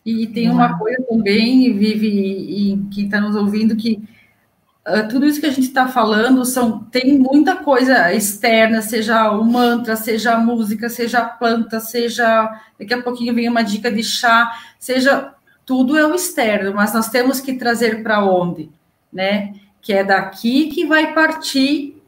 E 0.06 0.26
tem 0.28 0.50
uma 0.50 0.78
coisa 0.78 1.02
também, 1.08 1.76
Vive, 1.76 2.08
e, 2.08 2.72
e 2.72 2.84
quem 2.92 3.04
está 3.04 3.20
nos 3.20 3.36
ouvindo, 3.36 3.76
que 3.76 4.02
tudo 5.08 5.26
isso 5.26 5.40
que 5.40 5.46
a 5.46 5.52
gente 5.52 5.68
está 5.68 5.86
falando 5.86 6.44
são 6.44 6.80
tem 6.80 7.16
muita 7.16 7.56
coisa 7.56 8.12
externa, 8.12 8.82
seja 8.82 9.30
o 9.30 9.44
mantra, 9.44 9.94
seja 9.94 10.34
a 10.34 10.38
música, 10.38 10.88
seja 10.88 11.20
a 11.20 11.24
planta, 11.24 11.78
seja 11.78 12.50
daqui 12.78 12.92
a 12.92 13.02
pouquinho 13.02 13.34
vem 13.34 13.48
uma 13.48 13.62
dica 13.62 13.92
de 13.92 14.02
chá, 14.02 14.50
seja 14.78 15.34
tudo 15.64 15.96
é 15.96 16.04
o 16.04 16.14
externo, 16.14 16.74
mas 16.74 16.92
nós 16.92 17.08
temos 17.08 17.40
que 17.40 17.54
trazer 17.54 18.02
para 18.02 18.24
onde, 18.24 18.70
né? 19.12 19.54
Que 19.80 19.92
é 19.92 20.02
daqui 20.02 20.66
que 20.68 20.84
vai 20.84 21.14
partir 21.14 22.02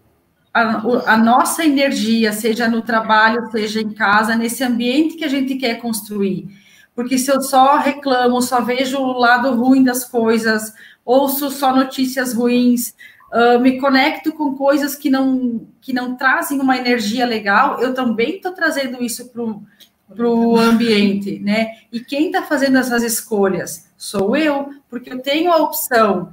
a, 0.52 1.12
a 1.12 1.16
nossa 1.16 1.64
energia, 1.64 2.32
seja 2.32 2.68
no 2.68 2.82
trabalho, 2.82 3.51
seja 3.52 3.80
em 3.80 3.90
casa, 3.90 4.34
nesse 4.34 4.64
ambiente 4.64 5.16
que 5.16 5.24
a 5.24 5.28
gente 5.28 5.55
quer 5.55 5.76
construir. 5.80 6.48
Porque 6.94 7.18
se 7.18 7.30
eu 7.30 7.40
só 7.40 7.78
reclamo, 7.78 8.40
só 8.40 8.60
vejo 8.60 8.98
o 8.98 9.18
lado 9.18 9.52
ruim 9.55 9.82
das 9.82 10.05
coisas, 10.05 10.72
ouço 11.05 11.51
só 11.51 11.74
notícias 11.74 12.32
ruins, 12.32 12.94
uh, 13.32 13.60
me 13.60 13.78
conecto 13.81 14.32
com 14.32 14.55
coisas 14.56 14.94
que 14.94 15.10
não, 15.10 15.66
que 15.81 15.93
não 15.93 16.16
trazem 16.16 16.60
uma 16.60 16.76
energia 16.76 17.26
legal, 17.26 17.81
eu 17.81 17.93
também 17.93 18.36
estou 18.36 18.52
trazendo 18.52 19.02
isso 19.02 19.31
para 19.31 20.28
o 20.28 20.56
ambiente, 20.56 21.39
né? 21.40 21.78
E 21.93 22.01
quem 22.01 22.26
está 22.26 22.43
fazendo 22.43 22.78
essas 22.78 23.02
escolhas? 23.02 23.89
Sou 23.97 24.36
eu, 24.36 24.70
porque 24.89 25.12
eu 25.12 25.20
tenho 25.20 25.52
a 25.52 25.56
opção 25.56 26.32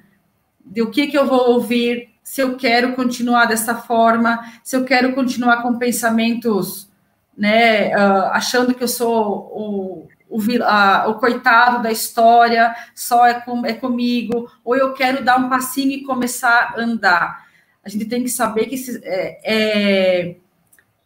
de 0.64 0.82
o 0.82 0.92
que, 0.92 1.08
que 1.08 1.18
eu 1.18 1.26
vou 1.26 1.52
ouvir, 1.52 2.10
se 2.24 2.42
eu 2.42 2.56
quero 2.56 2.94
continuar 2.94 3.46
dessa 3.46 3.76
forma, 3.76 4.40
se 4.64 4.76
eu 4.76 4.86
quero 4.86 5.14
continuar 5.14 5.64
com 5.64 5.78
pensamentos, 5.78 6.90
né, 7.36 7.96
uh, 7.96 8.28
achando 8.32 8.74
que 8.74 8.84
eu 8.84 8.88
sou 8.88 9.52
o, 9.54 10.08
o, 10.32 10.42
a, 10.64 11.08
o 11.10 11.16
coitado 11.16 11.84
da 11.84 11.92
história, 11.92 12.74
só 12.96 13.28
é, 13.28 13.34
com, 13.36 13.66
é 13.66 13.74
comigo, 13.74 14.50
ou 14.64 14.76
eu 14.76 14.94
quero 14.94 15.24
dar 15.24 15.38
um 15.38 15.50
passinho 15.50 15.92
e 15.92 16.04
começar 16.04 16.74
a 16.76 16.82
andar. 16.82 17.46
A 17.84 17.90
gente 17.90 18.06
tem 18.06 18.24
que 18.24 18.30
saber 18.30 18.68
que 18.68 18.76
é, 19.04 19.40
é, 19.44 20.36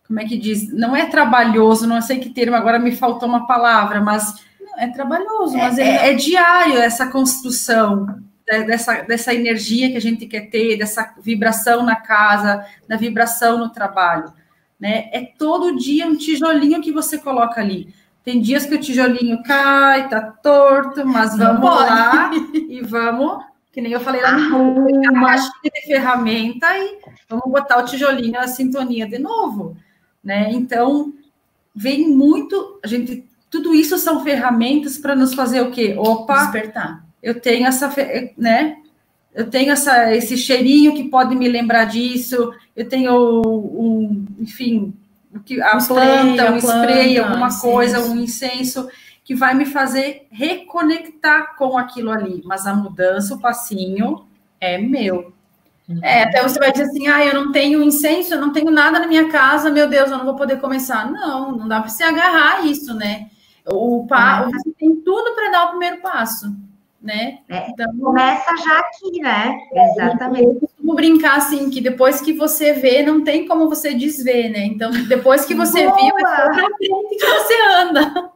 como 0.07 0.19
é 0.19 0.25
que 0.25 0.37
diz? 0.37 0.71
Não 0.71 0.95
é 0.95 1.07
trabalhoso, 1.07 1.87
não 1.87 2.01
sei 2.01 2.19
que 2.19 2.29
termo, 2.29 2.55
agora 2.55 2.77
me 2.77 2.95
faltou 2.95 3.27
uma 3.27 3.47
palavra, 3.47 3.99
mas 3.99 4.45
é 4.77 4.87
trabalhoso, 4.87 5.57
mas 5.57 5.77
é, 5.79 5.83
é, 5.83 6.11
é 6.11 6.13
diário 6.13 6.77
essa 6.77 7.07
construção 7.07 8.21
dessa, 8.45 9.01
dessa 9.01 9.33
energia 9.33 9.89
que 9.89 9.97
a 9.97 10.01
gente 10.01 10.27
quer 10.27 10.49
ter, 10.49 10.77
dessa 10.77 11.15
vibração 11.19 11.83
na 11.83 11.95
casa, 11.95 12.65
da 12.87 12.95
vibração 12.95 13.57
no 13.57 13.69
trabalho. 13.69 14.31
Né? 14.79 15.09
É 15.11 15.21
todo 15.21 15.77
dia 15.77 16.05
um 16.05 16.15
tijolinho 16.15 16.81
que 16.81 16.91
você 16.91 17.17
coloca 17.17 17.59
ali. 17.59 17.93
Tem 18.25 18.41
dias 18.41 18.65
que 18.65 18.73
o 18.73 18.81
tijolinho 18.81 19.43
cai, 19.43 20.09
tá 20.09 20.19
torto, 20.19 21.05
mas 21.05 21.37
vamos 21.37 21.63
lá 21.63 22.31
e 22.53 22.81
vamos, 22.81 23.43
que 23.71 23.79
nem 23.79 23.91
eu 23.91 23.99
falei 23.99 24.19
lá 24.19 24.31
no 24.31 24.83
caixinha 25.13 25.71
de 25.71 25.85
ferramenta 25.85 26.65
e 26.75 26.97
vamos 27.29 27.51
botar 27.51 27.77
o 27.77 27.85
tijolinho 27.85 28.31
na 28.31 28.47
sintonia 28.47 29.07
de 29.07 29.19
novo, 29.19 29.77
né? 30.23 30.51
Então, 30.51 31.13
vem 31.75 32.09
muito, 32.09 32.79
a 32.83 32.87
gente, 32.87 33.23
tudo 33.51 33.75
isso 33.75 33.95
são 33.99 34.23
ferramentas 34.23 34.97
para 34.97 35.15
nos 35.15 35.35
fazer 35.35 35.61
o 35.61 35.69
quê? 35.69 35.95
Opa, 35.95 36.45
despertar. 36.45 37.05
Eu 37.21 37.39
tenho 37.39 37.67
essa, 37.67 37.93
né? 38.35 38.77
Eu 39.35 39.51
tenho 39.51 39.71
essa, 39.71 40.15
esse 40.15 40.35
cheirinho 40.35 40.95
que 40.95 41.09
pode 41.09 41.35
me 41.35 41.47
lembrar 41.47 41.85
disso, 41.85 42.51
eu 42.75 42.89
tenho 42.89 43.43
um, 43.45 44.25
enfim, 44.39 44.95
que 45.43 45.61
a 45.61 45.77
um 45.77 45.85
planta, 45.85 46.51
um 46.51 46.57
spray, 46.57 47.17
alguma 47.17 47.47
incenso. 47.47 47.61
coisa, 47.61 47.99
um 48.01 48.15
incenso 48.17 48.89
que 49.23 49.33
vai 49.33 49.53
me 49.53 49.65
fazer 49.65 50.27
reconectar 50.31 51.55
com 51.57 51.77
aquilo 51.77 52.11
ali. 52.11 52.41
Mas 52.45 52.67
a 52.67 52.73
mudança, 52.73 53.35
o 53.35 53.39
passinho 53.39 54.25
é 54.59 54.77
meu. 54.77 55.33
É, 56.01 56.23
até 56.23 56.41
você 56.41 56.57
vai 56.57 56.71
dizer 56.71 56.85
assim, 56.85 57.07
ah, 57.07 57.23
eu 57.23 57.33
não 57.33 57.51
tenho 57.51 57.83
incenso, 57.83 58.33
eu 58.33 58.41
não 58.41 58.51
tenho 58.51 58.71
nada 58.71 58.99
na 58.99 59.07
minha 59.07 59.29
casa, 59.29 59.69
meu 59.69 59.87
Deus, 59.87 60.09
eu 60.09 60.17
não 60.17 60.25
vou 60.25 60.35
poder 60.35 60.59
começar. 60.59 61.11
Não, 61.11 61.51
não 61.51 61.67
dá 61.67 61.79
para 61.79 61.89
você 61.89 62.03
agarrar 62.03 62.65
isso, 62.65 62.93
né? 62.93 63.29
O 63.67 64.05
pa... 64.07 64.43
Você 64.45 64.71
tem 64.79 64.95
tudo 64.95 65.35
para 65.35 65.51
dar 65.51 65.65
o 65.65 65.69
primeiro 65.69 66.01
passo 66.01 66.55
né? 67.05 67.37
É, 67.47 67.69
então, 67.69 67.95
começa 67.99 68.57
já 68.57 68.79
aqui, 68.79 69.21
né? 69.21 69.55
Exatamente. 69.71 70.67
Costumo 70.85 70.95
brincar 70.95 71.37
assim, 71.37 71.69
que 71.71 71.81
depois 71.81 72.21
que 72.21 72.31
você 72.31 72.73
vê, 72.73 73.01
não 73.01 73.23
tem 73.23 73.47
como 73.47 73.67
você 73.67 73.95
desver, 73.95 74.49
né? 74.49 74.65
Então, 74.65 74.91
depois 75.07 75.43
que 75.43 75.55
você 75.55 75.87
Boa! 75.87 75.95
viu, 75.95 76.19
é 76.19 76.53
frente 76.77 77.17
que 77.17 77.25
você 77.25 77.53
anda. 77.75 78.31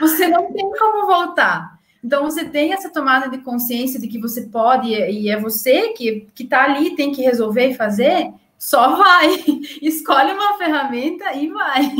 Você 0.00 0.26
não 0.26 0.52
tem 0.52 0.70
como 0.72 1.06
voltar. 1.06 1.78
Então, 2.02 2.24
você 2.24 2.44
tem 2.44 2.72
essa 2.72 2.90
tomada 2.90 3.30
de 3.30 3.38
consciência 3.38 4.00
de 4.00 4.08
que 4.08 4.18
você 4.18 4.42
pode, 4.42 4.88
e 4.88 5.30
é 5.30 5.40
você 5.40 5.90
que 5.90 6.26
está 6.38 6.64
ali, 6.64 6.96
tem 6.96 7.12
que 7.12 7.22
resolver 7.22 7.68
e 7.68 7.74
fazer, 7.74 8.32
só 8.58 8.96
vai. 8.96 9.44
Escolhe 9.80 10.32
uma 10.32 10.58
ferramenta 10.58 11.32
e 11.34 11.48
vai. 11.48 11.92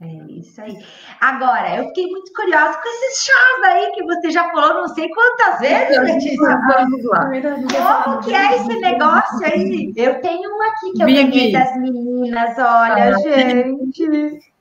É 0.00 0.06
isso 0.32 0.60
aí. 0.60 0.76
Agora, 1.20 1.76
eu 1.76 1.86
fiquei 1.88 2.06
muito 2.08 2.32
curiosa 2.32 2.78
com 2.78 2.88
esses 2.88 3.24
chás 3.24 3.72
aí 3.72 3.92
que 3.92 4.02
você 4.02 4.30
já 4.30 4.50
falou 4.50 4.82
não 4.82 4.88
sei 4.88 5.08
quantas 5.08 5.60
vezes, 5.60 5.98
Letícia. 5.98 6.60
Vamos 6.66 7.04
lá. 7.04 7.30
Como 8.04 8.20
que 8.20 8.34
é 8.34 8.56
esse 8.56 8.80
negócio 8.80 9.46
aí? 9.46 9.92
Eu 9.96 10.20
tenho 10.20 10.50
um 10.50 10.62
aqui 10.62 10.92
que 10.92 11.02
eu 11.02 11.06
Big. 11.06 11.30
ganhei 11.30 11.52
das 11.52 11.76
meninas, 11.78 12.58
olha, 12.58 13.14
ah, 13.14 13.18
gente. 13.18 14.52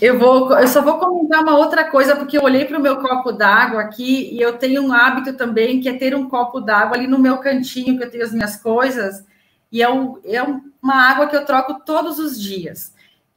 Eu 0.00 0.18
vou, 0.18 0.52
eu 0.58 0.66
só 0.66 0.82
vou 0.82 0.98
comentar 0.98 1.42
uma 1.42 1.56
outra 1.56 1.88
coisa, 1.88 2.16
porque 2.16 2.36
eu 2.36 2.42
olhei 2.42 2.64
para 2.64 2.76
o 2.76 2.82
meu 2.82 2.96
copo 3.00 3.30
d'água 3.30 3.82
aqui 3.82 4.34
e 4.34 4.40
eu 4.40 4.58
tenho 4.58 4.82
um 4.82 4.92
hábito 4.92 5.36
também 5.36 5.80
que 5.80 5.88
é 5.88 5.96
ter 5.96 6.16
um 6.16 6.28
copo 6.28 6.60
d'água 6.60 6.96
ali 6.96 7.06
no 7.06 7.20
meu 7.20 7.38
cantinho, 7.38 7.96
que 7.96 8.02
eu 8.02 8.10
tenho 8.10 8.24
as 8.24 8.32
minhas 8.32 8.56
coisas, 8.56 9.24
e 9.70 9.80
é, 9.80 9.88
um, 9.88 10.18
é 10.24 10.42
uma 10.82 11.08
água 11.08 11.28
que 11.28 11.36
eu 11.36 11.46
troco 11.46 11.84
todos 11.84 12.18
os 12.18 12.40
dias. 12.40 12.92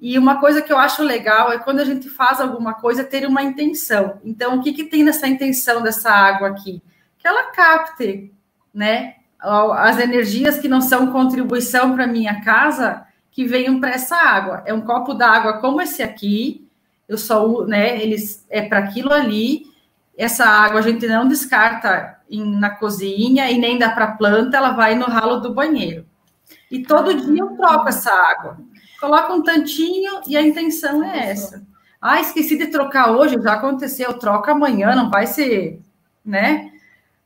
E 0.08 0.20
uma 0.20 0.40
coisa 0.40 0.62
que 0.62 0.72
eu 0.72 0.78
acho 0.78 1.02
legal 1.02 1.52
é 1.52 1.58
quando 1.58 1.80
a 1.80 1.84
gente 1.84 2.12
faz 2.12 2.40
alguma 2.40 2.76
coisa 2.76 3.04
ter 3.04 3.26
uma 3.26 3.42
intenção. 3.42 4.20
Então, 4.24 4.56
o 4.56 4.62
que, 4.62 4.72
que 4.72 4.84
tem 4.84 5.04
nessa 5.04 5.28
intenção 5.28 5.82
dessa 5.82 6.12
água 6.12 6.50
aqui? 6.50 6.80
Que 7.18 7.28
ela 7.28 7.46
capte, 7.46 8.32
né? 8.72 9.16
As 9.40 9.98
energias 9.98 10.60
que 10.60 10.68
não 10.68 10.80
são 10.80 11.12
contribuição 11.12 11.96
para 11.96 12.06
minha 12.06 12.40
casa, 12.42 13.04
que 13.32 13.46
venham 13.46 13.80
para 13.80 13.94
essa 13.96 14.16
água. 14.16 14.62
É 14.68 14.72
um 14.76 14.82
copo 14.82 15.16
d'água 15.16 15.58
como 15.58 15.82
esse 15.82 16.04
aqui, 16.04 16.70
eu 17.10 17.18
só, 17.18 17.66
né? 17.66 18.00
Eles 18.00 18.46
é 18.52 18.62
para 18.62 18.78
aquilo 18.78 19.12
ali. 19.12 19.66
Essa 20.16 20.46
água 20.46 20.82
a 20.82 20.84
gente 20.84 21.08
não 21.08 21.28
descarta 21.28 22.20
em, 22.30 22.46
na 22.46 22.70
cozinha 22.70 23.50
e 23.50 23.58
nem 23.58 23.80
dá 23.80 23.90
para 23.90 24.12
planta, 24.12 24.56
ela 24.56 24.70
vai 24.70 24.94
no 24.94 25.06
ralo 25.06 25.38
do 25.38 25.52
banheiro. 25.52 26.06
E 26.70 26.84
todo 26.84 27.26
dia 27.26 27.42
eu 27.42 27.58
troco 27.58 27.90
essa 27.90 28.12
água. 28.12 28.60
Coloca 29.00 29.34
um 29.34 29.44
tantinho 29.44 30.22
e 30.28 30.36
a 30.36 30.42
intenção 30.42 31.04
é 31.04 31.32
essa. 31.32 31.64
Ah, 32.02 32.22
esqueci 32.22 32.58
de 32.58 32.68
trocar 32.68 33.12
hoje, 33.12 33.42
já 33.42 33.54
aconteceu, 33.54 34.14
troca 34.14 34.52
amanhã, 34.52 34.96
não 34.96 35.10
vai 35.10 35.26
ser, 35.26 35.82
né? 36.24 36.72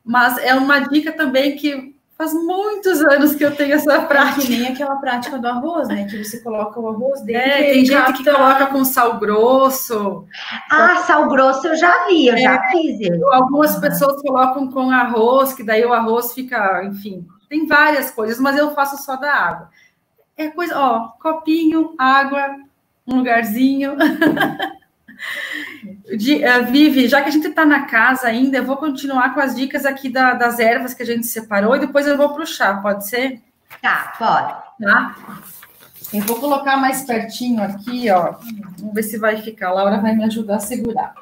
Mas 0.04 0.38
é 0.38 0.56
uma 0.56 0.80
dica 0.80 1.12
também 1.12 1.56
que 1.56 1.96
faz 2.18 2.34
muitos 2.34 3.02
anos 3.02 3.34
que 3.34 3.46
eu 3.46 3.56
tenho 3.56 3.74
essa 3.76 4.02
prática. 4.02 4.42
É 4.42 4.46
que 4.46 4.58
nem 4.58 4.68
aquela 4.68 4.98
prática 4.98 5.38
do 5.38 5.48
arroz, 5.48 5.88
né? 5.88 6.06
Que 6.06 6.22
você 6.22 6.42
coloca 6.42 6.78
o 6.78 6.90
arroz 6.90 7.22
dentro. 7.22 7.42
É, 7.42 7.72
tem 7.72 7.86
gente 7.86 8.14
que 8.14 8.24
coloca 8.26 8.68
com 8.68 8.84
sal 8.84 9.18
grosso. 9.18 10.26
Ah, 10.70 10.98
sal 11.08 11.30
grosso 11.30 11.66
eu 11.68 11.78
já 11.78 12.08
vi, 12.08 12.28
eu 12.28 12.36
é, 12.36 12.38
já 12.38 12.62
fiz. 12.70 13.10
Algumas 13.32 13.78
pessoas 13.80 14.22
colocam 14.22 14.70
com 14.70 14.92
arroz, 14.92 15.54
que 15.54 15.64
daí 15.64 15.86
o 15.86 15.94
arroz 15.94 16.34
fica, 16.34 16.84
enfim, 16.84 17.26
tem 17.50 17.66
várias 17.66 18.12
coisas, 18.12 18.38
mas 18.40 18.58
eu 18.58 18.72
faço 18.76 19.02
só 19.02 19.16
da 19.16 19.34
água. 19.34 19.70
É 20.40 20.48
coisa, 20.48 20.80
ó, 20.80 21.10
copinho, 21.22 21.94
água, 21.98 22.56
um 23.06 23.18
lugarzinho. 23.18 23.98
De, 26.18 26.36
uh, 26.36 26.72
Vivi, 26.72 27.10
já 27.10 27.22
que 27.22 27.28
a 27.28 27.32
gente 27.32 27.48
está 27.48 27.66
na 27.66 27.82
casa 27.88 28.28
ainda, 28.28 28.56
eu 28.56 28.64
vou 28.64 28.78
continuar 28.78 29.34
com 29.34 29.42
as 29.42 29.54
dicas 29.54 29.86
aqui 29.86 30.08
da, 30.08 30.34
das 30.34 30.58
ervas 30.58 30.94
que 30.94 31.04
a 31.04 31.06
gente 31.06 31.28
separou 31.28 31.76
e 31.76 31.80
depois 31.80 32.08
eu 32.08 32.16
vou 32.16 32.34
para 32.34 32.44
o 32.44 32.48
chá, 32.48 32.76
pode 32.76 33.06
ser? 33.06 33.42
Tá, 33.82 34.14
pode. 34.18 34.54
Tá? 34.82 35.44
Eu 36.14 36.22
vou 36.22 36.40
colocar 36.40 36.78
mais 36.78 37.04
pertinho 37.04 37.62
aqui, 37.62 38.10
ó. 38.10 38.36
Vamos 38.78 38.94
ver 38.94 39.04
se 39.04 39.18
vai 39.18 39.42
ficar. 39.42 39.68
A 39.68 39.74
Laura 39.74 39.98
vai 39.98 40.16
me 40.16 40.24
ajudar 40.24 40.56
a 40.56 40.60
segurar. 40.60 41.14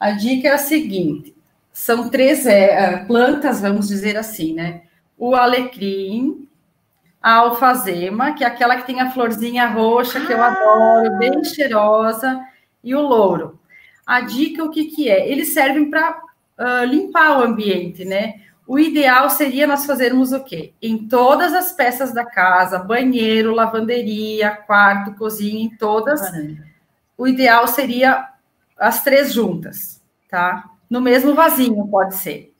A 0.00 0.10
dica 0.10 0.48
é 0.48 0.52
a 0.54 0.58
seguinte: 0.58 1.32
são 1.72 2.08
três 2.10 2.46
é, 2.46 2.96
plantas, 3.06 3.60
vamos 3.60 3.86
dizer 3.86 4.16
assim, 4.16 4.54
né? 4.54 4.82
O 5.16 5.36
alecrim, 5.36 6.43
a 7.24 7.36
alfazema, 7.36 8.34
que 8.34 8.44
é 8.44 8.46
aquela 8.46 8.76
que 8.76 8.86
tem 8.86 9.00
a 9.00 9.10
florzinha 9.10 9.66
roxa, 9.66 10.20
que 10.26 10.30
eu 10.30 10.42
ah. 10.42 10.48
adoro, 10.48 11.16
bem 11.16 11.42
cheirosa, 11.42 12.38
e 12.82 12.94
o 12.94 13.00
louro. 13.00 13.58
A 14.06 14.20
dica, 14.20 14.62
o 14.62 14.68
que, 14.68 14.84
que 14.84 15.08
é? 15.08 15.26
Eles 15.26 15.54
servem 15.54 15.88
para 15.88 16.20
uh, 16.20 16.84
limpar 16.84 17.38
o 17.38 17.42
ambiente, 17.42 18.04
né? 18.04 18.42
O 18.66 18.78
ideal 18.78 19.30
seria 19.30 19.66
nós 19.66 19.86
fazermos 19.86 20.32
o 20.32 20.44
quê? 20.44 20.74
Em 20.82 21.08
todas 21.08 21.54
as 21.54 21.72
peças 21.72 22.12
da 22.12 22.26
casa, 22.26 22.78
banheiro, 22.78 23.54
lavanderia, 23.54 24.50
quarto, 24.50 25.14
cozinha, 25.14 25.64
em 25.64 25.74
todas. 25.78 26.20
O 27.16 27.26
ideal 27.26 27.66
seria 27.66 28.28
as 28.78 29.02
três 29.02 29.32
juntas, 29.32 30.02
tá? 30.28 30.68
No 30.90 31.00
mesmo 31.00 31.34
vasinho, 31.34 31.88
pode 31.88 32.16
ser. 32.16 32.52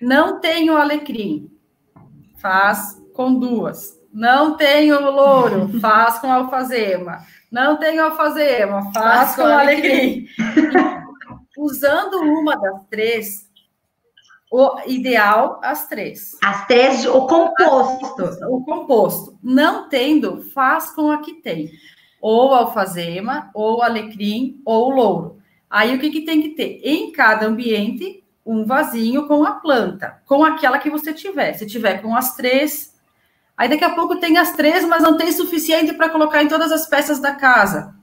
Não 0.00 0.38
tenho 0.38 0.76
alecrim, 0.76 1.50
faz 2.36 3.01
com 3.12 3.34
duas. 3.34 4.00
Não 4.12 4.56
tenho 4.56 5.00
louro, 5.00 5.68
faz 5.80 6.18
com 6.18 6.32
alfazema. 6.32 7.18
Não 7.50 7.76
tenho 7.78 8.04
alfazema, 8.04 8.92
faz, 8.92 8.94
faz 8.94 9.36
com, 9.36 9.42
com 9.42 9.48
alecrim. 9.48 10.26
Usando 11.56 12.18
uma 12.22 12.56
das 12.56 12.84
três, 12.90 13.50
o 14.50 14.80
ideal, 14.86 15.60
as 15.62 15.88
três. 15.88 16.36
As 16.42 16.66
três, 16.66 17.06
o 17.06 17.26
composto. 17.26 18.24
O 18.50 18.62
composto. 18.64 19.38
Não 19.42 19.88
tendo, 19.88 20.42
faz 20.50 20.90
com 20.90 21.10
a 21.10 21.18
que 21.18 21.34
tem. 21.34 21.70
Ou 22.20 22.54
alfazema, 22.54 23.50
ou 23.54 23.82
alecrim, 23.82 24.60
ou 24.64 24.90
louro. 24.90 25.38
Aí 25.70 25.96
o 25.96 25.98
que, 25.98 26.10
que 26.10 26.20
tem 26.20 26.42
que 26.42 26.50
ter? 26.50 26.80
Em 26.84 27.10
cada 27.12 27.46
ambiente, 27.46 28.22
um 28.44 28.64
vasinho 28.64 29.26
com 29.26 29.42
a 29.44 29.52
planta, 29.52 30.20
com 30.26 30.44
aquela 30.44 30.78
que 30.78 30.90
você 30.90 31.14
tiver. 31.14 31.54
Se 31.54 31.66
tiver 31.66 32.02
com 32.02 32.14
as 32.14 32.36
três, 32.36 32.91
Aí 33.62 33.68
daqui 33.68 33.84
a 33.84 33.90
pouco 33.90 34.16
tem 34.16 34.38
as 34.38 34.56
três, 34.56 34.84
mas 34.84 35.04
não 35.04 35.16
tem 35.16 35.30
suficiente 35.30 35.92
para 35.92 36.08
colocar 36.08 36.42
em 36.42 36.48
todas 36.48 36.72
as 36.72 36.84
peças 36.88 37.20
da 37.20 37.32
casa. 37.32 37.94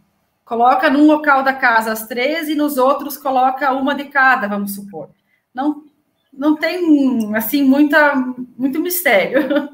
Coloca 0.46 0.90
num 0.90 1.06
local 1.06 1.44
da 1.44 1.52
casa 1.52 1.92
as 1.92 2.08
três 2.08 2.48
e 2.48 2.56
nos 2.56 2.78
outros 2.78 3.18
coloca 3.18 3.70
uma 3.74 3.94
de 3.94 4.06
cada, 4.06 4.48
vamos 4.48 4.74
supor. 4.74 5.10
Não, 5.54 5.84
não 6.32 6.56
tem 6.56 7.36
assim 7.36 7.62
muita 7.62 8.16
muito 8.58 8.80
mistério. 8.80 9.68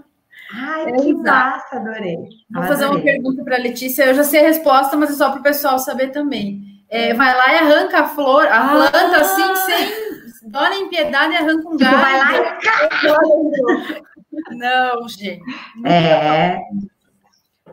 Ai, 0.52 0.86
é 0.90 0.92
que 0.94 1.14
massa, 1.14 1.76
adorei. 1.76 2.16
Vou 2.50 2.64
adorei. 2.64 2.68
fazer 2.68 2.86
uma 2.88 3.02
pergunta 3.02 3.44
para 3.44 3.56
a 3.56 3.60
Letícia. 3.60 4.06
Eu 4.06 4.16
já 4.16 4.24
sei 4.24 4.40
a 4.40 4.48
resposta, 4.48 4.98
mas 4.98 5.12
é 5.12 5.14
só 5.14 5.30
para 5.30 5.40
o 5.40 5.44
pessoal 5.44 5.78
saber 5.78 6.08
também. 6.08 6.64
É, 6.90 7.14
vai 7.14 7.32
lá 7.38 7.54
e 7.54 7.58
arranca 7.60 8.00
a 8.00 8.08
flor, 8.08 8.48
a 8.48 8.58
ah, 8.58 8.70
planta 8.70 9.18
assim, 9.18 9.56
sem 9.58 10.50
dó 10.50 10.68
nem 10.68 10.90
piedade, 10.90 11.36
arranca 11.36 11.70
um 11.70 11.78
galho. 11.78 12.00
Vai 12.00 12.20
lá 12.20 12.32
e... 12.34 14.15
Não, 14.52 15.08
gente. 15.08 15.44
É. 15.86 16.60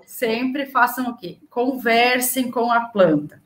Sempre 0.07 0.67
façam 0.67 1.11
o 1.11 1.17
quê? 1.17 1.39
Conversem 1.51 2.51
com 2.51 2.71
a 2.71 2.81
planta. 2.81 3.41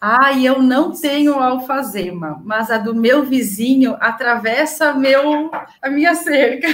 Ah, 0.00 0.32
e 0.32 0.46
eu 0.46 0.62
não 0.62 0.92
tenho 0.92 1.34
alfazema, 1.34 2.40
mas 2.42 2.70
a 2.70 2.78
do 2.78 2.94
meu 2.94 3.24
vizinho 3.24 3.96
atravessa 4.00 4.94
meu, 4.94 5.50
a 5.82 5.90
minha 5.90 6.14
cerca. 6.14 6.68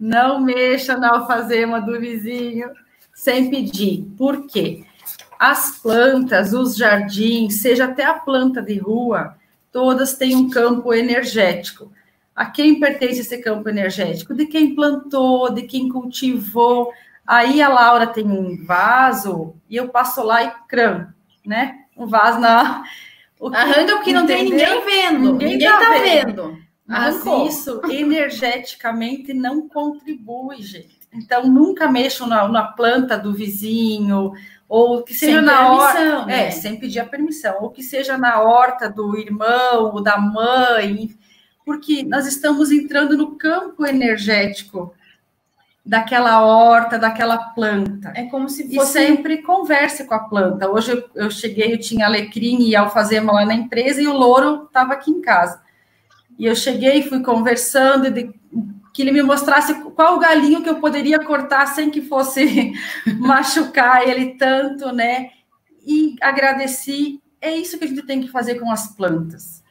Não 0.00 0.40
mexa 0.40 0.96
na 0.96 1.10
alfazema 1.10 1.80
do 1.80 2.00
vizinho 2.00 2.70
sem 3.14 3.50
pedir. 3.50 4.04
Por 4.16 4.46
quê? 4.46 4.84
As 5.38 5.78
plantas, 5.78 6.52
os 6.52 6.76
jardins, 6.76 7.60
seja 7.60 7.84
até 7.84 8.04
a 8.04 8.14
planta 8.14 8.62
de 8.62 8.78
rua, 8.78 9.36
todas 9.70 10.14
têm 10.14 10.34
um 10.34 10.48
campo 10.48 10.94
energético. 10.94 11.92
A 12.34 12.46
quem 12.46 12.80
pertence 12.80 13.20
esse 13.20 13.38
campo 13.38 13.68
energético? 13.68 14.34
De 14.34 14.46
quem 14.46 14.74
plantou, 14.74 15.52
de 15.52 15.62
quem 15.62 15.88
cultivou. 15.88 16.92
Aí 17.26 17.62
a 17.62 17.68
Laura 17.68 18.06
tem 18.06 18.26
um 18.26 18.64
vaso 18.64 19.54
e 19.70 19.76
eu 19.76 19.88
passo 19.88 20.22
lá 20.22 20.42
e 20.42 20.52
crã, 20.68 21.08
né? 21.46 21.76
Um 21.96 22.06
vaso 22.06 22.40
na. 22.40 22.82
O 23.38 23.50
que, 23.50 23.56
Arranca 23.56 23.96
porque 23.96 24.12
não 24.12 24.26
tem 24.26 24.44
ninguém 24.44 24.84
vendo. 24.84 25.32
Ninguém, 25.32 25.48
ninguém 25.50 25.68
tá, 25.68 25.78
tá 25.78 25.90
vendo. 25.90 26.26
vendo. 26.26 26.64
Mas 26.86 27.16
Arrancou. 27.16 27.46
isso 27.46 27.80
energeticamente 27.88 29.32
não 29.32 29.68
contribui, 29.68 30.60
gente. 30.60 30.98
Então 31.12 31.46
nunca 31.46 31.90
mexam 31.90 32.26
na, 32.26 32.46
na 32.48 32.64
planta 32.64 33.16
do 33.16 33.32
vizinho, 33.32 34.32
ou 34.68 35.02
que 35.02 35.14
seja 35.14 35.38
sem 35.38 35.42
na 35.42 35.72
horta, 35.72 36.26
né? 36.26 36.48
é, 36.48 36.50
sem 36.50 36.78
pedir 36.78 36.98
a 36.98 37.06
permissão, 37.06 37.56
ou 37.60 37.70
que 37.70 37.82
seja 37.82 38.18
na 38.18 38.40
horta 38.40 38.90
do 38.90 39.16
irmão 39.16 39.92
ou 39.94 40.02
da 40.02 40.18
mãe, 40.18 41.16
porque 41.64 42.02
nós 42.02 42.26
estamos 42.26 42.70
entrando 42.70 43.16
no 43.16 43.36
campo 43.36 43.86
energético 43.86 44.94
daquela 45.84 46.42
horta, 46.42 46.98
daquela 46.98 47.36
planta. 47.36 48.12
É 48.14 48.24
como 48.24 48.48
se 48.48 48.74
fosse... 48.74 48.98
E 48.98 49.06
sempre 49.06 49.42
converse 49.42 50.04
com 50.04 50.14
a 50.14 50.20
planta. 50.20 50.70
Hoje 50.70 50.92
eu, 50.92 51.10
eu 51.14 51.30
cheguei, 51.30 51.72
eu 51.72 51.78
tinha 51.78 52.06
alecrim 52.06 52.62
e 52.62 52.74
alfazema 52.74 53.32
lá 53.32 53.44
na 53.44 53.54
empresa 53.54 54.00
e 54.00 54.06
o 54.06 54.16
louro 54.16 54.64
estava 54.64 54.94
aqui 54.94 55.10
em 55.10 55.20
casa. 55.20 55.62
E 56.38 56.46
eu 56.46 56.56
cheguei, 56.56 57.02
fui 57.02 57.22
conversando, 57.22 58.10
de, 58.10 58.32
que 58.92 59.02
ele 59.02 59.12
me 59.12 59.22
mostrasse 59.22 59.74
qual 59.90 60.18
galinho 60.18 60.62
que 60.62 60.70
eu 60.70 60.80
poderia 60.80 61.18
cortar 61.18 61.66
sem 61.66 61.90
que 61.90 62.00
fosse 62.00 62.72
machucar 63.18 64.08
ele 64.08 64.36
tanto, 64.36 64.90
né? 64.92 65.30
E 65.86 66.16
agradeci. 66.20 67.20
É 67.40 67.54
isso 67.54 67.78
que 67.78 67.84
a 67.84 67.88
gente 67.88 68.02
tem 68.02 68.22
que 68.22 68.28
fazer 68.28 68.54
com 68.54 68.70
as 68.70 68.94
plantas. 68.96 69.63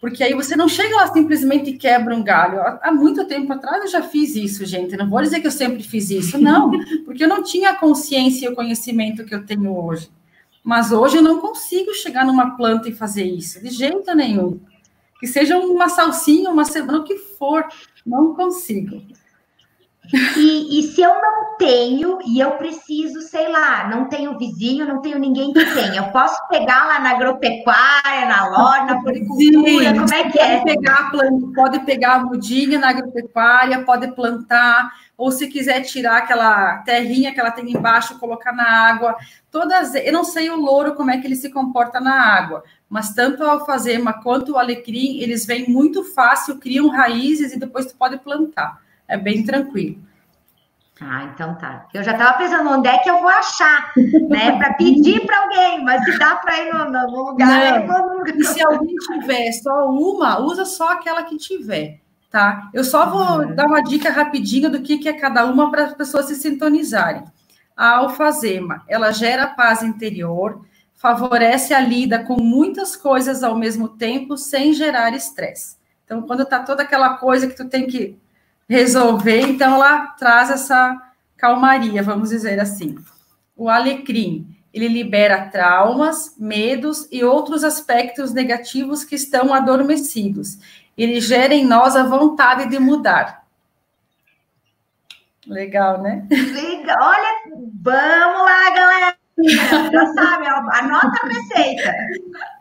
Porque 0.00 0.22
aí 0.22 0.34
você 0.34 0.54
não 0.54 0.68
chega 0.68 0.94
lá 0.96 1.06
simplesmente 1.12 1.70
e 1.70 1.78
quebra 1.78 2.14
um 2.14 2.22
galho. 2.22 2.60
Há 2.82 2.92
muito 2.92 3.24
tempo 3.24 3.52
atrás 3.52 3.82
eu 3.82 3.88
já 3.88 4.02
fiz 4.02 4.36
isso, 4.36 4.64
gente. 4.64 4.96
Não 4.96 5.08
vou 5.08 5.22
dizer 5.22 5.40
que 5.40 5.46
eu 5.46 5.50
sempre 5.50 5.82
fiz 5.82 6.10
isso, 6.10 6.38
não, 6.38 6.70
porque 7.04 7.24
eu 7.24 7.28
não 7.28 7.42
tinha 7.42 7.70
a 7.70 7.76
consciência 7.76 8.46
e 8.46 8.48
o 8.48 8.54
conhecimento 8.54 9.24
que 9.24 9.34
eu 9.34 9.44
tenho 9.44 9.74
hoje. 9.76 10.10
Mas 10.62 10.92
hoje 10.92 11.16
eu 11.16 11.22
não 11.22 11.40
consigo 11.40 11.94
chegar 11.94 12.26
numa 12.26 12.56
planta 12.56 12.88
e 12.88 12.92
fazer 12.92 13.24
isso, 13.24 13.62
de 13.62 13.70
jeito 13.70 14.14
nenhum. 14.14 14.60
Que 15.18 15.26
seja 15.26 15.56
uma 15.56 15.88
salsinha, 15.88 16.50
uma 16.50 16.64
semana, 16.64 16.98
o 16.98 17.04
que 17.04 17.16
for, 17.16 17.64
não 18.04 18.34
consigo. 18.34 19.00
E, 20.12 20.78
e, 20.78 20.82
se 20.84 21.02
eu 21.02 21.10
não 21.10 21.56
tenho 21.58 22.18
e 22.24 22.38
eu 22.38 22.52
preciso, 22.52 23.20
sei 23.22 23.48
lá, 23.48 23.88
não 23.88 24.08
tenho 24.08 24.38
vizinho, 24.38 24.86
não 24.86 25.00
tenho 25.00 25.18
ninguém 25.18 25.52
que 25.52 25.64
tenha, 25.74 25.96
eu 25.96 26.12
posso 26.12 26.46
pegar 26.48 26.86
lá 26.86 27.00
na 27.00 27.10
agropecuária, 27.10 28.26
na 28.26 28.48
loja, 28.48 28.84
na 28.84 29.00
floricultura, 29.00 29.94
como 29.94 30.14
é 30.14 30.30
que 30.30 30.38
é? 30.38 30.58
Pode 30.58 30.64
pegar, 30.64 31.12
pode 31.54 31.78
pegar 31.80 32.14
a 32.14 32.24
mudinha 32.24 32.78
na 32.78 32.90
agropecuária, 32.90 33.84
pode 33.84 34.14
plantar, 34.14 34.92
ou 35.16 35.32
se 35.32 35.48
quiser 35.48 35.80
tirar 35.80 36.18
aquela 36.18 36.78
terrinha 36.78 37.32
que 37.32 37.40
ela 37.40 37.50
tem 37.50 37.70
embaixo, 37.70 38.18
colocar 38.18 38.52
na 38.52 38.68
água. 38.68 39.16
Todas, 39.50 39.94
eu 39.94 40.12
não 40.12 40.24
sei 40.24 40.50
o 40.50 40.56
louro 40.56 40.94
como 40.94 41.10
é 41.10 41.18
que 41.18 41.26
ele 41.26 41.36
se 41.36 41.50
comporta 41.50 41.98
na 41.98 42.14
água, 42.14 42.62
mas 42.88 43.12
tanto 43.12 43.42
a 43.42 43.52
alfazema 43.52 44.12
quanto 44.22 44.52
o 44.52 44.58
alecrim, 44.58 45.18
eles 45.20 45.44
vêm 45.44 45.68
muito 45.68 46.04
fácil, 46.04 46.58
criam 46.58 46.88
raízes 46.88 47.52
e 47.52 47.58
depois 47.58 47.86
tu 47.86 47.96
pode 47.96 48.18
plantar 48.18 48.85
é 49.08 49.16
bem 49.16 49.44
tranquilo. 49.44 50.06
Ah, 51.00 51.24
então 51.24 51.54
tá. 51.56 51.86
Eu 51.92 52.02
já 52.02 52.12
estava 52.12 52.38
pensando 52.38 52.70
onde 52.70 52.88
é 52.88 52.98
que 52.98 53.10
eu 53.10 53.20
vou 53.20 53.28
achar, 53.28 53.92
né? 54.30 54.52
Para 54.56 54.74
pedir 54.74 55.26
para 55.26 55.42
alguém, 55.42 55.84
mas 55.84 56.02
se 56.04 56.18
dá 56.18 56.36
para 56.36 56.58
ir 56.62 56.72
no, 56.72 56.90
no 56.90 57.30
lugar. 57.30 57.86
Não. 57.86 58.26
E 58.26 58.44
se 58.44 58.62
alguém 58.62 58.94
tiver 58.94 59.52
só 59.52 59.90
uma, 59.90 60.40
usa 60.40 60.64
só 60.64 60.92
aquela 60.92 61.22
que 61.24 61.36
tiver, 61.36 62.00
tá? 62.30 62.70
Eu 62.72 62.82
só 62.82 63.10
vou 63.10 63.46
uhum. 63.46 63.54
dar 63.54 63.66
uma 63.66 63.82
dica 63.82 64.10
rapidinha 64.10 64.70
do 64.70 64.80
que, 64.80 64.96
que 64.96 65.08
é 65.08 65.12
cada 65.12 65.44
uma 65.44 65.70
para 65.70 65.84
as 65.84 65.94
pessoas 65.94 66.26
se 66.26 66.34
sintonizarem. 66.36 67.24
A 67.76 67.96
alfazema, 67.96 68.82
ela 68.88 69.12
gera 69.12 69.48
paz 69.48 69.82
interior, 69.82 70.64
favorece 70.94 71.74
a 71.74 71.80
lida 71.80 72.24
com 72.24 72.40
muitas 72.40 72.96
coisas 72.96 73.42
ao 73.42 73.54
mesmo 73.54 73.86
tempo, 73.86 74.38
sem 74.38 74.72
gerar 74.72 75.14
estresse. 75.14 75.76
Então, 76.06 76.22
quando 76.22 76.46
tá 76.46 76.60
toda 76.60 76.84
aquela 76.84 77.18
coisa 77.18 77.46
que 77.46 77.54
tu 77.54 77.68
tem 77.68 77.86
que 77.86 78.18
resolver, 78.68 79.40
então 79.40 79.74
ela 79.74 80.06
traz 80.18 80.50
essa 80.50 80.96
calmaria, 81.36 82.02
vamos 82.02 82.30
dizer 82.30 82.58
assim. 82.60 82.96
O 83.56 83.68
alecrim, 83.68 84.54
ele 84.72 84.88
libera 84.88 85.48
traumas, 85.48 86.34
medos 86.38 87.08
e 87.10 87.24
outros 87.24 87.64
aspectos 87.64 88.32
negativos 88.32 89.04
que 89.04 89.14
estão 89.14 89.54
adormecidos. 89.54 90.58
Ele 90.96 91.20
gera 91.20 91.54
em 91.54 91.64
nós 91.64 91.96
a 91.96 92.04
vontade 92.04 92.68
de 92.68 92.78
mudar. 92.78 93.46
Legal, 95.46 96.02
né? 96.02 96.26
Legal. 96.30 96.96
Olha, 97.00 97.34
vamos 97.80 98.42
lá, 98.42 98.70
galera. 98.74 99.16
Já 99.92 100.06
sabe, 100.14 100.46
anota 100.46 101.20
a 101.22 101.28
receita. 101.28 101.94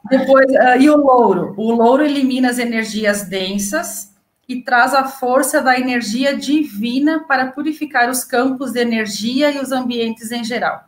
Depois, 0.09 0.45
uh, 0.51 0.79
e 0.79 0.89
o 0.89 0.97
louro? 0.97 1.53
O 1.57 1.71
louro 1.71 2.03
elimina 2.03 2.49
as 2.49 2.59
energias 2.59 3.23
densas, 3.23 4.13
e 4.47 4.61
traz 4.61 4.93
a 4.93 5.05
força 5.05 5.61
da 5.61 5.79
energia 5.79 6.35
divina 6.35 7.25
para 7.27 7.51
purificar 7.51 8.09
os 8.09 8.23
campos 8.23 8.71
de 8.71 8.79
energia 8.79 9.51
e 9.51 9.59
os 9.59 9.71
ambientes 9.71 10.31
em 10.31 10.43
geral. 10.43 10.85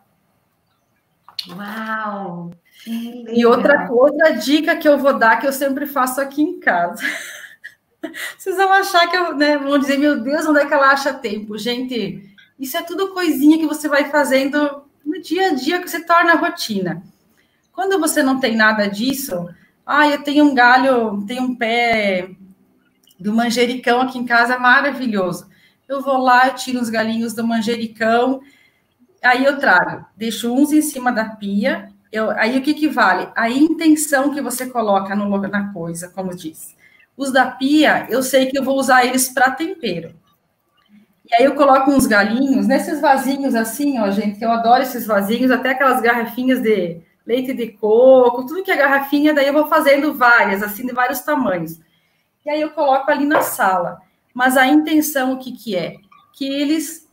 Uau! 1.50 2.52
E 2.86 3.46
outra, 3.46 3.92
outra 3.92 4.32
dica 4.32 4.76
que 4.76 4.88
eu 4.88 4.98
vou 4.98 5.18
dar, 5.18 5.40
que 5.40 5.48
eu 5.48 5.54
sempre 5.54 5.88
faço 5.88 6.22
aqui 6.22 6.42
em 6.42 6.60
casa. 6.60 7.02
Vocês 8.38 8.56
vão 8.56 8.72
achar 8.72 9.08
que 9.10 9.18
eu, 9.18 9.36
né, 9.36 9.58
vão 9.58 9.78
dizer, 9.80 9.98
meu 9.98 10.22
Deus, 10.22 10.46
onde 10.46 10.60
é 10.60 10.66
que 10.66 10.74
ela 10.74 10.92
acha 10.92 11.14
tempo? 11.14 11.58
Gente, 11.58 12.24
isso 12.60 12.78
é 12.78 12.82
tudo 12.82 13.14
coisinha 13.14 13.58
que 13.58 13.66
você 13.66 13.90
vai 13.90 14.10
fazendo 14.10 14.84
no 15.04 15.22
dia 15.22 15.50
a 15.50 15.54
dia, 15.54 15.82
que 15.82 15.90
se 15.90 16.06
torna 16.06 16.36
rotina. 16.36 17.04
Quando 17.74 18.00
você 18.00 18.24
não 18.24 18.40
tem 18.40 18.56
nada 18.56 18.88
disso, 18.88 19.50
ah, 19.86 20.08
eu 20.08 20.24
tenho 20.24 20.46
um 20.46 20.56
galho, 20.56 21.24
tenho 21.28 21.44
um 21.44 21.56
pé 21.56 22.30
do 23.19 23.34
manjericão 23.34 24.02
aqui 24.02 24.18
em 24.18 24.26
casa 24.26 24.56
é 24.56 24.60
maravilhoso. 24.60 25.48
Eu 25.88 26.02
vou 26.02 26.18
lá, 26.18 26.48
eu 26.48 26.56
tiro 26.56 26.80
os 26.80 26.89
galinhos 26.89 27.34
do 27.34 27.48
manjericão, 27.48 28.41
aí 29.23 29.45
eu 29.45 29.57
trago, 29.57 30.06
deixo 30.15 30.53
uns 30.53 30.72
em 30.72 30.81
cima 30.81 31.11
da 31.11 31.26
pia. 31.26 31.89
Eu, 32.11 32.30
aí 32.31 32.57
o 32.57 32.61
que, 32.61 32.73
que 32.73 32.88
vale? 32.88 33.30
A 33.35 33.49
intenção 33.49 34.34
que 34.34 34.41
você 34.41 34.68
coloca 34.68 35.15
no, 35.15 35.30
na 35.48 35.73
coisa, 35.73 36.10
como 36.10 36.35
diz. 36.35 36.76
Os 37.15 37.31
da 37.31 37.45
pia, 37.45 38.06
eu 38.10 38.22
sei 38.22 38.45
que 38.45 38.57
eu 38.57 38.64
vou 38.64 38.77
usar 38.77 39.06
eles 39.06 39.30
para 39.30 39.52
tempero. 39.52 40.14
E 41.30 41.35
aí 41.35 41.44
eu 41.44 41.56
coloco 41.56 41.91
uns 41.91 42.06
galinhos 42.06 42.68
nesses 42.68 43.02
vasinhos 43.02 43.56
assim, 43.56 43.99
ó, 43.99 44.10
gente, 44.11 44.39
que 44.39 44.45
eu 44.45 44.52
adoro 44.52 44.84
esses 44.84 45.06
vasinhos, 45.06 45.52
até 45.52 45.72
aquelas 45.72 45.99
garrafinhas 45.99 46.61
de 46.61 47.02
leite 47.26 47.53
de 47.53 47.68
coco, 47.69 48.45
tudo 48.45 48.64
que 48.64 48.72
é 48.72 48.77
garrafinha, 48.77 49.34
daí 49.34 49.48
eu 49.48 49.53
vou 49.53 49.68
fazendo 49.68 50.14
várias, 50.14 50.64
assim, 50.64 50.85
de 50.85 50.94
vários 50.94 51.19
tamanhos 51.19 51.81
e 52.48 52.49
aí 52.49 52.61
eu 52.61 52.69
coloco 52.69 53.11
ali 53.11 53.26
na 53.26 53.41
sala. 53.41 54.02
Mas 54.34 54.56
a 54.56 54.65
intenção, 54.65 55.34
o 55.34 55.38
que, 55.38 55.52
que 55.52 55.76
é? 55.76 55.98
Que 56.32 56.48
eles 56.48 57.06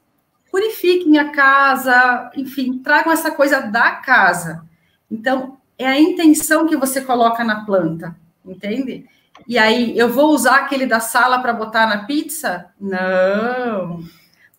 purifiquem 0.48 1.18
a 1.18 1.32
casa, 1.32 2.30
enfim, 2.36 2.78
tragam 2.78 3.12
essa 3.12 3.32
coisa 3.32 3.60
da 3.60 3.96
casa. 3.96 4.64
Então, 5.10 5.58
é 5.76 5.88
a 5.88 5.98
intenção 5.98 6.68
que 6.68 6.76
você 6.76 7.00
coloca 7.00 7.42
na 7.42 7.64
planta, 7.64 8.14
entende? 8.46 9.08
E 9.48 9.58
aí, 9.58 9.98
eu 9.98 10.08
vou 10.08 10.30
usar 10.30 10.58
aquele 10.58 10.86
da 10.86 11.00
sala 11.00 11.40
para 11.40 11.52
botar 11.52 11.88
na 11.88 12.04
pizza? 12.04 12.66
Não, 12.80 14.04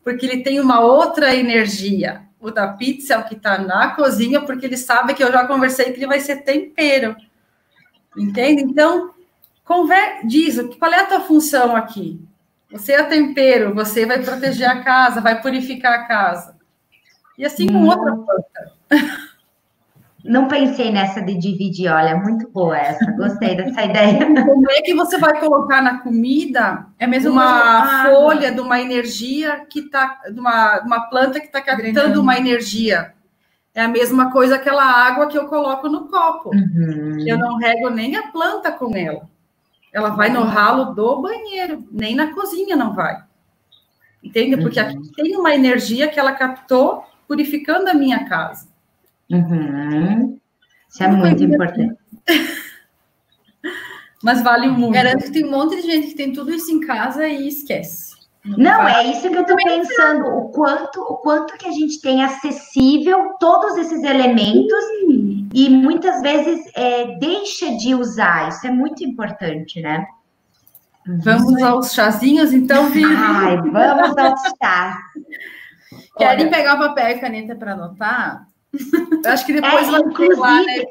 porque 0.03 0.25
ele 0.25 0.43
tem 0.43 0.59
uma 0.59 0.81
outra 0.81 1.33
energia. 1.33 2.23
O 2.37 2.51
da 2.51 2.67
pizza 2.67 3.13
é 3.13 3.17
o 3.17 3.23
que 3.23 3.35
está 3.35 3.57
na 3.57 3.91
cozinha, 3.91 4.41
porque 4.41 4.65
ele 4.65 4.75
sabe 4.75 5.13
que 5.13 5.23
eu 5.23 5.31
já 5.31 5.47
conversei 5.47 5.93
que 5.93 5.99
ele 5.99 6.07
vai 6.07 6.19
ser 6.19 6.43
tempero. 6.43 7.15
Entende? 8.17 8.61
Então, 8.61 9.14
Conver 9.65 10.25
diz 10.25 10.61
qual 10.77 10.93
é 10.93 10.99
a 11.01 11.05
tua 11.05 11.21
função 11.21 11.75
aqui. 11.75 12.23
Você 12.71 12.93
é 12.93 13.03
tempero, 13.03 13.73
você 13.73 14.05
vai 14.05 14.21
proteger 14.21 14.69
a 14.69 14.83
casa, 14.83 15.21
vai 15.21 15.41
purificar 15.41 15.93
a 15.93 16.07
casa. 16.07 16.55
E 17.37 17.43
assim 17.43 17.67
com 17.67 17.85
outra 17.85 18.15
planta. 18.15 18.71
Não 20.23 20.47
pensei 20.47 20.91
nessa 20.91 21.21
de 21.21 21.35
dividir, 21.35 21.87
olha, 21.87 22.15
muito 22.15 22.49
boa 22.49 22.75
essa, 22.75 23.11
gostei 23.11 23.55
dessa 23.55 23.83
ideia. 23.83 24.25
Como 24.43 24.71
é 24.71 24.81
que 24.81 24.95
você 24.95 25.19
vai 25.19 25.39
colocar 25.39 25.83
na 25.83 25.99
comida? 25.99 26.87
É 26.97 27.05
mesmo 27.05 27.31
uma 27.31 28.05
folha 28.05 28.51
de 28.51 28.59
uma 28.59 28.81
energia 28.81 29.63
que 29.69 29.81
está, 29.81 30.19
de 30.31 30.39
uma, 30.39 30.81
uma 30.81 31.01
planta 31.09 31.39
que 31.39 31.45
está 31.45 31.61
captando 31.61 32.19
uma 32.19 32.37
energia. 32.37 33.13
É 33.75 33.83
a 33.83 33.87
mesma 33.87 34.31
coisa 34.31 34.55
aquela 34.55 34.83
água 34.83 35.27
que 35.27 35.37
eu 35.37 35.47
coloco 35.47 35.87
no 35.87 36.07
copo. 36.07 36.49
Uhum. 36.49 37.23
Eu 37.27 37.37
não 37.37 37.57
rego 37.57 37.89
nem 37.91 38.15
a 38.15 38.31
planta 38.31 38.71
com 38.71 38.95
ela. 38.97 39.29
Ela 39.95 40.09
vai 40.09 40.29
no 40.29 40.43
ralo 40.43 40.93
do 40.93 41.21
banheiro, 41.21 41.87
nem 41.89 42.13
na 42.17 42.33
cozinha 42.33 42.75
não 42.75 42.93
vai. 42.93 43.23
Entende? 44.21 44.57
Porque 44.57 44.77
uhum. 44.77 44.87
aqui 44.89 45.11
tem 45.15 45.37
uma 45.37 45.55
energia 45.55 46.09
que 46.09 46.19
ela 46.19 46.33
captou 46.33 47.01
purificando 47.25 47.89
a 47.89 47.93
minha 47.93 48.27
casa. 48.27 48.67
Uhum. 49.31 50.37
Isso 50.89 51.01
é 51.01 51.07
muito 51.07 51.41
importante. 51.45 51.97
Mas 54.21 54.43
vale 54.43 54.67
muito. 54.67 54.91
Garanto 54.91 55.23
que 55.23 55.31
tem 55.31 55.45
um 55.45 55.51
monte 55.51 55.77
de 55.77 55.83
gente 55.83 56.07
que 56.07 56.15
tem 56.15 56.33
tudo 56.33 56.53
isso 56.53 56.69
em 56.69 56.81
casa 56.81 57.25
e 57.25 57.47
esquece. 57.47 58.14
Não, 58.45 58.57
não 58.57 58.87
é 58.87 59.07
isso 59.07 59.29
que 59.29 59.35
eu 59.35 59.41
estou 59.41 59.57
pensando. 59.57 60.25
O 60.27 60.49
quanto, 60.49 61.01
o 61.01 61.17
quanto 61.17 61.57
que 61.57 61.67
a 61.67 61.71
gente 61.71 61.99
tem 61.99 62.23
acessível 62.23 63.33
todos 63.39 63.77
esses 63.77 64.03
elementos 64.03 64.83
e 65.53 65.69
muitas 65.69 66.21
vezes 66.21 66.61
é, 66.75 67.17
deixa 67.17 67.75
de 67.77 67.95
usar. 67.95 68.49
Isso 68.49 68.67
é 68.67 68.71
muito 68.71 69.03
importante, 69.03 69.81
né? 69.81 70.05
Vamos 71.23 71.61
aos 71.61 71.93
chazinhos, 71.93 72.51
então, 72.51 72.89
Vivi? 72.89 73.05
Ai, 73.15 73.57
vamos 73.57 74.17
aos 74.17 74.41
chás. 74.61 74.95
Querem 76.17 76.49
pegar 76.49 76.77
papel 76.77 77.09
e 77.09 77.19
caneta 77.19 77.55
para 77.55 77.73
anotar? 77.73 78.47
Eu 79.23 79.31
acho 79.31 79.45
que 79.45 79.53
depois 79.53 79.87
é, 79.87 79.91
vai 79.91 80.01
inclusive, 80.01 80.39
lá, 80.39 80.61
né, 80.61 80.83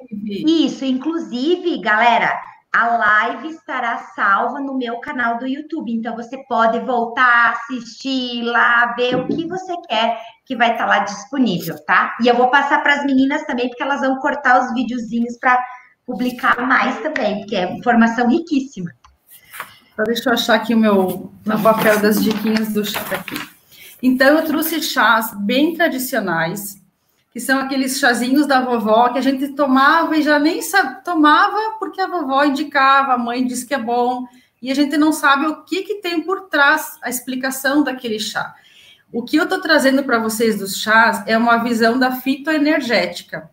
Isso, 0.46 0.84
inclusive, 0.84 1.80
galera, 1.80 2.32
a 2.74 2.96
live 2.96 3.50
estará 3.50 3.98
salva 4.16 4.58
no 4.58 4.76
meu 4.76 4.98
canal 4.98 5.38
do 5.38 5.46
YouTube. 5.46 5.92
Então 5.92 6.16
você 6.16 6.36
pode 6.48 6.80
voltar, 6.80 7.52
assistir 7.52 8.42
lá, 8.42 8.92
ver 8.96 9.14
o 9.14 9.28
que 9.28 9.46
você 9.46 9.76
quer 9.88 10.20
que 10.44 10.56
vai 10.56 10.72
estar 10.72 10.84
lá 10.86 10.98
disponível, 10.98 11.78
tá? 11.86 12.16
E 12.20 12.26
eu 12.26 12.36
vou 12.36 12.50
passar 12.50 12.82
para 12.82 12.94
as 12.94 13.06
meninas 13.06 13.44
também, 13.44 13.68
porque 13.68 13.82
elas 13.82 14.00
vão 14.00 14.18
cortar 14.18 14.60
os 14.60 14.74
videozinhos 14.74 15.38
para 15.38 15.56
publicar 16.04 16.60
mais 16.66 16.98
também, 16.98 17.38
porque 17.38 17.54
é 17.54 17.72
informação 17.72 18.28
riquíssima. 18.28 18.90
Então, 19.92 20.04
deixa 20.04 20.28
eu 20.28 20.34
achar 20.34 20.56
aqui 20.56 20.74
o 20.74 20.78
meu, 20.78 21.32
meu 21.46 21.62
papel 21.62 22.00
das 22.00 22.22
diquinhas 22.22 22.72
do 22.72 22.84
chá 22.84 23.00
aqui. 23.12 23.36
Então, 24.02 24.36
eu 24.36 24.44
trouxe 24.44 24.82
chás 24.82 25.32
bem 25.38 25.74
tradicionais, 25.74 26.76
que 27.34 27.40
são 27.40 27.58
aqueles 27.58 27.98
chazinhos 27.98 28.46
da 28.46 28.60
vovó 28.60 29.08
que 29.08 29.18
a 29.18 29.20
gente 29.20 29.48
tomava 29.48 30.16
e 30.16 30.22
já 30.22 30.38
nem 30.38 30.62
sabe, 30.62 31.04
tomava 31.04 31.58
porque 31.80 32.00
a 32.00 32.06
vovó 32.06 32.44
indicava, 32.44 33.14
a 33.14 33.18
mãe 33.18 33.44
disse 33.44 33.66
que 33.66 33.74
é 33.74 33.78
bom, 33.78 34.24
e 34.62 34.70
a 34.70 34.74
gente 34.74 34.96
não 34.96 35.12
sabe 35.12 35.46
o 35.46 35.64
que, 35.64 35.82
que 35.82 35.96
tem 35.96 36.22
por 36.22 36.42
trás 36.42 36.96
a 37.02 37.10
explicação 37.10 37.82
daquele 37.82 38.20
chá. 38.20 38.54
O 39.12 39.24
que 39.24 39.36
eu 39.36 39.44
estou 39.44 39.60
trazendo 39.60 40.04
para 40.04 40.20
vocês 40.20 40.60
dos 40.60 40.76
chás 40.76 41.24
é 41.26 41.36
uma 41.36 41.56
visão 41.56 41.98
da 41.98 42.12
fitoenergética. 42.12 43.50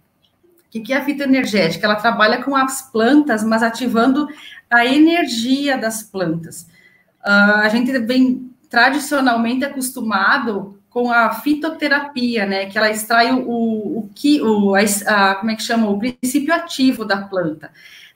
O 0.67 0.69
que, 0.69 0.81
que 0.81 0.93
é 0.93 0.97
a 0.97 1.03
fitoenergética? 1.03 1.87
Ela 1.87 1.95
trabalha 1.95 2.43
com 2.43 2.55
as 2.55 2.83
plantas, 2.83 3.43
mas 3.43 3.63
ativando 3.63 4.27
a 4.69 4.85
energia 4.85 5.75
das 5.75 6.03
plantas. 6.03 6.67
Uh, 7.25 7.61
a 7.63 7.69
gente 7.69 7.91
vem 7.99 8.53
tradicionalmente 8.69 9.65
acostumado 9.65 10.80
com 10.91 11.09
a 11.09 11.31
fitoterapia, 11.31 12.45
né? 12.45 12.65
Que 12.65 12.77
ela 12.77 12.91
extrai 12.91 13.31
o, 13.31 13.49
o 13.99 14.09
que, 14.13 14.41
o, 14.41 14.76
a, 14.76 15.35
como 15.35 15.49
é 15.49 15.55
que 15.55 15.63
chama, 15.63 15.89
o 15.89 15.97
princípio 15.97 16.53
ativo 16.53 17.05
da 17.05 17.18
planta. 17.18 17.72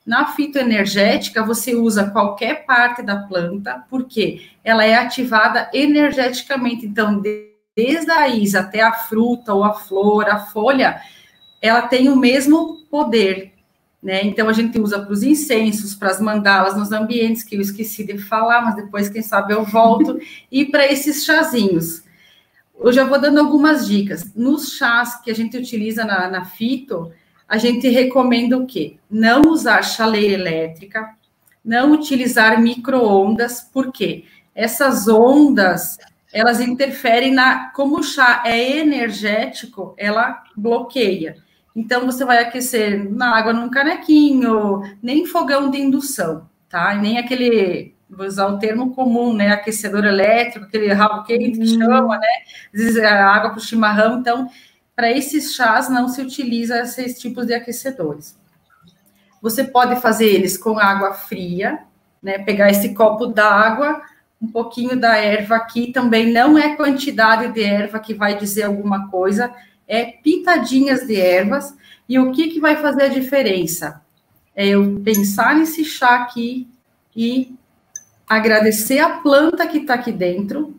Na 0.06 0.28
fitoenergética, 0.28 1.42
você 1.42 1.74
usa 1.74 2.12
qualquer 2.12 2.66
parte 2.66 3.02
da 3.02 3.16
planta, 3.16 3.84
porque 3.90 4.50
ela 4.64 4.86
é 4.86 4.94
ativada 4.94 5.70
energeticamente. 5.74 6.86
Então, 6.86 7.24
desde 7.76 8.12
a 8.12 8.20
raiz 8.20 8.54
até 8.54 8.82
a 8.82 8.92
fruta 8.92 9.54
ou 9.54 9.64
a 9.64 9.74
flor, 9.74 10.30
a 10.30 10.40
folha, 10.40 11.02
ela 11.62 11.82
tem 11.84 12.10
o 12.10 12.16
mesmo 12.16 12.86
poder. 12.92 13.54
Né? 14.04 14.24
Então, 14.26 14.50
a 14.50 14.54
gente 14.54 14.80
usa 14.80 15.00
para 15.02 15.14
os 15.14 15.24
incensos, 15.24 15.96
para 15.96 16.12
as 16.12 16.20
mandalas 16.20 16.78
nos 16.78 16.92
ambientes, 16.92 17.42
que 17.42 17.56
eu 17.56 17.62
esqueci 17.62 18.04
de 18.04 18.18
falar, 18.20 18.62
mas 18.62 18.76
depois, 18.76 19.10
quem 19.10 19.22
sabe, 19.22 19.54
eu 19.54 19.64
volto, 19.64 20.20
e 20.52 20.66
para 20.66 20.86
esses 20.86 21.24
chazinhos. 21.24 22.05
Eu 22.80 22.92
já 22.92 23.04
vou 23.04 23.20
dando 23.20 23.40
algumas 23.40 23.88
dicas. 23.88 24.34
Nos 24.36 24.74
chás 24.74 25.22
que 25.22 25.32
a 25.32 25.36
gente 25.36 25.58
utiliza 25.58 26.04
na, 26.04 26.30
na 26.30 26.46
fito, 26.46 27.12
a 27.48 27.58
gente 27.58 27.88
recomenda 27.88 28.58
o 28.58 28.66
quê? 28.66 28.98
Não 29.10 29.42
usar 29.44 29.82
chaleira 29.84 30.34
elétrica, 30.34 31.16
não 31.64 31.92
utilizar 31.94 32.62
micro-ondas, 32.62 33.68
porque 33.74 34.26
essas 34.54 35.08
ondas, 35.08 35.98
elas 36.32 36.60
interferem 36.60 37.34
na... 37.34 37.70
Como 37.72 38.00
o 38.00 38.04
chá 38.04 38.44
é 38.46 38.78
energético, 38.78 39.96
ela 39.98 40.44
bloqueia. 40.56 41.38
Então, 41.76 42.06
você 42.06 42.24
vai 42.24 42.42
aquecer 42.42 43.12
na 43.12 43.36
água 43.36 43.52
num 43.52 43.70
canequinho, 43.70 44.82
nem 45.02 45.26
fogão 45.26 45.70
de 45.70 45.80
indução, 45.80 46.48
tá? 46.70 46.96
Nem 46.96 47.18
aquele 47.18 47.95
vou 48.10 48.26
usar 48.26 48.48
o 48.48 48.60
termo 48.60 48.94
comum, 48.94 49.34
né? 49.34 49.52
Aquecedor 49.52 50.06
elétrico, 50.06 50.66
aquele 50.66 50.92
rabo 50.94 51.24
quente 51.24 51.60
que 51.60 51.68
chama, 51.68 52.18
né? 52.18 52.28
Às 52.74 52.82
vezes 52.82 52.98
é 52.98 53.08
água 53.08 53.52
para 53.52 53.60
o 53.60 53.62
chimarrão. 53.62 54.20
Então, 54.20 54.50
para 54.96 55.12
esses 55.12 55.54
chás 55.54 55.90
não 55.90 56.08
se 56.08 56.22
utiliza 56.22 56.80
esses 56.82 57.20
tipos 57.20 57.48
de 57.48 57.54
aquecedores. 57.54 58.38
Você 59.42 59.64
pode 59.64 60.00
fazer 60.02 60.26
eles 60.26 60.58
com 60.58 60.80
água 60.80 61.14
fria, 61.14 61.80
né? 62.22 62.40
Pegar 62.40 62.70
esse 62.70 62.94
copo 62.94 63.28
d'água, 63.28 64.02
um 64.42 64.48
pouquinho 64.48 65.00
da 65.00 65.18
erva 65.18 65.56
aqui, 65.56 65.92
também 65.92 66.32
não 66.32 66.58
é 66.58 66.76
quantidade 66.76 67.52
de 67.54 67.64
erva 67.64 68.00
que 68.00 68.14
vai 68.14 68.38
dizer 68.38 68.64
alguma 68.64 69.10
coisa, 69.10 69.54
é 69.88 70.06
pitadinhas 70.06 71.06
de 71.06 71.20
ervas. 71.20 71.76
E 72.08 72.20
o 72.20 72.32
que, 72.32 72.50
que 72.50 72.60
vai 72.60 72.76
fazer 72.76 73.04
a 73.04 73.08
diferença? 73.08 74.02
É 74.56 74.68
eu 74.68 75.02
pensar 75.04 75.56
nesse 75.56 75.84
chá 75.84 76.16
aqui 76.16 76.68
e 77.16 77.55
agradecer 78.28 79.00
a 79.00 79.18
planta 79.18 79.68
que 79.68 79.80
está 79.80 79.94
aqui 79.94 80.12
dentro, 80.12 80.76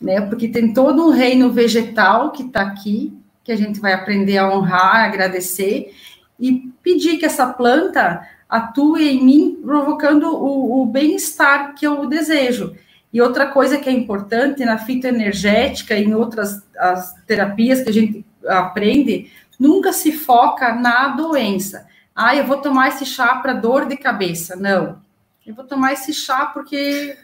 né? 0.00 0.20
Porque 0.20 0.48
tem 0.48 0.72
todo 0.72 1.06
um 1.06 1.10
reino 1.10 1.50
vegetal 1.50 2.30
que 2.30 2.44
está 2.44 2.62
aqui, 2.62 3.12
que 3.42 3.50
a 3.50 3.56
gente 3.56 3.80
vai 3.80 3.92
aprender 3.92 4.38
a 4.38 4.48
honrar, 4.48 5.04
agradecer, 5.04 5.92
e 6.38 6.70
pedir 6.82 7.18
que 7.18 7.26
essa 7.26 7.46
planta 7.46 8.26
atue 8.48 9.08
em 9.08 9.24
mim, 9.24 9.58
provocando 9.62 10.28
o, 10.28 10.82
o 10.82 10.86
bem-estar 10.86 11.74
que 11.74 11.86
eu 11.86 12.06
desejo. 12.06 12.74
E 13.12 13.20
outra 13.20 13.48
coisa 13.48 13.78
que 13.78 13.88
é 13.88 13.92
importante 13.92 14.64
na 14.64 14.78
fitoenergética 14.78 15.96
e 15.96 16.04
em 16.04 16.14
outras 16.14 16.62
as 16.78 17.14
terapias 17.26 17.82
que 17.82 17.88
a 17.88 17.92
gente 17.92 18.24
aprende, 18.46 19.30
nunca 19.58 19.92
se 19.92 20.12
foca 20.12 20.74
na 20.74 21.08
doença. 21.08 21.86
Ah, 22.14 22.36
eu 22.36 22.44
vou 22.46 22.58
tomar 22.58 22.88
esse 22.88 23.04
chá 23.04 23.36
para 23.36 23.52
dor 23.52 23.86
de 23.86 23.96
cabeça. 23.96 24.54
Não 24.54 25.07
eu 25.48 25.54
vou 25.54 25.64
tomar 25.64 25.94
esse 25.94 26.12
chá 26.12 26.44
porque, 26.44 27.16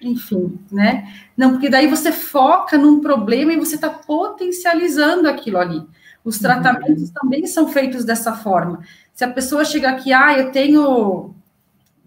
enfim, 0.00 0.60
né? 0.70 1.12
Não, 1.36 1.50
porque 1.50 1.68
daí 1.68 1.88
você 1.88 2.12
foca 2.12 2.78
num 2.78 3.00
problema 3.00 3.52
e 3.52 3.58
você 3.58 3.74
está 3.74 3.90
potencializando 3.90 5.28
aquilo 5.28 5.58
ali. 5.58 5.84
Os 6.24 6.36
uhum. 6.36 6.42
tratamentos 6.42 7.08
uhum. 7.08 7.14
também 7.14 7.44
são 7.46 7.66
feitos 7.66 8.04
dessa 8.04 8.32
forma. 8.32 8.84
Se 9.12 9.24
a 9.24 9.28
pessoa 9.28 9.64
chega 9.64 9.90
aqui, 9.90 10.12
ah, 10.12 10.38
eu 10.38 10.52
tenho 10.52 11.34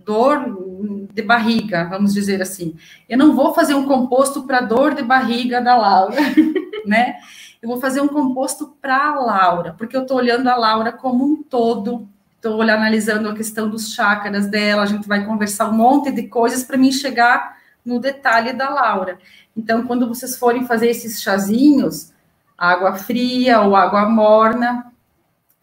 dor 0.06 1.10
de 1.14 1.22
barriga, 1.22 1.84
vamos 1.84 2.14
dizer 2.14 2.42
assim, 2.42 2.74
eu 3.10 3.18
não 3.18 3.36
vou 3.36 3.54
fazer 3.54 3.74
um 3.74 3.86
composto 3.86 4.44
para 4.44 4.62
dor 4.62 4.96
de 4.96 5.04
barriga 5.04 5.60
da 5.60 5.76
Laura, 5.76 6.16
né? 6.88 7.18
Eu 7.62 7.68
vou 7.68 7.82
fazer 7.82 8.00
um 8.00 8.08
composto 8.08 8.74
para 8.82 9.10
a 9.10 9.20
Laura, 9.20 9.76
porque 9.78 9.98
eu 9.98 10.04
estou 10.04 10.16
olhando 10.16 10.48
a 10.48 10.56
Laura 10.56 10.94
como 10.94 11.26
um 11.26 11.44
todo, 11.44 12.08
estou 12.46 12.62
analisando 12.62 13.28
a 13.28 13.34
questão 13.34 13.68
dos 13.68 13.94
chakras 13.94 14.46
dela, 14.46 14.84
a 14.84 14.86
gente 14.86 15.08
vai 15.08 15.26
conversar 15.26 15.68
um 15.70 15.74
monte 15.74 16.12
de 16.12 16.28
coisas 16.28 16.64
para 16.64 16.78
mim 16.78 16.92
chegar 16.92 17.58
no 17.84 18.00
detalhe 18.00 18.54
da 18.54 18.70
Laura. 18.70 19.18
Então, 19.58 19.88
quando 19.88 20.08
vocês 20.08 20.38
forem 20.38 20.68
fazer 20.68 20.90
esses 20.90 21.22
chazinhos, 21.22 22.14
água 22.56 22.94
fria 22.94 23.62
ou 23.62 23.76
água 23.76 24.08
morna, 24.08 24.92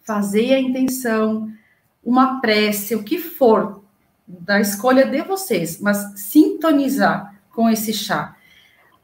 fazer 0.03 0.53
a 0.53 0.59
intenção, 0.59 1.49
uma 2.03 2.41
prece, 2.41 2.95
o 2.95 3.03
que 3.03 3.17
for, 3.17 3.81
da 4.27 4.59
escolha 4.59 5.05
de 5.05 5.21
vocês, 5.21 5.79
mas 5.79 6.19
sintonizar 6.19 7.33
com 7.51 7.69
esse 7.69 7.93
chá. 7.93 8.35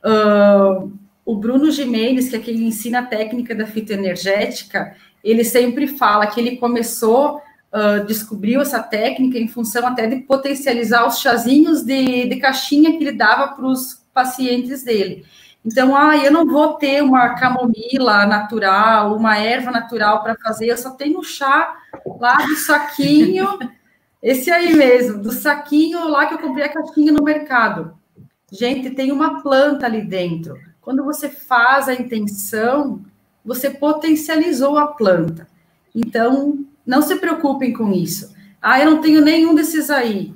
Uh, 0.04 0.92
o 1.26 1.36
Bruno 1.36 1.72
Jimenez, 1.72 2.30
que 2.30 2.36
é 2.36 2.40
quem 2.40 2.68
ensina 2.68 3.00
a 3.00 3.06
técnica 3.06 3.56
da 3.56 3.66
fitoenergética, 3.66 4.96
ele 5.24 5.44
sempre 5.44 5.88
fala 5.88 6.28
que 6.28 6.40
ele 6.40 6.58
começou 6.58 7.42
uh, 7.74 8.06
descobriu 8.06 8.62
essa 8.62 8.82
técnica 8.82 9.38
em 9.38 9.48
função 9.48 9.86
até 9.86 10.08
de 10.08 10.18
potencializar 10.18 11.08
os 11.08 11.20
chazinhos 11.20 11.84
de, 11.84 12.28
de 12.28 12.36
caixinha 12.38 12.91
que 12.91 13.04
ele 13.04 13.12
dava 13.12 13.50
para 13.50 13.66
os 13.66 14.04
pacientes 14.14 14.84
dele. 14.84 15.26
Então, 15.66 15.96
ah, 15.96 16.16
eu 16.18 16.32
não 16.32 16.46
vou 16.46 16.76
ter 16.76 17.04
uma 17.04 17.36
camomila 17.36 18.26
natural, 18.26 19.16
uma 19.16 19.38
erva 19.38 19.72
natural 19.72 20.24
para 20.24 20.36
fazer, 20.36 20.68
eu 20.68 20.78
só 20.78 20.91
tenho 20.91 21.22
chá 21.24 21.76
lá 22.20 22.38
do 22.38 22.56
saquinho, 22.56 23.60
esse 24.24 24.50
aí 24.50 24.74
mesmo, 24.76 25.22
do 25.22 25.32
saquinho 25.32 26.08
lá 26.08 26.26
que 26.26 26.34
eu 26.34 26.40
comprei 26.40 26.66
a 26.66 26.74
caixinha 26.74 27.12
no 27.12 27.24
mercado. 27.24 27.94
Gente, 28.52 28.90
tem 28.91 29.12
uma 29.12 29.41
planta 29.41 29.86
ali 29.86 30.02
dentro. 30.02 30.58
Quando 30.82 31.04
você 31.04 31.30
faz 31.30 31.88
a 31.88 31.94
intenção, 31.94 33.02
você 33.46 33.70
potencializou 33.70 34.78
a 34.78 34.88
planta. 34.88 35.48
Então, 35.94 36.66
não 36.90 37.03
se 37.03 37.18
preocupem 37.18 37.72
com 37.72 37.94
isso. 37.94 38.36
Ah, 38.60 38.80
eu 38.80 38.90
não 38.90 38.99
tenho 38.99 39.22
nenhum 39.22 39.53
desses 39.53 39.91
aí. 39.91 40.34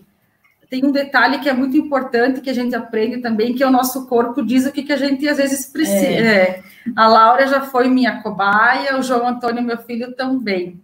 Tem 0.69 0.85
um 0.85 0.91
detalhe 0.91 1.39
que 1.39 1.49
é 1.49 1.53
muito 1.53 1.75
importante 1.75 2.41
que 2.41 2.49
a 2.49 2.53
gente 2.53 2.75
aprende 2.75 3.17
também, 3.17 3.55
que 3.55 3.63
é 3.63 3.67
o 3.67 3.71
nosso 3.71 4.05
corpo 4.05 4.45
diz 4.45 4.63
o 4.67 4.71
que, 4.71 4.84
que 4.84 4.93
a 4.93 4.97
gente 4.97 5.27
às 5.27 5.38
vezes 5.38 5.65
precisa. 5.65 6.05
É. 6.05 6.41
É. 6.41 6.63
A 6.95 7.07
Laura 7.07 7.47
já 7.47 7.61
foi 7.61 7.89
minha 7.89 8.21
cobaia, 8.21 8.99
o 8.99 9.01
João 9.01 9.27
Antônio, 9.27 9.63
meu 9.63 9.80
filho, 9.80 10.15
também. 10.15 10.80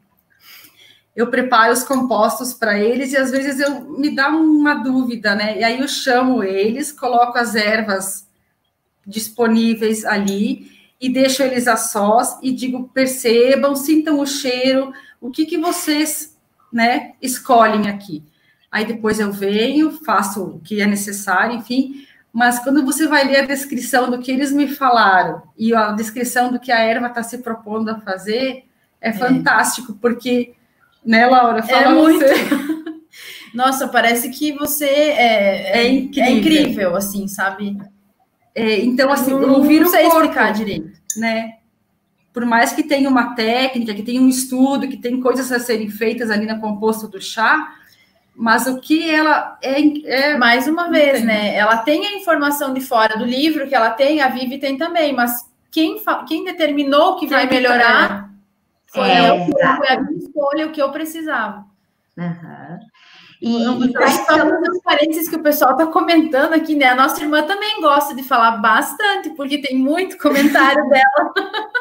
Eu 1.15 1.27
preparo 1.27 1.71
os 1.71 1.83
compostos 1.83 2.51
para 2.51 2.79
eles 2.79 3.13
e 3.13 3.17
às 3.17 3.29
vezes 3.29 3.59
eu 3.59 3.81
me 3.99 4.15
dá 4.15 4.29
uma 4.29 4.73
dúvida, 4.73 5.35
né? 5.35 5.59
E 5.59 5.63
aí 5.63 5.79
eu 5.79 5.87
chamo 5.87 6.43
eles, 6.43 6.91
coloco 6.91 7.37
as 7.37 7.53
ervas 7.53 8.27
disponíveis 9.05 10.03
ali 10.03 10.79
e 10.99 11.09
deixo 11.09 11.41
eles 11.43 11.67
a 11.67 11.77
sós 11.77 12.37
e 12.41 12.51
digo: 12.51 12.89
percebam, 12.89 13.75
sintam 13.75 14.19
o 14.19 14.25
cheiro, 14.25 14.91
o 15.21 15.29
que, 15.29 15.45
que 15.45 15.57
vocês 15.57 16.37
né, 16.71 17.13
escolhem 17.21 17.89
aqui. 17.89 18.23
Aí 18.71 18.85
depois 18.85 19.19
eu 19.19 19.31
venho, 19.31 19.91
faço 20.05 20.43
o 20.43 20.59
que 20.59 20.81
é 20.81 20.85
necessário, 20.85 21.55
enfim, 21.55 22.05
mas 22.31 22.59
quando 22.59 22.85
você 22.85 23.07
vai 23.07 23.25
ler 23.25 23.39
a 23.39 23.45
descrição 23.45 24.09
do 24.09 24.19
que 24.19 24.31
eles 24.31 24.51
me 24.51 24.67
falaram 24.67 25.41
e 25.57 25.73
a 25.73 25.91
descrição 25.91 26.51
do 26.51 26.59
que 26.59 26.71
a 26.71 26.79
erva 26.79 27.07
está 27.07 27.23
se 27.23 27.39
propondo 27.39 27.89
a 27.89 27.99
fazer, 27.99 28.65
é, 29.01 29.09
é. 29.09 29.13
fantástico, 29.13 29.97
porque, 29.99 30.53
né, 31.03 31.25
Laura, 31.25 31.63
fala 31.63 31.81
é 31.81 31.89
muito. 31.89 32.19
Você. 32.19 32.89
Nossa, 33.53 33.87
parece 33.87 34.29
que 34.29 34.51
você 34.53 34.85
é, 34.85 35.79
é, 35.79 35.89
incrível. 35.89 36.23
é 36.23 36.31
incrível, 36.31 36.95
assim, 36.95 37.27
sabe? 37.27 37.77
É, 38.53 38.79
então, 38.81 39.11
assim, 39.11 39.31
não, 39.31 39.55
ouvir 39.55 39.79
não 39.79 39.89
sei 39.89 40.05
o 40.05 40.11
corpo, 40.11 40.25
explicar 40.25 40.53
direito, 40.53 40.99
né? 41.17 41.55
Por 42.33 42.45
mais 42.45 42.73
que 42.73 42.83
tenha 42.83 43.09
uma 43.09 43.35
técnica, 43.35 43.93
que 43.93 44.03
tenha 44.03 44.21
um 44.21 44.29
estudo, 44.29 44.87
que 44.87 44.97
tem 44.97 45.19
coisas 45.19 45.51
a 45.51 45.59
serem 45.59 45.89
feitas 45.89 46.29
ali 46.29 46.45
na 46.45 46.59
composta 46.59 47.07
do 47.07 47.21
chá, 47.21 47.75
mas 48.35 48.67
o 48.67 48.79
que 48.79 49.09
ela 49.09 49.57
é, 49.61 50.31
é 50.31 50.37
mais 50.37 50.67
uma 50.67 50.89
vez, 50.89 51.23
né? 51.23 51.55
Ela 51.55 51.77
tem 51.77 52.05
a 52.05 52.13
informação 52.13 52.73
de 52.73 52.79
fora 52.79 53.17
do 53.17 53.25
livro 53.25 53.67
que 53.67 53.75
ela 53.75 53.89
tem, 53.89 54.21
a 54.21 54.29
Vivi 54.29 54.57
tem 54.57 54.77
também, 54.77 55.13
mas 55.13 55.49
quem, 55.71 56.01
quem 56.27 56.45
determinou 56.45 57.17
que 57.17 57.27
vai 57.27 57.47
melhorar 57.47 58.29
foi, 58.87 59.09
é, 59.09 59.29
eu, 59.29 59.45
foi 59.45 59.87
a 59.89 60.01
minha 60.01 60.19
escolha, 60.19 60.67
o 60.67 60.71
que 60.71 60.81
eu 60.81 60.91
precisava. 60.91 61.65
Uhum. 62.17 62.79
E, 63.41 63.61
então, 63.61 64.05
e 64.05 64.11
só 64.11 64.45
os 64.71 64.81
parênteses 64.83 65.29
que 65.29 65.37
o 65.37 65.43
pessoal 65.43 65.71
está 65.71 65.87
comentando 65.87 66.53
aqui, 66.53 66.75
né? 66.75 66.87
A 66.87 66.95
nossa 66.95 67.21
irmã 67.21 67.43
também 67.43 67.79
gosta 67.79 68.13
de 68.13 68.23
falar 68.23 68.57
bastante, 68.57 69.29
porque 69.31 69.61
tem 69.61 69.77
muito 69.77 70.17
comentário 70.17 70.89
dela. 70.89 71.33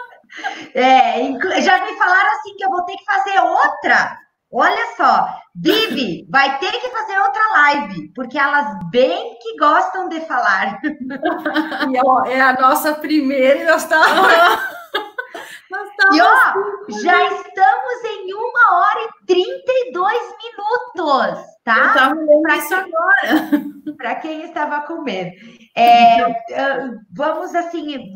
É, 0.74 1.60
já 1.60 1.84
me 1.84 1.96
falaram 1.96 2.30
assim 2.32 2.56
que 2.56 2.64
eu 2.64 2.70
vou 2.70 2.84
ter 2.84 2.96
que 2.96 3.04
fazer 3.04 3.40
outra 3.40 4.18
Olha 4.50 4.96
só, 4.96 5.28
Vivi, 5.54 6.26
vai 6.30 6.58
ter 6.58 6.72
que 6.72 6.88
fazer 6.88 7.18
outra 7.18 7.42
live, 7.52 8.10
porque 8.14 8.38
elas 8.38 8.78
bem 8.90 9.36
que 9.42 9.58
gostam 9.58 10.08
de 10.08 10.22
falar. 10.22 10.80
E 10.82 11.98
ó, 12.02 12.24
é 12.24 12.40
a 12.40 12.54
nossa 12.54 12.94
primeira 12.94 13.60
e 13.60 13.66
nós 13.66 13.82
estamos. 13.82 14.08
e 16.14 16.22
ó, 16.22 16.54
já 17.02 17.26
estamos 17.26 18.04
em 18.04 18.32
uma 18.32 18.78
hora 18.78 19.00
e 19.00 19.10
32 19.26 20.18
minutos, 20.42 21.44
tá? 21.62 21.76
Eu 21.76 21.92
tava 21.92 22.14
lendo 22.14 22.48
isso 22.56 22.74
agora. 22.74 23.50
Para 23.98 24.14
quem 24.14 24.44
estava 24.44 24.80
com 24.86 25.02
medo. 25.02 25.30
É, 25.76 26.24
vamos 27.14 27.54
assim 27.54 28.14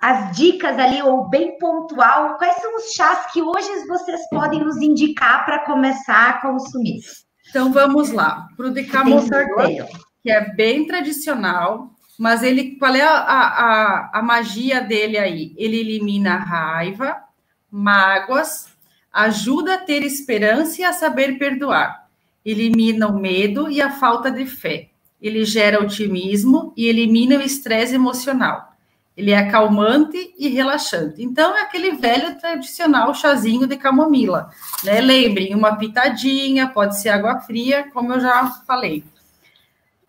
as 0.00 0.36
dicas 0.36 0.78
ali, 0.78 1.02
ou 1.02 1.28
bem 1.28 1.58
pontual, 1.58 2.36
quais 2.36 2.56
são 2.56 2.76
os 2.76 2.92
chás 2.92 3.32
que 3.32 3.42
hoje 3.42 3.68
vocês 3.86 4.20
podem 4.30 4.62
nos 4.62 4.76
indicar 4.76 5.44
para 5.44 5.64
começar 5.64 6.30
a 6.30 6.40
consumir? 6.40 7.00
Então 7.48 7.72
vamos 7.72 8.10
lá, 8.10 8.46
para 8.56 8.66
o 8.66 8.70
decamodor, 8.70 9.46
que 10.22 10.30
é 10.30 10.52
bem 10.54 10.86
tradicional, 10.86 11.90
mas 12.18 12.42
ele, 12.42 12.76
qual 12.76 12.94
é 12.94 13.02
a, 13.02 13.16
a, 13.16 14.10
a 14.14 14.22
magia 14.22 14.80
dele 14.80 15.18
aí? 15.18 15.54
Ele 15.56 15.78
elimina 15.78 16.34
a 16.34 16.38
raiva, 16.38 17.16
mágoas, 17.70 18.68
ajuda 19.12 19.74
a 19.74 19.78
ter 19.78 20.02
esperança 20.02 20.80
e 20.82 20.84
a 20.84 20.92
saber 20.92 21.38
perdoar, 21.38 22.08
elimina 22.44 23.06
o 23.06 23.18
medo 23.18 23.70
e 23.70 23.80
a 23.80 23.90
falta 23.90 24.30
de 24.30 24.44
fé, 24.44 24.90
ele 25.20 25.44
gera 25.44 25.80
otimismo 25.80 26.72
e 26.76 26.86
elimina 26.86 27.36
o 27.36 27.42
estresse 27.42 27.94
emocional 27.94 28.75
ele 29.16 29.30
é 29.30 29.38
acalmante 29.38 30.34
e 30.38 30.48
relaxante. 30.48 31.22
Então, 31.22 31.56
é 31.56 31.62
aquele 31.62 31.92
velho 31.92 32.38
tradicional 32.38 33.14
chazinho 33.14 33.66
de 33.66 33.76
camomila. 33.76 34.50
Né? 34.84 35.00
Lembrem, 35.00 35.54
uma 35.54 35.76
pitadinha, 35.76 36.68
pode 36.68 37.00
ser 37.00 37.08
água 37.08 37.40
fria, 37.40 37.90
como 37.94 38.12
eu 38.12 38.20
já 38.20 38.46
falei. 38.66 39.02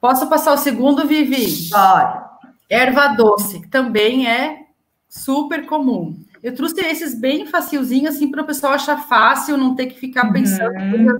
Posso 0.02 0.28
passar 0.28 0.54
o 0.54 0.58
segundo, 0.58 1.08
Vivi? 1.08 1.70
Pode. 1.70 2.28
Erva 2.70 3.08
doce, 3.08 3.62
que 3.62 3.68
também 3.70 4.28
é 4.28 4.66
super 5.08 5.66
comum. 5.66 6.20
Eu 6.44 6.54
trouxe 6.54 6.82
esses 6.82 7.18
bem 7.18 7.46
facilzinhos, 7.46 8.16
assim, 8.16 8.30
para 8.30 8.44
o 8.44 8.46
pessoal 8.46 8.74
achar 8.74 9.08
fácil, 9.08 9.58
não 9.58 9.74
ter 9.74 9.88
que 9.88 10.00
ficar 10.00 10.32
pensando 10.34 10.78
uhum. 10.78 11.20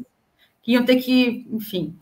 que 0.62 0.74
iam 0.74 0.86
ter 0.86 0.98
que, 0.98 1.48
enfim. 1.52 1.96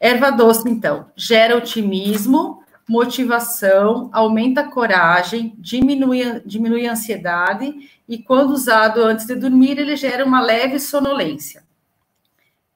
Erva 0.00 0.30
doce, 0.30 0.68
então, 0.68 1.06
gera 1.14 1.56
otimismo, 1.56 2.57
motivação, 2.88 4.08
aumenta 4.12 4.62
a 4.62 4.70
coragem, 4.70 5.54
diminui, 5.58 6.40
diminui 6.46 6.86
a 6.86 6.92
ansiedade 6.92 7.74
e, 8.08 8.18
quando 8.18 8.50
usado 8.50 9.02
antes 9.02 9.26
de 9.26 9.34
dormir, 9.34 9.78
ele 9.78 9.94
gera 9.94 10.24
uma 10.24 10.40
leve 10.40 10.80
sonolência. 10.80 11.62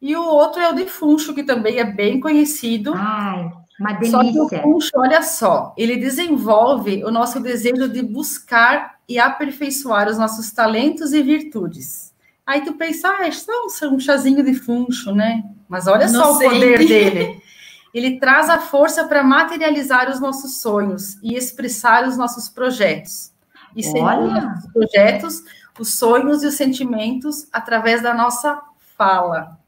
E 0.00 0.14
o 0.14 0.22
outro 0.22 0.60
é 0.60 0.68
o 0.68 0.74
defuncho, 0.74 1.34
que 1.34 1.42
também 1.42 1.78
é 1.78 1.84
bem 1.84 2.20
conhecido. 2.20 2.92
Ai, 2.94 3.50
uma 3.80 3.92
delícia. 3.92 4.10
Só 4.10 4.48
que 4.48 4.56
o 4.56 4.62
funcho, 4.62 4.90
olha 4.96 5.22
só, 5.22 5.72
ele 5.76 5.96
desenvolve 5.96 7.04
o 7.04 7.10
nosso 7.10 7.40
desejo 7.40 7.88
de 7.88 8.02
buscar 8.02 8.98
e 9.08 9.18
aperfeiçoar 9.18 10.08
os 10.08 10.18
nossos 10.18 10.50
talentos 10.50 11.12
e 11.12 11.22
virtudes. 11.22 12.12
Aí 12.44 12.62
tu 12.62 12.74
pensa, 12.74 13.08
ah, 13.08 13.26
é 13.26 13.30
só 13.30 13.52
um 13.90 14.00
chazinho 14.00 14.42
de 14.42 14.54
funcho, 14.54 15.14
né? 15.14 15.44
Mas 15.68 15.86
olha 15.86 16.08
Não 16.08 16.24
só 16.24 16.34
sei. 16.34 16.48
o 16.48 16.50
poder 16.50 16.78
dele. 16.78 17.42
Ele 17.92 18.18
traz 18.18 18.48
a 18.48 18.58
força 18.58 19.04
para 19.04 19.22
materializar 19.22 20.10
os 20.10 20.18
nossos 20.18 20.60
sonhos 20.60 21.18
e 21.22 21.34
expressar 21.34 22.08
os 22.08 22.16
nossos 22.16 22.48
projetos. 22.48 23.32
E 23.76 23.86
Olha. 23.98 24.54
os 24.58 24.72
projetos, 24.72 25.42
os 25.78 25.94
sonhos 25.94 26.42
e 26.42 26.46
os 26.46 26.54
sentimentos 26.54 27.46
através 27.52 28.02
da 28.02 28.14
nossa 28.14 28.60
fala. 28.96 29.58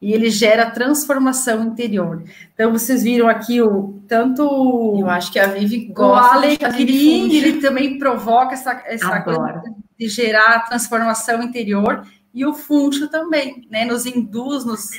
E 0.00 0.12
ele 0.12 0.30
gera 0.30 0.70
transformação 0.70 1.64
interior. 1.64 2.22
Então, 2.54 2.72
vocês 2.72 3.02
viram 3.02 3.28
aqui 3.28 3.60
o 3.60 4.00
tanto. 4.06 4.96
Eu 4.96 5.10
acho 5.10 5.32
que 5.32 5.40
a 5.40 5.48
Vivi 5.48 5.86
gosta. 5.86 6.36
O 6.36 6.38
alecrim, 6.38 7.32
ele 7.34 7.60
também 7.60 7.98
provoca 7.98 8.54
essa, 8.54 8.80
essa 8.86 9.20
coisa 9.22 9.62
de 9.98 10.08
gerar 10.08 10.66
transformação 10.66 11.42
interior. 11.42 12.06
E 12.32 12.46
o 12.46 12.54
funcho 12.54 13.08
também, 13.08 13.66
né? 13.68 13.84
Nos 13.84 14.06
induz, 14.06 14.64
nos 14.64 14.90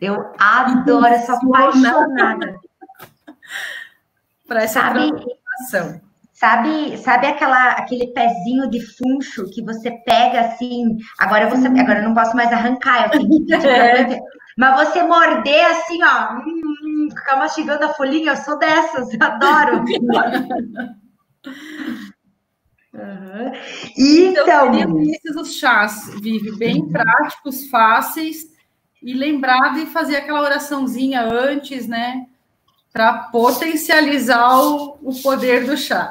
eu 0.00 0.32
adoro 0.38 1.06
essa 1.06 1.34
apaixonada. 1.34 2.58
Para 4.46 4.62
essa 4.62 4.80
sabe, 4.80 5.12
Sabe, 6.40 6.96
sabe 6.96 7.26
aquela, 7.26 7.72
aquele 7.72 8.06
pezinho 8.14 8.70
de 8.70 8.80
funcho 8.80 9.44
que 9.50 9.62
você 9.62 9.90
pega 10.06 10.40
assim? 10.40 10.96
Agora 11.18 11.50
você, 11.50 11.66
agora 11.66 11.98
eu 11.98 12.08
não 12.08 12.14
posso 12.14 12.34
mais 12.34 12.50
arrancar, 12.50 13.04
eu 13.04 13.10
tenho 13.10 13.46
que 13.46 13.52
é. 13.66 14.18
Mas 14.56 14.88
você 14.88 15.02
morder 15.02 15.66
assim, 15.66 16.02
ó, 16.02 16.36
hum, 16.36 17.08
ficar 17.10 17.36
mastigando 17.36 17.84
a 17.84 17.92
folhinha, 17.92 18.32
eu 18.32 18.36
sou 18.38 18.58
dessas, 18.58 19.12
eu 19.12 19.18
adoro. 19.20 19.84
Uhum. 22.94 23.52
Então, 23.98 24.74
então 24.74 25.02
esses 25.02 25.36
os 25.36 25.56
chás, 25.56 26.10
Vive, 26.22 26.56
bem 26.56 26.80
uhum. 26.80 26.90
práticos, 26.90 27.68
fáceis 27.68 28.49
e 29.02 29.14
lembrar 29.14 29.74
de 29.74 29.86
fazer 29.86 30.16
aquela 30.16 30.42
oraçãozinha 30.42 31.22
antes, 31.22 31.86
né? 31.86 32.26
Para 32.92 33.14
potencializar 33.30 34.58
o, 34.60 34.98
o 35.02 35.22
poder 35.22 35.64
do 35.64 35.76
chá. 35.76 36.10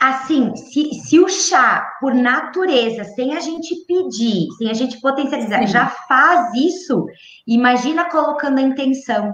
Assim, 0.00 0.54
se, 0.56 0.94
se 0.94 1.18
o 1.18 1.28
chá, 1.28 1.96
por 2.00 2.14
natureza, 2.14 3.04
sem 3.04 3.36
a 3.36 3.40
gente 3.40 3.74
pedir, 3.86 4.48
sem 4.56 4.70
a 4.70 4.74
gente 4.74 4.98
potencializar, 5.00 5.60
Sim. 5.60 5.66
já 5.66 5.86
faz 5.86 6.54
isso, 6.54 7.06
imagina 7.46 8.06
colocando 8.06 8.58
a 8.58 8.62
intenção. 8.62 9.32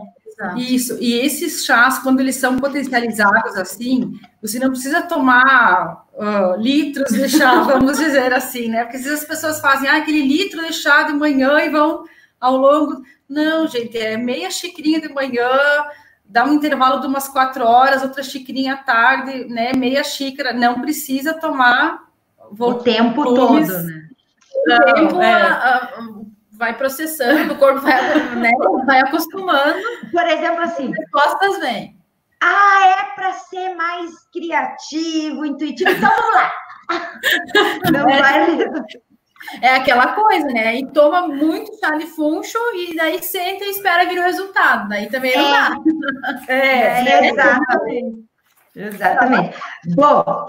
Isso, 0.56 0.98
e 1.00 1.14
esses 1.14 1.64
chás, 1.64 1.98
quando 2.00 2.20
eles 2.20 2.36
são 2.36 2.58
potencializados 2.58 3.56
assim, 3.56 4.18
você 4.42 4.58
não 4.58 4.68
precisa 4.68 5.00
tomar 5.00 6.04
uh, 6.12 6.60
litros 6.60 7.10
de 7.10 7.26
chá, 7.28 7.62
vamos 7.64 7.98
dizer 7.98 8.34
assim, 8.34 8.68
né? 8.68 8.82
Porque 8.82 8.98
às 8.98 9.04
vezes 9.04 9.20
as 9.22 9.26
pessoas 9.26 9.60
fazem 9.60 9.88
ah, 9.88 9.96
aquele 9.96 10.20
litro 10.20 10.62
de 10.66 10.74
chá 10.74 11.04
de 11.04 11.14
manhã 11.14 11.58
e 11.60 11.70
vão 11.70 12.04
ao 12.40 12.56
longo. 12.56 13.02
Não, 13.28 13.66
gente, 13.66 13.96
é 13.98 14.16
meia 14.16 14.50
xicrinha 14.50 15.00
de 15.00 15.08
manhã, 15.08 15.50
dá 16.24 16.44
um 16.44 16.54
intervalo 16.54 17.00
de 17.00 17.06
umas 17.06 17.28
quatro 17.28 17.64
horas, 17.64 18.02
outra 18.02 18.22
xicrinha 18.22 18.74
à 18.74 18.76
tarde, 18.76 19.44
né? 19.46 19.72
Meia 19.74 20.04
xícara. 20.04 20.52
Não 20.52 20.80
precisa 20.80 21.34
tomar 21.34 22.04
o 22.58 22.74
tempo 22.74 23.24
todo, 23.24 23.66
né? 23.66 24.08
O 24.68 24.94
tempo 24.94 25.20
é. 25.20 25.32
a, 25.32 25.54
a, 25.54 25.98
vai 26.52 26.76
processando, 26.76 27.52
o 27.52 27.58
corpo 27.58 27.80
vai, 27.80 28.34
né, 28.36 28.50
vai 28.86 29.00
acostumando. 29.00 29.80
Por 30.10 30.26
exemplo, 30.26 30.62
assim. 30.62 30.90
As 30.90 30.98
respostas 30.98 31.58
vêm. 31.60 31.96
Ah, 32.42 32.96
é 33.00 33.14
para 33.14 33.32
ser 33.32 33.74
mais 33.74 34.10
criativo, 34.32 35.44
intuitivo. 35.44 35.90
Então 35.90 36.10
vamos 36.10 36.34
lá. 36.34 36.52
Não 37.92 38.08
é. 38.08 38.20
vai. 38.20 38.58
É 39.60 39.76
aquela 39.76 40.14
coisa, 40.14 40.46
né? 40.46 40.76
E 40.76 40.86
toma 40.86 41.28
muito 41.28 41.78
chá 41.78 41.96
de 41.96 42.06
funcho 42.06 42.58
e 42.74 42.94
daí 42.96 43.22
senta 43.22 43.64
e 43.64 43.70
espera 43.70 44.08
vir 44.08 44.18
o 44.18 44.22
resultado. 44.22 44.88
Daí 44.88 45.08
também 45.08 45.36
não 45.36 45.46
é. 45.46 45.52
dá. 45.52 45.76
É, 46.48 46.56
é, 47.08 47.30
exatamente. 47.30 48.24
Exatamente. 48.74 49.56
Bom, 49.94 50.46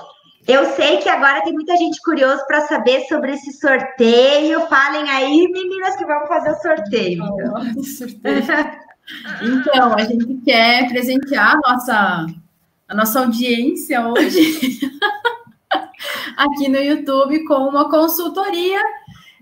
eu 0.48 0.66
sei 0.76 0.98
que 0.98 1.10
agora 1.10 1.44
tem 1.44 1.54
muita 1.54 1.76
gente 1.76 2.02
curiosa 2.02 2.44
para 2.46 2.62
saber 2.62 3.02
sobre 3.02 3.34
esse 3.34 3.52
sorteio. 3.54 4.62
Falem 4.68 5.10
aí, 5.10 5.48
meninas, 5.52 5.96
que 5.96 6.06
vamos 6.06 6.28
fazer 6.28 6.52
o 6.52 6.62
sorteio. 6.62 7.24
Oh, 7.24 7.84
sorteio. 7.84 8.44
então, 9.44 9.94
a 9.94 10.04
gente 10.04 10.42
quer 10.46 10.88
presentear 10.88 11.56
a 11.56 11.70
nossa, 11.70 12.26
a 12.88 12.96
nossa 12.96 13.20
audiência 13.20 14.08
hoje 14.08 14.80
aqui 16.38 16.70
no 16.70 16.78
YouTube 16.78 17.44
com 17.46 17.56
uma 17.56 17.90
consultoria 17.90 18.80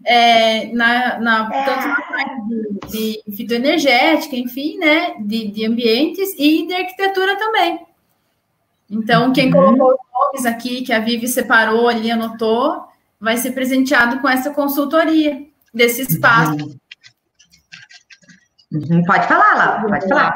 é, 0.05 0.67
na, 0.73 1.19
na, 1.19 1.49
é. 1.51 1.65
tanto 1.65 1.87
na 1.87 2.01
parte 2.01 2.41
de, 2.89 3.23
de 3.27 3.35
fitoenergética, 3.35 4.35
enfim, 4.35 4.77
né, 4.77 5.15
de, 5.19 5.47
de, 5.51 5.65
ambientes 5.65 6.33
e 6.37 6.65
de 6.65 6.73
arquitetura 6.73 7.35
também. 7.37 7.79
Então, 8.89 9.33
quem 9.33 9.47
uhum. 9.47 9.51
colocou 9.51 9.93
os 9.93 9.99
nomes 10.13 10.45
aqui, 10.45 10.83
que 10.83 10.93
a 10.93 10.99
Vivi 10.99 11.27
separou 11.27 11.89
ali, 11.89 12.11
anotou, 12.11 12.83
vai 13.19 13.35
ser 13.37 13.51
presenteado 13.51 14.19
com 14.19 14.29
essa 14.29 14.51
consultoria 14.51 15.43
desse 15.73 16.03
espaço. 16.03 16.79
Uhum. 18.75 19.03
Pode 19.03 19.27
falar, 19.27 19.55
lá, 19.55 19.81
pode 19.87 20.07
falar. 20.07 20.35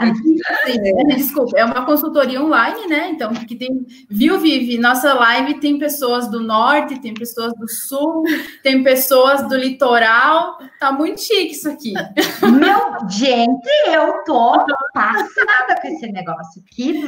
Desculpa, 1.08 1.58
é 1.58 1.66
uma 1.66 1.86
consultoria 1.86 2.42
online, 2.42 2.88
né? 2.88 3.10
Então, 3.10 3.34
que 3.34 3.56
tem, 3.56 3.86
viu, 4.10 4.40
Vivi? 4.40 4.78
Nossa 4.78 5.14
live 5.14 5.60
tem 5.60 5.78
pessoas 5.78 6.30
do 6.30 6.40
norte, 6.40 7.00
tem 7.00 7.14
pessoas 7.14 7.54
do 7.56 7.68
sul, 7.68 8.24
tem 8.64 8.82
pessoas 8.84 9.48
do 9.48 9.58
litoral. 9.58 10.58
Tá 10.80 10.92
muito 10.92 11.22
chique 11.22 11.52
isso 11.52 11.70
aqui. 11.70 11.94
Meu, 12.42 13.10
gente, 13.10 13.68
eu 13.88 14.24
tô 14.24 14.66
passada 14.94 15.82
com 15.82 15.88
esse 15.88 16.12
negócio. 16.12 16.64
Que 16.72 17.06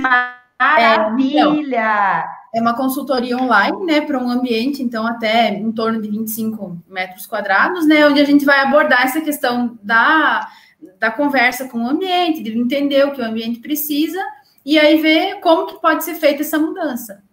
Maravilha! 0.62 2.26
É, 2.54 2.60
é 2.60 2.62
uma 2.62 2.76
consultoria 2.76 3.36
online, 3.36 3.84
né, 3.84 4.02
para 4.02 4.20
um 4.20 4.30
ambiente, 4.30 4.84
então 4.84 5.08
até 5.08 5.50
em 5.50 5.72
torno 5.72 6.02
de 6.02 6.10
25 6.10 6.78
metros 6.88 7.26
quadrados, 7.26 7.88
né, 7.88 8.06
onde 8.08 8.22
a 8.22 8.26
gente 8.26 8.46
vai 8.46 8.60
abordar 8.60 9.04
essa 9.04 9.22
questão 9.22 9.78
da, 9.82 10.48
da 11.00 11.12
conversa 11.12 11.68
com 11.68 11.84
o 11.84 11.88
ambiente, 11.88 12.44
de 12.44 12.58
entender 12.58 13.06
o 13.06 13.12
que 13.12 13.22
o 13.22 13.26
ambiente 13.26 13.60
precisa 13.60 14.20
e 14.66 14.80
aí 14.80 15.02
ver 15.02 15.40
como 15.40 15.68
que 15.68 15.82
pode 15.82 16.04
ser 16.04 16.16
feita 16.16 16.42
essa 16.42 16.60
mudança 16.60 17.24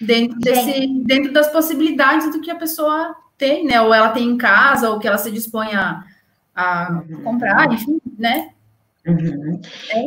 dentro 0.00 0.38
desse, 0.38 0.86
dentro 1.04 1.32
das 1.32 1.48
possibilidades 1.52 2.32
do 2.32 2.40
que 2.40 2.50
a 2.50 2.56
pessoa 2.56 3.14
tem, 3.36 3.66
né, 3.66 3.80
ou 3.80 3.92
ela 3.92 4.10
tem 4.10 4.28
em 4.28 4.38
casa, 4.38 4.90
ou 4.90 4.98
que 4.98 5.06
ela 5.06 5.18
se 5.18 5.30
dispõe 5.30 5.74
a, 5.74 6.02
a 6.54 7.02
uhum. 7.08 7.22
comprar, 7.22 7.72
enfim, 7.72 8.00
né? 8.18 8.50
Uhum. 9.06 9.60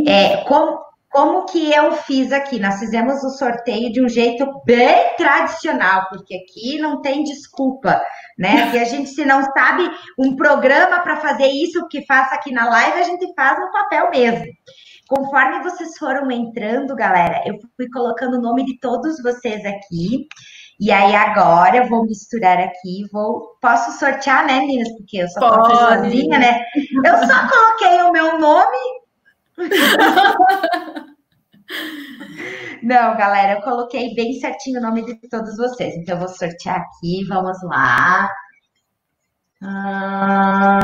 É, 0.07 0.37
como, 0.45 0.79
como 1.09 1.45
que 1.45 1.71
eu 1.71 1.93
fiz 1.93 2.31
aqui? 2.31 2.59
Nós 2.59 2.79
fizemos 2.79 3.23
o 3.23 3.29
sorteio 3.31 3.91
de 3.91 4.03
um 4.03 4.09
jeito 4.09 4.45
bem 4.65 5.15
tradicional, 5.17 6.07
porque 6.09 6.35
aqui 6.35 6.77
não 6.77 7.01
tem 7.01 7.23
desculpa, 7.23 8.01
né? 8.38 8.72
Que 8.72 8.77
a 8.77 8.85
gente, 8.85 9.10
se 9.10 9.26
não 9.26 9.43
sabe 9.43 9.89
um 10.18 10.35
programa 10.35 10.99
para 10.99 11.18
fazer 11.18 11.47
isso 11.47 11.88
que 11.88 12.05
faça 12.05 12.35
aqui 12.35 12.51
na 12.51 12.69
live, 12.69 12.99
a 12.99 13.03
gente 13.03 13.34
faz 13.35 13.60
no 13.60 13.72
papel 13.72 14.10
mesmo. 14.10 14.45
Conforme 15.07 15.61
vocês 15.64 15.97
foram 15.97 16.31
entrando, 16.31 16.95
galera, 16.95 17.43
eu 17.45 17.55
fui 17.76 17.89
colocando 17.89 18.38
o 18.38 18.41
nome 18.41 18.65
de 18.65 18.80
todos 18.80 19.22
vocês 19.22 19.64
aqui. 19.65 20.27
E 20.80 20.91
aí 20.91 21.15
agora 21.15 21.77
eu 21.77 21.88
vou 21.88 22.03
misturar 22.03 22.60
aqui, 22.60 23.03
vou 23.11 23.57
posso 23.61 23.97
sortear, 23.99 24.45
né, 24.45 24.60
meninas? 24.60 24.91
Porque 24.97 25.18
eu 25.18 25.27
só 25.30 25.39
tô 25.39 25.76
sozinha, 25.76 26.39
né? 26.39 26.64
Eu 27.05 27.18
só 27.27 27.47
coloquei 27.47 28.01
o 28.01 28.11
meu 28.11 28.39
nome. 28.39 28.77
Não, 32.84 33.15
galera, 33.15 33.53
eu 33.53 33.61
coloquei 33.61 34.14
bem 34.14 34.34
certinho 34.34 34.80
o 34.80 34.84
nome 34.84 35.06
de 35.06 35.15
todos 35.30 35.56
vocês. 35.57 35.95
Então 35.95 36.15
eu 36.15 36.19
vou 36.19 36.27
sortear 36.30 36.81
aqui, 36.81 37.26
vamos 37.27 37.57
lá. 37.64 38.30
Ah, 39.61 40.80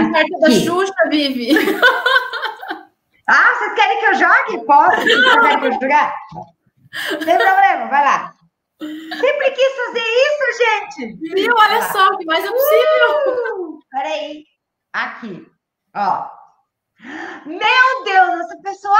aqui. 0.00 0.40
da 0.40 0.50
Xuxa, 0.50 1.08
Vivi. 1.10 1.52
Ah, 3.32 3.54
vocês 3.54 3.74
querem 3.74 4.00
que 4.00 4.06
eu 4.06 4.14
jogue? 4.14 4.66
Posso? 4.66 5.02
Vocês 5.02 5.40
querem 5.40 5.60
que 5.60 5.66
eu 5.66 5.72
jogar? 5.74 6.12
Sem 7.10 7.38
problema, 7.38 7.86
vai 7.86 8.04
lá. 8.04 8.34
Sempre 8.80 9.50
quis 9.52 9.76
fazer 9.76 10.02
isso, 10.02 10.44
gente. 10.58 11.16
Viu? 11.34 11.54
Olha 11.56 11.82
só, 11.92 12.16
que 12.16 12.24
mais 12.24 12.44
é 12.44 12.50
possível. 12.50 13.10
Uh, 13.28 13.78
peraí. 13.88 14.44
Aqui, 14.92 15.46
ó. 15.94 16.39
Meu 17.46 18.04
Deus, 18.04 18.40
essa 18.40 18.60
pessoa 18.62 18.98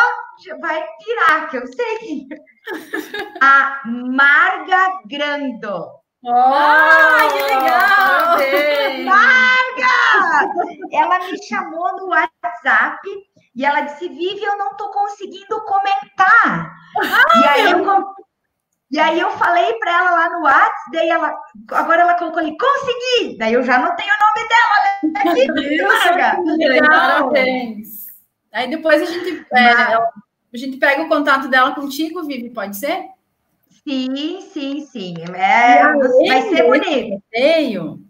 vai 0.61 0.87
pirar, 1.05 1.51
que 1.51 1.57
eu 1.59 1.67
sei. 1.67 2.27
A 3.43 3.83
Marga 3.87 5.01
Grando. 5.07 6.01
Oh, 6.23 7.29
que 7.33 7.43
legal! 7.43 8.37
Marga! 9.05 9.91
Ela 10.93 11.19
me 11.19 11.43
chamou 11.47 11.97
no 11.97 12.09
WhatsApp 12.09 13.09
e 13.55 13.65
ela 13.65 13.83
disse: 13.83 14.09
Vivi, 14.09 14.43
eu 14.43 14.57
não 14.59 14.71
estou 14.73 14.91
conseguindo 14.91 15.65
comentar. 15.65 16.73
e 17.43 17.49
aí 17.49 17.73
eu, 17.73 17.85
e 18.91 18.99
aí 18.99 19.21
eu 19.21 19.31
falei 19.33 19.73
para 19.75 19.93
ela 19.93 20.11
lá 20.11 20.31
no 20.31 20.43
WhatsApp, 20.43 20.91
daí 20.93 21.09
ela, 21.09 21.39
agora 21.71 22.03
ela 22.03 22.15
colocou 22.15 22.41
ali, 22.41 22.57
consegui! 22.59 23.39
Daí 23.39 23.53
eu 23.53 23.63
já 23.63 23.79
não 23.79 23.95
tenho 23.95 24.09
o 24.13 24.19
nome 24.27 24.49
dela, 24.49 24.77
aqui, 25.31 26.75
Isso, 26.75 26.87
Parabéns! 26.87 28.07
Aí 28.53 28.69
depois 28.69 29.01
a 29.01 29.05
gente, 29.05 29.47
é, 29.53 29.71
a 29.71 30.11
gente 30.55 30.77
pega 30.79 31.03
o 31.03 31.09
contato 31.09 31.49
dela 31.49 31.75
contigo, 31.75 32.25
Vivi, 32.25 32.51
pode 32.51 32.77
ser? 32.77 33.05
Sim, 33.87 34.41
sim, 34.53 34.81
sim. 34.87 35.15
É, 35.35 35.83
vai 36.27 36.43
ser 36.43 36.67
bonito. 36.67 37.23
Sorteio, 37.23 38.01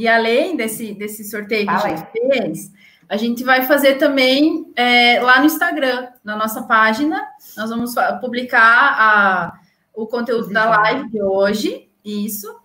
e 0.00 0.08
além 0.08 0.56
desse, 0.56 0.94
desse 0.94 1.24
sorteio 1.24 1.66
que 1.66 1.72
a 1.72 1.88
gente 1.88 2.10
fez, 2.10 2.72
a 3.08 3.16
gente 3.16 3.44
vai 3.44 3.66
fazer 3.66 3.96
também 3.96 4.72
é, 4.76 5.20
lá 5.20 5.40
no 5.40 5.46
Instagram, 5.46 6.08
na 6.24 6.36
nossa 6.36 6.62
página. 6.62 7.22
Nós 7.56 7.68
vamos 7.68 7.94
publicar 8.20 8.94
a, 8.98 9.59
o 9.94 10.06
conteúdo 10.06 10.52
da 10.52 10.64
live 10.68 11.10
de 11.10 11.22
hoje, 11.22 11.88
isso. 12.04 12.60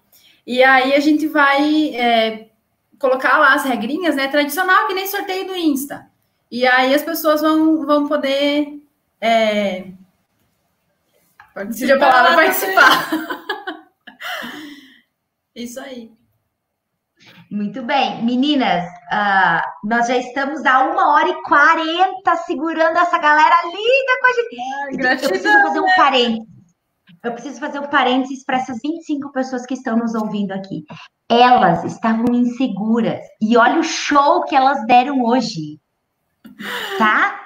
E 0.45 0.64
aí 0.64 0.93
a 0.93 0.99
gente 0.99 1.27
vai 1.27 1.95
é, 1.95 2.49
colocar 2.99 3.38
lá 3.38 3.53
as 3.53 3.64
regrinhas, 3.64 4.15
né? 4.15 4.27
Tradicional, 4.27 4.88
que 4.88 4.93
nem 4.93 5.07
sorteio 5.07 5.47
do 5.47 5.56
Insta. 5.56 6.10
E 6.52 6.65
aí 6.65 6.93
as 6.93 7.03
pessoas 7.03 7.41
vão, 7.41 7.85
vão 7.85 8.07
poder. 8.07 8.81
É, 9.19 9.88
participar, 11.53 11.95
a 11.95 11.99
palavra 11.99 12.35
participar. 12.45 13.10
Isso 15.56 15.80
aí. 15.80 16.11
Muito 17.49 17.81
bem. 17.84 18.23
Meninas, 18.23 18.84
uh, 18.84 19.88
nós 19.88 20.07
já 20.07 20.18
estamos 20.18 20.65
a 20.65 20.84
uma 20.84 21.14
hora 21.14 21.30
e 21.30 21.41
quarenta 21.43 22.35
segurando 22.45 22.97
essa 22.97 23.18
galera 23.18 23.56
linda 23.65 24.19
com 24.19 24.27
a 24.27 24.34
gente. 24.34 24.57
Ai, 24.60 24.97
gratidão, 24.97 25.23
eu 25.23 25.30
preciso 25.30 25.61
fazer 25.61 25.80
um 25.80 25.95
parênteses. 25.95 26.55
Eu 27.26 27.34
preciso 27.34 27.60
fazer 27.60 27.80
um 27.80 27.88
parênteses 27.88 28.45
para 28.45 28.57
essas 28.57 28.77
25 28.84 29.31
pessoas 29.31 29.65
que 29.65 29.73
estão 29.73 29.97
nos 29.97 30.14
ouvindo 30.14 30.52
aqui. 30.52 30.85
Elas 31.27 31.84
estavam 31.84 32.26
inseguras. 32.35 33.19
E 33.41 33.57
olha 33.57 33.80
o 33.80 33.84
show 33.84 34.43
que 34.43 34.56
elas 34.56 34.85
deram 34.85 35.23
hoje. 35.23 35.80
Tá? 36.99 37.41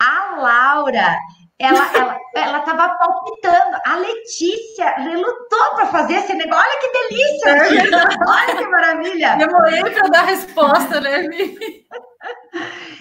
A 0.00 0.36
Laura, 0.40 1.14
ela, 1.58 1.92
ela, 1.94 2.18
ela 2.34 2.60
tava 2.60 2.88
palpitando. 2.96 3.76
A 3.84 3.96
Letícia 3.96 4.94
relutou 4.96 5.74
para 5.76 5.86
fazer 5.86 6.14
esse 6.14 6.32
negócio. 6.32 6.64
Olha 6.64 6.80
que 6.80 6.92
delícia! 6.92 8.18
Olha 8.26 8.56
que 8.56 8.66
maravilha! 8.66 9.36
Demorei 9.36 9.82
para 9.90 10.08
dar 10.08 10.22
resposta, 10.22 11.00
né, 11.02 11.26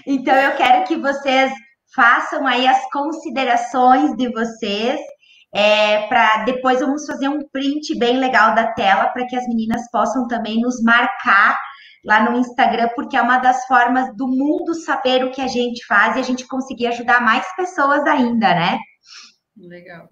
Então, 0.06 0.36
eu 0.36 0.58
quero 0.58 0.84
que 0.84 0.98
vocês 0.98 1.54
façam 1.96 2.46
aí 2.46 2.68
as 2.68 2.84
considerações 2.92 4.14
de 4.18 4.30
vocês. 4.30 5.00
É, 5.54 6.08
para 6.08 6.46
depois 6.46 6.80
vamos 6.80 7.06
fazer 7.06 7.28
um 7.28 7.42
print 7.52 7.98
bem 7.98 8.18
legal 8.18 8.56
da 8.56 8.68
tela 8.68 9.08
para 9.10 9.28
que 9.28 9.36
as 9.36 9.46
meninas 9.48 9.82
possam 9.92 10.28
também 10.28 10.62
nos 10.62 10.82
marcar 10.82 11.58
lá 12.06 12.30
no 12.30 12.38
Instagram, 12.40 12.90
porque 12.96 13.18
é 13.18 13.22
uma 13.22 13.38
das 13.38 13.66
formas 13.66 14.16
do 14.16 14.28
mundo 14.28 14.74
saber 14.74 15.24
o 15.24 15.32
que 15.32 15.42
a 15.42 15.48
gente 15.48 15.86
faz 15.86 16.16
e 16.16 16.20
a 16.20 16.24
gente 16.24 16.48
conseguir 16.48 16.88
ajudar 16.88 17.22
mais 17.22 17.46
pessoas 17.56 18.06
ainda, 18.06 18.48
né? 18.48 18.80
Legal. 19.58 20.10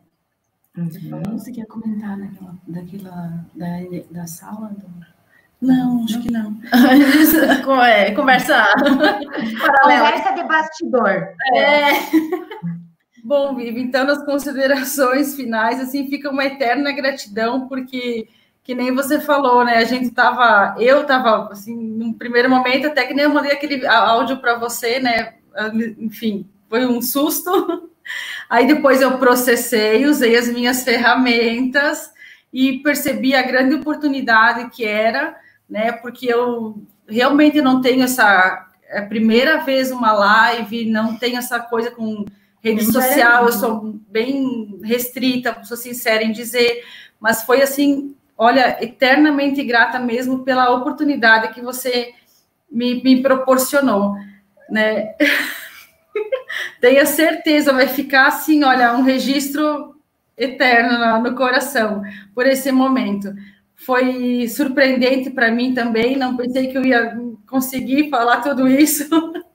Uhum. 0.78 1.38
Você 1.38 1.52
quer 1.52 1.66
comentar 1.66 2.18
naquela, 2.18 2.56
daquela, 2.68 3.46
da, 3.56 3.68
da 4.12 4.28
sala? 4.28 4.70
Do... 4.70 4.88
Não, 5.62 6.04
acho 6.04 6.22
que 6.22 6.32
não. 6.32 6.58
é, 7.84 8.12
conversa. 8.14 8.66
Conversa 9.82 10.34
de 10.34 10.44
bastidor. 10.44 11.28
É. 11.56 11.92
Bom, 13.30 13.54
Vivi, 13.56 13.82
então 13.82 14.06
nas 14.06 14.26
considerações 14.26 15.36
finais, 15.36 15.80
assim, 15.80 16.10
fica 16.10 16.32
uma 16.32 16.46
eterna 16.46 16.92
gratidão, 16.92 17.68
porque 17.68 18.28
que 18.64 18.74
nem 18.74 18.92
você 18.92 19.20
falou, 19.22 19.64
né? 19.64 19.78
A 19.78 19.84
gente 19.84 20.10
tava, 20.10 20.76
eu 20.80 21.06
tava 21.06 21.48
assim, 21.52 21.76
num 21.76 22.12
primeiro 22.12 22.50
momento, 22.50 22.88
até 22.88 23.06
que 23.06 23.14
nem 23.14 23.26
eu 23.26 23.30
mandei 23.30 23.52
aquele 23.52 23.86
áudio 23.86 24.38
para 24.38 24.58
você, 24.58 25.00
né? 25.00 25.36
Enfim, 26.00 26.50
foi 26.68 26.88
um 26.88 27.04
susto. 27.04 27.92
Aí 28.50 28.66
depois 28.66 29.00
eu 29.00 29.20
processei, 29.20 30.08
usei 30.08 30.36
as 30.36 30.48
minhas 30.48 30.84
ferramentas 30.84 32.12
e 32.52 32.80
percebi 32.80 33.36
a 33.36 33.44
grande 33.44 33.76
oportunidade 33.76 34.72
que 34.72 34.84
era, 34.84 35.38
né? 35.70 35.92
Porque 35.92 36.26
eu 36.26 36.82
realmente 37.08 37.62
não 37.62 37.80
tenho 37.80 38.02
essa 38.06 38.66
é 38.90 38.98
a 39.02 39.06
primeira 39.06 39.58
vez 39.58 39.92
uma 39.92 40.12
live, 40.14 40.90
não 40.90 41.16
tenho 41.16 41.38
essa 41.38 41.60
coisa 41.60 41.92
com 41.92 42.26
rede 42.62 42.86
social, 42.86 43.46
eu 43.46 43.52
sou 43.52 44.00
bem 44.10 44.80
restrita, 44.84 45.64
sou 45.64 45.78
sincera 45.78 46.24
em 46.24 46.32
dizer, 46.32 46.84
mas 47.20 47.44
foi 47.44 47.62
assim 47.62 48.16
olha, 48.40 48.78
eternamente 48.82 49.62
grata 49.66 50.00
mesmo 50.00 50.46
pela 50.46 50.72
oportunidade 50.72 51.54
que 51.54 51.62
você 51.62 52.14
me, 52.72 53.04
me 53.04 53.22
proporcionou, 53.22 54.16
né? 54.70 55.14
Tenha 56.80 57.06
certeza, 57.06 57.74
vai 57.74 57.90
ficar 57.90 58.28
assim, 58.28 58.64
olha, 58.64 58.94
um 58.94 59.02
registro 59.02 59.94
eterno 60.38 60.98
no, 60.98 61.22
no 61.30 61.36
coração 61.36 62.02
por 62.34 62.48
esse 62.48 62.72
momento. 62.72 63.34
Foi 63.76 64.48
surpreendente 64.48 65.30
para 65.30 65.52
mim 65.52 65.74
também, 65.74 66.16
não 66.16 66.38
pensei 66.38 66.68
que 66.68 66.78
eu 66.78 66.86
ia 66.86 67.18
conseguir 67.46 68.10
falar 68.10 68.40
tudo 68.40 68.70
isso, 68.70 69.10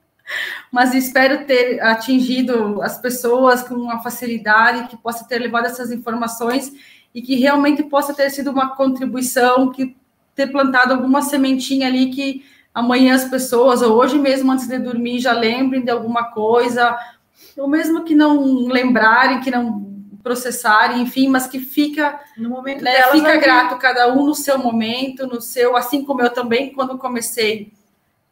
mas 0.75 0.93
espero 0.93 1.47
ter 1.47 1.81
atingido 1.81 2.83
as 2.83 2.99
pessoas 2.99 3.63
com 3.63 3.77
uma 3.77 4.03
facilidade, 4.03 4.89
que 4.89 4.97
possa 4.97 5.25
ter 5.25 5.39
levado 5.39 5.67
essas 5.67 5.93
informações 5.93 6.73
e 7.15 7.23
que 7.23 7.37
realmente 7.37 7.85
possa 7.85 8.13
ter 8.13 8.29
sido 8.31 8.51
uma 8.51 8.75
contribuição, 8.75 9.71
que 9.71 9.97
ter 10.35 10.49
plantado 10.49 10.93
alguma 10.93 11.23
sementinha 11.23 11.87
ali 11.87 12.11
que 12.11 12.45
amanhã 12.75 13.15
as 13.15 13.25
pessoas, 13.27 13.83
ou 13.83 13.97
hoje 13.97 14.19
mesmo 14.19 14.51
antes 14.51 14.67
de 14.67 14.77
dormir, 14.81 15.21
já 15.21 15.33
lembrem 15.33 15.85
de 15.85 15.93
alguma 15.93 16.25
coisa, 16.33 16.99
ou 17.57 17.69
mesmo 17.69 18.03
que 18.03 18.17
não 18.17 18.67
lembrarem, 18.67 19.39
que 19.43 19.53
não 19.53 19.95
processarem, 20.25 21.03
enfim, 21.03 21.29
mas 21.29 21.47
que 21.47 21.61
fica 21.61 22.19
no 22.37 22.51
momento 22.51 22.83
né, 22.83 23.01
fica 23.13 23.37
grato 23.37 23.79
cada 23.79 24.13
um 24.13 24.27
no 24.27 24.35
seu 24.35 24.59
momento, 24.59 25.25
no 25.25 25.41
seu, 25.41 25.77
assim 25.77 26.05
como 26.05 26.21
eu 26.21 26.31
também 26.31 26.73
quando 26.73 26.99
comecei 26.99 27.73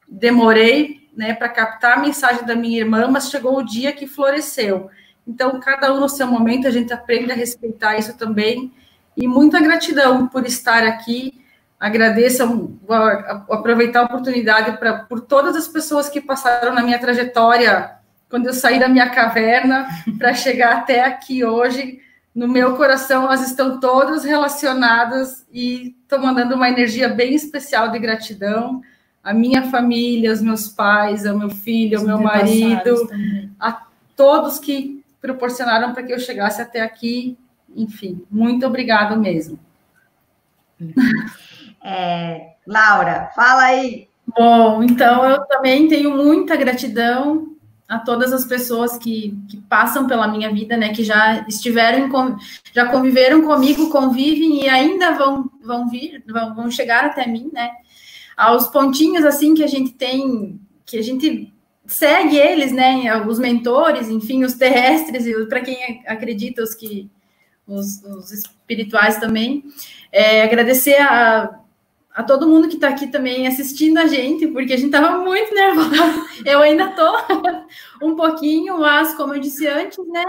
demorei, 0.09 1.02
né, 1.17 1.35
para 1.35 1.49
captar 1.49 1.99
a 1.99 2.01
mensagem 2.01 2.45
da 2.45 2.55
minha 2.55 2.79
irmã, 2.79 3.09
mas 3.09 3.31
chegou 3.31 3.57
o 3.57 3.65
dia 3.65 3.93
que 3.93 4.07
floresceu. 4.07 4.91
Então, 5.27 5.61
cada 5.61 5.93
um 5.93 6.01
no 6.01 6.09
seu 6.09 6.27
momento, 6.27 6.67
a 6.67 6.71
gente 6.71 6.93
aprende 6.93 7.31
a 7.31 7.35
respeitar 7.35 7.97
isso 7.97 8.17
também. 8.17 8.73
E 9.17 9.29
muita 9.29 9.61
gratidão 9.61 10.27
por 10.27 10.47
estar 10.47 10.85
aqui. 10.85 11.41
Agradeço, 11.79 12.79
aproveitar 13.51 14.01
a 14.01 14.05
oportunidade 14.05 14.79
para 14.79 15.01
por 15.01 15.21
todas 15.21 15.57
as 15.57 15.69
pessoas 15.69 16.09
que 16.09 16.21
passaram 16.21 16.75
na 16.75 16.83
minha 16.83 16.99
trajetória 16.99 17.93
quando 18.29 18.47
eu 18.47 18.55
saí 18.55 18.79
da 18.79 18.89
minha 18.89 19.11
caverna 19.11 19.87
para 20.19 20.33
chegar 20.33 20.77
até 20.77 21.05
aqui 21.05 21.45
hoje. 21.45 22.01
No 22.35 22.49
meu 22.49 22.77
coração, 22.77 23.25
elas 23.25 23.47
estão 23.47 23.79
todas 23.79 24.25
relacionadas 24.25 25.47
e 25.53 25.95
estou 26.03 26.19
mandando 26.19 26.55
uma 26.55 26.69
energia 26.69 27.09
bem 27.09 27.35
especial 27.35 27.91
de 27.91 27.99
gratidão. 27.99 28.81
A 29.23 29.33
minha 29.33 29.71
família, 29.71 30.33
os 30.33 30.41
meus 30.41 30.69
pais, 30.69 31.25
o 31.25 31.39
meu 31.39 31.51
filho, 31.51 32.01
o 32.01 32.05
meu 32.05 32.19
marido, 32.21 33.09
a 33.59 33.87
todos 34.17 34.59
que 34.59 35.05
proporcionaram 35.21 35.93
para 35.93 36.03
que 36.03 36.13
eu 36.13 36.19
chegasse 36.19 36.61
até 36.61 36.81
aqui. 36.81 37.39
Enfim, 37.75 38.25
muito 38.31 38.67
obrigado 38.67 39.19
mesmo. 39.19 39.59
É, 41.85 42.53
Laura, 42.65 43.31
fala 43.35 43.65
aí. 43.65 44.09
Bom, 44.39 44.85
então 44.85 45.29
eu 45.29 45.45
também 45.47 45.89
tenho 45.89 46.17
muita 46.17 46.55
gratidão 46.55 47.57
a 47.89 47.99
todas 47.99 48.33
as 48.33 48.45
pessoas 48.47 48.97
que, 48.97 49.37
que 49.49 49.59
passam 49.63 50.07
pela 50.07 50.29
minha 50.29 50.51
vida, 50.51 50.77
né, 50.77 50.95
que 50.95 51.05
já 51.05 51.45
estiveram, 51.47 52.09
já 52.73 52.87
conviveram 52.87 53.43
comigo, 53.43 53.91
convivem 53.91 54.65
e 54.65 54.69
ainda 54.69 55.13
vão, 55.13 55.51
vão 55.63 55.89
vir, 55.89 56.23
vão, 56.27 56.55
vão 56.55 56.71
chegar 56.71 57.05
até 57.05 57.27
mim, 57.27 57.51
né, 57.53 57.71
aos 58.37 58.69
pontinhos, 58.69 59.25
assim, 59.25 59.55
que 59.55 59.65
a 59.65 59.67
gente 59.67 59.93
tem, 59.93 60.61
que 60.85 60.99
a 60.99 61.03
gente 61.03 61.53
segue 61.87 62.37
eles, 62.37 62.73
né, 62.73 63.21
os 63.27 63.39
mentores, 63.39 64.09
enfim, 64.09 64.45
os 64.45 64.55
terrestres, 64.55 65.27
e 65.27 65.47
para 65.47 65.61
quem 65.61 66.03
acredita, 66.07 66.63
os 66.63 66.75
que, 66.75 67.11
os, 67.67 68.03
os 68.05 68.33
espirituais 68.33 69.19
também, 69.19 69.65
é, 70.11 70.43
agradecer 70.43 71.01
a 71.01 71.63
a 72.15 72.23
todo 72.23 72.47
mundo 72.47 72.69
que 72.69 72.75
está 72.75 72.89
aqui 72.89 73.07
também 73.07 73.47
assistindo 73.47 73.99
a 73.99 74.07
gente, 74.07 74.47
porque 74.49 74.75
a 74.75 74.77
gente 74.77 74.95
estava 74.95 75.19
muito 75.19 75.55
nervosa. 75.55 76.27
Eu 76.45 76.61
ainda 76.61 76.91
estou 76.91 77.17
um 78.03 78.15
pouquinho, 78.15 78.79
mas 78.79 79.15
como 79.15 79.35
eu 79.35 79.41
disse 79.41 79.67
antes, 79.67 79.99
né? 80.09 80.25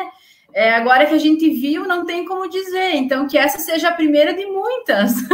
É, 0.53 0.75
agora 0.75 1.07
que 1.07 1.15
a 1.15 1.19
gente 1.19 1.49
viu, 1.49 1.87
não 1.87 2.05
tem 2.05 2.25
como 2.25 2.47
dizer. 2.47 2.93
Então, 2.95 3.27
que 3.27 3.37
essa 3.37 3.59
seja 3.59 3.89
a 3.89 3.93
primeira 3.93 4.33
de 4.33 4.45
muitas. 4.45 5.15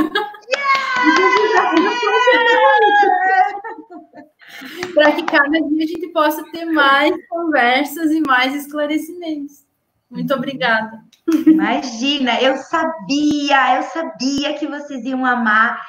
Para 4.94 5.12
que 5.12 5.24
cada 5.24 5.60
dia 5.62 5.84
a 5.84 5.88
gente 5.88 6.08
possa 6.10 6.44
ter 6.52 6.66
mais 6.66 7.12
conversas 7.28 8.12
e 8.12 8.22
mais 8.22 8.56
esclarecimentos. 8.56 9.66
Muito 10.10 10.34
obrigada. 10.34 11.04
Imagina, 11.46 12.42
eu 12.42 12.58
sabia, 12.58 13.78
eu 13.78 13.84
sabia 13.84 14.56
que 14.56 14.66
vocês 14.68 15.06
iam 15.06 15.24
amar 15.26 15.80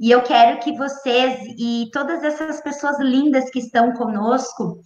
e 0.00 0.10
eu 0.10 0.22
quero 0.22 0.58
que 0.60 0.72
vocês 0.72 1.38
e 1.58 1.88
todas 1.92 2.24
essas 2.24 2.60
pessoas 2.60 2.98
lindas 2.98 3.48
que 3.50 3.60
estão 3.60 3.92
conosco 3.92 4.80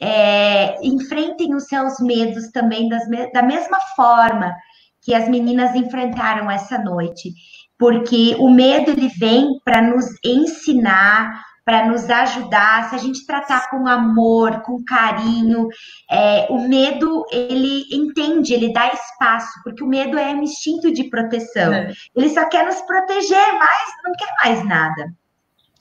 é, 0.00 0.78
enfrentem 0.86 1.54
os 1.54 1.64
seus 1.64 1.98
medos 2.00 2.50
também 2.50 2.88
das, 2.88 3.02
da 3.32 3.42
mesma 3.42 3.78
forma 3.96 4.54
que 5.02 5.14
as 5.14 5.28
meninas 5.28 5.74
enfrentaram 5.74 6.50
essa 6.50 6.78
noite, 6.78 7.32
porque 7.78 8.36
o 8.38 8.50
medo 8.50 8.90
ele 8.90 9.08
vem 9.08 9.58
para 9.64 9.80
nos 9.80 10.06
ensinar, 10.24 11.42
para 11.64 11.86
nos 11.86 12.08
ajudar, 12.08 12.88
se 12.88 12.94
a 12.94 12.98
gente 12.98 13.26
tratar 13.26 13.68
com 13.70 13.86
amor, 13.86 14.62
com 14.62 14.82
carinho, 14.82 15.68
é, 16.10 16.46
o 16.48 16.66
medo 16.66 17.26
ele 17.30 17.84
entende, 17.92 18.54
ele 18.54 18.72
dá 18.72 18.90
espaço, 18.92 19.52
porque 19.62 19.84
o 19.84 19.86
medo 19.86 20.18
é 20.18 20.34
um 20.34 20.42
instinto 20.42 20.90
de 20.92 21.04
proteção. 21.10 21.72
É. 21.72 21.92
Ele 22.16 22.30
só 22.30 22.48
quer 22.48 22.64
nos 22.64 22.80
proteger, 22.82 23.52
mas 23.58 23.92
não 24.02 24.12
quer 24.12 24.32
mais 24.42 24.64
nada. 24.66 25.12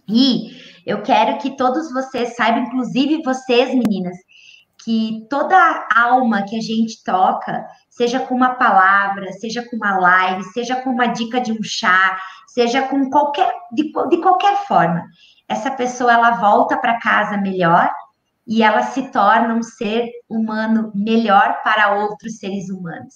E 0.09 0.51
eu 0.87 1.01
quero 1.01 1.37
que 1.37 1.57
todos 1.57 1.91
vocês 1.91 2.33
saibam, 2.37 2.63
inclusive 2.63 3.21
vocês, 3.21 3.75
meninas, 3.75 4.15
que 4.85 5.27
toda 5.29 5.85
alma 5.93 6.43
que 6.43 6.55
a 6.55 6.61
gente 6.61 7.03
toca, 7.03 7.67
seja 7.89 8.21
com 8.21 8.33
uma 8.33 8.55
palavra, 8.55 9.33
seja 9.33 9.67
com 9.69 9.75
uma 9.75 9.97
live, 9.97 10.43
seja 10.45 10.77
com 10.77 10.91
uma 10.91 11.07
dica 11.07 11.41
de 11.41 11.51
um 11.51 11.61
chá, 11.61 12.17
seja 12.47 12.83
com 12.83 13.09
qualquer 13.09 13.53
de, 13.73 13.91
de 14.09 14.17
qualquer 14.21 14.65
forma, 14.65 15.03
essa 15.49 15.69
pessoa 15.69 16.13
ela 16.13 16.31
volta 16.31 16.77
para 16.77 16.99
casa 16.99 17.35
melhor 17.37 17.89
e 18.47 18.63
ela 18.63 18.81
se 18.83 19.11
torna 19.11 19.53
um 19.53 19.61
ser 19.61 20.09
humano 20.29 20.91
melhor 20.95 21.61
para 21.63 21.95
outros 21.95 22.37
seres 22.37 22.69
humanos. 22.69 23.15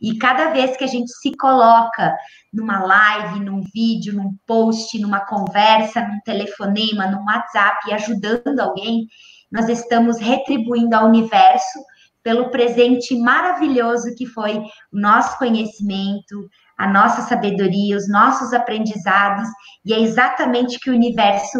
E 0.00 0.16
cada 0.16 0.50
vez 0.50 0.76
que 0.76 0.84
a 0.84 0.86
gente 0.86 1.10
se 1.20 1.36
coloca 1.36 2.16
numa 2.52 2.80
live, 2.80 3.40
num 3.40 3.60
vídeo, 3.74 4.14
num 4.14 4.34
post, 4.46 4.98
numa 4.98 5.20
conversa, 5.20 6.00
num 6.00 6.20
telefonema, 6.24 7.06
num 7.06 7.24
WhatsApp, 7.26 7.92
ajudando 7.92 8.58
alguém, 8.58 9.06
nós 9.52 9.68
estamos 9.68 10.18
retribuindo 10.18 10.96
ao 10.96 11.06
universo 11.06 11.78
pelo 12.22 12.50
presente 12.50 13.18
maravilhoso 13.18 14.14
que 14.16 14.26
foi 14.26 14.58
o 14.58 14.98
nosso 14.98 15.38
conhecimento, 15.38 16.48
a 16.78 16.86
nossa 16.86 17.22
sabedoria, 17.22 17.96
os 17.96 18.08
nossos 18.08 18.52
aprendizados, 18.54 19.48
e 19.84 19.92
é 19.92 20.00
exatamente 20.00 20.76
o 20.76 20.80
que 20.80 20.90
o 20.90 20.94
universo 20.94 21.58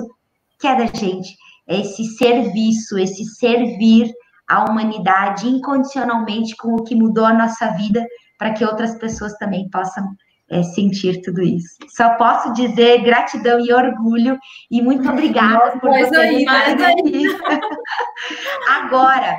quer 0.59 0.76
da 0.76 0.86
gente. 0.86 1.34
Esse 1.70 2.05
serviço, 2.16 2.98
esse 2.98 3.24
servir 3.24 4.12
à 4.48 4.64
humanidade 4.68 5.48
incondicionalmente 5.48 6.56
com 6.56 6.74
o 6.74 6.84
que 6.84 6.94
mudou 6.94 7.24
a 7.24 7.32
nossa 7.32 7.68
vida, 7.68 8.05
para 8.36 8.52
que 8.52 8.64
outras 8.64 8.97
pessoas 8.98 9.34
também 9.34 9.70
possam 9.70 10.05
é, 10.51 10.62
sentir 10.62 11.22
tudo 11.22 11.42
isso. 11.42 11.76
Só 11.88 12.10
posso 12.16 12.52
dizer 12.52 13.02
gratidão 13.02 13.60
e 13.60 13.72
orgulho 13.72 14.36
e 14.70 14.82
muito 14.82 15.09
obrigada 15.09 15.78
por 15.78 15.90
vocês 15.90 16.12
aí, 16.12 16.47
aqui. 16.48 17.24
Agora, 18.68 19.38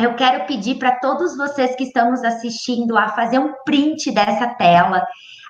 eu 0.00 0.14
quero 0.14 0.46
pedir 0.46 0.76
para 0.78 0.92
todos 0.92 1.36
vocês 1.36 1.74
que 1.74 1.84
estão 1.84 2.12
nos 2.12 2.22
assistindo 2.22 2.96
a 2.96 3.08
fazer 3.08 3.38
um 3.38 3.52
print 3.64 4.12
dessa 4.12 4.46
tela. 4.54 5.04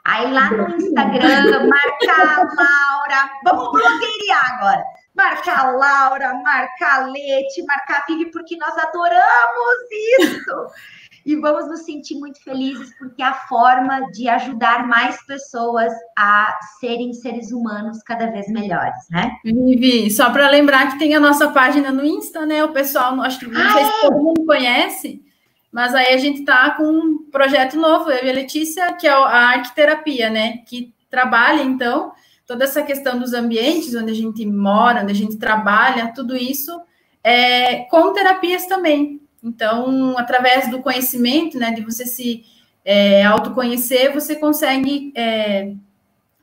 Aí 0.04 0.32
lá 0.32 0.50
no 0.50 0.74
Instagram, 0.76 1.68
marcar 1.68 2.38
a 2.38 2.44
Laura. 2.44 3.30
Vamos 3.44 3.70
blogueirar 3.70 4.54
agora. 4.54 4.82
Marcar 5.20 5.66
a 5.66 5.70
Laura, 5.72 6.34
marcar 6.42 7.02
a 7.02 7.06
Lete, 7.06 7.62
marcar 7.66 7.98
a 8.00 8.06
Vivi, 8.06 8.30
porque 8.30 8.56
nós 8.56 8.74
adoramos 8.78 9.76
isso 10.18 10.66
e 11.26 11.36
vamos 11.36 11.68
nos 11.68 11.80
sentir 11.80 12.14
muito 12.18 12.42
felizes 12.42 12.96
porque 12.98 13.22
é 13.22 13.26
a 13.26 13.34
forma 13.34 14.00
de 14.12 14.28
ajudar 14.30 14.86
mais 14.86 15.22
pessoas 15.26 15.92
a 16.16 16.58
serem 16.80 17.12
seres 17.12 17.52
humanos 17.52 18.02
cada 18.02 18.30
vez 18.30 18.48
melhores, 18.48 18.96
né? 19.10 19.30
Vivi, 19.44 20.10
só 20.10 20.30
para 20.30 20.48
lembrar 20.48 20.92
que 20.92 20.98
tem 20.98 21.14
a 21.14 21.20
nossa 21.20 21.48
página 21.50 21.92
no 21.92 22.02
Insta, 22.02 22.46
né? 22.46 22.64
O 22.64 22.72
pessoal, 22.72 23.20
acho 23.20 23.40
que 23.40 23.46
não 23.46 23.60
ah, 23.60 23.72
sei 23.72 23.84
se 23.84 23.90
é? 23.90 24.00
todo 24.00 24.22
mundo 24.22 24.46
conhece, 24.46 25.22
mas 25.70 25.94
aí 25.94 26.14
a 26.14 26.18
gente 26.18 26.40
está 26.40 26.70
com 26.70 26.84
um 26.84 27.30
projeto 27.30 27.76
novo, 27.76 28.10
eu 28.10 28.24
e 28.24 28.30
a 28.30 28.34
Letícia, 28.34 28.94
que 28.94 29.06
é 29.06 29.10
a 29.10 29.50
arquiterapia, 29.50 30.30
né? 30.30 30.58
Que 30.66 30.94
trabalha, 31.10 31.62
então, 31.62 32.12
toda 32.50 32.64
essa 32.64 32.82
questão 32.82 33.16
dos 33.16 33.32
ambientes 33.32 33.94
onde 33.94 34.10
a 34.10 34.14
gente 34.14 34.44
mora, 34.44 35.04
onde 35.04 35.12
a 35.12 35.14
gente 35.14 35.36
trabalha, 35.36 36.12
tudo 36.12 36.36
isso 36.36 36.80
é, 37.22 37.84
com 37.84 38.12
terapias 38.12 38.66
também. 38.66 39.20
Então, 39.40 40.18
através 40.18 40.68
do 40.68 40.80
conhecimento, 40.80 41.56
né, 41.56 41.70
de 41.70 41.80
você 41.80 42.04
se 42.04 42.42
é, 42.84 43.22
autoconhecer, 43.22 44.12
você 44.12 44.34
consegue 44.34 45.12
é, 45.14 45.74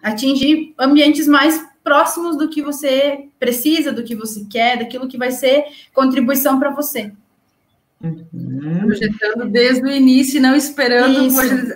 atingir 0.02 0.74
ambientes 0.80 1.28
mais 1.28 1.62
próximos 1.84 2.38
do 2.38 2.48
que 2.48 2.62
você 2.62 3.26
precisa, 3.38 3.92
do 3.92 4.02
que 4.02 4.16
você 4.16 4.46
quer, 4.50 4.78
daquilo 4.78 5.10
que 5.10 5.18
vai 5.18 5.32
ser 5.32 5.66
contribuição 5.94 6.58
para 6.58 6.70
você. 6.70 7.12
Uhum. 8.02 8.80
Projetando 8.80 9.50
desde 9.50 9.84
o 9.84 9.92
início, 9.92 10.42
não 10.42 10.56
esperando. 10.56 11.28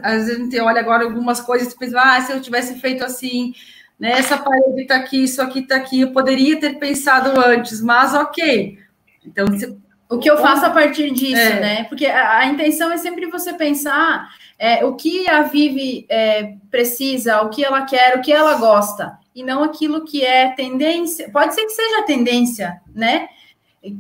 Às 0.01 0.27
vezes 0.27 0.39
a 0.39 0.43
gente 0.43 0.57
olha 0.61 0.79
agora 0.79 1.03
algumas 1.03 1.41
coisas 1.41 1.73
e 1.73 1.77
pensa, 1.77 1.99
ah, 1.99 2.21
se 2.21 2.31
eu 2.31 2.39
tivesse 2.39 2.79
feito 2.79 3.03
assim, 3.03 3.53
né, 4.01 4.13
essa 4.13 4.35
parede 4.35 4.81
está 4.81 4.95
aqui, 4.95 5.25
isso 5.25 5.39
aqui 5.39 5.59
está 5.59 5.75
aqui, 5.75 6.01
eu 6.01 6.11
poderia 6.11 6.59
ter 6.59 6.79
pensado 6.79 7.39
antes, 7.39 7.79
mas 7.79 8.15
ok. 8.15 8.79
Então, 9.23 9.45
se 9.55 9.77
o 10.09 10.17
que 10.17 10.27
eu 10.27 10.39
faço 10.39 10.65
a 10.65 10.71
partir 10.71 11.11
disso, 11.11 11.39
é. 11.39 11.59
né? 11.59 11.83
Porque 11.83 12.07
a, 12.07 12.39
a, 12.39 12.45
intenção 12.47 12.91
é 12.91 12.97
sempre 12.97 13.27
você 13.27 13.53
pensar 13.53 14.27
é, 14.57 14.83
o 14.83 14.95
que 14.95 15.29
a 15.29 15.43
Vivi 15.43 16.07
é, 16.09 16.55
precisa, 16.71 17.43
o 17.43 17.49
que 17.51 17.63
ela 17.63 17.83
quer, 17.83 18.17
o 18.17 18.21
que 18.21 18.33
ela 18.33 18.55
gosta, 18.55 19.19
e 19.35 19.43
não 19.43 19.61
aquilo 19.61 20.03
que 20.03 20.25
é 20.25 20.49
tendência. 20.49 21.29
Pode 21.29 21.53
ser 21.53 21.63
que 21.65 21.69
seja 21.69 22.01
tendência, 22.01 22.81
né? 22.95 23.29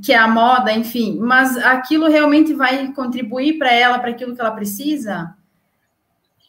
que 0.03 0.13
é 0.13 0.17
a 0.17 0.27
moda, 0.27 0.71
enfim, 0.71 1.17
mas 1.19 1.57
aquilo 1.57 2.07
realmente 2.07 2.53
vai 2.53 2.91
contribuir 2.93 3.57
para 3.57 3.71
ela, 3.71 3.97
para 3.97 4.11
aquilo 4.11 4.35
que 4.35 4.41
ela 4.41 4.51
precisa 4.51 5.35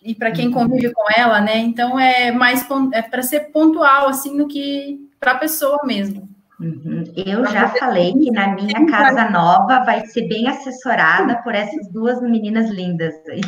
e 0.04 0.14
para 0.14 0.32
quem 0.32 0.48
uhum. 0.48 0.52
convive 0.52 0.92
com 0.92 1.04
ela, 1.16 1.40
né? 1.40 1.58
Então 1.58 1.98
é 1.98 2.32
mais 2.32 2.66
é 2.92 3.02
para 3.02 3.22
ser 3.22 3.52
pontual 3.52 4.08
assim 4.08 4.36
no 4.36 4.48
que 4.48 5.08
para 5.20 5.32
a 5.32 5.38
pessoa 5.38 5.78
mesmo. 5.84 6.28
Uhum. 6.60 7.04
Eu 7.16 7.44
já 7.46 7.68
falei 7.68 8.12
que 8.12 8.30
na 8.30 8.54
minha 8.54 8.86
casa 8.86 9.28
nova 9.30 9.84
vai 9.84 10.06
ser 10.06 10.28
bem 10.28 10.46
assessorada 10.46 11.42
por 11.42 11.54
essas 11.54 11.88
duas 11.88 12.22
meninas 12.22 12.70
lindas 12.70 13.14
aí. 13.28 13.40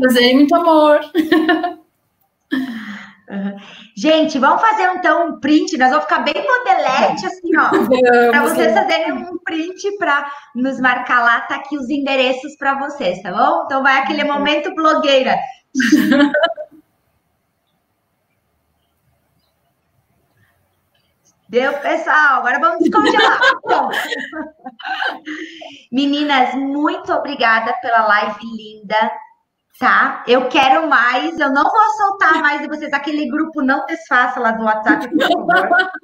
Prazer, 0.00 0.34
muito 0.34 0.54
amor. 0.54 1.00
Uhum. 3.30 3.56
Gente, 3.96 4.38
vamos 4.40 4.60
fazer 4.60 4.90
então 4.96 5.28
um 5.28 5.38
print. 5.38 5.78
Nós 5.78 5.90
vamos 5.90 6.04
ficar 6.04 6.18
bem 6.18 6.34
modelete, 6.34 7.24
assim, 7.26 7.56
ó. 7.56 7.70
Para 8.30 8.42
vocês 8.42 8.74
fazerem 8.74 9.12
um 9.12 9.38
print 9.38 9.96
para 9.98 10.28
nos 10.56 10.80
marcar 10.80 11.22
lá, 11.22 11.42
tá 11.42 11.54
aqui 11.54 11.78
os 11.78 11.88
endereços 11.88 12.56
para 12.56 12.74
vocês, 12.74 13.22
tá 13.22 13.30
bom? 13.32 13.62
Então 13.66 13.84
vai 13.84 14.00
aquele 14.00 14.24
momento 14.24 14.74
blogueira. 14.74 15.38
Deu, 21.48 21.72
pessoal. 21.74 22.38
Agora 22.38 22.58
vamos 22.58 22.80
descongelar. 22.80 23.40
Meninas, 25.92 26.52
muito 26.54 27.12
obrigada 27.12 27.72
pela 27.80 28.04
live 28.06 28.44
linda 28.44 29.12
tá? 29.78 30.24
Eu 30.26 30.48
quero 30.48 30.88
mais, 30.88 31.38
eu 31.38 31.50
não 31.50 31.62
vou 31.62 31.90
soltar 31.96 32.40
mais 32.40 32.60
de 32.60 32.68
vocês. 32.68 32.92
Aquele 32.92 33.28
grupo 33.30 33.62
não 33.62 33.86
desfaça 33.86 34.40
lá 34.40 34.52
do 34.52 34.64
WhatsApp, 34.64 35.08
por 35.08 35.46
favor. 35.46 35.90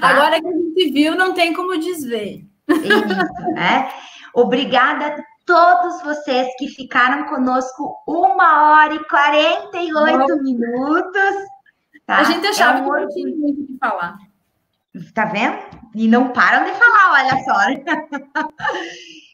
Tá? 0.00 0.10
Agora 0.10 0.40
que 0.40 0.46
a 0.46 0.52
gente 0.52 0.92
viu, 0.92 1.16
não 1.16 1.34
tem 1.34 1.52
como 1.52 1.76
desver. 1.76 2.46
Isso, 2.68 3.52
né? 3.52 3.90
Obrigada 4.32 5.06
a 5.06 5.16
todos 5.44 6.02
vocês 6.02 6.48
que 6.58 6.68
ficaram 6.68 7.24
conosco 7.26 7.96
uma 8.06 8.70
hora 8.70 8.94
e 8.94 9.04
48 9.08 10.18
Nossa. 10.18 10.36
minutos. 10.36 11.34
Tá? 12.06 12.18
A 12.18 12.24
gente 12.24 12.46
achava 12.46 12.78
é 12.78 12.82
um 12.82 12.84
que 12.84 13.00
não 13.00 13.08
tinha 13.08 13.36
muito 13.36 13.66
de 13.66 13.78
falar. 13.78 14.16
Tá 15.14 15.24
vendo? 15.24 15.58
E 15.94 16.06
não 16.06 16.28
param 16.28 16.64
de 16.64 16.72
falar, 16.72 17.12
olha 17.12 17.44
só. 17.44 17.54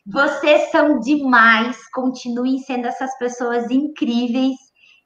Vocês 0.05 0.71
são 0.71 0.99
demais, 0.99 1.77
continuem 1.93 2.59
sendo 2.59 2.89
essas 2.89 3.17
pessoas 3.19 3.71
incríveis 3.71 4.57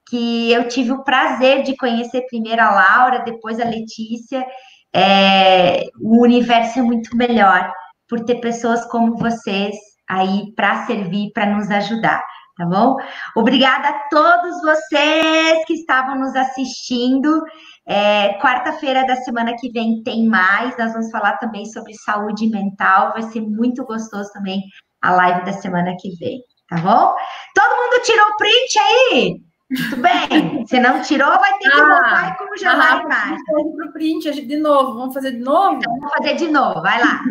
que 0.09 0.53
eu 0.53 0.69
tive 0.69 0.93
o 0.93 1.05
prazer 1.05 1.63
de 1.65 1.77
conhecer 1.77 2.23
primeiro 2.29 2.63
a 2.63 2.71
Laura, 2.71 3.25
depois 3.25 3.61
a 3.61 3.65
Letícia. 3.65 4.47
É, 4.95 5.83
o 6.01 6.23
universo 6.23 6.79
é 6.79 6.83
muito 6.83 7.15
melhor 7.15 7.71
por 8.09 8.25
ter 8.25 8.37
pessoas 8.37 8.87
como 8.87 9.19
vocês 9.19 9.77
aí 10.09 10.55
para 10.55 10.87
servir, 10.87 11.33
para 11.35 11.47
nos 11.47 11.69
ajudar, 11.71 12.23
tá 12.57 12.65
bom? 12.65 12.97
Obrigada 13.37 13.89
a 13.89 14.09
todos 14.09 14.63
vocês 14.63 15.65
que 15.67 15.75
estavam 15.75 16.19
nos 16.19 16.35
assistindo. 16.35 17.43
É, 17.87 18.39
Quarta-feira 18.39 19.05
da 19.07 19.17
semana 19.17 19.55
que 19.59 19.71
vem 19.71 20.03
tem 20.03 20.27
mais. 20.27 20.79
Nós 20.79 20.93
vamos 20.93 21.11
falar 21.11 21.37
também 21.39 21.67
sobre 21.67 21.93
saúde 21.95 22.49
mental. 22.49 23.13
Vai 23.13 23.23
ser 23.25 23.43
muito 23.43 23.85
gostoso 23.85 24.31
também 24.33 24.63
a 25.03 25.13
live 25.13 25.45
da 25.45 25.53
semana 25.53 25.97
que 26.01 26.17
vem, 26.17 26.43
tá 26.69 26.77
bom? 26.77 27.15
Todo 27.55 27.77
mundo 27.77 28.03
tirou 28.03 28.27
o 28.27 28.37
print 28.37 28.79
aí? 28.79 29.47
Tudo 29.75 30.03
bem. 30.03 30.67
Se 30.67 30.79
não 30.79 31.03
tirou, 31.03 31.29
vai 31.29 31.59
ter 31.59 31.71
que 31.71 31.81
ah, 31.81 31.87
voltar 31.87 32.33
e 32.33 32.39
congelar 32.39 32.93
ah, 32.93 32.99
a 32.99 33.03
imagem. 33.03 33.45
Vamos 33.51 33.93
print 33.93 34.47
de 34.47 34.57
novo. 34.57 34.99
Vamos 34.99 35.15
fazer 35.15 35.33
de 35.33 35.39
novo? 35.39 35.77
Então, 35.77 35.93
vamos 35.99 36.13
fazer 36.17 36.35
de 36.37 36.49
novo. 36.49 36.83
Vai 36.83 37.01
lá. 37.01 37.23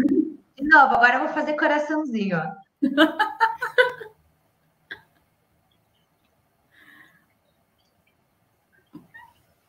De 0.57 0.67
novo. 0.67 0.95
Agora 0.95 1.15
eu 1.15 1.19
vou 1.21 1.29
fazer 1.29 1.53
coraçãozinho, 1.53 2.37
ó. 2.37 2.65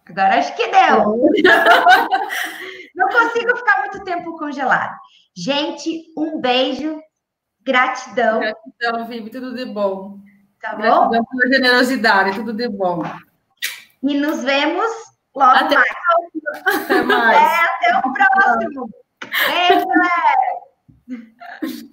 Agora 0.08 0.38
acho 0.38 0.54
que 0.56 0.68
deu. 0.68 1.30
Não 2.94 3.08
consigo 3.08 3.56
ficar 3.56 3.80
muito 3.80 4.04
tempo 4.04 4.38
congelado. 4.38 4.96
Gente, 5.36 6.06
um 6.16 6.40
beijo. 6.40 7.00
Gratidão. 7.66 8.38
Gratidão, 8.38 9.06
Vivi, 9.08 9.28
tudo 9.28 9.52
de 9.52 9.64
bom. 9.64 10.20
Tá 10.60 10.76
bom? 10.76 10.78
Gratidão 10.82 11.24
pela 11.24 11.52
generosidade, 11.52 12.36
tudo 12.36 12.52
de 12.52 12.68
bom. 12.68 13.02
E 14.02 14.14
nos 14.14 14.44
vemos 14.44 14.86
logo 15.34 15.50
até 15.50 15.74
mais. 15.74 15.90
Até 16.64 17.02
mais. 17.02 17.36
É, 17.36 17.64
até 17.64 17.98
o 17.98 18.12
próximo. 18.12 18.88
Beijo, 19.48 19.86
galera. 19.88 21.86